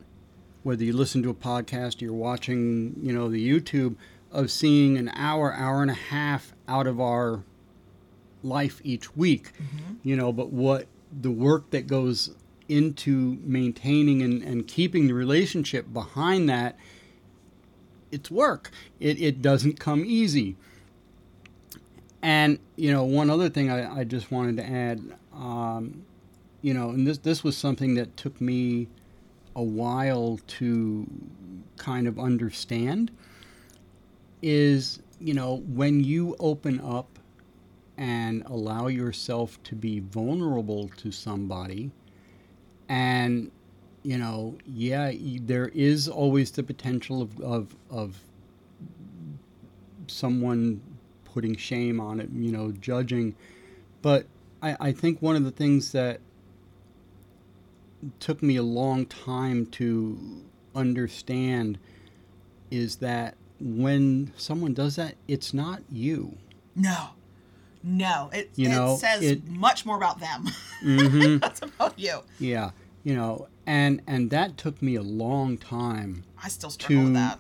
whether 0.63 0.85
you 0.85 0.93
listen 0.93 1.23
to 1.23 1.31
a 1.31 1.35
podcast 1.35 2.03
or 2.03 2.05
you're 2.07 2.13
watching 2.13 2.95
you 3.03 3.13
know 3.13 3.29
the 3.29 3.49
youtube 3.49 3.97
of 4.33 4.51
seeing 4.51 4.97
an 4.99 5.09
hour 5.15 5.53
hour 5.55 5.83
and 5.83 5.91
a 5.91 5.95
half 5.95 6.53
out 6.69 6.87
of 6.87 7.01
our 7.01 7.43
life 8.43 8.81
each 8.85 9.17
week, 9.17 9.53
you 10.03 10.17
know, 10.17 10.33
but 10.33 10.51
what 10.51 10.87
the 11.21 11.31
work 11.31 11.71
that 11.71 11.87
goes 11.87 12.31
into 12.69 13.39
maintaining 13.43 14.23
and, 14.23 14.43
and 14.43 14.67
keeping 14.69 15.07
the 15.07 15.15
relationship 15.15 15.93
behind 15.93 16.49
that, 16.49 16.77
it's 18.13 18.31
work. 18.31 18.71
It, 18.99 19.21
it 19.21 19.43
doesn't 19.43 19.79
come 19.81 20.05
easy. 20.05 20.57
And, 22.23 22.59
you 22.77 22.93
know, 22.93 23.05
one 23.05 23.31
other 23.31 23.49
thing 23.49 23.71
I, 23.71 24.01
I 24.01 24.05
just 24.05 24.31
wanted 24.31 24.59
to 24.59 24.67
add, 24.67 25.01
um, 25.35 26.05
you 26.63 26.75
know, 26.75 26.91
and 26.91 27.07
this, 27.07 27.19
this 27.19 27.43
was 27.45 27.57
something 27.57 27.95
that 27.95 28.17
took 28.17 28.41
me 28.41 28.89
a 29.57 29.63
while 29.63 30.39
to 30.47 31.07
kind 31.77 32.07
of 32.07 32.19
understand 32.19 33.11
is, 34.43 35.01
you 35.21 35.35
know, 35.35 35.57
when 35.67 36.03
you 36.03 36.37
open 36.39 36.81
up 36.81 37.19
and 37.97 38.43
allow 38.47 38.87
yourself 38.87 39.63
to 39.65 39.75
be 39.75 40.01
vulnerable 40.01 40.89
to 40.97 41.13
somebody 41.13 41.91
and 42.89 43.51
you 44.03 44.17
know 44.17 44.57
yeah 44.67 45.13
there 45.43 45.69
is 45.75 46.09
always 46.09 46.51
the 46.53 46.63
potential 46.63 47.21
of 47.21 47.39
of, 47.43 47.77
of 47.91 48.17
someone 50.07 50.81
putting 51.25 51.57
shame 51.57 52.01
on 52.01 52.21
it 52.21 52.29
you 52.35 52.51
know 52.51 52.73
judging. 52.73 53.35
But 54.03 54.27
I, 54.63 54.77
I 54.81 54.93
think 54.93 55.21
one 55.21 55.37
of 55.37 55.45
the 55.45 55.51
things 55.51 55.93
that 55.93 56.21
took 58.19 58.43
me 58.43 58.57
a 58.57 58.63
long 58.63 59.07
time 59.07 59.67
to 59.67 60.43
understand 60.75 61.79
is 62.71 62.97
that 62.97 63.35
when 63.61 64.33
someone 64.37 64.73
does 64.73 64.97
that 64.97 65.15
it's 65.29 65.53
not 65.53 65.83
you 65.91 66.37
No. 66.75 67.09
No. 67.83 68.31
It, 68.33 68.51
You 68.57 68.69
it 68.69 68.71
know, 68.73 68.97
says 68.97 69.23
it- 69.23 69.47
much 69.49 69.85
more 69.87 69.97
about 69.97 70.21
them. 70.21 70.47
mm-hmm. 70.85 71.39
That's 71.43 71.63
about 71.63 71.99
you. 71.99 72.21
Yeah, 72.39 72.71
you 73.05 73.15
know, 73.15 73.49
and 73.67 74.01
and 74.07 74.31
that 74.31 74.57
took 74.59 74.81
me 74.83 74.95
a 74.97 75.03
long 75.03 75.57
time. 75.59 76.25
I 76.43 76.49
still 76.49 76.71
struggle 76.71 77.05
with 77.05 77.09
To- 77.09 77.13
that. 77.15 77.39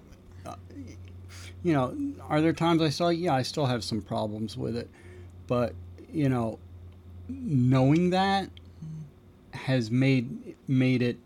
You 1.62 1.74
know, 1.74 1.94
are 2.26 2.40
there 2.40 2.54
times 2.54 2.80
I 2.80 2.88
saw? 2.88 3.10
Yeah, 3.10 3.34
I 3.34 3.42
still 3.42 3.66
have 3.66 3.84
some 3.84 4.00
problems 4.00 4.56
with 4.56 4.74
it, 4.76 4.88
but 5.46 5.74
you 6.10 6.28
know, 6.30 6.58
knowing 7.28 8.10
that 8.10 8.48
has 9.52 9.90
made 9.90 10.56
made 10.68 11.02
it, 11.02 11.18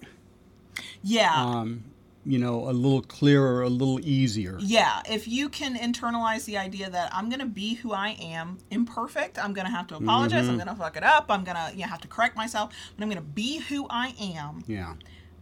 Yeah. 1.03 1.33
um, 1.35 1.85
you 2.27 2.39
know, 2.39 2.69
a 2.69 2.73
little 2.73 3.03
clearer, 3.03 3.63
a 3.63 3.69
little 3.69 4.01
easier. 4.01 4.57
Yeah, 4.61 5.03
if 5.09 5.29
you 5.29 5.51
can 5.51 5.77
internalize 5.77 6.47
the 6.47 6.57
idea 6.57 6.89
that 6.89 7.15
I'm 7.15 7.29
gonna 7.29 7.45
be 7.45 7.75
who 7.75 7.93
I 7.93 8.11
am, 8.21 8.59
imperfect, 8.71 9.39
I'm 9.39 9.53
gonna 9.53 9.71
have 9.71 9.87
to 9.89 9.97
apologize, 9.97 10.49
I'm 10.49 10.57
gonna 10.57 10.75
fuck 10.75 10.97
it 10.97 11.05
up, 11.05 11.27
I'm 11.29 11.45
gonna 11.45 11.71
you 11.75 11.83
know, 11.83 11.89
have 11.89 12.01
to 12.01 12.09
correct 12.09 12.35
myself, 12.37 12.73
but 12.97 13.03
I'm 13.03 13.11
gonna 13.11 13.21
be 13.21 13.59
who 13.59 13.87
I 13.91 14.15
am. 14.19 14.65
Yeah, 14.67 14.95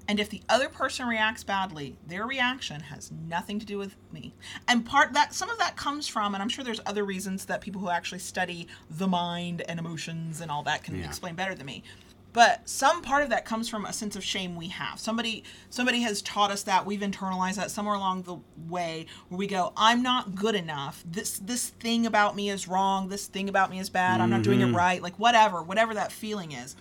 And 0.08 0.18
if 0.18 0.28
the 0.28 0.42
other 0.48 0.68
person 0.68 1.06
reacts 1.06 1.44
badly, 1.44 1.96
their 2.04 2.26
reaction 2.26 2.80
has 2.80 3.12
nothing 3.12 3.60
to 3.60 3.64
do 3.64 3.78
with 3.78 3.94
me. 4.12 4.34
And 4.66 4.84
part 4.84 5.12
that 5.12 5.32
some 5.32 5.48
of 5.48 5.58
that 5.58 5.76
comes 5.76 6.08
from, 6.08 6.34
and 6.34 6.42
I'm 6.42 6.48
sure 6.48 6.64
there's 6.64 6.80
other 6.84 7.04
reasons 7.04 7.44
that 7.44 7.60
people 7.60 7.80
who 7.80 7.88
actually 7.88 8.18
study 8.18 8.66
the 8.90 9.06
mind 9.06 9.62
and 9.68 9.78
emotions 9.78 10.40
and 10.40 10.50
all 10.50 10.64
that 10.64 10.82
can 10.82 10.96
Yeah. 10.98 11.04
explain 11.04 11.36
better 11.36 11.54
than 11.54 11.66
me. 11.66 11.84
But 12.32 12.68
some 12.68 13.02
part 13.02 13.22
of 13.22 13.30
that 13.30 13.44
comes 13.44 13.68
from 13.68 13.84
a 13.84 13.92
sense 13.92 14.16
of 14.16 14.24
shame 14.24 14.56
we 14.56 14.68
have. 14.68 14.98
Somebody 14.98 15.44
somebody 15.68 16.00
has 16.02 16.22
taught 16.22 16.50
us 16.50 16.62
that 16.62 16.86
we've 16.86 17.00
internalized 17.00 17.56
that 17.56 17.70
somewhere 17.70 17.94
along 17.94 18.22
the 18.22 18.36
way 18.68 19.06
where 19.28 19.38
we 19.38 19.46
go, 19.46 19.72
I'm 19.76 20.02
not 20.02 20.34
good 20.34 20.54
enough. 20.54 21.04
This 21.06 21.38
this 21.38 21.68
thing 21.68 22.06
about 22.06 22.34
me 22.34 22.48
is 22.48 22.66
wrong. 22.66 23.08
This 23.08 23.26
thing 23.26 23.48
about 23.48 23.70
me 23.70 23.78
is 23.78 23.90
bad. 23.90 24.20
I'm 24.20 24.30
not 24.30 24.42
doing 24.42 24.60
it 24.60 24.66
mm-hmm. 24.66 24.76
right. 24.76 25.02
Like 25.02 25.18
whatever, 25.18 25.62
whatever 25.62 25.94
that 25.94 26.12
feeling 26.12 26.52
is. 26.52 26.74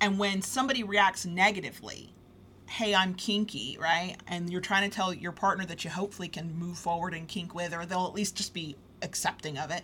And 0.00 0.18
when 0.18 0.42
somebody 0.42 0.82
reacts 0.82 1.26
negatively, 1.26 2.12
hey, 2.66 2.94
I'm 2.94 3.14
kinky, 3.14 3.76
right? 3.80 4.16
And 4.26 4.50
you're 4.50 4.60
trying 4.60 4.88
to 4.88 4.94
tell 4.94 5.12
your 5.12 5.32
partner 5.32 5.66
that 5.66 5.84
you 5.84 5.90
hopefully 5.90 6.28
can 6.28 6.54
move 6.58 6.78
forward 6.78 7.14
and 7.14 7.26
kink 7.26 7.54
with, 7.54 7.74
or 7.74 7.84
they'll 7.84 8.06
at 8.06 8.14
least 8.14 8.36
just 8.36 8.54
be 8.54 8.76
accepting 9.02 9.58
of 9.58 9.70
it. 9.70 9.82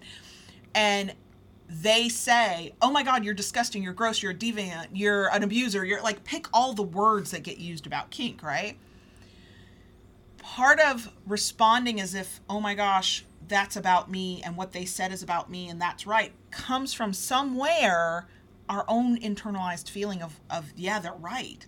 And 0.74 1.14
they 1.68 2.08
say, 2.08 2.72
oh 2.80 2.90
my 2.90 3.02
God, 3.02 3.24
you're 3.24 3.34
disgusting, 3.34 3.82
you're 3.82 3.92
gross, 3.92 4.22
you're 4.22 4.32
a 4.32 4.34
deviant, 4.34 4.88
you're 4.92 5.32
an 5.34 5.42
abuser, 5.42 5.84
you're 5.84 6.02
like, 6.02 6.24
pick 6.24 6.46
all 6.52 6.72
the 6.72 6.82
words 6.82 7.32
that 7.32 7.42
get 7.42 7.58
used 7.58 7.86
about 7.86 8.10
kink, 8.10 8.42
right? 8.42 8.76
Part 10.38 10.78
of 10.78 11.10
responding 11.26 12.00
as 12.00 12.14
if, 12.14 12.40
oh 12.48 12.60
my 12.60 12.74
gosh, 12.74 13.24
that's 13.48 13.76
about 13.76 14.10
me 14.10 14.42
and 14.44 14.56
what 14.56 14.72
they 14.72 14.84
said 14.84 15.12
is 15.12 15.22
about 15.22 15.50
me 15.50 15.68
and 15.68 15.80
that's 15.80 16.06
right, 16.06 16.32
comes 16.50 16.94
from 16.94 17.12
somewhere 17.12 18.28
our 18.68 18.84
own 18.88 19.18
internalized 19.20 19.88
feeling 19.88 20.22
of, 20.22 20.40
of 20.50 20.72
yeah, 20.76 20.98
they're 20.98 21.12
right. 21.12 21.66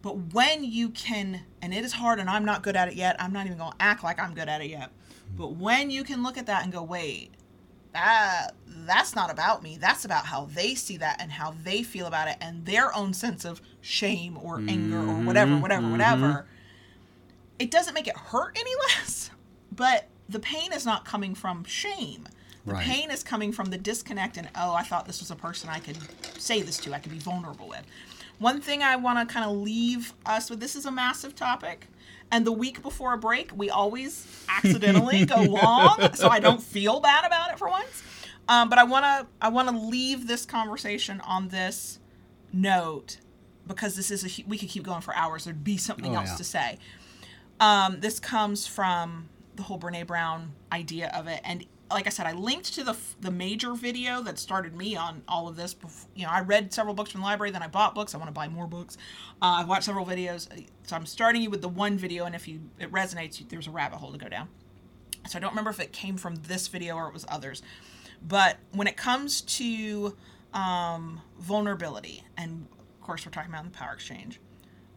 But 0.00 0.32
when 0.32 0.64
you 0.64 0.90
can, 0.90 1.42
and 1.60 1.74
it 1.74 1.84
is 1.84 1.92
hard, 1.92 2.20
and 2.20 2.30
I'm 2.30 2.44
not 2.44 2.62
good 2.62 2.76
at 2.76 2.88
it 2.88 2.94
yet, 2.94 3.16
I'm 3.20 3.32
not 3.32 3.46
even 3.46 3.58
going 3.58 3.72
to 3.72 3.82
act 3.82 4.04
like 4.04 4.18
I'm 4.20 4.34
good 4.34 4.48
at 4.48 4.60
it 4.60 4.70
yet. 4.70 4.90
But 5.36 5.56
when 5.56 5.90
you 5.90 6.04
can 6.04 6.22
look 6.22 6.38
at 6.38 6.46
that 6.46 6.62
and 6.62 6.72
go, 6.72 6.82
wait, 6.82 7.32
that 7.92 8.50
that's 8.86 9.14
not 9.14 9.30
about 9.30 9.62
me. 9.62 9.78
That's 9.80 10.04
about 10.04 10.26
how 10.26 10.46
they 10.46 10.74
see 10.74 10.96
that 10.98 11.20
and 11.20 11.30
how 11.30 11.54
they 11.62 11.82
feel 11.82 12.06
about 12.06 12.28
it 12.28 12.36
and 12.40 12.64
their 12.64 12.94
own 12.94 13.12
sense 13.12 13.44
of 13.44 13.60
shame 13.80 14.38
or 14.40 14.58
anger 14.68 14.98
or 14.98 15.24
whatever, 15.24 15.52
mm-hmm. 15.52 15.62
whatever, 15.62 15.82
mm-hmm. 15.82 15.92
whatever. 15.92 16.46
It 17.58 17.70
doesn't 17.70 17.94
make 17.94 18.06
it 18.06 18.16
hurt 18.16 18.56
any 18.58 18.70
less, 18.88 19.30
but 19.74 20.08
the 20.28 20.38
pain 20.38 20.72
is 20.72 20.84
not 20.84 21.04
coming 21.04 21.34
from 21.34 21.64
shame. 21.64 22.28
The 22.66 22.74
Right. 22.74 22.84
pain 22.84 23.10
is 23.10 23.22
coming 23.22 23.52
from 23.52 23.70
the 23.70 23.78
disconnect 23.78 24.36
and 24.36 24.48
oh, 24.54 24.74
I 24.74 24.82
thought 24.82 25.06
this 25.06 25.20
was 25.20 25.30
a 25.30 25.36
person 25.36 25.70
I 25.70 25.78
could 25.78 25.96
say 26.38 26.60
this 26.60 26.76
to, 26.78 26.92
I 26.92 26.98
could 26.98 27.12
be 27.12 27.18
vulnerable 27.18 27.66
with. 27.68 27.82
One 28.38 28.60
thing 28.60 28.82
I 28.82 28.96
want 28.96 29.26
to 29.26 29.32
kind 29.32 29.48
of 29.48 29.56
leave 29.56 30.12
us 30.26 30.50
with 30.50 30.60
this 30.60 30.76
is 30.76 30.84
a 30.84 30.90
massive 30.90 31.34
topic. 31.34 31.86
And 32.30 32.46
the 32.46 32.52
week 32.52 32.82
before 32.82 33.14
a 33.14 33.18
break, 33.18 33.50
we 33.56 33.70
always 33.70 34.26
accidentally 34.48 35.24
go 35.24 35.40
long, 35.42 36.12
so 36.14 36.28
I 36.28 36.40
don't 36.40 36.62
feel 36.62 37.00
bad 37.00 37.24
about 37.24 37.52
it 37.52 37.58
for 37.58 37.68
once. 37.68 38.02
Um, 38.48 38.68
but 38.68 38.78
I 38.78 38.84
want 38.84 39.04
to 39.04 39.26
I 39.40 39.48
want 39.48 39.68
to 39.68 39.76
leave 39.76 40.26
this 40.26 40.44
conversation 40.46 41.20
on 41.22 41.48
this 41.48 41.98
note 42.52 43.18
because 43.66 43.96
this 43.96 44.10
is 44.10 44.24
a 44.24 44.44
we 44.46 44.58
could 44.58 44.68
keep 44.68 44.82
going 44.82 45.00
for 45.00 45.14
hours. 45.14 45.44
There'd 45.44 45.64
be 45.64 45.76
something 45.76 46.14
Oh, 46.16 46.20
else 46.20 46.30
yeah. 46.30 46.36
to 46.36 46.44
say. 46.44 46.78
Um, 47.60 48.00
this 48.00 48.20
comes 48.20 48.66
from 48.66 49.28
the 49.56 49.64
whole 49.64 49.78
Brene 49.78 50.06
Brown 50.06 50.52
idea 50.72 51.10
of 51.14 51.26
it, 51.26 51.40
and 51.44 51.64
like 51.90 52.06
I 52.06 52.10
said, 52.10 52.26
I 52.26 52.32
linked 52.32 52.74
to 52.74 52.84
the 52.84 52.96
the 53.20 53.30
major 53.30 53.74
video 53.74 54.22
that 54.22 54.38
started 54.38 54.76
me 54.76 54.96
on 54.96 55.22
all 55.26 55.48
of 55.48 55.56
this. 55.56 55.74
Bef- 55.74 56.06
you 56.14 56.24
know, 56.24 56.30
I 56.30 56.40
read 56.40 56.72
several 56.72 56.94
books 56.94 57.12
from 57.12 57.20
the 57.20 57.26
library, 57.26 57.50
then 57.50 57.62
I 57.62 57.68
bought 57.68 57.94
books. 57.94 58.14
I 58.14 58.18
want 58.18 58.28
to 58.28 58.32
buy 58.32 58.48
more 58.48 58.66
books. 58.66 58.96
Uh, 59.40 59.62
I 59.62 59.64
watched 59.64 59.84
several 59.84 60.04
videos, 60.04 60.48
so 60.84 60.96
I'm 60.96 61.06
starting 61.06 61.42
you 61.42 61.50
with 61.50 61.62
the 61.62 61.68
one 61.68 61.96
video, 61.96 62.24
and 62.24 62.34
if 62.34 62.46
you 62.48 62.60
it 62.78 62.92
resonates, 62.92 63.40
you, 63.40 63.46
there's 63.48 63.66
a 63.66 63.70
rabbit 63.70 63.96
hole 63.96 64.12
to 64.12 64.18
go 64.18 64.28
down. 64.28 64.48
So 65.28 65.38
I 65.38 65.40
don't 65.40 65.50
remember 65.50 65.70
if 65.70 65.80
it 65.80 65.92
came 65.92 66.16
from 66.16 66.36
this 66.36 66.68
video 66.68 66.96
or 66.96 67.08
it 67.08 67.12
was 67.12 67.24
others. 67.28 67.62
But 68.26 68.56
when 68.72 68.86
it 68.86 68.96
comes 68.96 69.42
to 69.42 70.16
um, 70.52 71.20
vulnerability, 71.38 72.24
and 72.36 72.66
of 73.00 73.06
course 73.06 73.24
we're 73.24 73.32
talking 73.32 73.50
about 73.50 73.64
the 73.64 73.70
power 73.70 73.92
exchange, 73.92 74.40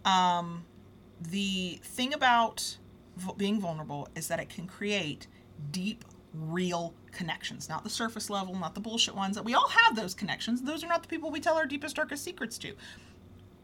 um, 0.05 0.65
the 1.19 1.79
thing 1.83 2.13
about 2.13 2.77
being 3.37 3.59
vulnerable 3.59 4.07
is 4.15 4.27
that 4.29 4.39
it 4.39 4.49
can 4.49 4.67
create 4.67 5.27
deep, 5.69 6.03
real 6.33 6.93
connections, 7.11 7.67
not 7.69 7.83
the 7.83 7.89
surface 7.89 8.29
level, 8.29 8.55
not 8.55 8.73
the 8.73 8.81
bullshit 8.81 9.15
ones. 9.15 9.35
That 9.35 9.43
we 9.43 9.53
all 9.53 9.69
have 9.69 9.95
those 9.95 10.13
connections. 10.13 10.61
Those 10.61 10.83
are 10.83 10.87
not 10.87 11.01
the 11.01 11.07
people 11.07 11.31
we 11.31 11.39
tell 11.39 11.55
our 11.55 11.65
deepest, 11.65 11.95
darkest 11.95 12.23
secrets 12.23 12.57
to. 12.59 12.73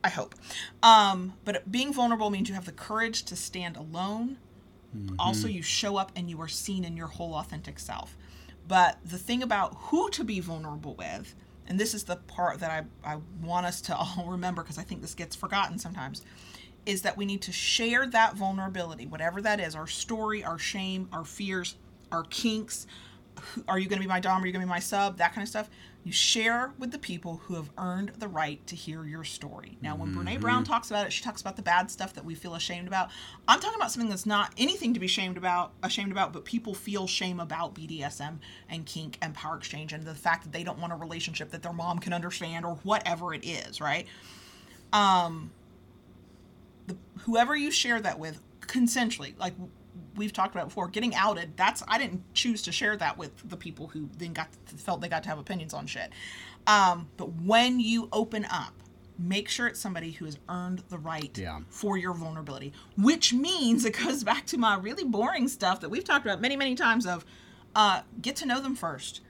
I 0.03 0.09
hope. 0.09 0.35
Um, 0.83 1.33
but 1.43 1.69
being 1.71 1.91
vulnerable 1.93 2.29
means 2.29 2.49
you 2.49 2.55
have 2.55 2.65
the 2.65 2.71
courage 2.71 3.23
to 3.23 3.35
stand 3.35 3.77
alone. 3.77 4.37
Also, 5.19 5.47
you 5.47 5.61
show 5.61 5.97
up 5.97 6.11
and 6.15 6.29
you 6.29 6.41
are 6.41 6.47
seen 6.47 6.83
in 6.83 6.95
your 6.97 7.07
whole 7.07 7.35
authentic 7.35 7.77
self. 7.77 8.17
But 8.67 8.97
the 9.05 9.17
thing 9.17 9.43
about 9.43 9.75
who 9.75 10.09
to 10.11 10.23
be 10.23 10.39
vulnerable 10.39 10.95
with, 10.95 11.35
and 11.67 11.79
this 11.79 11.93
is 11.93 12.03
the 12.03 12.15
part 12.15 12.59
that 12.59 12.71
I, 13.03 13.13
I 13.13 13.17
want 13.41 13.65
us 13.65 13.81
to 13.81 13.95
all 13.97 14.25
remember 14.27 14.63
because 14.63 14.77
I 14.77 14.83
think 14.83 15.01
this 15.01 15.13
gets 15.13 15.35
forgotten 15.35 15.77
sometimes, 15.77 16.23
is 16.85 17.01
that 17.01 17.17
we 17.17 17.25
need 17.25 17.41
to 17.43 17.51
share 17.51 18.07
that 18.07 18.35
vulnerability, 18.35 19.05
whatever 19.05 19.41
that 19.41 19.59
is 19.59 19.75
our 19.75 19.87
story, 19.87 20.43
our 20.43 20.57
shame, 20.57 21.09
our 21.11 21.25
fears, 21.25 21.75
our 22.11 22.23
kinks. 22.23 22.87
Are 23.67 23.77
you 23.77 23.87
going 23.87 24.01
to 24.01 24.03
be 24.03 24.09
my 24.09 24.19
Dom? 24.19 24.43
Are 24.43 24.47
you 24.47 24.51
going 24.51 24.61
to 24.61 24.67
be 24.67 24.69
my 24.69 24.79
sub? 24.79 25.17
That 25.17 25.33
kind 25.33 25.43
of 25.43 25.49
stuff. 25.49 25.69
You 26.03 26.13
share 26.13 26.71
with 26.79 26.91
the 26.91 26.97
people 26.97 27.41
who 27.43 27.55
have 27.55 27.69
earned 27.77 28.13
the 28.17 28.29
right 28.29 28.65
to 28.67 28.77
hear 28.77 29.03
your 29.03 29.25
story. 29.25 29.77
Now, 29.81 29.97
when 29.97 30.15
Brene 30.15 30.39
Brown 30.39 30.63
talks 30.63 30.89
about 30.89 31.05
it, 31.05 31.11
she 31.11 31.21
talks 31.21 31.41
about 31.41 31.57
the 31.57 31.61
bad 31.61 31.91
stuff 31.91 32.13
that 32.13 32.23
we 32.23 32.33
feel 32.33 32.55
ashamed 32.55 32.87
about. 32.87 33.09
I'm 33.45 33.59
talking 33.59 33.75
about 33.75 33.91
something 33.91 34.09
that's 34.09 34.25
not 34.25 34.53
anything 34.57 34.93
to 34.93 35.01
be 35.01 35.07
ashamed 35.07 35.35
about, 35.35 35.73
ashamed 35.83 36.13
about, 36.13 36.31
but 36.31 36.45
people 36.45 36.73
feel 36.73 37.07
shame 37.07 37.41
about 37.41 37.75
BDSM 37.75 38.39
and 38.69 38.85
kink 38.85 39.17
and 39.21 39.33
power 39.33 39.57
exchange 39.57 39.91
and 39.91 40.05
the 40.05 40.15
fact 40.15 40.43
that 40.43 40.53
they 40.53 40.63
don't 40.63 40.79
want 40.79 40.93
a 40.93 40.95
relationship 40.95 41.51
that 41.51 41.61
their 41.61 41.73
mom 41.73 41.99
can 41.99 42.13
understand 42.13 42.63
or 42.65 42.75
whatever 42.83 43.33
it 43.33 43.43
is, 43.43 43.81
right? 43.81 44.07
Um, 44.93 45.51
the, 46.87 46.95
whoever 47.23 47.53
you 47.53 47.69
share 47.69 47.99
that 47.99 48.17
with 48.17 48.39
consensually, 48.61 49.37
like 49.37 49.55
we've 50.15 50.33
talked 50.33 50.55
about 50.55 50.67
before, 50.69 50.87
getting 50.87 51.13
outed. 51.15 51.55
That's 51.57 51.83
I 51.87 51.97
didn't 51.97 52.23
choose 52.33 52.61
to 52.63 52.71
share 52.71 52.95
that 52.97 53.17
with 53.17 53.49
the 53.49 53.57
people 53.57 53.87
who 53.87 54.09
then 54.17 54.33
got 54.33 54.47
felt 54.77 55.01
they 55.01 55.09
got 55.09 55.23
to 55.23 55.29
have 55.29 55.39
opinions 55.39 55.73
on 55.73 55.87
shit. 55.87 56.11
Um, 56.65 57.07
but 57.17 57.33
when 57.41 57.79
you 57.79 58.09
open 58.11 58.45
up, 58.45 58.73
make 59.19 59.49
sure 59.49 59.67
it's 59.67 59.79
somebody 59.79 60.11
who 60.11 60.25
has 60.25 60.37
earned 60.49 60.83
the 60.89 60.97
right 60.97 61.35
Yeah. 61.37 61.59
for 61.69 61.97
your 61.97 62.13
vulnerability. 62.13 62.73
Which 62.97 63.33
means 63.33 63.85
it 63.89 63.97
goes 63.97 64.23
back 64.23 64.45
to 64.47 64.57
my 64.57 64.75
really 64.77 65.03
boring 65.03 65.47
stuff 65.47 65.79
that 65.81 65.89
we've 65.89 66.03
talked 66.03 66.25
about 66.25 66.41
many, 66.41 66.55
many 66.55 66.75
times 66.75 67.05
of 67.05 67.25
uh, 67.75 68.01
get 68.21 68.35
to 68.37 68.45
know 68.45 68.61
them 68.61 68.75
first. 68.75 69.21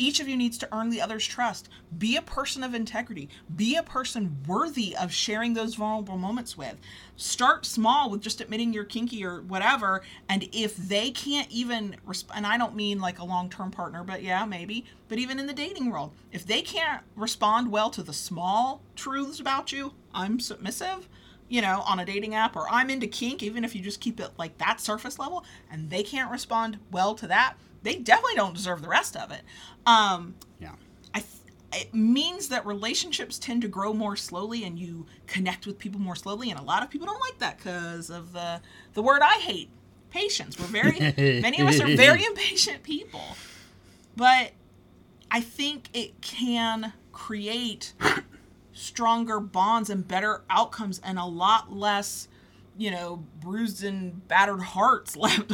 Each 0.00 0.18
of 0.18 0.28
you 0.28 0.36
needs 0.38 0.56
to 0.56 0.68
earn 0.72 0.88
the 0.88 1.02
other's 1.02 1.26
trust. 1.26 1.68
Be 1.98 2.16
a 2.16 2.22
person 2.22 2.64
of 2.64 2.72
integrity. 2.72 3.28
Be 3.54 3.76
a 3.76 3.82
person 3.82 4.38
worthy 4.48 4.96
of 4.96 5.12
sharing 5.12 5.52
those 5.52 5.74
vulnerable 5.74 6.16
moments 6.16 6.56
with. 6.56 6.76
Start 7.16 7.66
small 7.66 8.08
with 8.08 8.22
just 8.22 8.40
admitting 8.40 8.72
you're 8.72 8.84
kinky 8.84 9.22
or 9.22 9.42
whatever. 9.42 10.00
And 10.26 10.48
if 10.52 10.74
they 10.74 11.10
can't 11.10 11.50
even, 11.50 11.96
resp- 12.08 12.30
and 12.34 12.46
I 12.46 12.56
don't 12.56 12.74
mean 12.74 12.98
like 12.98 13.18
a 13.18 13.24
long 13.26 13.50
term 13.50 13.70
partner, 13.70 14.02
but 14.02 14.22
yeah, 14.22 14.46
maybe, 14.46 14.86
but 15.08 15.18
even 15.18 15.38
in 15.38 15.46
the 15.46 15.52
dating 15.52 15.90
world, 15.90 16.12
if 16.32 16.46
they 16.46 16.62
can't 16.62 17.02
respond 17.14 17.70
well 17.70 17.90
to 17.90 18.02
the 18.02 18.14
small 18.14 18.80
truths 18.96 19.38
about 19.38 19.70
you, 19.70 19.92
I'm 20.14 20.40
submissive, 20.40 21.10
you 21.50 21.60
know, 21.60 21.82
on 21.86 22.00
a 22.00 22.06
dating 22.06 22.34
app, 22.34 22.56
or 22.56 22.66
I'm 22.70 22.88
into 22.88 23.06
kink, 23.06 23.42
even 23.42 23.64
if 23.64 23.74
you 23.74 23.82
just 23.82 24.00
keep 24.00 24.18
it 24.18 24.30
like 24.38 24.56
that 24.56 24.80
surface 24.80 25.18
level, 25.18 25.44
and 25.70 25.90
they 25.90 26.02
can't 26.02 26.30
respond 26.30 26.78
well 26.90 27.14
to 27.16 27.26
that, 27.26 27.56
they 27.82 27.96
definitely 27.96 28.34
don't 28.36 28.54
deserve 28.54 28.82
the 28.82 28.88
rest 28.88 29.16
of 29.16 29.30
it. 29.30 29.42
Um, 29.86 30.34
Yeah. 30.60 30.72
I 31.14 31.20
th- 31.20 31.32
it 31.72 31.94
means 31.94 32.48
that 32.48 32.66
relationships 32.66 33.38
tend 33.38 33.62
to 33.62 33.68
grow 33.68 33.92
more 33.92 34.16
slowly 34.16 34.64
and 34.64 34.78
you 34.78 35.06
connect 35.26 35.66
with 35.66 35.78
people 35.78 36.00
more 36.00 36.16
slowly 36.16 36.50
and 36.50 36.58
a 36.58 36.62
lot 36.62 36.82
of 36.82 36.90
people 36.90 37.06
don't 37.06 37.20
like 37.20 37.38
that 37.38 37.58
because 37.58 38.10
of 38.10 38.32
the 38.32 38.60
the 38.94 39.02
word 39.02 39.22
I 39.22 39.34
hate 39.38 39.70
patience 40.10 40.58
we're 40.58 40.66
very 40.66 40.98
many 41.40 41.60
of 41.60 41.68
us 41.68 41.80
are 41.80 41.86
very 41.96 42.24
impatient 42.24 42.82
people 42.82 43.22
but 44.16 44.50
I 45.30 45.40
think 45.40 45.88
it 45.92 46.20
can 46.20 46.92
create 47.12 47.92
stronger 48.72 49.38
bonds 49.38 49.90
and 49.90 50.06
better 50.06 50.42
outcomes 50.50 51.00
and 51.04 51.18
a 51.18 51.24
lot 51.24 51.72
less 51.72 52.26
you 52.80 52.90
know 52.90 53.22
bruised 53.40 53.84
and 53.84 54.26
battered 54.26 54.62
hearts 54.62 55.14
left 55.24 55.52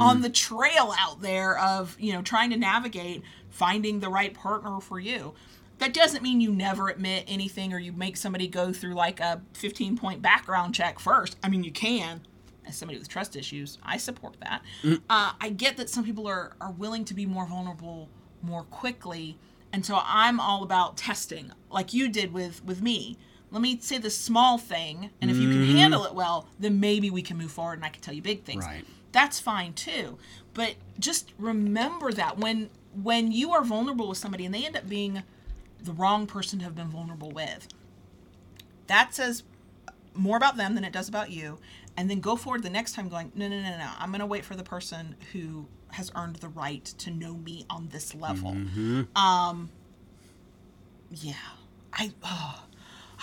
on 0.00 0.22
the 0.22 0.30
trail 0.30 0.94
out 0.98 1.20
there 1.20 1.58
of 1.58 1.94
you 2.00 2.12
know 2.12 2.22
trying 2.22 2.48
to 2.50 2.56
navigate 2.56 3.22
finding 3.50 4.00
the 4.00 4.08
right 4.08 4.32
partner 4.32 4.80
for 4.80 4.98
you. 4.98 5.34
That 5.76 5.94
doesn't 5.94 6.22
mean 6.22 6.40
you 6.40 6.50
never 6.52 6.88
admit 6.88 7.24
anything 7.28 7.72
or 7.72 7.78
you 7.78 7.92
make 7.92 8.16
somebody 8.16 8.48
go 8.48 8.72
through 8.72 8.94
like 8.94 9.20
a 9.20 9.42
15 9.52 9.96
point 9.96 10.22
background 10.22 10.74
check 10.74 10.98
first. 10.98 11.36
I 11.44 11.50
mean 11.50 11.62
you 11.62 11.70
can. 11.70 12.22
As 12.66 12.76
somebody 12.76 12.98
with 12.98 13.08
trust 13.08 13.36
issues 13.36 13.78
i 13.82 13.96
support 13.98 14.36
that. 14.40 14.62
Uh, 15.08 15.32
i 15.40 15.50
get 15.50 15.76
that 15.76 15.90
some 15.90 16.04
people 16.04 16.26
are, 16.26 16.52
are 16.60 16.72
willing 16.72 17.04
to 17.04 17.14
be 17.14 17.26
more 17.26 17.46
vulnerable 17.46 18.08
more 18.42 18.62
quickly 18.64 19.38
and 19.72 19.84
so 19.84 20.00
i'm 20.04 20.38
all 20.38 20.62
about 20.62 20.96
testing 20.96 21.50
like 21.70 21.92
you 21.94 22.08
did 22.08 22.32
with 22.32 22.62
with 22.64 22.82
me 22.82 23.16
let 23.50 23.62
me 23.62 23.78
say 23.80 23.98
the 23.98 24.10
small 24.10 24.58
thing 24.58 25.10
and 25.20 25.30
if 25.30 25.36
you 25.36 25.48
can 25.48 25.64
handle 25.76 26.04
it 26.04 26.14
well 26.14 26.46
then 26.58 26.80
maybe 26.80 27.10
we 27.10 27.22
can 27.22 27.36
move 27.36 27.50
forward 27.50 27.74
and 27.74 27.84
i 27.84 27.88
can 27.88 28.02
tell 28.02 28.14
you 28.14 28.22
big 28.22 28.42
things. 28.44 28.64
Right. 28.64 28.84
that's 29.12 29.40
fine 29.40 29.72
too. 29.72 30.18
But 30.54 30.74
just 30.98 31.32
remember 31.38 32.12
that 32.12 32.38
when 32.38 32.70
when 32.94 33.30
you 33.32 33.52
are 33.52 33.62
vulnerable 33.64 34.08
with 34.08 34.18
somebody 34.18 34.44
and 34.44 34.54
they 34.54 34.66
end 34.66 34.76
up 34.76 34.88
being 34.88 35.22
the 35.82 35.92
wrong 35.92 36.26
person 36.26 36.58
to 36.58 36.64
have 36.64 36.74
been 36.74 36.88
vulnerable 36.88 37.30
with 37.30 37.68
that 38.88 39.14
says 39.14 39.44
more 40.14 40.36
about 40.36 40.56
them 40.56 40.74
than 40.74 40.82
it 40.84 40.92
does 40.92 41.08
about 41.08 41.30
you. 41.30 41.58
And 41.96 42.08
then 42.10 42.20
go 42.20 42.36
forward 42.36 42.62
the 42.62 42.70
next 42.70 42.92
time 42.94 43.08
going 43.08 43.30
no 43.34 43.48
no 43.48 43.60
no 43.60 43.76
no 43.78 43.90
i'm 43.98 44.10
going 44.10 44.20
to 44.20 44.26
wait 44.26 44.44
for 44.44 44.54
the 44.56 44.62
person 44.64 45.14
who 45.32 45.66
has 45.92 46.10
earned 46.14 46.36
the 46.36 46.48
right 46.48 46.84
to 46.84 47.10
know 47.10 47.34
me 47.34 47.64
on 47.70 47.88
this 47.88 48.14
level. 48.14 48.56
Um 49.16 49.70
yeah. 51.10 51.34
I 51.92 52.12
oh, 52.22 52.64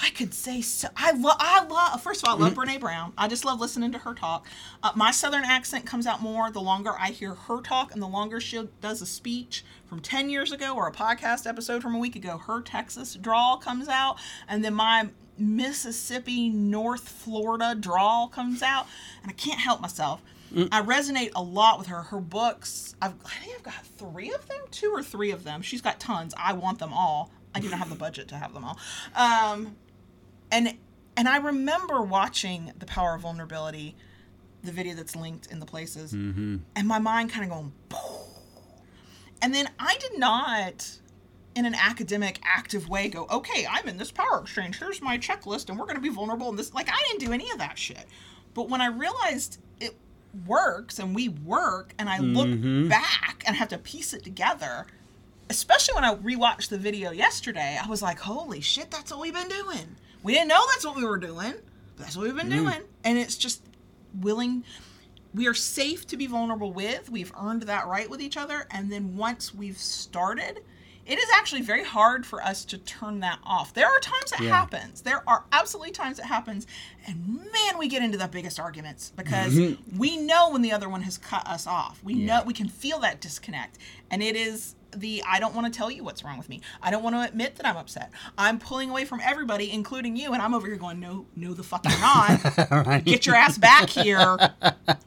I 0.01 0.09
could 0.09 0.34
say 0.34 0.61
so. 0.61 0.89
I 0.95 1.11
love. 1.11 1.38
I 1.39 1.65
love. 1.65 2.01
First 2.01 2.22
of 2.22 2.30
all, 2.30 2.35
I 2.35 2.39
love 2.45 2.53
Brene 2.53 2.80
Brown. 2.80 3.13
I 3.17 3.27
just 3.27 3.45
love 3.45 3.61
listening 3.61 3.91
to 3.93 3.97
her 3.99 4.13
talk. 4.13 4.45
Uh, 4.84 4.91
my 4.95 5.11
Southern 5.11 5.45
accent 5.45 5.85
comes 5.85 6.05
out 6.05 6.22
more 6.22 6.51
the 6.51 6.61
longer 6.61 6.91
I 6.99 7.11
hear 7.11 7.34
her 7.34 7.61
talk, 7.61 7.93
and 7.93 8.01
the 8.01 8.07
longer 8.07 8.41
she 8.41 8.67
does 8.81 9.01
a 9.01 9.05
speech 9.05 9.63
from 9.85 10.01
ten 10.01 10.30
years 10.30 10.51
ago 10.51 10.76
or 10.76 10.88
a 10.88 10.91
podcast 10.91 11.47
episode 11.47 11.81
from 11.81 11.95
a 11.95 11.99
week 11.99 12.15
ago. 12.15 12.38
Her 12.38 12.61
Texas 12.61 13.15
drawl 13.15 13.57
comes 13.57 13.88
out, 13.88 14.17
and 14.49 14.65
then 14.65 14.73
my 14.73 15.09
Mississippi, 15.38 16.49
North 16.49 17.07
Florida 17.07 17.76
drawl 17.77 18.27
comes 18.27 18.61
out, 18.61 18.88
and 19.22 19.31
I 19.31 19.34
can't 19.34 19.59
help 19.59 19.81
myself. 19.81 20.22
I 20.72 20.81
resonate 20.81 21.31
a 21.35 21.41
lot 21.41 21.80
with 21.80 21.88
her. 21.88 22.01
Her 22.01 22.22
books, 22.22 22.95
I've, 23.01 23.13
I 23.26 23.30
think 23.43 23.57
I've 23.57 23.63
got 23.63 23.85
three 23.97 24.31
of 24.34 24.47
them, 24.47 24.61
two 24.72 24.89
or 24.89 25.03
three 25.03 25.31
of 25.31 25.43
them. 25.43 25.61
She's 25.61 25.81
got 25.81 25.99
tons. 25.99 26.34
I 26.38 26.53
want 26.53 26.80
them 26.80 26.93
all. 26.93 27.31
I 27.53 27.59
do 27.59 27.69
not 27.69 27.80
have 27.80 27.89
the 27.89 27.95
budget 27.95 28.30
to 28.30 28.35
have 28.35 28.53
them 28.53 28.63
all. 28.63 28.77
Um, 29.15 29.76
and 30.51 30.76
and 31.17 31.30
I 31.30 31.38
remember 31.38 32.01
watching 32.01 32.72
The 32.77 32.85
Power 32.85 33.15
of 33.15 33.22
Vulnerability, 33.22 33.95
the 34.63 34.72
video 34.72 34.95
that's 34.95 35.15
linked 35.15 35.47
in 35.47 35.59
the 35.59 35.65
places, 35.65 36.13
mm-hmm. 36.13 36.57
and 36.76 36.88
my 36.88 36.99
mind 36.99 37.31
kind 37.31 37.45
of 37.45 37.51
going, 37.51 37.72
and 39.41 39.53
then 39.53 39.69
I 39.80 39.95
did 39.97 40.17
not, 40.17 40.99
in 41.55 41.65
an 41.65 41.76
academic, 41.76 42.39
active 42.43 42.89
way, 42.89 43.07
go, 43.07 43.27
okay, 43.31 43.65
I'm 43.69 43.88
in 43.88 43.97
this 43.97 44.11
power 44.11 44.41
exchange. 44.41 44.80
Here's 44.80 45.01
my 45.01 45.17
checklist, 45.17 45.69
and 45.69 45.80
we're 45.80 45.85
going 45.85 45.95
to 45.95 46.01
be 46.01 46.09
vulnerable 46.09 46.49
in 46.49 46.55
this. 46.55 46.73
Like 46.73 46.89
I 46.89 47.01
didn't 47.07 47.26
do 47.26 47.31
any 47.31 47.49
of 47.51 47.59
that 47.59 47.77
shit. 47.77 48.05
But 48.53 48.69
when 48.69 48.81
I 48.81 48.88
realized 48.88 49.59
it 49.80 49.95
works 50.45 50.99
and 50.99 51.13
we 51.15 51.30
work, 51.30 51.93
and 51.99 52.09
I 52.09 52.19
look 52.19 52.47
mm-hmm. 52.47 52.88
back 52.88 53.43
and 53.45 53.55
have 53.55 53.69
to 53.69 53.77
piece 53.77 54.13
it 54.13 54.23
together, 54.23 54.88
especially 55.49 55.95
when 55.95 56.03
I 56.03 56.15
rewatched 56.15 56.69
the 56.69 56.77
video 56.77 57.11
yesterday, 57.11 57.77
I 57.81 57.88
was 57.88 58.01
like, 58.01 58.19
holy 58.19 58.61
shit, 58.61 58.91
that's 58.91 59.11
what 59.11 59.19
we've 59.22 59.34
been 59.34 59.47
doing. 59.47 59.95
We 60.26 60.34
didn't 60.34 60.47
know 60.47 60.65
that's 60.72 60.84
what 60.84 60.95
we 60.95 61.06
were 61.06 61.19
doing, 61.19 61.53
but 61.95 62.03
that's 62.03 62.18
what 62.18 62.26
we've 62.26 62.35
been 62.35 62.47
mm. 62.47 62.64
doing. 62.64 62.81
And 63.03 63.19
it's 63.19 63.38
just 63.38 63.61
willing, 64.19 64.64
we 65.35 65.45
are 65.47 65.53
safe 65.53 66.07
to 66.07 66.18
be 66.18 66.26
vulnerable 66.26 66.73
with. 66.73 67.11
We've 67.11 67.31
earned 67.39 67.61
that 67.64 67.85
right 67.85 68.10
with 68.10 68.19
each 68.22 68.35
other. 68.35 68.65
And 68.72 68.91
then 68.91 69.15
once 69.18 69.53
we've 69.53 69.77
started, 69.77 70.61
it 71.06 71.19
is 71.19 71.30
actually 71.35 71.61
very 71.61 71.84
hard 71.84 72.26
for 72.26 72.41
us 72.41 72.65
to 72.65 72.80
turn 72.80 73.19
that 73.19 73.38
off. 73.43 73.76
There 73.76 73.85
are 73.85 73.99
times 73.99 74.31
it 74.31 74.41
Yeah. 74.41 74.49
happens. 74.49 75.02
There 75.02 75.22
are 75.30 75.45
absolutely 75.52 75.91
times 75.91 76.18
it 76.18 76.26
happens. 76.26 76.65
And 77.06 77.45
man, 77.53 77.77
we 77.77 77.88
get 77.88 78.02
into 78.02 78.18
the 78.18 78.27
biggest 78.27 78.60
arguments 78.60 79.14
because 79.15 79.53
mm-hmm. 79.53 79.95
we 79.95 80.18
know 80.18 80.49
when 80.49 80.64
the 80.64 80.72
other 80.72 80.89
one 80.89 81.03
has 81.03 81.19
cut 81.19 81.47
us 81.47 81.68
off. 81.68 82.03
We 82.03 82.15
Yeah. 82.15 82.39
know 82.39 82.43
we 82.45 82.53
can 82.56 82.68
feel 82.68 82.97
that 83.02 83.22
disconnect. 83.22 83.77
And 84.10 84.23
it 84.23 84.35
is 84.35 84.73
the 84.95 85.23
I 85.27 85.39
don't 85.39 85.53
want 85.55 85.72
to 85.72 85.77
tell 85.77 85.91
you 85.91 86.03
what's 86.03 86.23
wrong 86.23 86.38
with 86.38 86.49
me. 86.49 86.61
I 86.81 86.91
don't 86.91 87.03
want 87.03 87.15
to 87.15 87.22
admit 87.22 87.55
that 87.57 87.65
I'm 87.65 87.77
upset. 87.77 88.11
I'm 88.38 88.59
pulling 88.59 88.89
away 88.89 89.05
from 89.05 89.22
everybody, 89.22 89.72
including 89.72 90.15
you, 90.15 90.34
and 90.34 90.41
I'm 90.41 90.53
over 90.53 90.67
here 90.67 90.76
going, 90.76 90.99
No, 90.99 91.26
no 91.35 91.53
the 91.53 91.63
fuck 91.63 91.85
you're 91.85 91.99
not. 91.99 92.72
right. 92.88 93.03
Get 93.03 93.26
your 93.26 93.35
ass 93.35 93.57
back 93.57 93.89
here. 93.89 94.38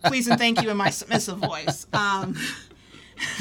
Please 0.05 0.29
and 0.29 0.39
thank 0.39 0.63
you 0.63 0.71
in 0.71 0.77
my 0.77 0.91
submissive 0.91 1.39
voice. 1.39 1.87
Um 1.93 2.37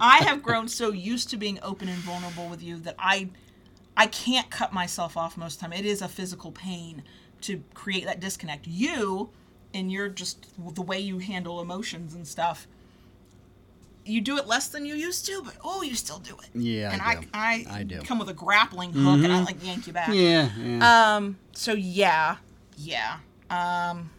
I 0.00 0.18
have 0.22 0.42
grown 0.42 0.68
so 0.68 0.90
used 0.90 1.28
to 1.30 1.36
being 1.36 1.58
open 1.62 1.88
and 1.88 1.98
vulnerable 1.98 2.48
with 2.48 2.62
you 2.62 2.78
that 2.80 2.94
I 2.98 3.28
I 3.96 4.06
can't 4.06 4.50
cut 4.50 4.72
myself 4.72 5.16
off 5.16 5.36
most 5.36 5.54
of 5.54 5.60
the 5.60 5.66
time. 5.66 5.72
It 5.72 5.86
is 5.86 6.02
a 6.02 6.08
physical 6.08 6.52
pain 6.52 7.02
to 7.42 7.62
create 7.74 8.04
that 8.04 8.20
disconnect. 8.20 8.66
You 8.66 9.30
and 9.74 9.90
you're 9.90 10.08
just 10.08 10.46
the 10.74 10.82
way 10.82 10.98
you 10.98 11.18
handle 11.18 11.60
emotions 11.60 12.14
and 12.14 12.26
stuff. 12.26 12.66
You 14.06 14.20
do 14.20 14.38
it 14.38 14.46
less 14.46 14.68
than 14.68 14.86
you 14.86 14.94
used 14.94 15.26
to, 15.26 15.42
but 15.44 15.54
oh, 15.64 15.82
you 15.82 15.94
still 15.94 16.18
do 16.18 16.36
it. 16.42 16.48
Yeah, 16.54 16.90
I 16.90 16.92
and 16.92 17.22
do. 17.22 17.28
I, 17.34 17.66
I, 17.68 17.78
I 17.78 17.82
do. 17.82 18.00
come 18.02 18.18
with 18.18 18.28
a 18.28 18.34
grappling 18.34 18.92
hook 18.92 19.24
and 19.24 19.32
I 19.32 19.42
like 19.42 19.64
yank 19.64 19.86
you 19.86 19.92
back. 19.92 20.08
Yeah, 20.12 20.50
yeah. 20.58 21.16
Um. 21.16 21.38
So 21.52 21.72
yeah, 21.72 22.36
yeah. 22.76 23.18
Um. 23.50 24.10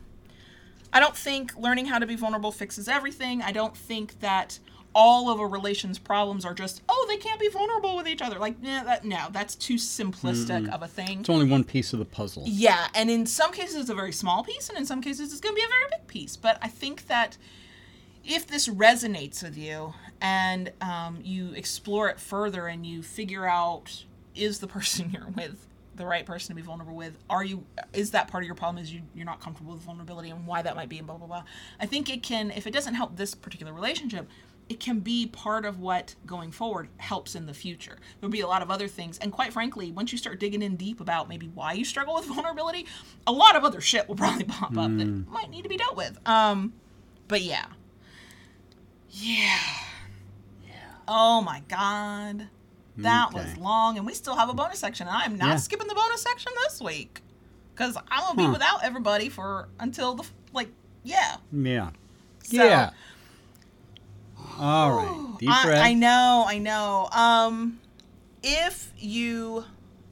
I 0.93 0.99
don't 0.99 1.15
think 1.15 1.55
learning 1.57 1.85
how 1.85 1.99
to 1.99 2.05
be 2.05 2.15
vulnerable 2.15 2.51
fixes 2.51 2.87
everything. 2.87 3.41
I 3.41 3.51
don't 3.51 3.75
think 3.75 4.19
that 4.21 4.59
all 4.95 5.29
of 5.29 5.39
a 5.39 5.45
relation's 5.45 5.99
problems 5.99 6.43
are 6.43 6.55
just 6.55 6.81
oh 6.89 7.05
they 7.07 7.17
can't 7.17 7.39
be 7.39 7.49
vulnerable 7.49 7.95
with 7.95 8.07
each 8.07 8.21
other. 8.21 8.39
Like 8.39 8.55
yeah, 8.61 8.83
that 8.83 9.05
no, 9.05 9.27
that's 9.31 9.53
too 9.53 9.75
simplistic 9.75 10.67
of 10.73 10.81
a 10.81 10.87
thing. 10.87 11.19
it's 11.19 11.29
only 11.29 11.47
one 11.47 11.63
piece 11.63 11.93
of 11.93 11.99
the 11.99 12.05
puzzle. 12.05 12.43
Yeah, 12.47 12.87
and 12.95 13.09
in 13.11 13.27
some 13.27 13.51
cases 13.51 13.75
it's 13.75 13.89
a 13.91 13.95
very 13.95 14.11
small 14.11 14.43
piece, 14.43 14.69
and 14.69 14.77
in 14.77 14.85
some 14.85 15.01
cases 15.01 15.31
it's 15.31 15.39
going 15.39 15.53
to 15.53 15.59
be 15.59 15.63
a 15.63 15.69
very 15.69 15.85
big 15.91 16.07
piece. 16.07 16.35
But 16.35 16.57
I 16.63 16.67
think 16.67 17.05
that 17.07 17.37
if 18.27 18.45
this 18.45 18.67
resonates 18.67 19.41
with 19.41 19.57
you 19.57 19.93
and 20.21 20.71
um, 20.81 21.19
you 21.23 21.53
explore 21.53 22.09
it 22.09 22.19
further 22.19 22.67
and 22.67 22.85
you 22.85 23.01
figure 23.01 23.47
out 23.47 24.03
is 24.35 24.59
the 24.59 24.67
person 24.77 25.09
you're 25.09 25.29
with 25.29 25.65
the 25.95 26.05
right 26.05 26.27
person 26.27 26.49
to 26.49 26.55
be 26.55 26.61
vulnerable 26.61 26.95
with 26.95 27.17
are 27.27 27.43
you 27.43 27.65
is 27.91 28.11
that 28.11 28.27
part 28.27 28.43
of 28.43 28.45
your 28.45 28.53
problem 28.53 28.83
is 28.83 28.93
you, 28.93 29.01
you're 29.15 29.25
not 29.25 29.41
comfortable 29.41 29.73
with 29.73 29.81
vulnerability 29.81 30.29
and 30.29 30.45
why 30.45 30.61
that 30.61 30.75
might 30.75 30.89
be 30.89 30.99
and 30.99 31.07
blah 31.07 31.17
blah 31.17 31.25
blah 31.25 31.43
i 31.79 31.87
think 31.87 32.07
it 32.07 32.21
can 32.21 32.51
if 32.51 32.67
it 32.67 32.71
doesn't 32.71 32.93
help 32.93 33.15
this 33.15 33.33
particular 33.33 33.73
relationship 33.73 34.27
it 34.69 34.79
can 34.79 34.99
be 34.99 35.27
part 35.27 35.65
of 35.65 35.79
what 35.79 36.15
going 36.25 36.51
forward 36.51 36.89
helps 36.97 37.35
in 37.35 37.45
the 37.45 37.53
future. 37.53 37.97
There'll 38.19 38.31
be 38.31 38.41
a 38.41 38.47
lot 38.47 38.61
of 38.61 38.69
other 38.69 38.89
things. 38.89 39.17
And 39.19 39.31
quite 39.31 39.53
frankly, 39.53 39.91
once 39.91 40.11
you 40.11 40.17
start 40.17 40.41
digging 40.41 40.61
in 40.61 40.75
deep 40.75 40.99
about 40.99 41.29
maybe 41.29 41.49
why 41.53 41.73
you 41.73 41.85
struggle 41.85 42.15
with 42.15 42.25
vulnerability, 42.27 42.85
a 43.25 43.31
lot 43.31 43.55
of 43.55 43.63
other 43.63 43.79
shit 43.79 44.07
will 44.07 44.15
probably 44.15 44.43
pop 44.43 44.77
up 44.77 44.95
that 44.97 45.25
might 45.29 45.49
need 45.49 45.61
to 45.61 45.69
be 45.69 45.77
dealt 45.77 45.95
with. 45.95 46.19
Um, 46.27 46.73
but 47.27 47.41
yeah. 47.41 47.65
Yeah. 49.09 49.57
Yeah. 50.65 50.73
Oh 51.07 51.41
my 51.41 51.61
God. 51.67 52.47
That 52.97 53.31
was 53.33 53.55
long. 53.57 53.97
And 53.97 54.05
we 54.07 54.13
still 54.13 54.35
have 54.35 54.49
a 54.49 54.53
bonus 54.53 54.79
section. 54.79 55.07
And 55.07 55.15
I'm 55.15 55.37
not 55.37 55.49
Yeah. 55.49 55.55
skipping 55.57 55.87
the 55.87 55.93
bonus 55.95 56.23
section 56.23 56.51
this 56.63 56.81
week. 56.81 57.21
Because 57.73 57.95
I'm 58.09 58.31
to 58.31 58.35
be 58.37 58.43
Huh. 58.43 58.51
without 58.53 58.83
everybody 58.83 59.29
for 59.29 59.69
until 59.79 60.15
the, 60.15 60.23
like, 60.51 60.69
yeah. 61.03 61.37
Yeah. 61.51 61.91
So- 62.43 62.63
yeah. 62.65 62.89
All 64.57 64.91
right. 64.97 65.37
Deep 65.39 65.49
I, 65.51 65.63
breath. 65.65 65.85
I 65.85 65.93
know, 65.93 66.45
I 66.47 66.57
know. 66.57 67.07
Um, 67.11 67.79
if 68.41 68.91
you 68.97 69.65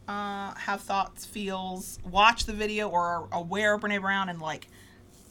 uh, 0.08 0.54
have 0.54 0.82
thoughts, 0.82 1.26
feels, 1.26 1.98
watch 2.08 2.46
the 2.46 2.54
video, 2.54 2.88
or 2.90 3.02
are 3.02 3.28
aware 3.32 3.74
of 3.74 3.82
Brene 3.82 4.00
Brown 4.02 4.30
and 4.30 4.40
like, 4.40 4.68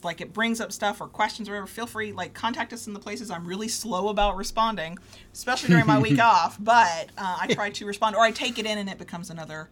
like 0.05 0.21
it 0.21 0.33
brings 0.33 0.61
up 0.61 0.73
stuff 0.73 1.01
or 1.01 1.07
questions 1.09 1.49
or 1.49 1.53
whatever, 1.53 1.67
feel 1.67 1.87
free 1.87 2.13
like 2.13 2.35
contact 2.35 2.73
us 2.73 2.87
in 2.87 2.93
the 2.95 3.01
places 3.01 3.31
I'm 3.31 3.47
really 3.47 3.69
slow 3.69 4.09
about 4.09 4.37
responding, 4.37 4.99
especially 5.33 5.71
during 5.71 5.87
my 5.87 5.99
week 5.99 6.19
off. 6.23 6.57
But 6.61 7.11
uh, 7.19 7.39
I 7.41 7.47
try 7.55 7.71
to 7.71 7.87
respond, 7.87 8.17
or 8.17 8.23
I 8.23 8.31
take 8.31 8.59
it 8.59 8.67
in 8.67 8.79
and 8.79 8.89
it 8.89 8.99
becomes 8.99 9.31
another 9.31 9.71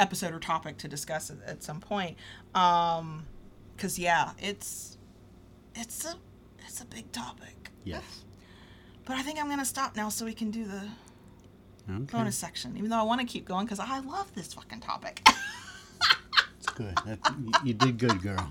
episode 0.00 0.34
or 0.34 0.40
topic 0.40 0.76
to 0.78 0.88
discuss 0.88 1.30
at, 1.30 1.36
at 1.46 1.62
some 1.62 1.80
point. 1.80 2.16
Um, 2.54 3.26
because 3.76 3.98
yeah, 3.98 4.32
it's 4.38 4.98
it's 5.74 6.04
a 6.04 6.14
it's 6.66 6.80
a 6.80 6.86
big 6.86 7.10
topic. 7.12 7.70
Yes. 7.84 8.02
But 9.04 9.16
I 9.16 9.22
think 9.22 9.38
I'm 9.38 9.48
gonna 9.48 9.64
stop 9.64 9.96
now 9.96 10.08
so 10.08 10.24
we 10.24 10.34
can 10.34 10.50
do 10.50 10.64
the 10.64 10.82
Okay. 11.86 12.12
bonus 12.16 12.36
section. 12.36 12.76
Even 12.78 12.88
though 12.88 12.98
I 12.98 13.02
want 13.02 13.20
to 13.20 13.26
keep 13.26 13.44
going 13.44 13.66
because 13.66 13.78
I 13.78 13.98
love 14.00 14.34
this 14.34 14.54
fucking 14.54 14.80
topic. 14.80 15.26
It's 16.66 16.72
good. 16.72 16.94
That, 17.04 17.18
you 17.62 17.74
did 17.74 17.98
good, 17.98 18.22
girl. 18.22 18.50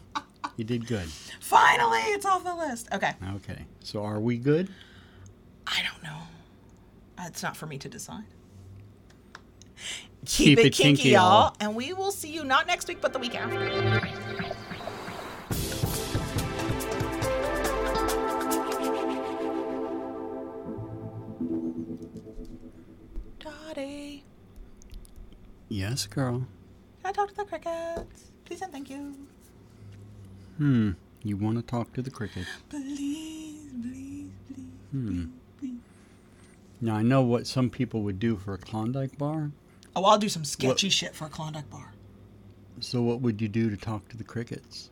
You 0.58 0.64
did 0.64 0.86
good. 0.88 1.08
Finally, 1.40 2.00
it's 2.00 2.26
off 2.26 2.44
the 2.44 2.54
list. 2.56 2.88
Okay. 2.94 3.14
Okay. 3.36 3.66
So 3.82 4.04
are 4.04 4.20
we 4.20 4.38
good? 4.38 4.70
I 5.68 5.82
don't 5.92 6.04
know. 6.04 6.18
It's 7.26 7.42
not 7.44 7.56
for 7.58 7.66
me 7.66 7.78
to 7.80 7.90
decide. 7.90 8.24
Keep 10.26 10.60
it 10.60 10.74
kinky, 10.74 11.10
y'all. 11.10 11.56
And 11.60 11.76
we 11.76 11.94
will 11.94 12.12
see 12.12 12.32
you 12.32 12.44
not 12.44 12.68
next 12.68 12.88
week, 12.88 13.00
but 13.02 13.14
the 13.14 13.20
week 13.20 13.36
after. 13.36 13.60
Dottie, 23.40 24.24
Yes, 25.70 26.06
girl. 26.06 26.46
can 27.02 27.06
I 27.10 27.12
talk 27.12 27.30
to 27.30 27.36
the 27.36 27.46
crickets? 27.46 28.32
Please 28.46 28.62
and 28.62 28.72
thank 28.72 28.90
you. 28.90 29.28
Hmm. 30.58 30.92
You 31.24 31.38
want 31.38 31.58
to 31.58 31.62
talk 31.62 31.94
to 31.94 32.02
the 32.02 32.12
cricket? 32.12 32.46
Please, 32.70 33.70
please, 33.82 34.30
please. 34.48 34.66
Hmm. 34.92 35.26
Now 36.82 36.96
I 36.96 37.02
know 37.02 37.22
what 37.22 37.48
some 37.48 37.70
people 37.70 38.02
would 38.02 38.20
do 38.20 38.36
for 38.36 38.54
a 38.54 38.58
Klondike 38.58 39.18
bar. 39.18 39.52
Oh, 39.96 40.04
I'll 40.04 40.18
do 40.18 40.28
some 40.28 40.44
sketchy 40.44 40.90
shit 40.90 41.16
for 41.16 41.26
a 41.26 41.30
Klondike 41.30 41.70
bar. 41.70 41.94
So 42.82 43.02
what 43.02 43.22
would 43.22 43.42
you 43.42 43.48
do 43.48 43.70
to 43.70 43.78
talk 43.78 44.10
to 44.10 44.18
the 44.18 44.24
crickets? 44.24 44.90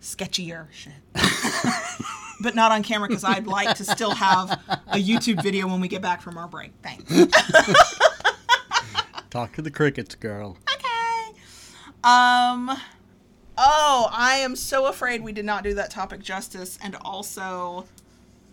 Sketchier 0.00 0.66
shit. 0.72 0.92
but 2.40 2.54
not 2.54 2.72
on 2.72 2.82
camera 2.82 3.08
because 3.08 3.24
I'd 3.24 3.46
like 3.46 3.76
to 3.76 3.84
still 3.84 4.10
have 4.14 4.50
a 4.88 4.96
YouTube 4.96 5.42
video 5.42 5.66
when 5.68 5.80
we 5.80 5.88
get 5.88 6.02
back 6.02 6.20
from 6.20 6.36
our 6.38 6.48
break. 6.48 6.72
Thanks. 6.82 7.04
Talk 9.30 9.52
to 9.54 9.62
the 9.62 9.70
crickets, 9.70 10.14
girl. 10.14 10.56
okay. 10.72 11.38
Um. 12.04 12.76
Oh, 13.58 14.08
I 14.12 14.36
am 14.36 14.54
so 14.54 14.86
afraid 14.86 15.22
we 15.22 15.32
did 15.32 15.46
not 15.46 15.64
do 15.64 15.74
that 15.74 15.90
topic 15.90 16.20
justice, 16.20 16.78
and 16.82 16.94
also, 16.96 17.86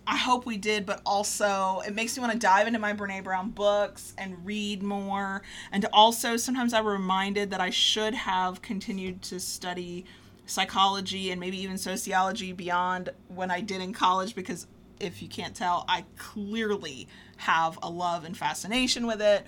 I 0.07 0.15
hope 0.15 0.45
we 0.45 0.57
did, 0.57 0.85
but 0.85 1.01
also 1.05 1.81
it 1.85 1.93
makes 1.93 2.15
me 2.15 2.21
want 2.21 2.31
to 2.33 2.39
dive 2.39 2.67
into 2.67 2.79
my 2.79 2.93
Brene 2.93 3.23
Brown 3.23 3.49
books 3.49 4.13
and 4.17 4.45
read 4.45 4.81
more, 4.81 5.41
and 5.73 5.85
also 5.91 6.37
sometimes 6.37 6.73
I'm 6.73 6.85
reminded 6.85 7.49
that 7.51 7.59
I 7.59 7.69
should 7.69 8.13
have 8.13 8.61
continued 8.61 9.21
to 9.23 9.41
study 9.41 10.05
psychology 10.45 11.31
and 11.31 11.39
maybe 11.39 11.61
even 11.61 11.77
sociology 11.77 12.53
beyond 12.53 13.09
when 13.27 13.51
I 13.51 13.61
did 13.61 13.81
in 13.81 13.93
college 13.93 14.35
because 14.35 14.67
if 14.99 15.21
you 15.21 15.27
can't 15.27 15.55
tell, 15.55 15.85
I 15.87 16.05
clearly 16.17 17.07
have 17.37 17.77
a 17.81 17.89
love 17.89 18.23
and 18.23 18.37
fascination 18.37 19.05
with 19.05 19.21
it. 19.21 19.45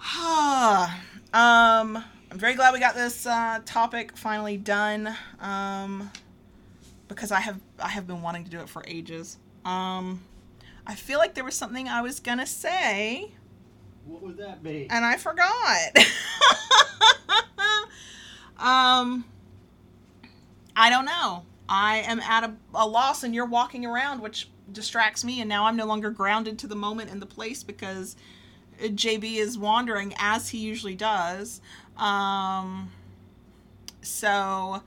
Um, 1.30 2.02
I'm 2.30 2.38
very 2.38 2.54
glad 2.54 2.74
we 2.74 2.80
got 2.80 2.94
this 2.94 3.26
uh, 3.26 3.60
topic 3.64 4.16
finally 4.16 4.56
done. 4.56 5.14
Um, 5.40 6.10
because 7.08 7.32
I 7.32 7.40
have 7.40 7.60
I 7.78 7.88
have 7.88 8.06
been 8.06 8.22
wanting 8.22 8.44
to 8.44 8.50
do 8.50 8.60
it 8.60 8.68
for 8.68 8.84
ages. 8.86 9.38
Um, 9.64 10.22
I 10.86 10.94
feel 10.94 11.18
like 11.18 11.34
there 11.34 11.44
was 11.44 11.54
something 11.54 11.88
I 11.88 12.02
was 12.02 12.20
gonna 12.20 12.46
say 12.46 13.32
What 14.06 14.22
would 14.22 14.36
that 14.36 14.62
be? 14.62 14.86
and 14.90 15.04
I 15.04 15.16
forgot. 15.16 15.96
um, 18.58 19.24
I 20.76 20.90
don't 20.90 21.06
know. 21.06 21.44
I 21.68 21.98
am 21.98 22.20
at 22.20 22.44
a, 22.44 22.54
a 22.74 22.86
loss, 22.86 23.22
and 23.22 23.34
you're 23.34 23.46
walking 23.46 23.84
around, 23.84 24.20
which 24.20 24.48
distracts 24.72 25.24
me, 25.24 25.40
and 25.40 25.48
now 25.48 25.66
I'm 25.66 25.76
no 25.76 25.86
longer 25.86 26.10
grounded 26.10 26.58
to 26.60 26.66
the 26.66 26.76
moment 26.76 27.10
and 27.10 27.20
the 27.20 27.26
place 27.26 27.62
because 27.62 28.16
JB 28.80 29.36
is 29.36 29.58
wandering 29.58 30.14
as 30.18 30.50
he 30.50 30.58
usually 30.58 30.94
does. 30.94 31.60
Um, 31.98 32.90
so. 34.02 34.82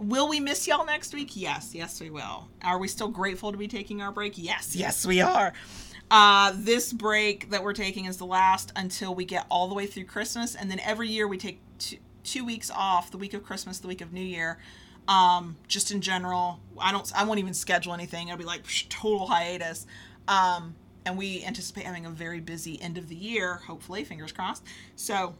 Will 0.00 0.28
we 0.28 0.38
miss 0.38 0.68
y'all 0.68 0.86
next 0.86 1.12
week? 1.12 1.30
Yes, 1.34 1.74
yes, 1.74 2.00
we 2.00 2.08
will. 2.08 2.46
Are 2.62 2.78
we 2.78 2.86
still 2.86 3.08
grateful 3.08 3.50
to 3.50 3.58
be 3.58 3.66
taking 3.66 4.00
our 4.00 4.12
break? 4.12 4.34
Yes, 4.36 4.76
yes, 4.76 5.04
we 5.04 5.20
are. 5.20 5.52
Uh, 6.08 6.52
this 6.54 6.92
break 6.92 7.50
that 7.50 7.62
we're 7.62 7.72
taking 7.72 8.04
is 8.04 8.16
the 8.16 8.24
last 8.24 8.72
until 8.76 9.12
we 9.14 9.24
get 9.24 9.44
all 9.50 9.66
the 9.66 9.74
way 9.74 9.86
through 9.86 10.04
Christmas, 10.04 10.54
and 10.54 10.70
then 10.70 10.78
every 10.80 11.08
year 11.08 11.26
we 11.26 11.36
take 11.36 11.60
two, 11.78 11.96
two 12.22 12.44
weeks 12.44 12.70
off: 12.70 13.10
the 13.10 13.18
week 13.18 13.34
of 13.34 13.42
Christmas, 13.42 13.78
the 13.78 13.88
week 13.88 14.00
of 14.00 14.12
New 14.12 14.22
Year. 14.22 14.58
Um, 15.08 15.56
just 15.66 15.90
in 15.90 16.00
general, 16.00 16.60
I 16.78 16.92
don't, 16.92 17.10
I 17.16 17.24
won't 17.24 17.40
even 17.40 17.54
schedule 17.54 17.92
anything. 17.92 18.28
It'll 18.28 18.38
be 18.38 18.44
like 18.44 18.62
psh, 18.64 18.88
total 18.88 19.26
hiatus. 19.26 19.86
Um, 20.28 20.76
and 21.04 21.16
we 21.18 21.42
anticipate 21.44 21.84
having 21.86 22.06
a 22.06 22.10
very 22.10 22.40
busy 22.40 22.80
end 22.80 22.98
of 22.98 23.08
the 23.08 23.16
year, 23.16 23.56
hopefully, 23.66 24.04
fingers 24.04 24.30
crossed. 24.30 24.62
So, 24.94 25.34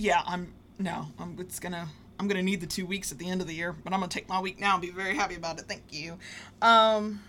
yeah, 0.00 0.22
I'm 0.26 0.54
no, 0.78 1.06
I'm, 1.18 1.36
it's 1.38 1.60
gonna. 1.60 1.86
I'm 2.18 2.28
gonna 2.28 2.42
need 2.42 2.60
the 2.60 2.66
two 2.66 2.84
weeks 2.84 3.12
at 3.12 3.18
the 3.18 3.28
end 3.28 3.40
of 3.40 3.46
the 3.46 3.54
year, 3.54 3.72
but 3.72 3.92
I'm 3.92 4.00
gonna 4.00 4.10
take 4.10 4.28
my 4.28 4.40
week 4.40 4.60
now 4.60 4.74
and 4.74 4.82
be 4.82 4.90
very 4.90 5.14
happy 5.14 5.36
about 5.36 5.58
it. 5.58 5.66
Thank 5.66 5.84
you. 5.90 6.18
Um, 6.60 7.22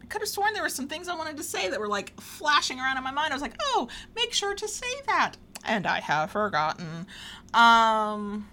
I 0.00 0.06
could 0.06 0.20
have 0.20 0.28
sworn 0.28 0.52
there 0.52 0.62
were 0.62 0.68
some 0.68 0.88
things 0.88 1.08
I 1.08 1.14
wanted 1.14 1.36
to 1.36 1.44
say 1.44 1.68
that 1.68 1.78
were 1.78 1.88
like 1.88 2.18
flashing 2.20 2.80
around 2.80 2.96
in 2.96 3.04
my 3.04 3.12
mind. 3.12 3.32
I 3.32 3.36
was 3.36 3.42
like, 3.42 3.54
oh, 3.60 3.88
make 4.16 4.32
sure 4.32 4.54
to 4.54 4.68
say 4.68 4.86
that, 5.06 5.36
and 5.64 5.86
I 5.86 6.00
have 6.00 6.30
forgotten. 6.32 7.06
Um, 7.54 8.48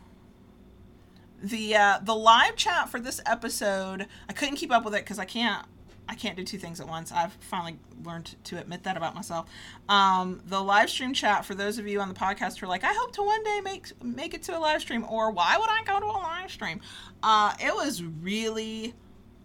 the 1.41 1.75
uh, 1.75 1.99
the 2.03 2.15
live 2.15 2.55
chat 2.55 2.89
for 2.89 2.99
this 2.99 3.21
episode, 3.25 4.07
I 4.27 4.33
couldn't 4.33 4.55
keep 4.57 4.71
up 4.71 4.85
with 4.85 4.93
it 4.93 5.01
because 5.01 5.19
I 5.19 5.25
can't 5.25 5.65
I 6.09 6.15
can't 6.15 6.35
do 6.35 6.43
two 6.43 6.57
things 6.57 6.81
at 6.81 6.87
once. 6.87 7.11
I've 7.11 7.33
finally 7.33 7.77
learned 8.03 8.35
to 8.45 8.57
admit 8.57 8.83
that 8.83 8.97
about 8.97 9.13
myself. 9.13 9.47
Um, 9.87 10.41
the 10.47 10.59
live 10.59 10.89
stream 10.89 11.13
chat 11.13 11.45
for 11.45 11.53
those 11.53 11.77
of 11.77 11.87
you 11.87 12.01
on 12.01 12.09
the 12.09 12.15
podcast 12.15 12.57
who 12.57 12.65
are 12.65 12.69
like, 12.69 12.83
I 12.83 12.93
hope 12.93 13.13
to 13.13 13.21
one 13.21 13.43
day 13.43 13.61
make 13.61 14.03
make 14.03 14.33
it 14.33 14.41
to 14.43 14.57
a 14.57 14.59
live 14.59 14.81
stream, 14.81 15.05
or 15.07 15.29
why 15.29 15.55
would 15.57 15.69
I 15.69 15.83
go 15.85 15.99
to 15.99 16.05
a 16.07 16.17
live 16.17 16.49
stream? 16.49 16.81
Uh, 17.21 17.53
it 17.63 17.75
was 17.75 18.01
really, 18.03 18.95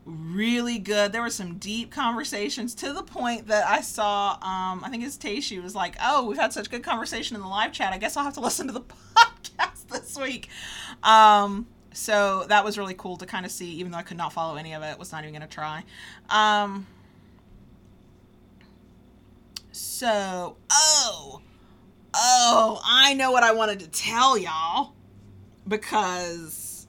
really 0.06 0.78
good. 0.78 1.12
There 1.12 1.20
were 1.20 1.28
some 1.28 1.58
deep 1.58 1.90
conversations 1.90 2.74
to 2.76 2.94
the 2.94 3.02
point 3.02 3.48
that 3.48 3.66
I 3.66 3.82
saw. 3.82 4.32
Um, 4.40 4.82
I 4.82 4.88
think 4.90 5.04
it's 5.04 5.18
Tayshu 5.18 5.62
was 5.62 5.74
like, 5.74 5.96
"Oh, 6.02 6.26
we've 6.26 6.38
had 6.38 6.54
such 6.54 6.70
good 6.70 6.82
conversation 6.82 7.36
in 7.36 7.42
the 7.42 7.48
live 7.48 7.72
chat. 7.72 7.92
I 7.92 7.98
guess 7.98 8.16
I'll 8.16 8.24
have 8.24 8.34
to 8.34 8.40
listen 8.48 8.68
to 8.68 8.72
the 8.72 8.80
podcast 9.16 9.88
this 9.88 10.16
week." 10.16 10.48
Um, 11.02 11.66
so 11.94 12.44
that 12.48 12.64
was 12.64 12.76
really 12.76 12.94
cool 12.94 13.16
to 13.16 13.26
kind 13.26 13.46
of 13.46 13.52
see, 13.52 13.70
even 13.74 13.92
though 13.92 13.98
I 13.98 14.02
could 14.02 14.16
not 14.16 14.32
follow 14.32 14.56
any 14.56 14.74
of 14.74 14.82
it. 14.82 14.98
Was 14.98 15.12
not 15.12 15.22
even 15.22 15.32
going 15.32 15.48
to 15.48 15.54
try. 15.54 15.84
Um, 16.28 16.86
so, 19.70 20.56
oh, 20.70 21.40
oh, 22.12 22.80
I 22.84 23.14
know 23.14 23.30
what 23.30 23.44
I 23.44 23.52
wanted 23.52 23.80
to 23.80 23.88
tell 23.88 24.36
y'all 24.36 24.92
because 25.66 26.86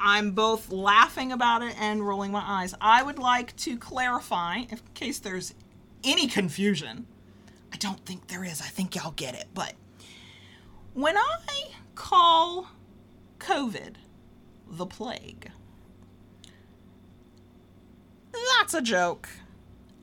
I'm 0.00 0.32
both 0.32 0.70
laughing 0.70 1.32
about 1.32 1.62
it 1.62 1.78
and 1.78 2.06
rolling 2.06 2.32
my 2.32 2.42
eyes. 2.44 2.74
I 2.80 3.02
would 3.02 3.18
like 3.18 3.54
to 3.56 3.76
clarify, 3.76 4.58
in 4.58 4.78
case 4.94 5.18
there's 5.18 5.54
any 6.02 6.26
confusion. 6.26 7.06
I 7.72 7.76
don't 7.76 8.04
think 8.06 8.28
there 8.28 8.44
is. 8.44 8.62
I 8.62 8.66
think 8.66 8.94
y'all 8.94 9.12
get 9.12 9.34
it. 9.34 9.46
But 9.52 9.74
when 10.94 11.18
I 11.18 11.70
call 11.94 12.68
COVID 13.38 13.94
the 14.70 14.86
plague, 14.86 15.50
that's 18.32 18.74
a 18.74 18.82
joke. 18.82 19.28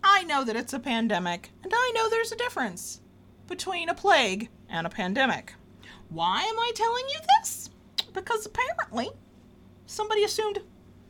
I 0.04 0.24
know 0.24 0.44
that 0.44 0.56
it's 0.56 0.74
a 0.74 0.80
pandemic, 0.80 1.52
and 1.64 1.72
I 1.76 1.92
know 1.96 2.10
there's 2.10 2.32
a 2.32 2.38
difference 2.38 3.02
between 3.48 3.90
a 3.90 3.94
plague 3.94 4.50
and 4.70 4.88
a 4.88 4.90
pandemic. 4.90 5.54
Why 6.10 6.42
am 6.42 6.60
I 6.60 6.72
telling 6.76 7.06
you 7.10 7.20
this? 7.40 7.70
Because 8.14 8.46
apparently 8.46 9.10
somebody 9.86 10.24
assumed 10.24 10.60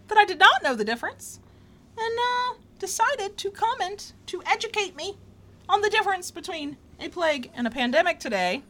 that 0.07 0.17
I 0.17 0.25
did 0.25 0.39
not 0.39 0.63
know 0.63 0.75
the 0.75 0.85
difference 0.85 1.39
and 1.97 2.19
uh, 2.19 2.59
decided 2.79 3.37
to 3.37 3.51
comment 3.51 4.13
to 4.27 4.41
educate 4.45 4.95
me 4.95 5.17
on 5.69 5.81
the 5.81 5.89
difference 5.89 6.31
between 6.31 6.77
a 6.99 7.09
plague 7.09 7.51
and 7.53 7.67
a 7.67 7.71
pandemic 7.71 8.19
today. 8.19 8.63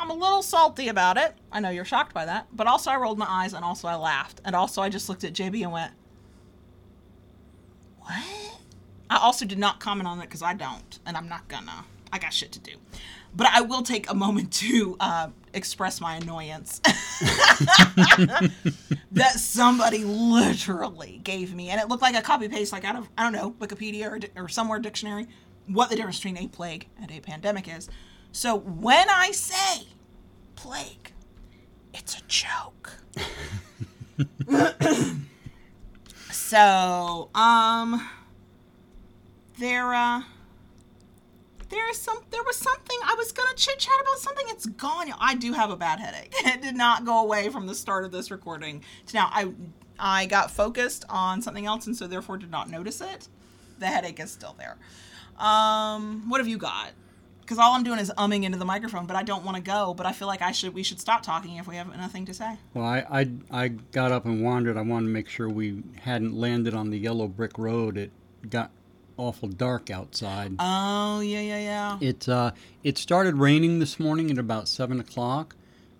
I'm 0.00 0.08
a 0.08 0.14
little 0.14 0.42
salty 0.42 0.88
about 0.88 1.18
it. 1.18 1.34
I 1.52 1.60
know 1.60 1.68
you're 1.68 1.84
shocked 1.84 2.14
by 2.14 2.24
that, 2.24 2.46
but 2.54 2.66
also 2.66 2.90
I 2.90 2.96
rolled 2.96 3.18
my 3.18 3.26
eyes 3.28 3.52
and 3.52 3.62
also 3.62 3.86
I 3.86 3.96
laughed. 3.96 4.40
And 4.46 4.56
also 4.56 4.80
I 4.80 4.88
just 4.88 5.10
looked 5.10 5.24
at 5.24 5.34
JB 5.34 5.62
and 5.62 5.72
went, 5.72 5.92
What? 8.00 8.24
I 9.10 9.18
also 9.18 9.44
did 9.44 9.58
not 9.58 9.78
comment 9.78 10.08
on 10.08 10.18
it 10.20 10.22
because 10.22 10.40
I 10.42 10.54
don't, 10.54 10.98
and 11.04 11.18
I'm 11.18 11.28
not 11.28 11.48
gonna. 11.48 11.84
I 12.10 12.18
got 12.18 12.32
shit 12.32 12.50
to 12.52 12.58
do. 12.60 12.72
But 13.36 13.48
I 13.52 13.60
will 13.60 13.82
take 13.82 14.10
a 14.10 14.14
moment 14.14 14.52
to 14.54 14.96
uh, 15.00 15.28
express 15.52 16.00
my 16.00 16.16
annoyance 16.16 16.78
that 19.12 19.32
somebody 19.36 20.04
literally 20.04 21.20
gave 21.22 21.54
me, 21.54 21.68
and 21.68 21.78
it 21.78 21.88
looked 21.88 22.02
like 22.02 22.14
a 22.16 22.22
copy 22.22 22.48
paste, 22.48 22.72
like 22.72 22.84
out 22.84 22.96
of 22.96 23.06
I 23.18 23.24
don't 23.24 23.32
know 23.32 23.50
Wikipedia 23.60 24.30
or, 24.36 24.44
or 24.44 24.48
somewhere 24.48 24.78
dictionary, 24.78 25.26
what 25.66 25.90
the 25.90 25.96
difference 25.96 26.16
between 26.16 26.38
a 26.38 26.48
plague 26.48 26.88
and 27.02 27.10
a 27.10 27.20
pandemic 27.20 27.68
is. 27.68 27.90
So 28.32 28.56
when 28.58 29.08
I 29.10 29.32
say 29.32 29.88
plague, 30.56 31.12
it's 31.92 32.16
a 32.16 32.22
joke. 32.28 32.98
so 36.30 37.30
um, 37.34 38.08
there 39.58 39.94
uh 39.94 40.22
there 41.70 41.88
is 41.90 41.98
some 41.98 42.18
there 42.30 42.42
was 42.44 42.56
something 42.56 42.98
I 43.04 43.14
was 43.16 43.32
gonna 43.32 43.54
chit 43.56 43.78
chat 43.78 43.94
about 44.00 44.18
something. 44.18 44.44
It's 44.48 44.66
gone. 44.66 45.12
I 45.18 45.34
do 45.34 45.52
have 45.52 45.70
a 45.70 45.76
bad 45.76 46.00
headache. 46.00 46.32
It 46.44 46.62
did 46.62 46.76
not 46.76 47.04
go 47.04 47.22
away 47.22 47.48
from 47.48 47.66
the 47.66 47.74
start 47.74 48.04
of 48.04 48.10
this 48.12 48.30
recording 48.30 48.82
to 49.06 49.16
now. 49.16 49.30
I 49.32 49.52
I 49.98 50.26
got 50.26 50.50
focused 50.50 51.04
on 51.08 51.42
something 51.42 51.66
else 51.66 51.86
and 51.86 51.96
so 51.96 52.06
therefore 52.06 52.38
did 52.38 52.50
not 52.50 52.70
notice 52.70 53.00
it. 53.00 53.28
The 53.78 53.86
headache 53.86 54.18
is 54.20 54.30
still 54.30 54.56
there. 54.58 54.76
Um, 55.38 56.28
what 56.28 56.40
have 56.40 56.48
you 56.48 56.58
got? 56.58 56.90
Because 57.50 57.64
all 57.64 57.72
I'm 57.72 57.82
doing 57.82 57.98
is 57.98 58.12
umming 58.16 58.44
into 58.44 58.58
the 58.58 58.64
microphone, 58.64 59.06
but 59.06 59.16
I 59.16 59.24
don't 59.24 59.44
want 59.44 59.56
to 59.56 59.62
go. 59.62 59.92
But 59.92 60.06
I 60.06 60.12
feel 60.12 60.28
like 60.28 60.40
I 60.40 60.52
should 60.52 60.72
we 60.72 60.84
should 60.84 61.00
stop 61.00 61.24
talking 61.24 61.56
if 61.56 61.66
we 61.66 61.74
have 61.74 61.88
nothing 61.96 62.24
to 62.26 62.32
say. 62.32 62.56
Well, 62.74 62.84
I, 62.84 63.04
I, 63.10 63.30
I 63.50 63.68
got 63.68 64.12
up 64.12 64.24
and 64.24 64.40
wandered. 64.40 64.76
I 64.76 64.82
wanted 64.82 65.06
to 65.06 65.12
make 65.12 65.28
sure 65.28 65.48
we 65.48 65.82
hadn't 66.02 66.32
landed 66.32 66.74
on 66.74 66.90
the 66.90 66.96
yellow 66.96 67.26
brick 67.26 67.58
road. 67.58 67.98
It 67.98 68.12
got 68.48 68.70
awful 69.16 69.48
dark 69.48 69.90
outside. 69.90 70.54
Oh 70.60 71.18
yeah 71.18 71.40
yeah 71.40 71.58
yeah. 71.58 71.98
It 72.00 72.28
uh, 72.28 72.52
it 72.84 72.96
started 72.96 73.34
raining 73.34 73.80
this 73.80 73.98
morning 73.98 74.30
at 74.30 74.38
about 74.38 74.68
seven 74.68 75.00
o'clock, 75.00 75.56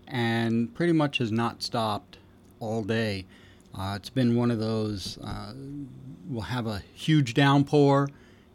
and 0.06 0.72
pretty 0.72 0.92
much 0.92 1.18
has 1.18 1.32
not 1.32 1.64
stopped 1.64 2.18
all 2.60 2.84
day. 2.84 3.26
Uh, 3.76 3.94
it's 3.96 4.10
been 4.10 4.36
one 4.36 4.52
of 4.52 4.60
those. 4.60 5.18
Uh, 5.18 5.54
we'll 6.28 6.42
have 6.42 6.68
a 6.68 6.84
huge 6.94 7.34
downpour, 7.34 8.08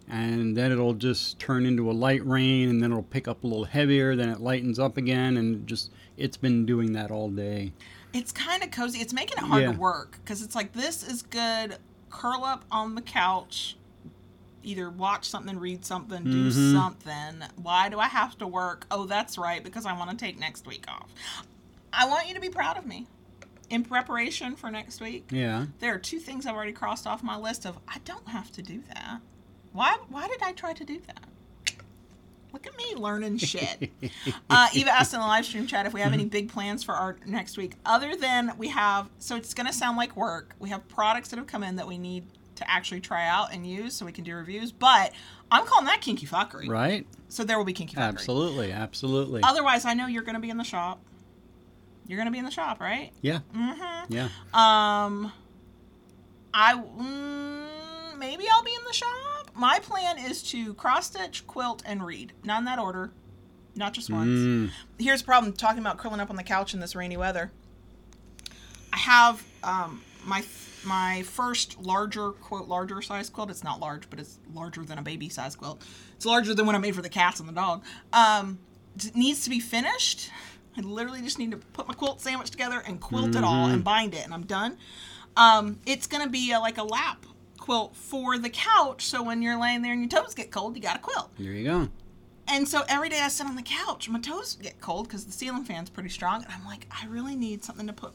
and 0.07 0.56
then 0.56 0.72
it'll 0.72 0.94
just 0.94 1.40
turn 1.40 1.65
into 1.65 1.90
a 1.90 1.94
light 1.94 2.26
rain, 2.26 2.69
and 2.69 2.82
then 2.82 2.91
it'll 2.91 3.03
pick 3.03 3.27
up 3.27 3.44
a 3.44 3.48
little 3.48 3.65
heavier. 3.65 4.15
Then 4.15 4.30
it 4.30 4.40
lightens 4.40 4.80
up 4.80 4.98
again, 4.98 5.38
and 5.38 5.65
just 5.68 5.91
it's 6.18 6.38
been 6.38 6.65
doing 6.65 6.94
that 6.94 7.11
all 7.11 7.30
day. 7.30 7.73
It's 8.14 8.32
kind 8.32 8.64
of 8.64 8.72
cozy. 8.72 8.99
It's 8.99 9.14
making 9.14 9.38
it 9.38 9.44
hard 9.44 9.64
Yeah. 9.64 9.72
to 9.73 9.77
work 9.77 10.19
because 10.23 10.41
it's 10.41 10.56
like 10.56 10.73
this 10.73 11.03
is 11.03 11.22
good. 11.22 11.77
Curl 12.10 12.44
up 12.45 12.64
on 12.72 12.95
the 12.95 13.02
couch, 13.02 13.76
either 14.64 14.90
watch 14.90 15.27
something, 15.30 15.60
read 15.60 15.84
something, 15.86 16.23
do 16.23 16.49
Mhm. 16.49 16.72
something. 16.73 17.44
Why 17.61 17.90
do 17.90 17.99
I 17.99 18.07
have 18.07 18.38
to 18.38 18.48
work? 18.48 18.88
Oh, 18.90 19.06
that's 19.06 19.38
right, 19.38 19.61
because 19.64 19.86
I 19.86 19.94
want 19.94 20.11
to 20.11 20.15
take 20.18 20.40
next 20.40 20.65
week 20.65 20.86
off. 20.88 21.10
I 21.91 22.07
want 22.07 22.27
you 22.27 22.34
to 22.36 22.40
be 22.40 22.49
proud 22.49 22.77
of 22.77 22.86
me. 22.86 23.07
In 23.69 23.84
preparation 23.84 24.56
for 24.56 24.69
next 24.72 25.02
week, 25.02 25.26
Yeah. 25.32 25.65
there 25.80 25.94
are 25.94 25.98
two 25.99 26.19
things 26.19 26.45
I've 26.45 26.56
already 26.56 26.72
crossed 26.72 27.06
off 27.07 27.22
my 27.23 27.36
list 27.36 27.65
of 27.65 27.77
I 27.88 27.98
don't 28.06 28.27
have 28.30 28.52
to 28.53 28.61
do 28.61 28.82
that. 28.94 29.19
Why 29.76 29.97
why 30.10 30.27
did 30.27 30.41
I 30.41 30.53
try 30.53 30.73
to 30.73 30.85
do 30.85 30.99
that? 31.07 31.23
Look 32.53 32.65
at 32.65 32.77
me 32.77 32.95
learning 32.95 33.38
shit. 33.39 33.91
uh, 34.49 34.69
Eva 34.73 34.89
asked 34.89 35.14
in 35.14 35.19
the 35.19 35.26
live 35.26 35.45
stream 35.45 35.68
chat 35.68 35.85
if 35.85 35.93
we 35.93 35.99
have 35.99 36.14
any 36.14 36.23
big 36.23 36.47
plans 36.47 36.85
for 36.85 36.93
our 36.93 37.18
next 37.26 37.57
week. 37.57 37.73
Other 37.85 38.15
than 38.15 38.53
we 38.57 38.69
have, 38.69 39.10
so 39.19 39.35
it's 39.35 39.53
going 39.53 39.68
to 39.68 39.73
sound 39.73 39.97
like 39.97 40.15
work. 40.15 40.56
We 40.57 40.69
have 40.69 40.88
products 40.88 41.27
that 41.30 41.35
have 41.38 41.47
come 41.47 41.64
in 41.64 41.76
that 41.76 41.85
we 41.85 41.97
need 41.97 42.23
to 42.56 42.72
actually 42.72 43.02
try 43.02 43.27
out 43.27 43.53
and 43.53 43.68
use 43.68 43.93
so 43.93 44.06
we 44.06 44.14
can 44.14 44.23
do 44.23 44.34
reviews. 44.34 44.72
But 44.72 45.11
I'm 45.52 45.65
calling 45.65 45.88
that 45.88 45.99
kinky 45.99 46.26
fuckery. 46.26 46.69
Right. 46.69 47.06
So 47.27 47.43
there 47.43 47.57
will 47.57 47.65
be 47.65 47.73
kinky 47.73 47.97
fuckery. 47.97 48.07
Absolutely. 48.07 48.72
Absolutely. 48.72 49.41
Otherwise, 49.43 49.84
I 49.84 49.93
know 49.93 50.07
you're 50.07 50.23
going 50.23 50.35
to 50.35 50.41
be 50.41 50.49
in 50.49 50.57
the 50.57 50.64
shop. 50.64 51.02
You're 52.07 52.18
going 52.18 52.27
to 52.27 52.31
be 52.31 52.39
in 52.39 52.45
the 52.45 52.52
shop, 52.52 52.80
right? 52.80 53.11
Yeah. 53.22 53.39
Mm-hmm. 53.53 54.14
Yeah. 54.14 54.30
Um, 54.53 55.34
I 56.53 56.76
mm, 56.76 58.18
maybe 58.18 58.45
I'll 58.49 58.64
be 58.64 58.73
in 58.73 58.84
the 58.88 58.93
shop. 58.93 59.24
My 59.56 59.80
plan 59.80 60.18
is 60.18 60.44
to 60.52 60.73
cross 60.73 61.07
stitch, 61.07 61.48
quilt, 61.48 61.82
and 61.86 62.06
read. 62.06 62.34
Not 62.44 62.60
in 62.60 62.65
that 62.65 62.77
order, 62.77 63.11
not 63.76 63.94
just 63.94 64.10
once. 64.10 64.27
Mm. 64.27 64.69
Here's 64.99 65.22
the 65.22 65.26
problem: 65.26 65.53
talking 65.53 65.80
about 65.80 65.98
curling 65.98 66.19
up 66.19 66.30
on 66.30 66.36
the 66.36 66.44
couch 66.44 66.73
in 66.73 66.82
this 66.82 66.95
rainy 66.95 67.18
weather. 67.18 67.52
I 68.91 68.98
have 68.98 69.44
um, 69.64 70.02
my 70.26 70.44
my 70.86 71.23
first 71.23 71.80
larger 71.80 72.32
quote 72.32 72.68
larger 72.68 73.02
size 73.02 73.30
quilt. 73.30 73.49
It's 73.49 73.64
not 73.64 73.80
large, 73.80 74.10
but 74.10 74.19
it's 74.19 74.40
larger 74.53 74.84
than 74.84 74.98
a 74.98 75.02
baby 75.02 75.30
size 75.30 75.56
quilt. 75.56 75.82
It's 76.15 76.26
larger 76.26 76.53
than 76.53 76.65
what 76.65 76.76
I 76.76 76.77
made 76.77 76.95
for 76.95 77.02
the 77.02 77.10
cats 77.10 77.40
and 77.40 77.48
the 77.48 77.53
dog. 77.53 77.84
Um, 78.11 78.60
it 78.95 79.15
needs 79.15 79.44
to 79.45 79.49
be 79.49 79.60
finished. 79.60 80.32
I 80.77 80.82
literally 80.82 81.22
just 81.22 81.40
need 81.40 81.52
to 81.52 81.57
put 81.57 81.88
my 81.88 81.94
quilt 81.94 82.19
sandwich 82.19 82.52
together 82.52 82.84
and 82.86 82.99
quilt 82.99 83.36
it 83.36 83.44
all 83.44 83.68
and 83.68 83.84
bind 83.84 84.14
it, 84.14 84.26
and 84.26 84.34
I'm 84.34 84.45
done. 84.45 84.77
Um, 85.38 85.80
it's 85.86 86.07
gonna 86.07 86.30
be 86.30 86.52
a, 86.52 86.60
like 86.60 86.77
a 86.77 86.84
lap 86.84 87.26
quilt 87.65 87.95
for 87.95 88.37
the 88.37 88.49
couch, 88.49 89.05
so 89.05 89.23
when 89.23 89.41
you're 89.41 89.59
laying 89.59 89.81
there 89.81 89.91
and 89.91 90.01
your 90.01 90.09
toes 90.21 90.35
get 90.35 90.51
cold, 90.51 90.75
you 90.75 90.81
got 90.83 90.97
a 90.97 90.99
quilt. 90.99 91.31
There 91.39 91.51
you 91.51 91.63
go. 91.65 91.89
And 92.47 92.67
so 92.67 92.83
every 92.87 93.09
day 93.09 93.19
I 93.21 93.27
sit 93.29 93.47
on 93.47 93.55
the 93.55 93.63
couch, 93.63 94.07
my 94.07 94.19
toes 94.19 94.55
get 94.61 94.79
cold 94.79 95.07
because 95.07 95.25
the 95.25 95.31
ceiling 95.31 95.63
fan's 95.63 95.89
pretty 95.89 96.09
strong, 96.09 96.43
and 96.43 96.53
I'm 96.53 96.63
like, 96.65 96.85
I 96.91 97.07
really 97.07 97.35
need 97.35 97.63
something 97.63 97.87
to 97.87 97.93
put 97.93 98.13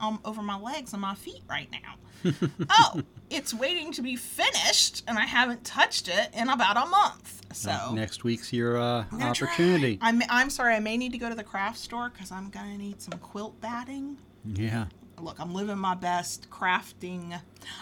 um, 0.00 0.20
over 0.24 0.40
my 0.40 0.58
legs 0.58 0.94
and 0.94 1.02
my 1.02 1.14
feet 1.14 1.42
right 1.50 1.68
now. 1.70 2.30
oh, 2.70 3.02
it's 3.28 3.52
waiting 3.52 3.92
to 3.92 4.00
be 4.00 4.16
finished, 4.16 5.04
and 5.06 5.18
I 5.18 5.26
haven't 5.26 5.64
touched 5.64 6.08
it 6.08 6.30
in 6.32 6.48
about 6.48 6.78
a 6.78 6.86
month. 6.88 7.42
So 7.52 7.70
Uh, 7.70 7.92
next 7.92 8.24
week's 8.24 8.52
your 8.54 8.78
uh, 8.78 9.04
try. 9.10 9.28
opportunity. 9.28 9.98
I'm 10.00 10.22
I'm 10.30 10.48
sorry, 10.48 10.74
I 10.74 10.80
may 10.80 10.96
need 10.96 11.12
to 11.12 11.18
go 11.18 11.28
to 11.28 11.34
the 11.34 11.44
craft 11.44 11.76
store 11.78 12.08
because 12.08 12.32
I'm 12.32 12.48
gonna 12.48 12.78
need 12.78 13.02
some 13.02 13.18
quilt 13.20 13.60
batting. 13.60 14.16
Yeah. 14.46 14.86
Look, 15.22 15.38
I'm 15.40 15.52
living 15.54 15.78
my 15.78 15.94
best 15.94 16.48
crafting. 16.50 17.40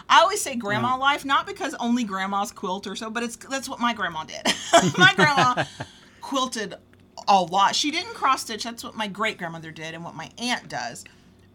I 0.08 0.20
always 0.20 0.40
say 0.40 0.56
grandma 0.56 0.90
Yeah. 0.90 0.94
life, 1.00 1.24
not 1.24 1.46
because 1.46 1.74
only 1.74 2.04
grandmas 2.04 2.52
quilt 2.52 2.86
or 2.86 2.96
so, 2.96 3.10
but 3.10 3.22
it's 3.22 3.36
that's 3.36 3.68
what 3.68 3.80
my 3.80 3.92
grandma 3.94 4.24
did. 4.24 4.42
my 4.98 5.12
grandma 5.14 5.64
quilted 6.20 6.74
a 7.28 7.42
lot. 7.42 7.74
She 7.74 7.90
didn't 7.90 8.14
cross 8.14 8.42
stitch. 8.42 8.64
That's 8.64 8.84
what 8.84 8.94
my 8.94 9.08
great 9.08 9.38
grandmother 9.38 9.70
did, 9.70 9.94
and 9.94 10.04
what 10.04 10.14
my 10.14 10.30
aunt 10.38 10.68
does. 10.68 11.04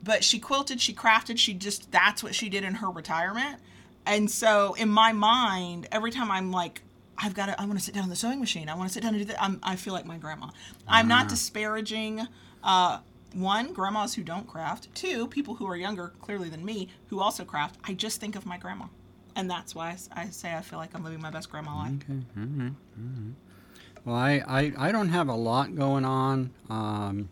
But 0.03 0.23
she 0.23 0.39
quilted, 0.39 0.81
she 0.81 0.93
crafted, 0.93 1.37
she 1.37 1.53
just 1.53 1.91
that's 1.91 2.23
what 2.23 2.33
she 2.35 2.49
did 2.49 2.63
in 2.63 2.75
her 2.75 2.89
retirement. 2.89 3.57
And 4.05 4.31
so 4.31 4.73
in 4.73 4.89
my 4.89 5.13
mind, 5.13 5.87
every 5.91 6.09
time 6.11 6.31
I'm 6.31 6.51
like, 6.51 6.81
I've 7.19 7.35
got 7.35 7.45
to, 7.45 7.61
I 7.61 7.65
want 7.65 7.77
to 7.77 7.85
sit 7.85 7.93
down 7.93 8.03
on 8.05 8.09
the 8.09 8.15
sewing 8.15 8.39
machine. 8.39 8.67
I 8.67 8.73
want 8.73 8.89
to 8.89 8.93
sit 8.93 9.03
down 9.03 9.13
and 9.13 9.19
do 9.21 9.25
that. 9.25 9.41
I'm, 9.41 9.59
I 9.61 9.75
feel 9.75 9.93
like 9.93 10.05
my 10.07 10.17
grandma. 10.17 10.47
I'm 10.87 11.07
not 11.07 11.27
disparaging. 11.29 12.25
Uh, 12.63 12.99
one, 13.33 13.73
grandmas 13.73 14.13
who 14.15 14.23
don't 14.23 14.47
craft. 14.47 14.93
Two, 14.95 15.27
people 15.27 15.55
who 15.55 15.65
are 15.67 15.75
younger, 15.75 16.13
clearly 16.21 16.49
than 16.49 16.63
me, 16.65 16.89
who 17.07 17.19
also 17.19 17.43
craft. 17.45 17.77
I 17.83 17.93
just 17.93 18.19
think 18.19 18.35
of 18.35 18.45
my 18.45 18.57
grandma, 18.57 18.85
and 19.35 19.49
that's 19.49 19.73
why 19.75 19.95
I 20.13 20.29
say 20.29 20.55
I 20.55 20.61
feel 20.61 20.79
like 20.79 20.93
I'm 20.93 21.03
living 21.03 21.21
my 21.21 21.31
best 21.31 21.49
grandma 21.49 21.75
life. 21.77 21.93
Okay. 22.03 22.19
All 22.37 22.43
right. 22.43 22.71
All 22.97 23.23
right. 23.23 23.33
Well, 24.03 24.15
I, 24.15 24.43
I, 24.47 24.87
I 24.87 24.91
don't 24.91 25.09
have 25.09 25.27
a 25.29 25.35
lot 25.35 25.75
going 25.75 26.05
on. 26.05 26.49
Um, 26.69 27.29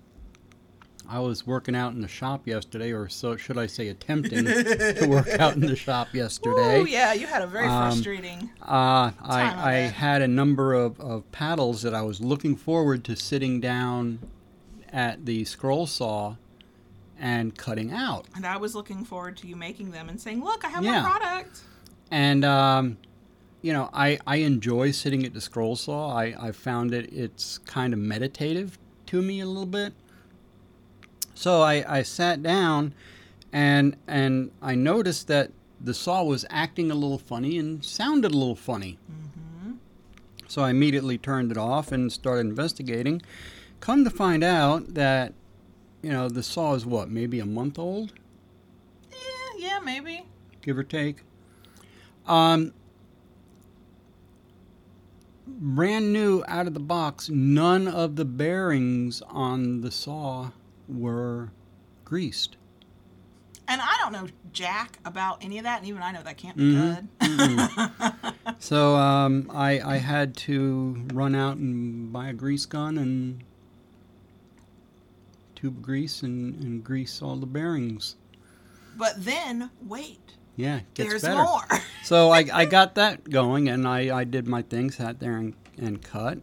I 1.11 1.17
was 1.19 1.47
working 1.47 1.75
out 1.75 1.93
in 1.93 2.01
the 2.01 2.07
shop 2.07 2.45
yesterday, 2.47 2.91
or 2.93 3.09
so 3.09 3.35
should 3.35 3.57
I 3.57 3.65
say, 3.65 3.87
attempting 3.87 4.45
to 4.45 5.07
work 5.09 5.27
out 5.27 5.55
in 5.55 5.61
the 5.61 5.75
shop 5.75 6.13
yesterday. 6.13 6.77
Oh 6.81 6.85
yeah, 6.85 7.13
you 7.13 7.25
had 7.25 7.41
a 7.41 7.47
very 7.47 7.65
Um, 7.65 7.91
frustrating. 7.91 8.51
Uh, 8.61 9.09
Time 9.09 9.17
I, 9.23 9.69
I 9.69 9.73
had 9.87 10.21
a 10.21 10.27
number 10.27 10.75
of, 10.75 10.99
of 10.99 11.29
paddles 11.31 11.81
that 11.81 11.95
I 11.95 12.03
was 12.03 12.21
looking 12.21 12.55
forward 12.55 13.03
to 13.05 13.15
sitting 13.15 13.59
down 13.59 14.19
at 14.93 15.25
the 15.25 15.45
scroll 15.45 15.87
saw 15.87 16.35
and 17.19 17.57
cutting 17.57 17.91
out. 17.91 18.25
And 18.35 18.45
I 18.45 18.57
was 18.57 18.75
looking 18.75 19.03
forward 19.03 19.35
to 19.37 19.47
you 19.47 19.55
making 19.55 19.91
them 19.91 20.09
and 20.09 20.19
saying, 20.19 20.43
"Look, 20.43 20.63
I 20.65 20.69
have 20.69 20.83
Yeah. 20.83 21.01
my 21.01 21.09
product." 21.09 21.61
And 22.11 22.43
um, 22.45 22.97
you 23.61 23.73
know, 23.73 23.89
I, 23.93 24.17
I 24.25 24.37
enjoy 24.37 24.91
sitting 24.91 25.25
at 25.25 25.33
the 25.33 25.41
scroll 25.41 25.75
saw. 25.75 26.15
I, 26.15 26.33
I 26.39 26.51
found 26.53 26.93
it 26.93 27.11
it's 27.11 27.57
kind 27.59 27.93
of 27.93 27.99
meditative 27.99 28.79
to 29.07 29.21
me 29.21 29.41
a 29.41 29.45
little 29.45 29.65
bit. 29.65 29.93
So 31.35 31.61
I, 31.61 31.83
I 31.99 32.01
sat 32.03 32.41
down 32.43 32.93
and 33.51 33.95
and 34.07 34.51
I 34.61 34.75
noticed 34.75 35.27
that 35.27 35.51
the 35.81 35.93
saw 35.93 36.23
was 36.23 36.45
acting 36.49 36.91
a 36.91 36.95
little 36.95 37.17
funny 37.17 37.57
and 37.57 37.83
sounded 37.83 38.31
a 38.31 38.37
little 38.37 38.55
funny. 38.55 38.97
So 40.47 40.63
I 40.63 40.71
immediately 40.71 41.17
turned 41.19 41.51
it 41.51 41.57
off 41.57 41.91
and 41.91 42.11
started 42.11 42.41
investigating. 42.47 43.21
Come 43.79 44.03
to 44.03 44.09
find 44.09 44.43
out 44.43 44.93
that, 44.95 45.33
you 46.01 46.09
know, 46.11 46.29
the 46.29 46.43
saw 46.43 46.73
is 46.73 46.85
what, 46.85 47.09
maybe 47.09 47.39
a 47.39 47.45
month 47.45 47.79
old, 47.79 48.13
Yeah, 49.11 49.17
yeah, 49.57 49.79
maybe. 49.79 50.25
give 50.61 50.77
or 50.77 50.83
take. 50.83 51.23
Um, 52.27 52.73
brand 55.47 56.11
new 56.13 56.43
out 56.47 56.67
of 56.67 56.73
the 56.73 56.79
box, 56.79 57.29
none 57.29 57.87
of 57.87 58.15
the 58.15 58.25
bearings 58.25 59.21
on 59.29 59.81
the 59.81 59.91
saw 59.91 60.51
were 60.87 61.49
greased. 62.05 62.55
And 63.67 63.81
I 63.81 63.97
don't 64.01 64.11
know 64.11 64.27
jack 64.51 64.97
about 65.05 65.43
any 65.43 65.57
of 65.59 65.63
that, 65.63 65.79
and 65.79 65.87
even 65.87 66.01
I 66.01 66.11
know 66.11 66.23
that 66.23 66.37
can't 66.37 66.57
be 66.57 66.63
Mhm. 66.73 67.07
good. 67.21 68.35
So 68.61 68.95
um, 68.97 69.49
I, 69.53 69.79
I 69.79 69.97
had 69.97 70.35
to 70.37 71.05
run 71.13 71.33
out 71.33 71.57
and 71.57 72.11
buy 72.11 72.27
a 72.27 72.33
grease 72.33 72.65
gun 72.65 72.97
and 72.97 73.43
tube 75.59 75.81
grease 75.81 76.23
and, 76.23 76.61
and 76.63 76.83
grease 76.83 77.21
all 77.21 77.35
the 77.35 77.45
bearings. 77.45 78.15
but 78.97 79.13
then 79.23 79.69
wait, 79.81 80.19
Yeah, 80.55 80.81
there's 80.95 81.23
better. 81.23 81.35
more. 81.43 81.61
So 82.03 82.31
I, 82.31 82.45
I 82.53 82.65
got 82.65 82.95
that 82.95 83.29
going 83.29 83.67
and 83.69 83.87
I, 83.87 84.17
I 84.19 84.23
did 84.23 84.47
my 84.47 84.61
thing, 84.63 84.89
sat 84.89 85.19
there 85.19 85.37
and, 85.37 85.53
and 85.77 86.01
cut. 86.01 86.39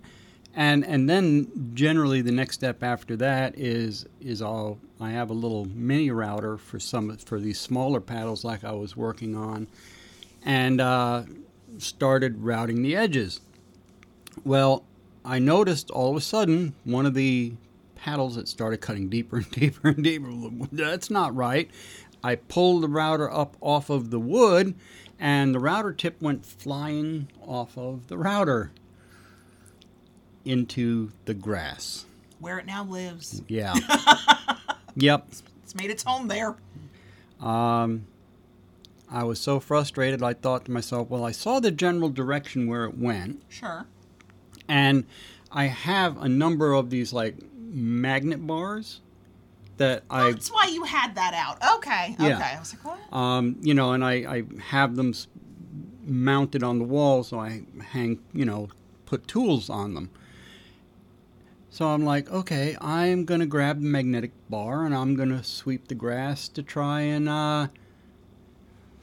And 0.55 0.85
and 0.87 1.09
then 1.11 1.73
generally 1.75 2.23
the 2.23 2.33
next 2.33 2.55
step 2.55 2.83
after 2.83 3.15
that 3.17 3.59
is 3.59 4.07
is 4.21 4.41
I'll 4.41 4.79
I 5.01 5.11
have 5.11 5.29
a 5.29 5.35
little 5.35 5.67
mini 5.67 6.11
router 6.11 6.57
for 6.57 6.79
some 6.81 7.15
for 7.19 7.39
these 7.39 7.61
smaller 7.61 8.01
paddles 8.01 8.43
like 8.43 8.65
I 8.65 8.73
was 8.73 8.97
working 8.97 9.37
on, 9.37 9.67
and 10.45 10.81
uh, 10.81 11.25
started 11.77 12.43
routing 12.43 12.81
the 12.83 12.97
edges. 12.97 13.41
Well, 14.45 14.85
I 15.27 15.39
noticed 15.39 15.91
all 15.91 16.11
of 16.13 16.17
a 16.17 16.23
sudden 16.23 16.75
one 16.85 17.05
of 17.05 17.13
the 17.13 17.53
paddles 17.97 18.37
that 18.37 18.47
started 18.49 18.79
cutting 18.81 19.09
deeper 19.09 19.39
and 19.39 19.51
deeper 19.51 19.89
and 19.89 20.05
deeper. 20.05 20.31
That's 20.71 21.11
not 21.11 21.35
right. 21.35 21.69
I 22.23 22.37
pulled 22.37 22.83
the 22.83 22.89
router 22.89 23.31
up 23.31 23.57
off 23.61 23.91
of 23.91 24.11
the 24.11 24.21
wood, 24.21 24.75
and 25.19 25.55
the 25.55 25.59
router 25.61 25.93
tip 25.93 26.21
went 26.23 26.45
flying 26.47 27.29
off 27.45 27.77
of 27.77 28.07
the 28.09 28.19
router 28.19 28.73
into 30.45 31.11
the 31.25 31.35
grass. 31.35 32.07
Where 32.39 32.59
it 32.59 32.67
now 32.67 32.85
lives. 32.85 33.43
Yeah. 33.49 33.75
yep. 34.97 35.27
It's 35.63 35.75
made 35.75 35.91
its 35.91 36.03
home 36.03 36.29
there. 36.29 36.57
Um, 37.41 38.07
I 39.11 39.25
was 39.25 39.41
so 39.41 39.61
frustrated. 39.61 40.23
I 40.23 40.35
thought 40.35 40.67
to 40.67 40.71
myself, 40.71 41.09
well, 41.11 41.25
I 41.25 41.33
saw 41.33 41.61
the 41.61 41.71
general 41.71 42.09
direction 42.09 42.67
where 42.67 42.85
it 42.85 42.97
went, 42.99 43.43
Sure. 43.49 43.87
and 44.69 45.05
I 45.53 45.67
have 45.67 46.17
a 46.21 46.29
number 46.29 46.73
of 46.73 46.91
these 46.91 47.13
like 47.13 47.37
magnet 47.73 48.47
bars 48.47 49.01
that 49.77 50.05
I 50.09 50.33
That's 50.33 50.51
why 50.51 50.67
you 50.73 50.85
had 50.85 51.15
that 51.17 51.35
out. 51.35 51.77
Okay. 51.77 52.17
Yeah. 52.19 52.37
Okay. 52.37 52.55
I 52.57 52.59
was 52.59 52.75
like, 52.75 52.85
what? 52.85 53.17
um, 53.17 53.57
you 53.61 53.75
know, 53.75 53.93
and 53.93 54.05
I, 54.05 54.13
I 54.13 54.43
have 54.61 54.97
them 54.97 55.13
mounted 56.05 56.63
on 56.63 56.79
the 56.79 56.85
wall, 56.85 57.23
so 57.25 57.39
I 57.41 57.63
hang, 57.93 58.21
you 58.33 58.45
know, 58.45 58.69
put 59.05 59.27
tools 59.29 59.69
on 59.69 59.95
them. 59.95 60.11
So 61.71 61.89
I'm 61.89 62.05
like, 62.05 62.31
okay, 62.31 62.75
I'm 62.81 63.27
gonna 63.27 63.45
grab 63.45 63.83
the 63.83 63.87
magnetic 63.87 64.33
bar 64.49 64.87
and 64.87 64.95
I'm 64.95 65.15
gonna 65.15 65.45
sweep 65.45 65.89
the 65.89 65.95
grass 65.95 66.49
to 66.49 66.63
try 66.63 67.03
and 67.03 67.29
uh, 67.29 67.69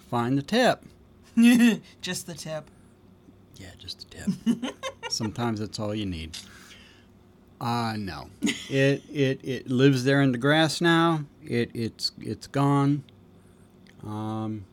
find 0.10 0.38
the 0.38 0.42
tip. 0.42 0.84
Just 2.02 2.26
the 2.26 2.34
tip. 2.34 2.70
Yeah, 3.58 3.70
just 3.78 4.04
a 4.04 4.08
tip. 4.08 4.74
Sometimes 5.10 5.60
that's 5.60 5.80
all 5.80 5.94
you 5.94 6.06
need. 6.08 6.38
Uh 7.64 7.96
no. 7.98 8.30
It 8.70 9.04
it 9.10 9.40
it 9.42 9.70
lives 9.70 10.04
there 10.04 10.22
in 10.22 10.34
the 10.34 10.38
grass 10.38 10.82
now. 10.82 11.24
It 11.42 11.72
it's 11.74 12.12
it's 12.20 12.48
gone. 12.48 13.04
Um 14.06 14.66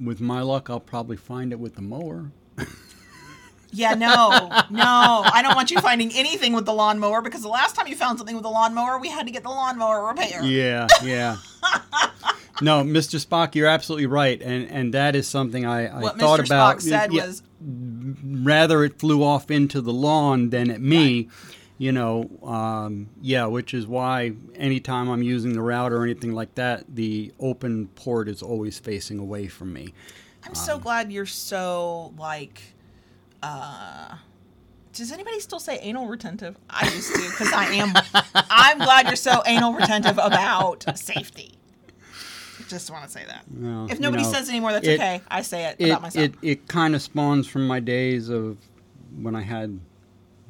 with 0.00 0.20
my 0.22 0.40
luck 0.40 0.70
I'll 0.70 0.80
probably 0.80 1.18
find 1.18 1.52
it 1.52 1.60
with 1.60 1.74
the 1.74 1.82
mower. 1.82 2.30
Yeah, 3.76 3.94
no, 3.94 4.30
no. 4.70 5.22
I 5.32 5.40
don't 5.42 5.56
want 5.56 5.72
you 5.72 5.80
finding 5.80 6.12
anything 6.14 6.52
with 6.52 6.64
the 6.64 6.72
lawnmower 6.72 7.20
because 7.20 7.42
the 7.42 7.48
last 7.48 7.74
time 7.74 7.88
you 7.88 7.96
found 7.96 8.18
something 8.18 8.36
with 8.36 8.44
the 8.44 8.50
lawnmower, 8.50 9.00
we 9.00 9.08
had 9.08 9.26
to 9.26 9.32
get 9.32 9.42
the 9.42 9.48
lawnmower 9.48 10.06
repaired. 10.06 10.44
Yeah, 10.44 10.86
yeah. 11.02 11.38
no, 12.62 12.84
Mr. 12.84 13.18
Spock, 13.24 13.56
you're 13.56 13.66
absolutely 13.66 14.06
right, 14.06 14.40
and 14.40 14.70
and 14.70 14.94
that 14.94 15.16
is 15.16 15.26
something 15.26 15.66
I, 15.66 15.88
I 15.88 16.00
What 16.02 16.20
thought 16.20 16.38
Mr. 16.38 16.46
about. 16.46 16.76
Spock 16.76 16.82
said 16.82 17.12
was, 17.12 17.42
rather 17.60 18.84
it 18.84 19.00
flew 19.00 19.24
off 19.24 19.50
into 19.50 19.80
the 19.80 19.92
lawn 19.92 20.50
than 20.50 20.70
at 20.70 20.80
me. 20.80 21.28
You 21.76 21.90
know, 21.90 22.30
um, 22.44 23.08
yeah, 23.20 23.46
which 23.46 23.74
is 23.74 23.86
why 23.86 24.32
anytime 24.54 25.08
I'm 25.08 25.22
using 25.24 25.54
the 25.54 25.60
router 25.60 25.96
or 25.98 26.04
anything 26.04 26.32
like 26.32 26.54
that, 26.54 26.84
the 26.94 27.32
open 27.40 27.88
port 27.96 28.28
is 28.28 28.42
always 28.42 28.78
facing 28.78 29.18
away 29.18 29.48
from 29.48 29.72
me. 29.72 29.92
I'm 30.44 30.50
Um, 30.50 30.54
so 30.54 30.78
glad 30.78 31.10
you're 31.12 31.26
so 31.26 32.14
like. 32.16 32.62
uh 33.42 34.14
Does 34.92 35.10
anybody 35.10 35.40
still 35.40 35.58
say 35.58 35.78
anal 35.80 36.06
retentive? 36.06 36.56
I 36.70 36.84
used 36.94 37.12
to 37.12 37.20
because 37.30 37.52
I 37.52 37.64
am. 37.72 37.92
I'm 38.50 38.78
glad 38.78 39.06
you're 39.08 39.16
so 39.16 39.42
anal 39.44 39.72
retentive 39.72 40.16
about 40.18 40.84
safety. 40.96 41.54
Just 42.68 42.88
want 42.90 43.04
to 43.04 43.10
say 43.10 43.24
that. 43.26 43.44
Well, 43.50 43.86
If 43.86 43.94
you 43.94 44.00
nobody 44.00 44.22
know, 44.22 44.30
says 44.32 44.48
anymore, 44.48 44.72
that's 44.72 44.86
it- 44.86 44.94
okay. 45.00 45.20
I 45.28 45.42
say 45.42 45.64
it, 45.66 45.76
It 45.80 45.90
about 45.90 46.02
myself. 46.02 46.24
it, 46.24 46.34
it 46.42 46.68
kind 46.68 46.94
of 46.94 47.02
spawns 47.02 47.46
from 47.48 47.66
my 47.66 47.80
days 47.80 48.28
of 48.28 48.56
when 49.20 49.34
I 49.34 49.42
had 49.42 49.80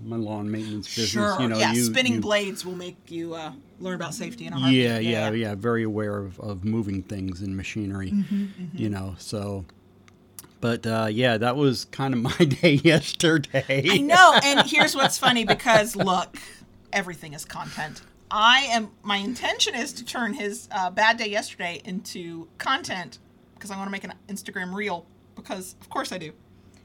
my 0.02 0.16
lawn 0.16 0.50
maintenance 0.50 0.86
business. 0.94 1.10
sure. 1.10 1.40
You 1.40 1.48
know, 1.48 1.58
yeah, 1.58 1.72
you, 1.72 1.84
spinning 1.84 2.14
you- 2.14 2.20
blades 2.20 2.64
will 2.64 2.74
make 2.76 2.96
you 3.10 3.34
uh, 3.34 3.52
learn 3.80 3.94
about 3.94 4.14
safety 4.14 4.46
in 4.46 4.52
a 4.52 4.58
heartbeat. 4.58 4.82
Yeah, 4.82 4.98
yeah, 4.98 5.30
yeah, 5.30 5.54
Very 5.54 5.82
aware 5.82 6.18
of, 6.18 6.38
of 6.40 6.64
moving 6.64 7.02
things 7.02 7.40
and 7.40 7.56
machinery, 7.56 8.10
Mm-hmm, 8.10 8.44
you 8.74 8.88
know. 8.90 9.14
So, 9.18 9.64
but 10.60 10.86
uh, 10.86 11.08
yeah, 11.10 11.36
that 11.38 11.56
was 11.56 11.84
kind 11.86 12.14
of 12.14 12.20
my 12.38 12.44
day 12.44 12.74
yesterday. 12.74 13.88
I 13.90 13.98
know. 13.98 14.38
And 14.42 14.66
here's 14.68 14.94
what's 14.96 15.18
funny 15.18 15.44
because 15.44 15.94
look, 15.96 16.36
everything 16.92 17.32
is 17.34 17.44
content. 17.44 18.02
I 18.30 18.60
am. 18.70 18.90
My 19.02 19.18
intention 19.18 19.74
is 19.74 19.92
to 19.94 20.04
turn 20.04 20.34
his 20.34 20.68
uh, 20.72 20.90
bad 20.90 21.18
day 21.18 21.28
yesterday 21.28 21.80
into 21.84 22.48
content 22.58 23.18
because 23.54 23.70
I 23.70 23.76
want 23.76 23.86
to 23.86 23.92
make 23.92 24.04
an 24.04 24.14
Instagram 24.28 24.74
reel 24.74 25.06
because 25.36 25.76
of 25.80 25.88
course 25.88 26.10
I 26.12 26.18
do. 26.18 26.32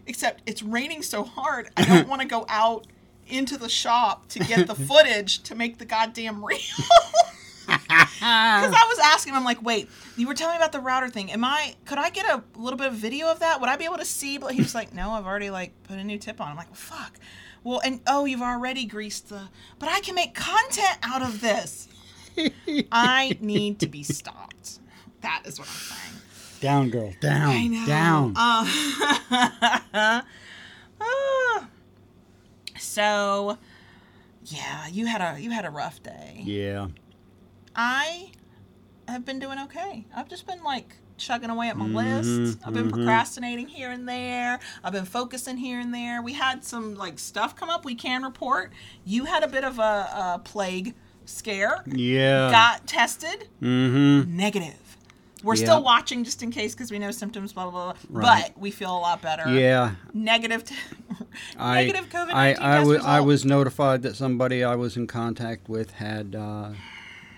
Except 0.05 0.41
it's 0.45 0.61
raining 0.63 1.01
so 1.03 1.23
hard, 1.23 1.69
I 1.77 1.85
don't 1.85 2.07
want 2.09 2.21
to 2.21 2.27
go 2.27 2.45
out 2.49 2.87
into 3.29 3.57
the 3.57 3.69
shop 3.69 4.27
to 4.29 4.39
get 4.39 4.67
the 4.67 4.75
footage 4.89 5.43
to 5.43 5.55
make 5.55 5.77
the 5.77 5.85
goddamn 5.85 6.43
reel. 6.43 6.59
Because 7.69 8.73
I 8.73 8.85
was 8.87 8.99
asking 8.99 9.33
him, 9.33 9.37
I'm 9.37 9.45
like, 9.45 9.61
wait, 9.61 9.89
you 10.17 10.27
were 10.27 10.33
telling 10.33 10.53
me 10.53 10.57
about 10.57 10.71
the 10.71 10.79
router 10.79 11.07
thing. 11.09 11.31
Am 11.31 11.43
I? 11.43 11.75
Could 11.85 11.97
I 11.97 12.09
get 12.09 12.25
a 12.25 12.43
little 12.57 12.77
bit 12.77 12.87
of 12.87 12.93
video 12.93 13.27
of 13.27 13.39
that? 13.39 13.61
Would 13.61 13.69
I 13.69 13.77
be 13.77 13.85
able 13.85 13.97
to 13.97 14.05
see? 14.05 14.37
But 14.37 14.53
he 14.53 14.61
was 14.61 14.75
like, 14.75 14.93
no, 14.93 15.11
I've 15.11 15.25
already 15.25 15.49
like 15.49 15.71
put 15.83 15.97
a 15.97 16.03
new 16.03 16.17
tip 16.17 16.41
on. 16.41 16.49
I'm 16.49 16.57
like, 16.57 16.75
fuck. 16.75 17.17
Well, 17.63 17.79
and 17.83 18.01
oh, 18.07 18.25
you've 18.25 18.41
already 18.41 18.85
greased 18.85 19.29
the. 19.29 19.49
But 19.77 19.89
I 19.89 20.01
can 20.01 20.15
make 20.15 20.33
content 20.33 20.97
out 21.03 21.21
of 21.21 21.41
this. 21.41 21.87
I 22.91 23.37
need 23.39 23.79
to 23.79 23.87
be 23.87 24.03
stopped. 24.03 24.79
That 25.21 25.43
is 25.45 25.59
what 25.59 25.67
I'm 25.67 25.73
saying. 25.75 26.21
down, 26.61 26.89
girl, 26.89 27.13
down, 27.19 27.85
down. 27.85 28.33
Uh, 28.35 28.65
ah. 31.01 31.67
So, 32.79 33.57
yeah, 34.45 34.87
you 34.87 35.05
had 35.05 35.21
a 35.21 35.39
you 35.39 35.51
had 35.51 35.65
a 35.65 35.69
rough 35.69 36.01
day. 36.01 36.41
yeah, 36.45 36.87
I 37.75 38.31
have 39.07 39.25
been 39.25 39.39
doing 39.39 39.59
okay. 39.59 40.05
I've 40.15 40.29
just 40.29 40.45
been 40.47 40.63
like 40.63 40.95
chugging 41.17 41.49
away 41.49 41.67
at 41.67 41.75
my 41.77 41.85
Mhm, 41.87 41.95
list. 42.45 42.59
I've 42.65 42.73
been 42.73 42.89
mhm. 42.89 42.93
procrastinating 42.93 43.67
here 43.67 43.91
and 43.91 44.07
there. 44.07 44.59
I've 44.83 44.93
been 44.93 45.05
focusing 45.05 45.57
here 45.57 45.79
and 45.79 45.93
there. 45.93 46.21
We 46.21 46.33
had 46.33 46.63
some 46.63 46.95
like 46.95 47.19
stuff 47.19 47.55
come 47.55 47.69
up 47.69 47.83
we 47.83 47.95
can 47.95 48.23
report. 48.23 48.71
You 49.03 49.25
had 49.25 49.43
a 49.43 49.47
bit 49.47 49.63
of 49.63 49.79
a, 49.79 49.81
a 49.81 50.41
plague 50.43 50.95
scare. 51.25 51.83
yeah. 51.87 52.49
Got 52.51 52.87
tested. 52.87 53.49
mm-hmm. 53.61 54.35
Negative. 54.35 54.88
We're 55.43 55.55
Yeah. 55.55 55.65
still 55.65 55.83
watching 55.83 56.23
just 56.23 56.43
in 56.43 56.51
case 56.51 56.73
because 56.73 56.91
we 56.91 56.99
know 56.99 57.11
symptoms, 57.11 57.53
blah, 57.53 57.69
blah, 57.69 57.93
blah. 57.93 57.93
Right. 58.09 58.51
But 58.53 58.59
we 58.61 58.71
feel 58.71 58.91
a 58.91 58.99
lot 58.99 59.21
better. 59.21 59.49
Yeah. 59.53 59.91
Negative, 60.13 60.63
t- 60.63 60.75
I, 61.57 61.85
negative 61.85 62.09
COVID 62.09 62.33
19 62.33 62.35
I, 62.35 62.49
I, 62.51 62.53
test 62.83 62.87
wa- 62.87 63.09
I 63.09 63.19
was 63.21 63.45
notified 63.45 64.01
that 64.03 64.15
somebody 64.15 64.63
I 64.63 64.75
was 64.75 64.97
in 64.97 65.07
contact 65.07 65.69
with 65.69 65.91
had 65.91 66.35
uh, 66.35 66.71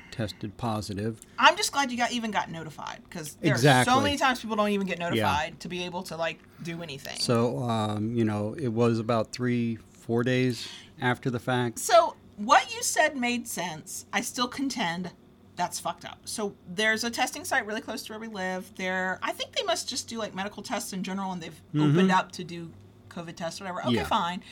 tested 0.10 0.58
positive. 0.58 1.22
I'm 1.38 1.56
just 1.56 1.72
glad 1.72 1.92
you 1.92 1.98
got 1.98 2.12
even 2.12 2.32
got 2.32 2.50
notified 2.50 3.02
because 3.04 3.36
there 3.36 3.52
are 3.52 3.56
Exactly. 3.56 3.94
so 3.94 4.02
many 4.02 4.18
times 4.18 4.40
people 4.42 4.56
don't 4.56 4.70
even 4.70 4.88
get 4.88 5.00
notified 5.00 5.60
to 5.62 5.68
be 5.70 5.84
able 5.86 6.04
to 6.04 6.18
like 6.18 6.40
do 6.64 6.82
anything. 6.82 7.18
So, 7.20 7.60
um, 7.60 8.16
you 8.16 8.26
know, 8.26 8.56
it 8.60 8.70
was 8.70 9.00
about 9.00 9.32
three, 9.32 9.78
four 9.94 10.24
days 10.24 10.68
after 11.00 11.30
the 11.30 11.40
fact. 11.40 11.80
So 11.80 12.16
what 12.38 12.74
you 12.74 12.82
said 12.82 13.16
made 13.16 13.48
sense. 13.48 14.06
I 14.12 14.22
still 14.22 14.48
contend 14.48 15.12
that's 15.56 15.80
fucked 15.80 16.06
up. 16.06 16.20
So 16.26 16.56
there's 16.68 17.04
a 17.04 17.10
testing 17.10 17.44
site 17.46 17.66
really 17.66 17.82
close 17.82 18.04
to 18.04 18.14
where 18.14 18.20
we 18.20 18.28
live. 18.28 18.72
There, 18.76 19.20
I 19.22 19.32
think 19.32 19.56
they 19.56 19.64
must 19.64 19.90
just 19.90 20.08
do 20.08 20.18
like 20.18 20.34
medical 20.34 20.64
tests 20.64 20.94
in 20.94 21.04
general, 21.04 21.32
and 21.32 21.42
they've 21.42 21.62
mm-hmm. 21.74 21.92
opened 21.92 22.12
up 22.12 22.32
to 22.34 22.44
do 22.44 22.72
COVID 23.10 23.36
tests, 23.36 23.60
whatever. 23.60 23.82
Okay, 23.82 23.96
Yeah. 23.96 24.06
fine. 24.06 24.44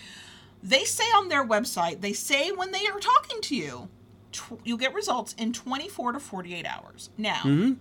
They 0.61 0.83
say 0.83 1.05
on 1.05 1.29
their 1.29 1.45
website, 1.45 2.01
they 2.01 2.13
say 2.13 2.51
when 2.51 2.71
they 2.71 2.85
are 2.87 2.99
talking 2.99 3.39
to 3.41 3.55
you, 3.55 3.87
tw- 4.31 4.59
you'll 4.63 4.77
get 4.77 4.93
results 4.93 5.33
in 5.37 5.53
24 5.53 6.13
to 6.13 6.19
48 6.19 6.65
hours. 6.65 7.09
Now, 7.17 7.41
mm-hmm. 7.43 7.73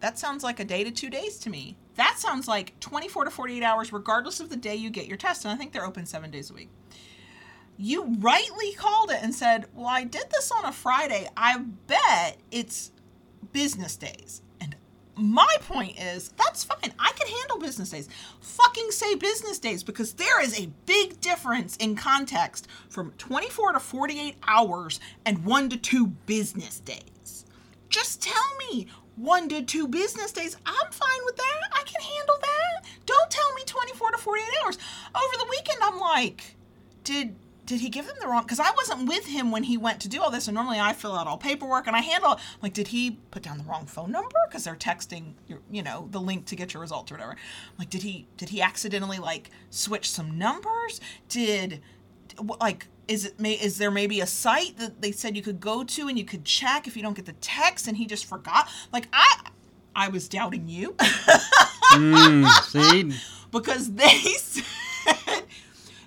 that 0.00 0.18
sounds 0.18 0.44
like 0.44 0.60
a 0.60 0.64
day 0.64 0.84
to 0.84 0.90
two 0.90 1.08
days 1.08 1.38
to 1.38 1.50
me. 1.50 1.76
That 1.96 2.18
sounds 2.18 2.46
like 2.46 2.78
24 2.80 3.24
to 3.24 3.30
48 3.30 3.62
hours, 3.62 3.92
regardless 3.92 4.40
of 4.40 4.50
the 4.50 4.56
day 4.56 4.76
you 4.76 4.90
get 4.90 5.06
your 5.06 5.16
test. 5.16 5.44
And 5.44 5.52
I 5.52 5.56
think 5.56 5.72
they're 5.72 5.86
open 5.86 6.06
seven 6.06 6.30
days 6.30 6.50
a 6.50 6.54
week. 6.54 6.68
You 7.82 8.14
rightly 8.18 8.74
called 8.74 9.10
it 9.10 9.20
and 9.22 9.34
said, 9.34 9.64
Well, 9.74 9.86
I 9.86 10.04
did 10.04 10.28
this 10.30 10.52
on 10.52 10.66
a 10.66 10.72
Friday. 10.72 11.30
I 11.34 11.56
bet 11.86 12.36
it's 12.50 12.92
business 13.52 13.96
days. 13.96 14.42
And 14.60 14.76
my 15.16 15.48
point 15.62 15.98
is, 15.98 16.28
that's 16.36 16.62
fine. 16.62 16.92
I 16.98 17.12
can 17.12 17.26
handle 17.26 17.58
business 17.58 17.88
days. 17.88 18.10
Fucking 18.42 18.90
say 18.90 19.14
business 19.14 19.58
days 19.58 19.82
because 19.82 20.12
there 20.12 20.42
is 20.42 20.60
a 20.60 20.68
big 20.84 21.22
difference 21.22 21.78
in 21.78 21.96
context 21.96 22.68
from 22.90 23.12
24 23.16 23.72
to 23.72 23.80
48 23.80 24.36
hours 24.46 25.00
and 25.24 25.46
one 25.46 25.70
to 25.70 25.78
two 25.78 26.08
business 26.26 26.80
days. 26.80 27.46
Just 27.88 28.22
tell 28.22 28.56
me 28.70 28.88
one 29.16 29.48
to 29.48 29.62
two 29.62 29.88
business 29.88 30.32
days. 30.32 30.54
I'm 30.66 30.92
fine 30.92 31.24
with 31.24 31.36
that. 31.36 31.60
I 31.72 31.82
can 31.84 32.02
handle 32.02 32.36
that. 32.42 32.84
Don't 33.06 33.30
tell 33.30 33.54
me 33.54 33.62
24 33.64 34.10
to 34.10 34.18
48 34.18 34.44
hours. 34.66 34.78
Over 35.14 35.36
the 35.38 35.46
weekend, 35.48 35.78
I'm 35.82 35.98
like, 35.98 36.56
did 37.04 37.34
did 37.70 37.80
he 37.80 37.88
give 37.88 38.06
them 38.06 38.16
the 38.20 38.26
wrong 38.26 38.42
because 38.42 38.60
i 38.60 38.70
wasn't 38.76 39.08
with 39.08 39.26
him 39.26 39.50
when 39.50 39.62
he 39.62 39.76
went 39.76 40.00
to 40.00 40.08
do 40.08 40.20
all 40.20 40.30
this 40.30 40.48
and 40.48 40.54
normally 40.56 40.80
i 40.80 40.92
fill 40.92 41.14
out 41.16 41.26
all 41.26 41.38
paperwork 41.38 41.86
and 41.86 41.94
i 41.94 42.00
handle 42.00 42.38
like 42.62 42.72
did 42.72 42.88
he 42.88 43.18
put 43.30 43.42
down 43.42 43.58
the 43.58 43.64
wrong 43.64 43.86
phone 43.86 44.10
number? 44.10 44.36
Because 44.48 44.64
they're 44.64 44.74
texting 44.74 45.34
your 45.46 45.60
you 45.70 45.82
know 45.82 46.08
the 46.10 46.20
link 46.20 46.46
to 46.46 46.56
get 46.56 46.74
your 46.74 46.80
results 46.80 47.10
or 47.10 47.14
whatever. 47.14 47.36
Like 47.78 47.90
did 47.90 48.02
he 48.02 48.26
did 48.36 48.48
he 48.50 48.60
accidentally 48.60 49.18
like 49.18 49.50
switch 49.70 50.10
some 50.10 50.38
numbers? 50.38 51.00
Did 51.28 51.80
like 52.60 52.88
is 53.08 53.24
it 53.26 53.38
may 53.40 53.52
is 53.52 53.78
there 53.78 53.90
maybe 53.90 54.20
a 54.20 54.26
site 54.26 54.76
that 54.78 55.00
they 55.02 55.12
said 55.12 55.36
you 55.36 55.42
could 55.42 55.60
go 55.60 55.84
to 55.84 56.08
and 56.08 56.18
you 56.18 56.24
could 56.24 56.44
check 56.44 56.86
if 56.86 56.96
you 56.96 57.02
don't 57.02 57.14
get 57.14 57.26
the 57.26 57.32
text 57.34 57.86
and 57.86 57.96
he 57.96 58.06
just 58.06 58.26
forgot? 58.26 58.68
Like 58.92 59.08
i 59.12 59.50
i 59.94 60.08
was 60.08 60.28
doubting 60.28 60.68
you. 60.68 60.96
Mm, 61.90 62.48
see, 62.66 63.18
because 63.50 63.92
they 63.94 64.06
said 64.38 65.42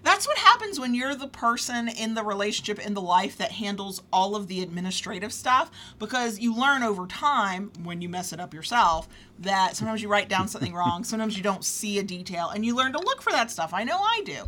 that's 0.03 0.27
what 0.27 0.37
happens 0.37 0.79
when 0.79 0.93
you're 0.93 1.15
the 1.15 1.27
person 1.27 1.87
in 1.87 2.13
the 2.13 2.23
relationship 2.23 2.85
in 2.85 2.93
the 2.93 3.01
life 3.01 3.37
that 3.37 3.53
handles 3.53 4.03
all 4.11 4.35
of 4.35 4.47
the 4.47 4.61
administrative 4.61 5.31
stuff 5.31 5.71
because 5.97 6.39
you 6.39 6.55
learn 6.55 6.83
over 6.83 7.07
time 7.07 7.71
when 7.83 8.01
you 8.01 8.09
mess 8.09 8.33
it 8.33 8.39
up 8.39 8.53
yourself 8.53 9.07
that 9.39 9.75
sometimes 9.75 10.01
you 10.01 10.09
write 10.09 10.29
down 10.29 10.47
something 10.47 10.73
wrong 10.73 11.03
sometimes 11.03 11.37
you 11.37 11.43
don't 11.43 11.63
see 11.63 11.99
a 11.99 12.03
detail 12.03 12.49
and 12.49 12.65
you 12.65 12.75
learn 12.75 12.91
to 12.93 12.99
look 12.99 13.21
for 13.21 13.31
that 13.31 13.49
stuff. 13.49 13.73
I 13.73 13.83
know 13.83 13.97
i 13.97 14.21
do. 14.25 14.43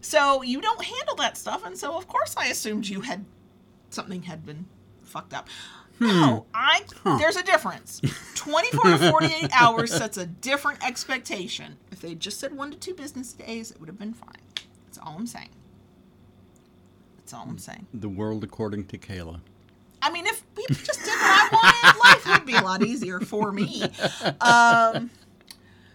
So 0.00 0.42
you 0.42 0.60
don't 0.60 0.84
handle 0.84 1.16
that 1.16 1.36
stuff 1.36 1.66
and 1.66 1.76
so 1.76 1.96
of 1.96 2.06
course 2.06 2.34
i 2.36 2.46
assumed 2.46 2.86
you 2.86 3.00
had 3.02 3.24
something 3.90 4.22
had 4.22 4.46
been 4.46 4.66
fucked 5.02 5.34
up. 5.34 5.48
No 6.00 6.46
hmm. 6.48 6.50
i 6.54 6.82
there's 7.18 7.36
a 7.36 7.42
difference. 7.42 8.00
24 8.36 8.82
to 8.90 9.10
48 9.10 9.50
hours 9.60 9.92
sets 9.92 10.18
a 10.18 10.26
different 10.26 10.86
expectation. 10.86 11.78
If 11.90 12.00
they 12.00 12.14
just 12.14 12.38
said 12.38 12.54
one 12.56 12.70
to 12.70 12.76
two 12.76 12.94
business 12.94 13.32
days 13.32 13.72
it 13.72 13.80
would 13.80 13.88
have 13.88 13.98
been 13.98 14.14
fine 14.14 14.36
all 15.04 15.14
i'm 15.16 15.26
saying 15.26 15.50
that's 17.16 17.32
all 17.34 17.46
i'm 17.48 17.58
saying 17.58 17.86
the 17.94 18.08
world 18.08 18.44
according 18.44 18.84
to 18.86 18.98
Kayla. 18.98 19.40
I 20.02 20.10
mean, 20.10 20.26
if 20.26 20.42
people 20.54 20.76
just 20.76 21.00
did 21.00 21.08
what 21.08 21.14
I 21.14 21.94
wanted, 21.96 22.26
life 22.28 22.38
would 22.38 22.46
be 22.46 22.54
a 22.54 22.60
lot 22.60 22.82
easier 22.82 23.20
for 23.20 23.50
me. 23.52 23.82
Um, 24.38 25.08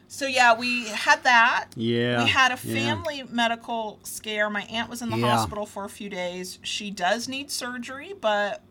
so 0.07 0.25
yeah, 0.25 0.57
we 0.57 0.87
had 0.87 1.21
that. 1.25 1.67
Yeah, 1.75 2.23
We 2.23 2.29
had 2.31 2.51
a 2.51 2.57
yeah. 2.67 2.73
family 2.73 3.23
medical 3.29 3.99
scare. 4.01 4.49
My 4.49 4.63
aunt 4.63 4.89
was 4.89 5.03
in 5.03 5.11
the 5.11 5.17
Yeah. 5.17 5.29
hospital 5.37 5.67
for 5.67 5.85
a 5.85 5.89
few 5.89 6.09
days. 6.09 6.57
She 6.63 6.89
does 6.89 7.27
need 7.27 7.51
surgery, 7.51 8.15
but 8.19 8.63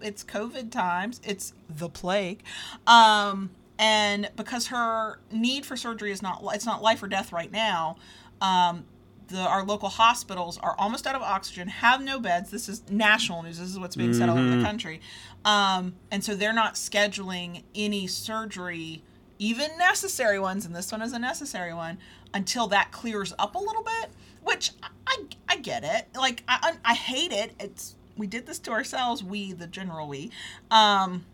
it's 0.00 0.22
COVID 0.22 0.70
times. 0.70 1.20
It's 1.24 1.52
the 1.68 1.88
plague. 1.88 2.44
Um, 2.86 3.50
and 3.76 4.30
because 4.36 4.68
her 4.68 5.18
need 5.32 5.66
for 5.66 5.76
surgery 5.76 6.12
is 6.12 6.22
not 6.22 6.44
it's 6.54 6.64
not 6.66 6.80
life 6.80 7.02
or 7.02 7.08
death 7.08 7.32
right 7.32 7.50
now, 7.50 7.96
um, 8.40 8.84
the 9.30 9.38
our 9.38 9.64
local 9.64 9.88
hospitals 9.88 10.58
are 10.58 10.74
almost 10.78 11.06
out 11.06 11.14
of 11.14 11.22
oxygen, 11.22 11.68
have 11.68 12.02
no 12.02 12.20
beds. 12.20 12.50
This 12.50 12.68
is 12.68 12.82
national 12.90 13.42
news. 13.42 13.58
This 13.58 13.68
is 13.68 13.78
what's 13.78 13.96
being 13.96 14.12
said 14.12 14.28
all 14.28 14.38
over 14.38 14.56
the 14.56 14.62
country. 14.62 15.00
Um, 15.44 15.94
and 16.10 16.22
so 16.22 16.34
they're 16.34 16.52
not 16.52 16.74
scheduling 16.74 17.62
any 17.74 18.06
surgery, 18.06 19.02
even 19.38 19.70
necessary 19.78 20.38
ones, 20.38 20.66
and 20.66 20.74
this 20.74 20.92
one 20.92 21.02
is 21.02 21.12
a 21.12 21.18
necessary 21.18 21.72
one, 21.72 21.98
until 22.34 22.66
that 22.68 22.92
clears 22.92 23.32
up 23.38 23.54
a 23.54 23.58
little 23.58 23.82
bit. 23.82 24.10
Which 24.42 24.72
I, 24.82 24.88
I, 25.06 25.24
I 25.48 25.56
get 25.56 25.84
it. 25.84 26.08
Like 26.16 26.42
I, 26.48 26.58
I 26.84 26.92
I 26.92 26.94
hate 26.94 27.32
it. 27.32 27.52
It's 27.58 27.94
we 28.16 28.26
did 28.26 28.46
this 28.46 28.58
to 28.60 28.70
ourselves. 28.70 29.24
We, 29.24 29.52
the 29.52 29.66
general 29.66 30.06
we. 30.06 30.30
Um, 30.70 31.24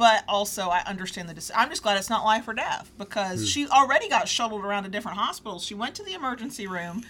but 0.00 0.24
also 0.26 0.70
I 0.70 0.82
understand 0.86 1.28
the. 1.28 1.34
Dec- 1.34 1.50
I'm 1.54 1.68
just 1.68 1.82
glad 1.82 1.98
it's 1.98 2.08
not 2.08 2.24
life 2.24 2.48
or 2.48 2.54
death 2.54 2.90
because 2.96 3.46
she 3.46 3.68
already 3.68 4.08
got 4.08 4.28
shuttled 4.28 4.64
around 4.64 4.84
to 4.84 4.88
different 4.88 5.18
hospitals. 5.18 5.62
She 5.62 5.74
went 5.74 5.94
to 5.96 6.02
the 6.02 6.14
emergency 6.14 6.66
room, 6.66 7.04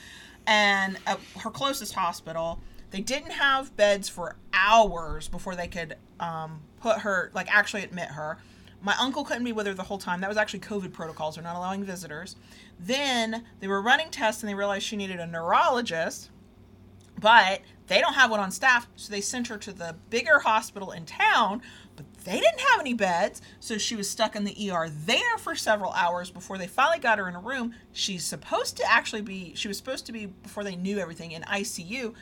and 0.44 0.98
at 1.06 1.20
her 1.38 1.50
closest 1.50 1.94
hospital, 1.94 2.58
they 2.90 3.00
didn't 3.00 3.30
have 3.30 3.76
beds 3.76 4.08
for 4.08 4.34
hours 4.52 5.28
before 5.28 5.54
they 5.54 5.68
could 5.68 5.98
um, 6.18 6.62
put 6.80 6.98
her, 6.98 7.30
like, 7.32 7.48
actually 7.54 7.84
admit 7.84 8.08
her. 8.08 8.38
My 8.82 8.96
uncle 8.98 9.22
couldn't 9.22 9.44
be 9.44 9.52
with 9.52 9.68
her 9.68 9.74
the 9.74 9.84
whole 9.84 9.98
time. 9.98 10.20
That 10.20 10.28
was 10.28 10.36
actually 10.36 10.60
COVID 10.60 10.92
protocols. 10.92 11.36
They're 11.36 11.44
not 11.44 11.54
allowing 11.54 11.84
visitors. 11.84 12.34
Then 12.80 13.44
they 13.60 13.68
were 13.68 13.80
running 13.80 14.10
tests 14.10 14.42
and 14.42 14.50
they 14.50 14.54
realized 14.56 14.84
she 14.84 14.96
needed 14.96 15.20
a 15.20 15.28
neurologist 15.28 16.30
but 17.20 17.60
they 17.86 18.00
don't 18.00 18.14
have 18.14 18.30
one 18.30 18.40
on 18.40 18.50
staff, 18.50 18.88
so 18.96 19.10
they 19.10 19.20
sent 19.20 19.48
her 19.48 19.58
to 19.58 19.72
the 19.72 19.96
bigger 20.08 20.40
hospital 20.40 20.90
in 20.90 21.04
town. 21.04 21.60
They 22.24 22.38
didn't 22.38 22.60
have 22.60 22.80
any 22.80 22.94
beds, 22.94 23.40
so 23.60 23.78
she 23.78 23.96
was 23.96 24.08
stuck 24.08 24.36
in 24.36 24.44
the 24.44 24.70
ER 24.70 24.88
there 24.90 25.38
for 25.38 25.54
several 25.54 25.92
hours 25.92 26.30
before 26.30 26.58
they 26.58 26.66
finally 26.66 26.98
got 26.98 27.18
her 27.18 27.28
in 27.28 27.34
a 27.34 27.40
room. 27.40 27.74
She's 27.92 28.24
supposed 28.24 28.76
to 28.76 28.90
actually 28.90 29.22
be, 29.22 29.54
she 29.54 29.68
was 29.68 29.76
supposed 29.76 30.06
to 30.06 30.12
be, 30.12 30.26
before 30.26 30.64
they 30.64 30.76
knew 30.76 30.98
everything, 30.98 31.32
in 31.32 31.42
ICU. 31.42 32.14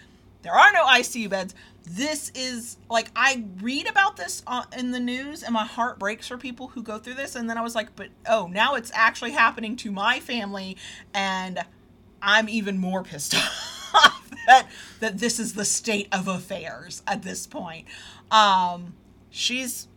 There 0.42 0.52
are 0.52 0.72
no 0.72 0.84
ICU 0.86 1.28
beds. 1.28 1.54
This 1.84 2.30
is 2.34 2.76
like, 2.88 3.10
I 3.16 3.44
read 3.60 3.88
about 3.88 4.16
this 4.16 4.42
in 4.76 4.92
the 4.92 5.00
news 5.00 5.42
and 5.42 5.52
my 5.52 5.64
heart 5.64 5.98
breaks 5.98 6.28
for 6.28 6.38
people 6.38 6.68
who 6.68 6.82
go 6.82 6.98
through 6.98 7.14
this. 7.14 7.34
And 7.34 7.50
then 7.50 7.58
I 7.58 7.62
was 7.62 7.74
like, 7.74 7.96
but 7.96 8.08
oh, 8.28 8.46
now 8.46 8.76
it's 8.76 8.92
actually 8.94 9.32
happening 9.32 9.74
to 9.76 9.90
my 9.90 10.20
family. 10.20 10.76
And 11.12 11.64
I'm 12.22 12.48
even 12.48 12.78
more 12.78 13.02
pissed 13.02 13.34
off 13.94 14.30
that 14.46 14.68
that 15.00 15.18
this 15.18 15.38
is 15.38 15.54
the 15.54 15.64
state 15.64 16.08
of 16.12 16.28
affairs 16.28 17.02
at 17.06 17.22
this 17.22 17.46
point. 17.46 17.86
Um, 18.30 18.94
she's 19.30 19.87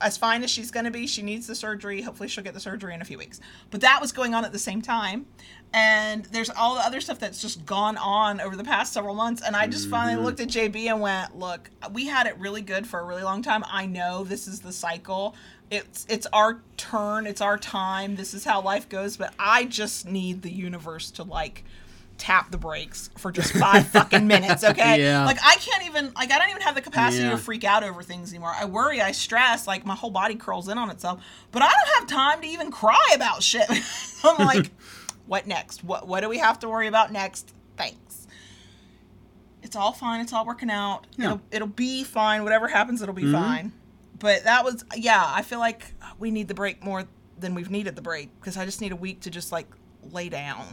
as 0.00 0.16
fine 0.16 0.42
as 0.42 0.50
she's 0.50 0.70
going 0.70 0.84
to 0.84 0.90
be. 0.90 1.06
She 1.06 1.22
needs 1.22 1.46
the 1.46 1.54
surgery. 1.54 2.02
Hopefully, 2.02 2.28
she'll 2.28 2.44
get 2.44 2.54
the 2.54 2.60
surgery 2.60 2.94
in 2.94 3.02
a 3.02 3.04
few 3.04 3.18
weeks. 3.18 3.40
But 3.70 3.80
that 3.82 4.00
was 4.00 4.12
going 4.12 4.34
on 4.34 4.44
at 4.44 4.52
the 4.52 4.58
same 4.58 4.82
time, 4.82 5.26
and 5.72 6.24
there's 6.26 6.50
all 6.50 6.74
the 6.74 6.80
other 6.80 7.00
stuff 7.00 7.18
that's 7.18 7.40
just 7.40 7.66
gone 7.66 7.96
on 7.96 8.40
over 8.40 8.56
the 8.56 8.64
past 8.64 8.92
several 8.92 9.14
months. 9.14 9.42
And 9.44 9.54
I 9.56 9.66
just 9.66 9.84
mm-hmm. 9.84 9.92
finally 9.92 10.22
looked 10.22 10.40
at 10.40 10.48
JB 10.48 10.86
and 10.86 11.00
went, 11.00 11.38
"Look, 11.38 11.70
we 11.92 12.06
had 12.06 12.26
it 12.26 12.38
really 12.38 12.62
good 12.62 12.86
for 12.86 13.00
a 13.00 13.04
really 13.04 13.22
long 13.22 13.42
time. 13.42 13.64
I 13.70 13.86
know 13.86 14.24
this 14.24 14.46
is 14.46 14.60
the 14.60 14.72
cycle." 14.72 15.34
It's 15.70 16.06
it's 16.08 16.26
our 16.32 16.62
turn, 16.78 17.26
it's 17.26 17.42
our 17.42 17.58
time. 17.58 18.16
This 18.16 18.32
is 18.32 18.44
how 18.44 18.62
life 18.62 18.88
goes, 18.88 19.18
but 19.18 19.34
I 19.38 19.64
just 19.64 20.06
need 20.06 20.40
the 20.40 20.50
universe 20.50 21.10
to 21.12 21.24
like 21.24 21.62
tap 22.18 22.50
the 22.50 22.58
brakes 22.58 23.10
for 23.16 23.32
just 23.32 23.52
five 23.52 23.86
fucking 23.92 24.26
minutes, 24.26 24.64
okay? 24.64 25.00
Yeah. 25.00 25.24
Like 25.24 25.38
I 25.42 25.54
can't 25.56 25.86
even 25.86 26.12
like 26.14 26.30
I 26.30 26.38
don't 26.38 26.50
even 26.50 26.62
have 26.62 26.74
the 26.74 26.82
capacity 26.82 27.22
Yeah. 27.22 27.30
to 27.30 27.38
freak 27.38 27.64
out 27.64 27.84
over 27.84 28.02
things 28.02 28.30
anymore. 28.32 28.52
I 28.54 28.66
worry, 28.66 29.00
I 29.00 29.12
stress, 29.12 29.66
like 29.66 29.86
my 29.86 29.94
whole 29.94 30.10
body 30.10 30.34
curls 30.34 30.68
in 30.68 30.76
on 30.76 30.90
itself. 30.90 31.22
But 31.52 31.62
I 31.62 31.68
don't 31.68 32.00
have 32.00 32.08
time 32.08 32.42
to 32.42 32.48
even 32.48 32.70
cry 32.70 33.12
about 33.14 33.42
shit. 33.42 33.68
I'm 34.24 34.44
like, 34.44 34.70
what 35.26 35.46
next? 35.46 35.84
What 35.84 36.06
what 36.06 36.20
do 36.20 36.28
we 36.28 36.38
have 36.38 36.58
to 36.60 36.68
worry 36.68 36.88
about 36.88 37.12
next? 37.12 37.54
Thanks. 37.76 38.26
It's 39.62 39.76
all 39.76 39.92
fine. 39.92 40.20
It's 40.20 40.32
all 40.32 40.44
working 40.44 40.70
out. 40.70 41.06
Yeah. 41.16 41.26
It'll 41.26 41.40
it'll 41.52 41.68
be 41.68 42.04
fine. 42.04 42.42
Whatever 42.42 42.68
happens, 42.68 43.00
it'll 43.00 43.14
be 43.14 43.22
mm-hmm. 43.22 43.32
fine. 43.32 43.72
But 44.18 44.44
that 44.44 44.64
was 44.64 44.84
yeah. 44.96 45.22
I 45.24 45.42
feel 45.42 45.60
like 45.60 45.94
we 46.18 46.30
need 46.30 46.48
the 46.48 46.54
break 46.54 46.84
more 46.84 47.04
than 47.38 47.54
we've 47.54 47.70
needed 47.70 47.94
the 47.94 48.02
break 48.02 48.30
because 48.40 48.56
I 48.56 48.64
just 48.64 48.80
need 48.80 48.90
a 48.90 48.96
week 48.96 49.20
to 49.20 49.30
just 49.30 49.52
like 49.52 49.68
lay 50.10 50.28
down 50.28 50.64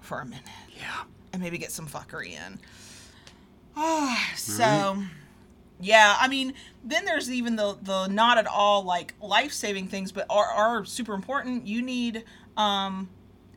for 0.00 0.20
a 0.20 0.24
minute 0.24 0.44
Yeah. 0.78 1.02
and 1.32 1.42
maybe 1.42 1.58
get 1.58 1.72
some 1.72 1.86
fuckery 1.86 2.32
in. 2.32 2.58
Ah, 3.76 4.32
so 4.36 4.98
yeah, 5.80 6.16
I 6.20 6.28
mean, 6.28 6.54
then 6.84 7.04
there's 7.04 7.30
even 7.30 7.56
the 7.56 7.76
the 7.82 8.06
not 8.08 8.38
at 8.38 8.46
all 8.46 8.82
like 8.82 9.14
life 9.20 9.52
saving 9.52 9.88
things, 9.88 10.12
but 10.12 10.26
are 10.30 10.46
are 10.46 10.84
super 10.84 11.14
important. 11.14 11.66
You 11.66 11.82
need 11.82 12.24
um 12.56 13.08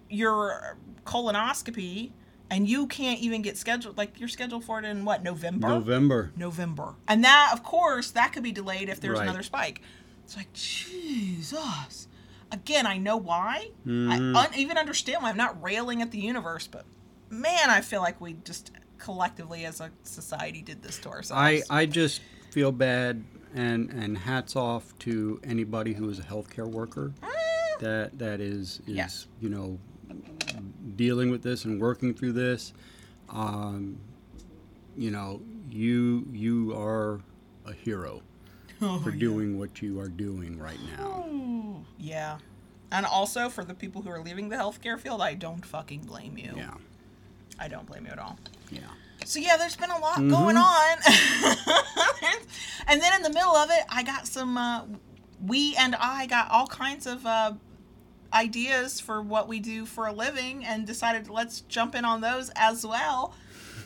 your 0.09 0.77
colonoscopy 1.05 2.11
and 2.49 2.67
you 2.67 2.85
can't 2.87 3.19
even 3.19 3.41
get 3.41 3.57
scheduled. 3.57 3.97
Like 3.97 4.19
you're 4.19 4.29
scheduled 4.29 4.63
for 4.63 4.77
it 4.79 4.85
in 4.85 5.05
what 5.05 5.23
November? 5.23 5.67
November. 5.69 6.31
November. 6.37 6.95
And 7.07 7.23
that, 7.23 7.49
of 7.53 7.63
course, 7.63 8.11
that 8.11 8.31
could 8.31 8.43
be 8.43 8.51
delayed 8.51 8.89
if 8.89 8.99
there's 9.01 9.17
Right. 9.17 9.23
another 9.27 9.41
spike. 9.43 9.81
It's 10.23 10.37
like, 10.37 10.53
Jesus. 10.53 12.07
Again, 12.53 12.85
I 12.87 12.97
know 12.97 13.17
why. 13.17 13.71
Mhm. 13.85 14.35
I 14.37 14.43
un- 14.45 14.53
even 14.55 14.77
understand 14.77 15.23
why. 15.23 15.29
I'm 15.29 15.37
not 15.37 15.61
railing 15.61 16.01
at 16.01 16.11
the 16.11 16.19
universe, 16.19 16.67
but 16.67 16.85
man, 17.29 17.69
I 17.69 17.81
feel 17.81 18.01
like 18.01 18.21
we 18.21 18.37
just 18.45 18.71
collectively 18.99 19.65
as 19.65 19.81
a 19.81 19.89
society 20.03 20.61
did 20.61 20.81
this 20.83 20.97
to 20.99 21.09
ourselves. 21.09 21.65
I, 21.69 21.81
I 21.81 21.85
just 21.87 22.21
feel 22.51 22.71
bad 22.71 23.23
and, 23.55 23.89
and 23.89 24.17
hats 24.17 24.55
off 24.55 24.97
to 24.99 25.41
anybody 25.43 25.93
who 25.93 26.07
is 26.09 26.19
a 26.19 26.23
healthcare 26.23 26.67
worker 26.69 27.13
that 27.79 28.17
that 28.19 28.39
is 28.39 28.79
is 28.87 28.95
Yeah. 28.95 29.07
you 29.41 29.49
know 29.49 29.79
dealing 30.95 31.31
with 31.31 31.41
this 31.41 31.65
and 31.65 31.81
working 31.81 32.13
through 32.13 32.33
this. 32.33 32.71
Um, 33.29 33.97
you 34.95 35.09
know, 35.11 35.41
you 35.71 36.27
you 36.31 36.73
are 36.77 37.19
a 37.65 37.73
hero 37.73 38.21
Oh, 38.83 38.99
for 38.99 39.11
yeah. 39.11 39.19
doing 39.19 39.57
what 39.57 39.81
you 39.81 39.99
are 39.99 40.07
doing 40.09 40.59
right 40.59 40.79
now. 40.97 41.25
Ooh, 41.31 41.85
yeah. 41.97 42.37
And 42.91 43.05
also 43.05 43.49
for 43.49 43.63
the 43.63 43.73
people 43.73 44.01
who 44.03 44.09
are 44.09 44.19
leaving 44.19 44.49
the 44.49 44.55
healthcare 44.57 44.99
field, 44.99 45.21
I 45.21 45.33
don't 45.33 45.65
fucking 45.65 46.01
blame 46.01 46.37
you. 46.37 46.53
Yeah, 46.55 46.75
I 47.59 47.67
don't 47.67 47.85
blame 47.87 48.05
you 48.05 48.11
at 48.11 48.19
all. 48.19 48.37
yeah. 48.69 48.81
So 49.25 49.39
yeah, 49.39 49.55
there's 49.57 49.77
been 49.77 49.89
a 49.89 49.97
lot 49.99 50.17
Mhm. 50.17 50.29
going 50.29 50.57
on. 50.57 50.97
and 52.87 53.01
then 53.01 53.13
in 53.15 53.21
the 53.21 53.29
middle 53.29 53.55
of 53.55 53.69
it, 53.71 53.83
I 53.89 54.03
got 54.03 54.27
some 54.27 54.57
uh, 54.57 54.81
we 55.45 55.75
and 55.77 55.95
I 55.95 56.25
got 56.25 56.51
all 56.51 56.67
kinds 56.67 57.07
of 57.07 57.25
uh, 57.25 57.53
ideas 58.33 58.99
for 58.99 59.21
what 59.21 59.47
we 59.47 59.59
do 59.61 59.85
for 59.85 60.07
a 60.07 60.11
living 60.13 60.65
and 60.65 60.85
decided 60.85 61.29
let's 61.29 61.61
jump 61.61 61.95
in 61.95 62.03
on 62.05 62.19
those 62.21 62.51
as 62.55 62.85
well. 62.85 63.33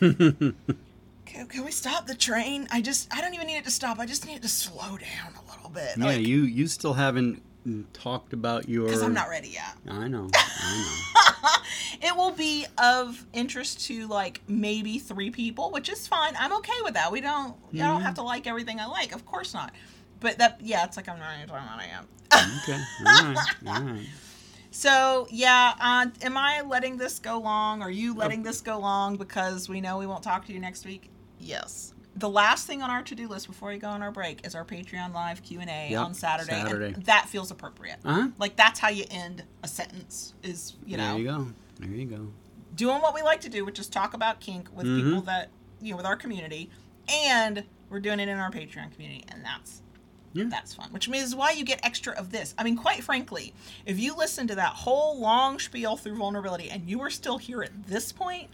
Can, 1.28 1.46
can 1.46 1.64
we 1.64 1.70
stop 1.70 2.06
the 2.06 2.14
train? 2.14 2.66
I 2.70 2.80
just 2.80 3.14
I 3.14 3.20
don't 3.20 3.34
even 3.34 3.46
need 3.46 3.58
it 3.58 3.64
to 3.64 3.70
stop. 3.70 3.98
I 3.98 4.06
just 4.06 4.26
need 4.26 4.36
it 4.36 4.42
to 4.42 4.48
slow 4.48 4.96
down 4.96 5.34
a 5.36 5.50
little 5.50 5.70
bit. 5.70 5.96
Yeah, 5.98 6.12
you 6.12 6.42
you 6.44 6.66
still 6.66 6.94
haven't 6.94 7.42
mm, 7.66 7.84
talked 7.92 8.32
about 8.32 8.68
your. 8.68 8.86
because 8.86 9.02
I'm 9.02 9.12
not 9.12 9.28
ready 9.28 9.48
yet. 9.48 9.76
I 9.88 10.08
know. 10.08 10.30
I 10.34 11.60
know. 12.00 12.08
it 12.08 12.16
will 12.16 12.32
be 12.32 12.66
of 12.78 13.24
interest 13.34 13.86
to 13.86 14.06
like 14.06 14.40
maybe 14.48 14.98
three 14.98 15.30
people, 15.30 15.70
which 15.70 15.90
is 15.90 16.06
fine. 16.06 16.34
I'm 16.38 16.52
okay 16.54 16.80
with 16.82 16.94
that. 16.94 17.12
We 17.12 17.20
don't. 17.20 17.54
I 17.74 17.78
don't 17.78 18.02
have 18.02 18.14
to 18.14 18.22
like 18.22 18.46
everything 18.46 18.80
I 18.80 18.86
like. 18.86 19.14
Of 19.14 19.26
course 19.26 19.52
not. 19.52 19.72
But 20.20 20.38
that, 20.38 20.58
yeah, 20.60 20.84
it's 20.84 20.96
like 20.96 21.08
I'm 21.08 21.18
not 21.18 21.36
even 21.36 21.48
talking 21.48 21.68
about 21.68 21.78
I 21.78 21.86
am. 21.86 22.08
okay. 22.62 22.82
All 23.06 23.34
right. 23.34 23.46
All 23.66 23.82
right. 23.82 24.06
So 24.70 25.26
yeah, 25.30 25.74
uh, 25.78 26.06
am 26.22 26.36
I 26.38 26.62
letting 26.62 26.96
this 26.96 27.18
go 27.18 27.38
long? 27.38 27.82
Are 27.82 27.90
you 27.90 28.14
letting 28.14 28.42
this 28.42 28.60
go 28.60 28.78
long 28.78 29.16
because 29.16 29.68
we 29.68 29.80
know 29.80 29.98
we 29.98 30.06
won't 30.06 30.22
talk 30.22 30.46
to 30.46 30.52
you 30.52 30.58
next 30.58 30.86
week? 30.86 31.10
Yes. 31.40 31.94
The 32.16 32.28
last 32.28 32.66
thing 32.66 32.82
on 32.82 32.90
our 32.90 33.02
to-do 33.02 33.28
list 33.28 33.46
before 33.46 33.68
we 33.68 33.78
go 33.78 33.88
on 33.88 34.02
our 34.02 34.10
break 34.10 34.44
is 34.44 34.54
our 34.56 34.64
Patreon 34.64 35.14
live 35.14 35.42
Q 35.44 35.60
and 35.60 35.70
A 35.70 35.94
on 35.94 36.14
Saturday. 36.14 36.52
and 36.58 36.68
Saturday. 36.68 36.94
that 37.04 37.28
feels 37.28 37.50
appropriate. 37.52 37.98
Uh 38.04 38.12
huh. 38.22 38.28
Like 38.38 38.56
that's 38.56 38.80
how 38.80 38.88
you 38.88 39.04
end 39.10 39.44
a 39.62 39.68
sentence. 39.68 40.34
Is 40.42 40.74
you 40.84 40.96
know 40.96 41.12
There 41.12 41.18
you 41.18 41.24
go. 41.28 41.46
There 41.78 41.88
you 41.90 42.06
go. 42.06 42.28
doing 42.74 43.00
what 43.02 43.14
we 43.14 43.22
like 43.22 43.40
to 43.42 43.48
do, 43.48 43.64
which 43.64 43.78
is 43.78 43.86
talk 43.88 44.14
about 44.14 44.40
kink 44.40 44.68
with 44.74 44.86
Mhm. 44.86 45.04
people 45.04 45.20
that 45.22 45.50
you 45.80 45.92
know 45.92 45.96
with 45.96 46.06
our 46.06 46.16
community, 46.16 46.70
and 47.08 47.62
we're 47.88 48.00
doing 48.00 48.18
it 48.18 48.28
in 48.28 48.36
our 48.38 48.50
Patreon 48.50 48.92
community, 48.92 49.24
and 49.28 49.44
that's 49.44 49.82
Yeah. 50.32 50.46
that's 50.50 50.74
fun. 50.74 50.92
Which 50.92 51.08
means 51.08 51.36
why 51.36 51.52
you 51.52 51.64
get 51.64 51.78
extra 51.86 52.14
of 52.14 52.30
this. 52.32 52.52
I 52.58 52.64
mean, 52.64 52.76
quite 52.76 53.04
frankly, 53.04 53.54
if 53.86 53.98
you 54.00 54.14
listen 54.16 54.48
to 54.48 54.56
that 54.56 54.72
whole 54.74 55.20
long 55.20 55.60
spiel 55.60 55.96
through 55.96 56.16
vulnerability 56.16 56.68
and 56.68 56.90
you 56.90 57.00
are 57.00 57.10
still 57.10 57.38
here 57.38 57.62
at 57.62 57.86
this 57.86 58.10
point, 58.12 58.50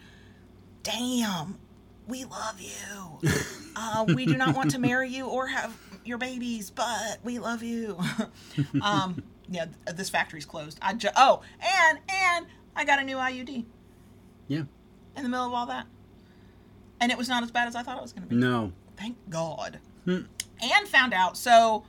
damn, 0.82 1.58
we 2.06 2.24
love 2.24 2.60
you. 2.60 3.18
uh, 3.76 4.04
we 4.14 4.26
do 4.26 4.36
not 4.36 4.54
want 4.56 4.70
to 4.72 4.78
marry 4.78 5.08
you 5.08 5.26
or 5.26 5.46
have 5.46 5.76
your 6.04 6.18
babies, 6.18 6.70
but 6.70 7.18
we 7.22 7.38
love 7.38 7.62
you. 7.62 7.98
um, 8.82 9.22
yeah, 9.48 9.66
this 9.94 10.10
factory's 10.10 10.44
closed. 10.46 10.78
I 10.82 10.94
ju- 10.94 11.08
oh, 11.16 11.40
and 11.60 11.98
and 12.08 12.46
I 12.76 12.84
got 12.84 12.98
a 12.98 13.04
new 13.04 13.16
IUD 13.16 13.64
Yeah. 14.48 14.62
in 15.16 15.22
the 15.22 15.28
middle 15.28 15.46
of 15.46 15.52
all 15.52 15.66
that, 15.66 15.86
and 17.00 17.10
it 17.12 17.18
was 17.18 17.28
not 17.28 17.42
as 17.42 17.50
bad 17.50 17.68
as 17.68 17.76
I 17.76 17.82
thought 17.82 17.96
it 17.98 18.02
was 18.02 18.12
going 18.12 18.24
to 18.24 18.28
be. 18.28 18.36
No. 18.36 18.72
Thank 18.96 19.16
God. 19.30 19.78
Hmm. 20.04 20.20
And 20.62 20.88
found 20.88 21.12
out. 21.14 21.36
So 21.36 21.84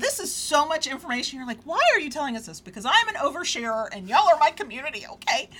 this 0.00 0.18
is 0.18 0.34
so 0.34 0.66
much 0.66 0.86
information. 0.86 1.38
You're 1.38 1.46
like, 1.46 1.62
why 1.64 1.80
are 1.94 2.00
you 2.00 2.10
telling 2.10 2.36
us 2.36 2.46
this? 2.46 2.60
Because 2.60 2.84
I'm 2.86 3.08
an 3.08 3.14
oversharer 3.14 3.88
and 3.92 4.08
y'all 4.08 4.28
are 4.28 4.38
my 4.38 4.50
community, 4.50 5.04
okay? 5.12 5.50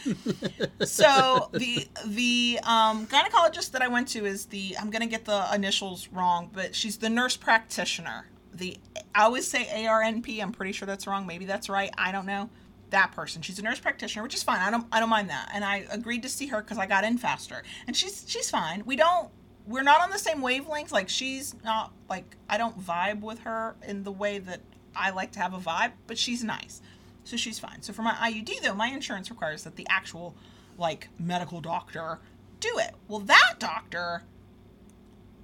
so 0.84 1.50
the 1.52 1.86
the 2.06 2.58
um, 2.64 3.06
gynecologist 3.06 3.72
that 3.72 3.82
I 3.82 3.88
went 3.88 4.08
to 4.08 4.24
is 4.24 4.46
the 4.46 4.76
I'm 4.80 4.90
gonna 4.90 5.06
get 5.06 5.24
the 5.24 5.48
initials 5.54 6.08
wrong, 6.08 6.50
but 6.52 6.74
she's 6.74 6.96
the 6.96 7.10
nurse 7.10 7.36
practitioner. 7.36 8.26
The 8.52 8.78
I 9.14 9.24
always 9.24 9.46
say 9.46 9.64
ARNP. 9.64 10.42
I'm 10.42 10.52
pretty 10.52 10.72
sure 10.72 10.86
that's 10.86 11.06
wrong. 11.06 11.26
Maybe 11.26 11.44
that's 11.44 11.68
right. 11.68 11.90
I 11.96 12.12
don't 12.12 12.26
know. 12.26 12.50
That 12.90 13.12
person. 13.12 13.42
She's 13.42 13.58
a 13.58 13.62
nurse 13.62 13.78
practitioner, 13.78 14.22
which 14.22 14.34
is 14.34 14.42
fine. 14.42 14.60
I 14.60 14.70
don't 14.70 14.86
I 14.90 15.00
don't 15.00 15.10
mind 15.10 15.30
that. 15.30 15.50
And 15.54 15.64
I 15.64 15.84
agreed 15.90 16.22
to 16.22 16.28
see 16.28 16.46
her 16.48 16.60
because 16.60 16.78
I 16.78 16.86
got 16.86 17.04
in 17.04 17.18
faster. 17.18 17.62
And 17.86 17.96
she's 17.96 18.24
she's 18.26 18.50
fine. 18.50 18.82
We 18.84 18.96
don't 18.96 19.30
we're 19.70 19.82
not 19.84 20.00
on 20.00 20.10
the 20.10 20.18
same 20.18 20.42
wavelength. 20.42 20.90
Like 20.90 21.08
she's 21.08 21.54
not 21.64 21.92
like 22.08 22.36
I 22.48 22.58
don't 22.58 22.78
vibe 22.78 23.20
with 23.20 23.40
her 23.40 23.76
in 23.86 24.02
the 24.02 24.10
way 24.10 24.38
that 24.40 24.60
I 24.94 25.10
like 25.10 25.32
to 25.32 25.40
have 25.40 25.54
a 25.54 25.58
vibe, 25.58 25.92
but 26.06 26.18
she's 26.18 26.42
nice. 26.42 26.82
So 27.24 27.36
she's 27.36 27.58
fine. 27.58 27.80
So 27.80 27.92
for 27.92 28.02
my 28.02 28.14
IUD 28.14 28.62
though, 28.62 28.74
my 28.74 28.88
insurance 28.88 29.30
requires 29.30 29.62
that 29.62 29.76
the 29.76 29.86
actual 29.88 30.34
like 30.76 31.08
medical 31.18 31.60
doctor 31.60 32.18
do 32.58 32.78
it. 32.78 32.94
Well, 33.06 33.20
that 33.20 33.54
doctor 33.58 34.24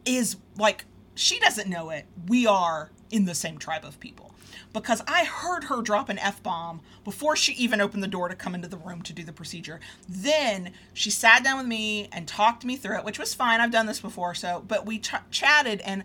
is 0.04 0.36
like 0.58 0.84
she 1.16 1.38
doesn't 1.40 1.68
know 1.68 1.90
it. 1.90 2.06
We 2.28 2.46
are 2.46 2.90
in 3.10 3.24
the 3.24 3.34
same 3.34 3.58
tribe 3.58 3.84
of 3.84 3.98
people. 4.00 4.34
Because 4.72 5.02
I 5.06 5.24
heard 5.24 5.64
her 5.64 5.80
drop 5.80 6.08
an 6.08 6.18
F 6.18 6.42
bomb 6.42 6.80
before 7.04 7.34
she 7.34 7.52
even 7.54 7.80
opened 7.80 8.02
the 8.02 8.08
door 8.08 8.28
to 8.28 8.34
come 8.34 8.54
into 8.54 8.68
the 8.68 8.76
room 8.76 9.02
to 9.02 9.12
do 9.12 9.24
the 9.24 9.32
procedure. 9.32 9.80
Then 10.08 10.72
she 10.92 11.10
sat 11.10 11.42
down 11.42 11.58
with 11.58 11.66
me 11.66 12.08
and 12.12 12.28
talked 12.28 12.64
me 12.64 12.76
through 12.76 12.98
it, 12.98 13.04
which 13.04 13.18
was 13.18 13.32
fine. 13.34 13.60
I've 13.60 13.70
done 13.70 13.86
this 13.86 14.00
before, 14.00 14.34
so 14.34 14.62
but 14.66 14.84
we 14.84 14.98
ch- 14.98 15.14
chatted 15.30 15.80
and 15.80 16.04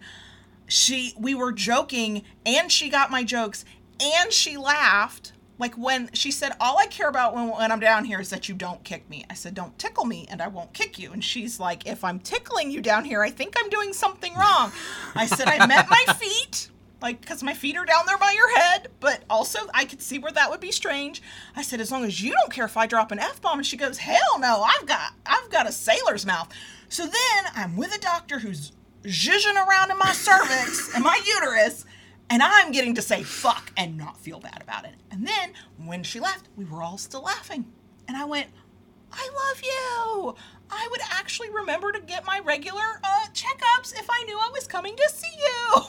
she 0.68 1.14
we 1.20 1.36
were 1.36 1.52
joking 1.52 2.24
and 2.46 2.72
she 2.72 2.90
got 2.90 3.12
my 3.12 3.24
jokes 3.24 3.66
and 4.00 4.32
she 4.32 4.56
laughed 4.56 5.34
like 5.62 5.76
when 5.76 6.10
she 6.12 6.32
said 6.32 6.52
all 6.60 6.78
i 6.80 6.88
care 6.88 7.08
about 7.08 7.34
when, 7.36 7.48
when 7.48 7.72
i'm 7.72 7.80
down 7.80 8.04
here 8.04 8.20
is 8.20 8.32
that 8.32 8.50
you 8.50 8.56
don't 8.56 8.84
kick 8.84 9.08
me. 9.10 9.24
I 9.30 9.36
said 9.36 9.54
don't 9.54 9.78
tickle 9.78 10.06
me 10.06 10.28
and 10.30 10.42
i 10.42 10.48
won't 10.48 10.74
kick 10.74 10.98
you. 11.00 11.14
And 11.14 11.24
she's 11.24 11.60
like 11.60 11.86
if 11.86 12.04
i'm 12.04 12.20
tickling 12.20 12.72
you 12.72 12.82
down 12.82 13.06
here 13.06 13.22
i 13.22 13.30
think 13.30 13.54
i'm 13.58 13.70
doing 13.70 13.94
something 13.94 14.34
wrong. 14.34 14.72
I 15.16 15.28
said 15.28 15.48
i 15.48 15.66
met 15.68 15.88
my 15.90 16.04
feet 16.20 16.70
like 17.02 17.22
because 17.22 17.44
my 17.44 17.54
feet 17.54 17.78
are 17.78 17.86
down 17.86 18.06
there 18.08 18.18
by 18.18 18.34
your 18.36 18.58
head 18.58 18.90
but 19.00 19.24
also 19.30 19.60
i 19.74 19.86
could 19.86 20.02
see 20.02 20.18
where 20.18 20.32
that 20.32 20.50
would 20.50 20.60
be 20.60 20.72
strange 20.72 21.22
i 21.56 21.62
said 21.62 21.80
as 21.80 21.92
long 21.92 22.06
as 22.06 22.22
you 22.22 22.32
don't 22.34 22.52
care 22.52 22.66
if 22.66 22.76
i 22.76 22.86
drop 22.88 23.12
an 23.12 23.20
f-bomb. 23.20 23.60
And 23.60 23.66
she 23.66 23.78
goes 23.78 24.00
hell 24.00 24.40
no 24.40 24.64
i've 24.64 24.88
got 24.88 25.14
i've 25.26 25.50
got 25.52 25.70
a 25.70 25.72
sailor's 25.72 26.26
mouth. 26.26 26.50
So 26.90 27.04
then 27.06 27.42
i'm 27.56 27.78
with 27.78 27.96
a 27.96 28.00
doctor 28.00 28.40
who's 28.40 28.72
zhuzhing 29.04 29.68
around 29.68 29.92
in 29.92 29.98
my 29.98 30.12
cervix 30.12 30.94
and 30.96 31.04
my 31.04 31.20
uterus 31.26 31.86
and 32.32 32.41
I'm 32.41 32.72
getting 32.72 32.95
to 32.95 33.02
say 33.02 33.24
fuck 33.24 33.74
and 33.76 33.98
not 33.98 34.18
feel 34.18 34.40
bad 34.40 34.62
about 34.62 34.86
it. 34.86 34.95
And 35.12 35.28
then 35.28 35.52
when 35.78 36.02
she 36.02 36.22
left, 36.22 36.48
we 36.56 36.64
were 36.64 36.82
all 36.82 36.98
still 36.98 37.24
laughing. 37.24 37.66
And 38.08 38.16
I 38.16 38.24
went, 38.24 38.48
I 39.12 39.30
love 39.36 39.62
you. 39.62 40.36
I 40.72 40.88
would 40.90 41.02
actually 41.12 41.49
remember 41.49 41.91
to 41.91 41.99
get 41.99 42.26
my 42.26 42.40
regular 42.40 43.02
uh, 43.03 43.26
checkups 43.34 43.94
if 43.99 44.08
I 44.10 44.24
knew 44.24 44.40
I 44.40 44.49
was 44.53 44.66
coming 44.66 44.95
to 44.95 45.10
see 45.10 45.28
you. 45.38 45.82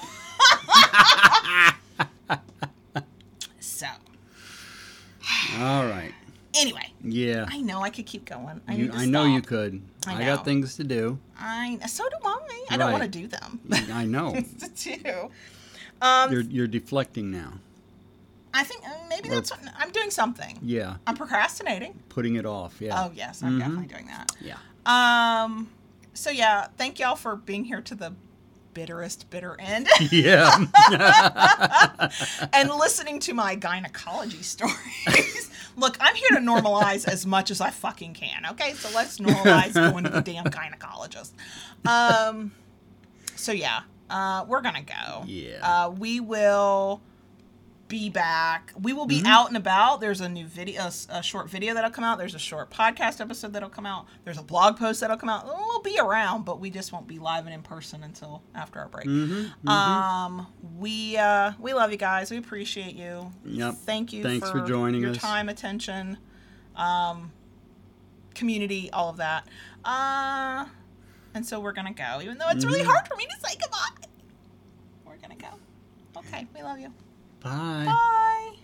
so, 3.60 3.86
All 5.60 5.86
right. 5.86 6.12
anyway, 6.56 6.92
Yeah. 7.04 7.46
I 7.48 7.60
know 7.60 7.82
I 7.82 7.90
could 7.90 8.06
keep 8.06 8.24
going. 8.24 8.60
I, 8.66 8.74
You, 8.74 8.90
I 8.92 9.06
know 9.06 9.26
you 9.26 9.42
could. 9.42 9.80
I 10.08 10.20
I, 10.20 10.24
got 10.24 10.44
things 10.44 10.74
to 10.76 10.82
do. 10.82 11.20
I 11.38 11.78
so 11.86 12.02
do 12.08 12.16
I. 12.24 12.64
I 12.70 12.76
don't 12.76 12.90
want 12.90 13.04
to 13.04 13.08
do 13.08 13.28
them. 13.28 13.60
I 13.92 14.04
know. 14.04 14.34
to 14.58 14.68
do. 14.98 15.30
Um, 16.02 16.32
You're 16.32 16.42
you're 16.42 16.66
deflecting 16.66 17.30
now. 17.30 17.54
I 18.52 18.64
think 18.64 18.84
uh, 18.84 18.90
maybe 19.08 19.28
Or- 19.30 19.36
that's 19.36 19.50
what, 19.50 19.60
I'm 19.78 19.90
doing 19.92 20.10
something. 20.10 20.58
Yeah. 20.60 20.96
I'm 21.06 21.16
procrastinating. 21.16 21.98
Putting 22.10 22.34
it 22.34 22.44
off. 22.44 22.80
Yeah. 22.80 23.02
Oh 23.04 23.12
yes, 23.14 23.42
I'm 23.42 23.52
Mhm. 23.56 23.58
definitely 23.60 23.86
doing 23.86 24.06
that. 24.08 24.32
Yeah. 24.40 24.56
Um, 24.84 25.70
so 26.12 26.28
yeah, 26.30 26.66
thank 26.76 26.98
y'all 26.98 27.16
for 27.16 27.36
being 27.36 27.64
here 27.64 27.80
to 27.80 27.94
the 27.94 28.12
bitterest 28.74 29.30
bitter 29.30 29.54
end 29.60 29.86
Yeah. 30.10 30.50
and 32.52 32.70
listening 32.70 33.20
to 33.20 33.34
my 33.34 33.54
gynecology 33.54 34.42
stories. 34.42 35.50
Look, 35.76 35.96
I'm 36.00 36.14
here 36.14 36.28
to 36.30 36.36
normalize 36.40 37.08
as 37.08 37.24
much 37.24 37.50
as 37.50 37.60
I 37.62 37.70
fucking 37.70 38.12
can. 38.14 38.44
Okay, 38.50 38.74
so 38.74 38.90
let's 38.94 39.18
normalize 39.18 39.72
going 39.74 40.04
to 40.04 40.10
the 40.10 40.20
damn 40.20 40.44
gynecologist. 40.44 41.30
Um, 41.86 42.52
so 43.36 43.52
yeah, 43.52 43.80
uh, 44.12 44.44
we're 44.46 44.60
gonna 44.62 44.82
go. 44.82 45.24
Yeah. 45.26 45.58
Uh, 45.86 45.90
we 45.90 46.20
will 46.20 47.00
be 47.88 48.08
back. 48.08 48.72
We 48.80 48.94
will 48.94 49.04
be 49.04 49.18
Mm-hmm. 49.18 49.26
out 49.26 49.48
and 49.48 49.56
about. 49.58 50.00
There's 50.00 50.22
a 50.22 50.28
new 50.28 50.46
video, 50.46 50.88
a 51.10 51.22
short 51.22 51.50
video 51.50 51.74
that'll 51.74 51.90
come 51.90 52.04
out. 52.04 52.16
There's 52.16 52.34
a 52.34 52.38
short 52.38 52.70
podcast 52.70 53.20
episode 53.20 53.52
that'll 53.52 53.68
come 53.68 53.84
out. 53.84 54.06
There's 54.24 54.38
a 54.38 54.42
blog 54.42 54.78
post 54.78 55.00
that'll 55.00 55.18
come 55.18 55.28
out. 55.28 55.44
We'll 55.44 55.82
be 55.82 55.98
around, 56.00 56.46
but 56.46 56.58
we 56.58 56.70
just 56.70 56.90
won't 56.90 57.06
be 57.06 57.18
live 57.18 57.44
and 57.44 57.52
in 57.54 57.60
person 57.60 58.02
until 58.02 58.42
after 58.54 58.78
our 58.80 58.88
break. 58.88 59.06
Mm-hmm. 59.06 59.68
Um, 59.68 60.46
we 60.78 61.18
uh, 61.18 61.52
we 61.58 61.74
love 61.74 61.90
you 61.90 61.98
guys. 61.98 62.30
We 62.30 62.38
appreciate 62.38 62.94
you. 62.96 63.30
Yep. 63.44 63.74
Thank 63.84 64.14
you. 64.14 64.22
Thanks 64.22 64.50
for 64.50 64.62
joining 64.62 65.02
your 65.02 65.10
us. 65.10 65.18
time, 65.18 65.50
attention, 65.50 66.16
um, 66.76 67.30
community, 68.34 68.88
all 68.90 69.10
of 69.10 69.18
that. 69.18 69.46
Uh, 69.84 70.64
and 71.34 71.46
so 71.46 71.60
we're 71.60 71.72
gonna 71.72 71.92
go, 71.94 72.20
even 72.22 72.38
though 72.38 72.48
it's 72.48 72.64
really 72.64 72.80
Mhm. 72.82 72.86
hard 72.86 73.06
for 73.08 73.16
me 73.16 73.26
to 73.26 73.48
say 73.48 73.56
goodbye. 73.60 74.08
We're 75.04 75.16
gonna 75.16 75.36
go. 75.36 75.48
Okay, 76.16 76.46
we 76.54 76.62
love 76.62 76.78
you. 76.78 76.92
Bye. 77.40 77.84
Bye. 77.86 78.56